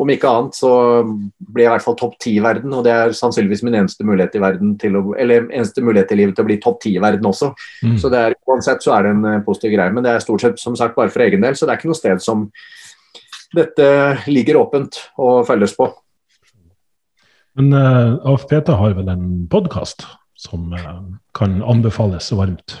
om 0.00 0.12
ikke 0.12 0.30
annet 0.30 0.58
så 0.58 0.72
blir 1.04 1.64
jeg 1.64 1.70
i 1.70 1.74
hvert 1.74 1.86
fall 1.86 1.98
topp 2.00 2.18
ti 2.20 2.34
i 2.36 2.44
verden, 2.44 2.74
og 2.76 2.84
det 2.86 2.92
er 2.92 3.16
sannsynligvis 3.16 3.64
min 3.66 3.78
eneste 3.80 4.06
mulighet 4.06 4.36
i 4.36 4.44
verden 4.44 4.76
til 4.80 4.98
å 4.98 5.04
Eller 5.20 5.48
eneste 5.48 5.82
mulighet 5.82 6.12
i 6.12 6.20
livet 6.20 6.36
til 6.36 6.44
å 6.44 6.50
bli 6.50 6.58
topp 6.62 6.82
ti 6.84 6.94
i 6.96 7.02
verden 7.02 7.26
også. 7.26 7.52
Mm. 7.84 7.96
Så 7.98 8.12
det 8.12 8.20
er, 8.20 8.36
uansett 8.48 8.84
så 8.84 8.94
er 8.96 9.06
det 9.06 9.14
en 9.16 9.24
eh, 9.24 9.42
positiv 9.46 9.74
greie. 9.74 9.92
Men 9.92 10.04
det 10.04 10.12
er 10.12 10.24
stort 10.24 10.44
sett 10.44 10.60
som 10.60 10.76
sagt 10.76 10.96
bare 10.96 11.12
for 11.12 11.24
egen 11.24 11.42
del, 11.44 11.56
så 11.56 11.66
det 11.66 11.74
er 11.74 11.80
ikke 11.80 11.90
noe 11.90 11.98
sted 11.98 12.22
som 12.22 12.46
dette 13.56 13.90
ligger 14.30 14.60
åpent 14.60 15.00
og 15.18 15.42
følges 15.48 15.74
på. 15.78 15.88
Men 17.58 17.72
uh, 17.74 17.80
eh, 17.80 18.32
AFPT 18.32 18.72
har 18.78 18.96
vel 18.98 19.10
en 19.10 19.26
podkast? 19.50 20.06
Som 20.40 20.72
eh, 20.72 21.00
kan 21.36 21.60
anbefales 21.62 22.32
varmt? 22.32 22.80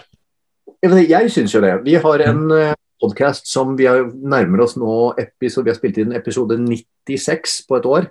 Jeg 0.80 1.32
syns 1.32 1.54
jo 1.54 1.64
det. 1.64 1.74
Vi 1.84 1.98
har 2.00 2.30
en. 2.30 2.46
Eh, 2.56 2.76
podkast 3.00 3.48
som 3.48 3.76
vi 3.78 3.86
nærmer 3.88 4.60
oss 4.64 4.76
nå 4.76 5.14
episode, 5.18 5.64
Vi 5.64 5.70
har 5.72 5.78
spilt 5.78 5.98
inn 6.02 6.12
episode 6.12 6.58
96 6.60 7.66
på 7.68 7.78
et 7.78 7.86
år. 7.88 8.08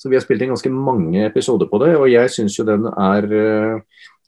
Så 0.00 0.08
vi 0.08 0.16
har 0.16 0.24
spilt 0.24 0.42
inn 0.42 0.54
ganske 0.54 0.72
mange 0.72 1.26
episoder 1.26 1.68
på 1.68 1.80
det, 1.82 1.94
og 1.96 2.08
jeg 2.08 2.30
syns 2.32 2.56
jo 2.58 2.64
den 2.64 2.86
er 2.88 3.24
eh, 3.28 3.80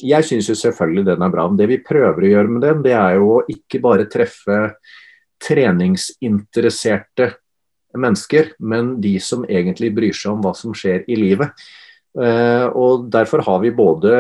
Jeg 0.02 0.24
syns 0.24 0.48
jo 0.48 0.54
selvfølgelig 0.58 1.06
den 1.06 1.22
er 1.22 1.30
bra. 1.30 1.48
Men 1.48 1.56
det 1.56 1.68
vi 1.70 1.78
prøver 1.78 2.22
å 2.22 2.32
gjøre 2.32 2.48
med 2.48 2.62
den, 2.66 2.82
det 2.82 2.92
er 2.92 3.16
jo 3.16 3.42
ikke 3.48 3.80
bare 3.80 4.08
treffe 4.10 4.74
treningsinteresserte 5.42 7.32
mennesker, 7.98 8.52
men 8.60 9.00
de 9.00 9.18
som 9.20 9.44
egentlig 9.44 9.92
bryr 9.94 10.16
seg 10.16 10.32
om 10.32 10.42
hva 10.44 10.54
som 10.56 10.74
skjer 10.74 11.04
i 11.08 11.16
livet. 11.18 11.50
Uh, 12.12 12.68
og 12.76 13.06
Derfor 13.12 13.40
har 13.46 13.62
vi 13.62 13.70
både 13.72 14.12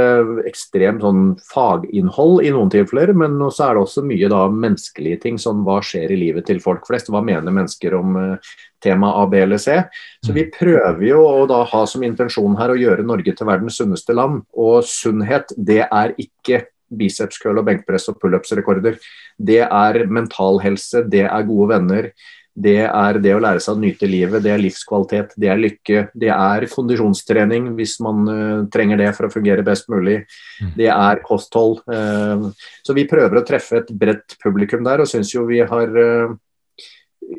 ekstremt 0.48 1.02
sånn 1.04 1.34
faginnhold 1.44 2.40
i 2.40 2.52
noen 2.54 2.70
tilfeller, 2.72 3.12
men 3.12 3.36
så 3.52 3.66
er 3.66 3.76
det 3.76 3.82
også 3.84 4.04
mye 4.08 4.30
da 4.32 4.46
menneskelige 4.48 5.20
ting. 5.26 5.38
som 5.38 5.64
hva 5.66 5.80
skjer 5.84 6.12
i 6.12 6.20
livet 6.20 6.46
til 6.48 6.60
folk 6.60 6.86
flest? 6.88 7.12
Hva 7.12 7.20
mener 7.24 7.52
mennesker 7.52 7.94
om 7.98 8.16
uh, 8.16 8.52
tema 8.82 9.12
A, 9.20 9.26
B 9.28 9.42
eller 9.44 9.60
C? 9.60 9.76
Så 10.24 10.32
vi 10.32 10.48
prøver 10.52 11.04
jo 11.10 11.20
å 11.20 11.46
da 11.50 11.62
ha 11.68 11.84
som 11.86 12.02
intensjon 12.02 12.56
her 12.56 12.72
å 12.72 12.80
gjøre 12.80 13.04
Norge 13.04 13.36
til 13.36 13.48
verdens 13.48 13.76
sunneste 13.80 14.16
land. 14.16 14.42
Og 14.56 14.84
sunnhet, 14.88 15.52
det 15.56 15.82
er 15.84 16.16
ikke 16.16 16.64
biceps 16.92 17.40
curl 17.40 17.60
og 17.60 17.68
benkpress 17.68 18.08
og 18.08 18.18
pullups-rekorder. 18.20 18.96
Det 19.36 19.64
er 19.64 20.04
mental 20.12 20.60
helse, 20.64 21.04
det 21.08 21.26
er 21.28 21.48
gode 21.48 21.74
venner 21.76 22.12
det 22.52 22.82
er 22.84 23.18
det 23.24 23.32
å 23.32 23.40
lære 23.40 23.62
seg 23.64 23.78
å 23.78 23.80
nyte 23.80 24.08
livet, 24.10 24.42
det 24.44 24.52
er 24.52 24.60
livskvalitet, 24.60 25.32
det 25.40 25.48
er 25.48 25.60
lykke. 25.60 26.02
Det 26.12 26.28
er 26.34 26.66
kondisjonstrening 26.68 27.70
hvis 27.78 27.96
man 28.04 28.28
uh, 28.28 28.64
trenger 28.72 29.00
det 29.00 29.08
for 29.16 29.28
å 29.28 29.32
fungere 29.32 29.64
best 29.64 29.88
mulig. 29.92 30.18
Mm. 30.60 30.74
Det 30.76 30.90
er 30.92 31.22
kosthold. 31.24 31.80
Uh, 31.88 32.50
så 32.84 32.96
vi 32.96 33.08
prøver 33.08 33.40
å 33.40 33.44
treffe 33.48 33.80
et 33.80 33.92
bredt 33.96 34.36
publikum 34.44 34.84
der, 34.84 35.00
og 35.00 35.08
syns 35.08 35.32
jo 35.32 35.46
vi 35.48 35.62
har 35.64 35.96
uh, 35.96 36.36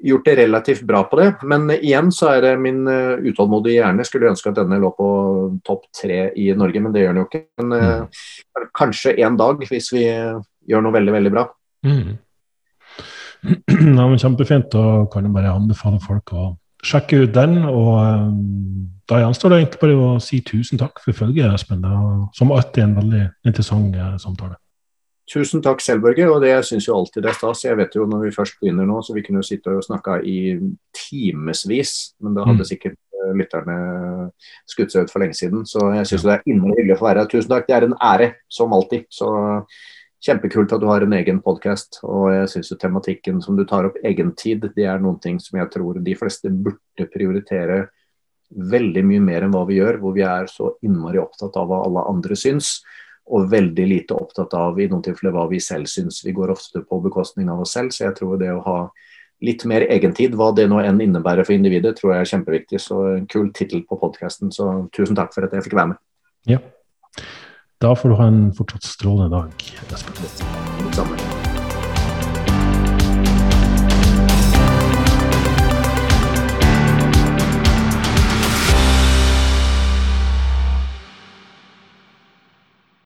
gjort 0.02 0.26
det 0.26 0.38
relativt 0.42 0.82
bra 0.90 1.04
på 1.06 1.22
det. 1.22 1.30
Men 1.46 1.70
igjen 1.76 2.10
så 2.16 2.34
er 2.34 2.48
det 2.48 2.58
min 2.64 2.82
utålmodige 2.88 3.84
hjerne 3.84 4.10
skulle 4.10 4.34
ønske 4.34 4.50
at 4.50 4.58
denne 4.64 4.82
lå 4.82 4.96
på 4.98 5.08
topp 5.68 5.86
tre 5.94 6.24
i 6.42 6.50
Norge, 6.58 6.82
men 6.82 6.96
det 6.96 7.06
gjør 7.06 7.14
den 7.14 7.22
jo 7.22 7.30
ikke. 7.30 7.46
Men 7.62 7.78
uh, 7.78 8.68
kanskje 8.74 9.20
en 9.22 9.38
dag, 9.38 9.62
hvis 9.70 9.94
vi 9.94 10.08
gjør 10.10 10.88
noe 10.88 10.98
veldig, 10.98 11.20
veldig 11.22 11.38
bra. 11.38 11.50
Mm. 11.86 12.16
Ja, 13.98 14.08
men 14.08 14.20
Kjempefint. 14.20 14.72
Da 14.74 15.06
kan 15.12 15.28
jeg 15.28 15.36
bare 15.36 15.54
anbefale 15.54 16.00
folk 16.04 16.34
å 16.34 16.54
sjekke 16.84 17.24
ut 17.24 17.36
den. 17.36 17.60
Og 17.68 17.94
um, 18.00 18.90
da 19.10 19.22
gjenstår 19.24 19.54
det 19.54 19.62
egentlig 19.62 19.84
bare 19.84 20.00
å 20.00 20.12
si 20.24 20.42
tusen 20.46 20.82
takk 20.82 21.02
for 21.04 21.16
følget, 21.18 21.52
Espen. 21.52 21.84
Det 21.84 21.92
er 21.92 22.28
som 22.38 22.54
alltid 22.56 22.88
en 22.88 23.00
veldig 23.02 23.24
interessant 23.48 23.96
uh, 24.00 24.16
samtale. 24.22 24.58
Tusen 25.30 25.64
takk 25.64 25.80
selv, 25.82 26.04
Børge. 26.04 26.28
Og 26.30 26.42
det 26.44 26.56
syns 26.68 26.88
jo 26.88 26.98
alltid 26.98 27.24
det 27.24 27.32
er 27.32 27.40
stas. 27.40 27.64
Jeg 27.66 27.80
vet 27.80 27.96
jo 27.96 28.08
når 28.10 28.28
vi 28.28 28.36
først 28.36 28.60
begynner 28.60 28.88
nå, 28.88 29.00
så 29.04 29.16
vi 29.16 29.24
kunne 29.26 29.44
jo 29.44 29.48
sitte 29.48 29.72
og 29.72 29.86
snakke 29.86 30.20
i 30.28 30.38
timevis, 30.98 32.14
men 32.24 32.36
da 32.36 32.44
hadde 32.48 32.66
mm. 32.66 32.70
sikkert 32.70 33.00
eh, 33.00 33.32
lytterne 33.40 33.78
skutt 34.70 34.92
seg 34.92 35.08
ut 35.08 35.14
for 35.14 35.24
lenge 35.24 35.38
siden. 35.40 35.64
Så 35.70 35.88
jeg 35.96 36.12
syns 36.12 36.28
det 36.28 36.36
er 36.36 36.46
innmari 36.52 36.82
hyggelig 36.82 36.98
å 36.98 37.02
få 37.02 37.10
være 37.10 37.24
her. 37.24 37.32
Tusen 37.32 37.56
takk. 37.56 37.70
Det 37.70 37.78
er 37.78 37.88
en 37.88 37.98
ære, 38.12 38.30
som 38.52 38.76
alltid. 38.76 39.08
Så 39.14 39.32
kjempekult 40.24 40.72
at 40.74 40.82
du 40.82 40.88
har 40.88 41.04
en 41.04 41.16
egen 41.18 41.42
podkast. 41.44 42.00
Og 42.08 42.32
jeg 42.34 42.52
syns 42.54 42.72
jo 42.72 42.80
tematikken 42.80 43.42
som 43.44 43.58
du 43.60 43.66
tar 43.68 43.90
opp, 43.90 44.00
egentid, 44.06 44.70
det 44.76 44.88
er 44.88 45.04
noen 45.04 45.20
ting 45.24 45.40
som 45.44 45.60
jeg 45.60 45.72
tror 45.74 46.00
de 46.04 46.16
fleste 46.18 46.52
burde 46.54 47.10
prioritere 47.14 47.86
veldig 48.54 49.04
mye 49.10 49.22
mer 49.24 49.46
enn 49.46 49.54
hva 49.54 49.64
vi 49.66 49.80
gjør, 49.80 49.98
hvor 50.02 50.14
vi 50.16 50.26
er 50.28 50.50
så 50.52 50.76
innmari 50.86 51.20
opptatt 51.22 51.56
av 51.58 51.70
hva 51.70 51.82
alle 51.88 52.06
andre 52.12 52.38
syns 52.38 52.78
og 53.32 53.48
veldig 53.52 53.86
lite 53.88 54.16
opptatt 54.16 54.54
av 54.58 54.80
i 54.80 54.90
noen 54.92 55.04
tilfeller 55.06 55.34
hva 55.36 55.48
vi 55.52 55.62
selv 55.64 55.88
syns. 55.88 56.22
Vi 56.26 56.36
går 56.36 56.52
ofte 56.54 56.84
på 56.84 57.00
bekostning 57.04 57.50
av 57.50 57.64
oss 57.64 57.76
selv, 57.78 57.94
så 57.96 58.10
jeg 58.10 58.18
tror 58.20 58.40
det 58.42 58.52
å 58.52 58.64
ha 58.66 58.78
litt 59.44 59.64
mer 59.68 59.86
egentid, 59.92 60.36
hva 60.40 60.52
det 60.56 60.68
nå 60.72 60.80
enn 60.84 61.02
innebærer 61.04 61.48
for 61.48 61.56
individet, 61.56 61.96
tror 61.98 62.14
jeg 62.14 62.26
er 62.26 62.32
kjempeviktig. 62.34 62.82
Så 62.84 63.00
en 63.16 63.26
kul 63.32 63.50
tittel 63.56 63.84
på 63.88 64.00
podkasten, 64.00 64.52
så 64.56 64.70
tusen 64.96 65.18
takk 65.20 65.34
for 65.36 65.48
at 65.48 65.56
jeg 65.56 65.66
fikk 65.66 65.78
være 65.80 65.94
med. 65.94 66.04
Ja. 66.48 66.60
Da 67.84 67.96
får 67.96 68.10
du 68.10 68.16
ha 68.16 68.28
en 68.28 68.54
fortsatt 68.56 68.84
strålende 68.84 69.36
dag. 69.36 69.52
Espen. 69.92 70.73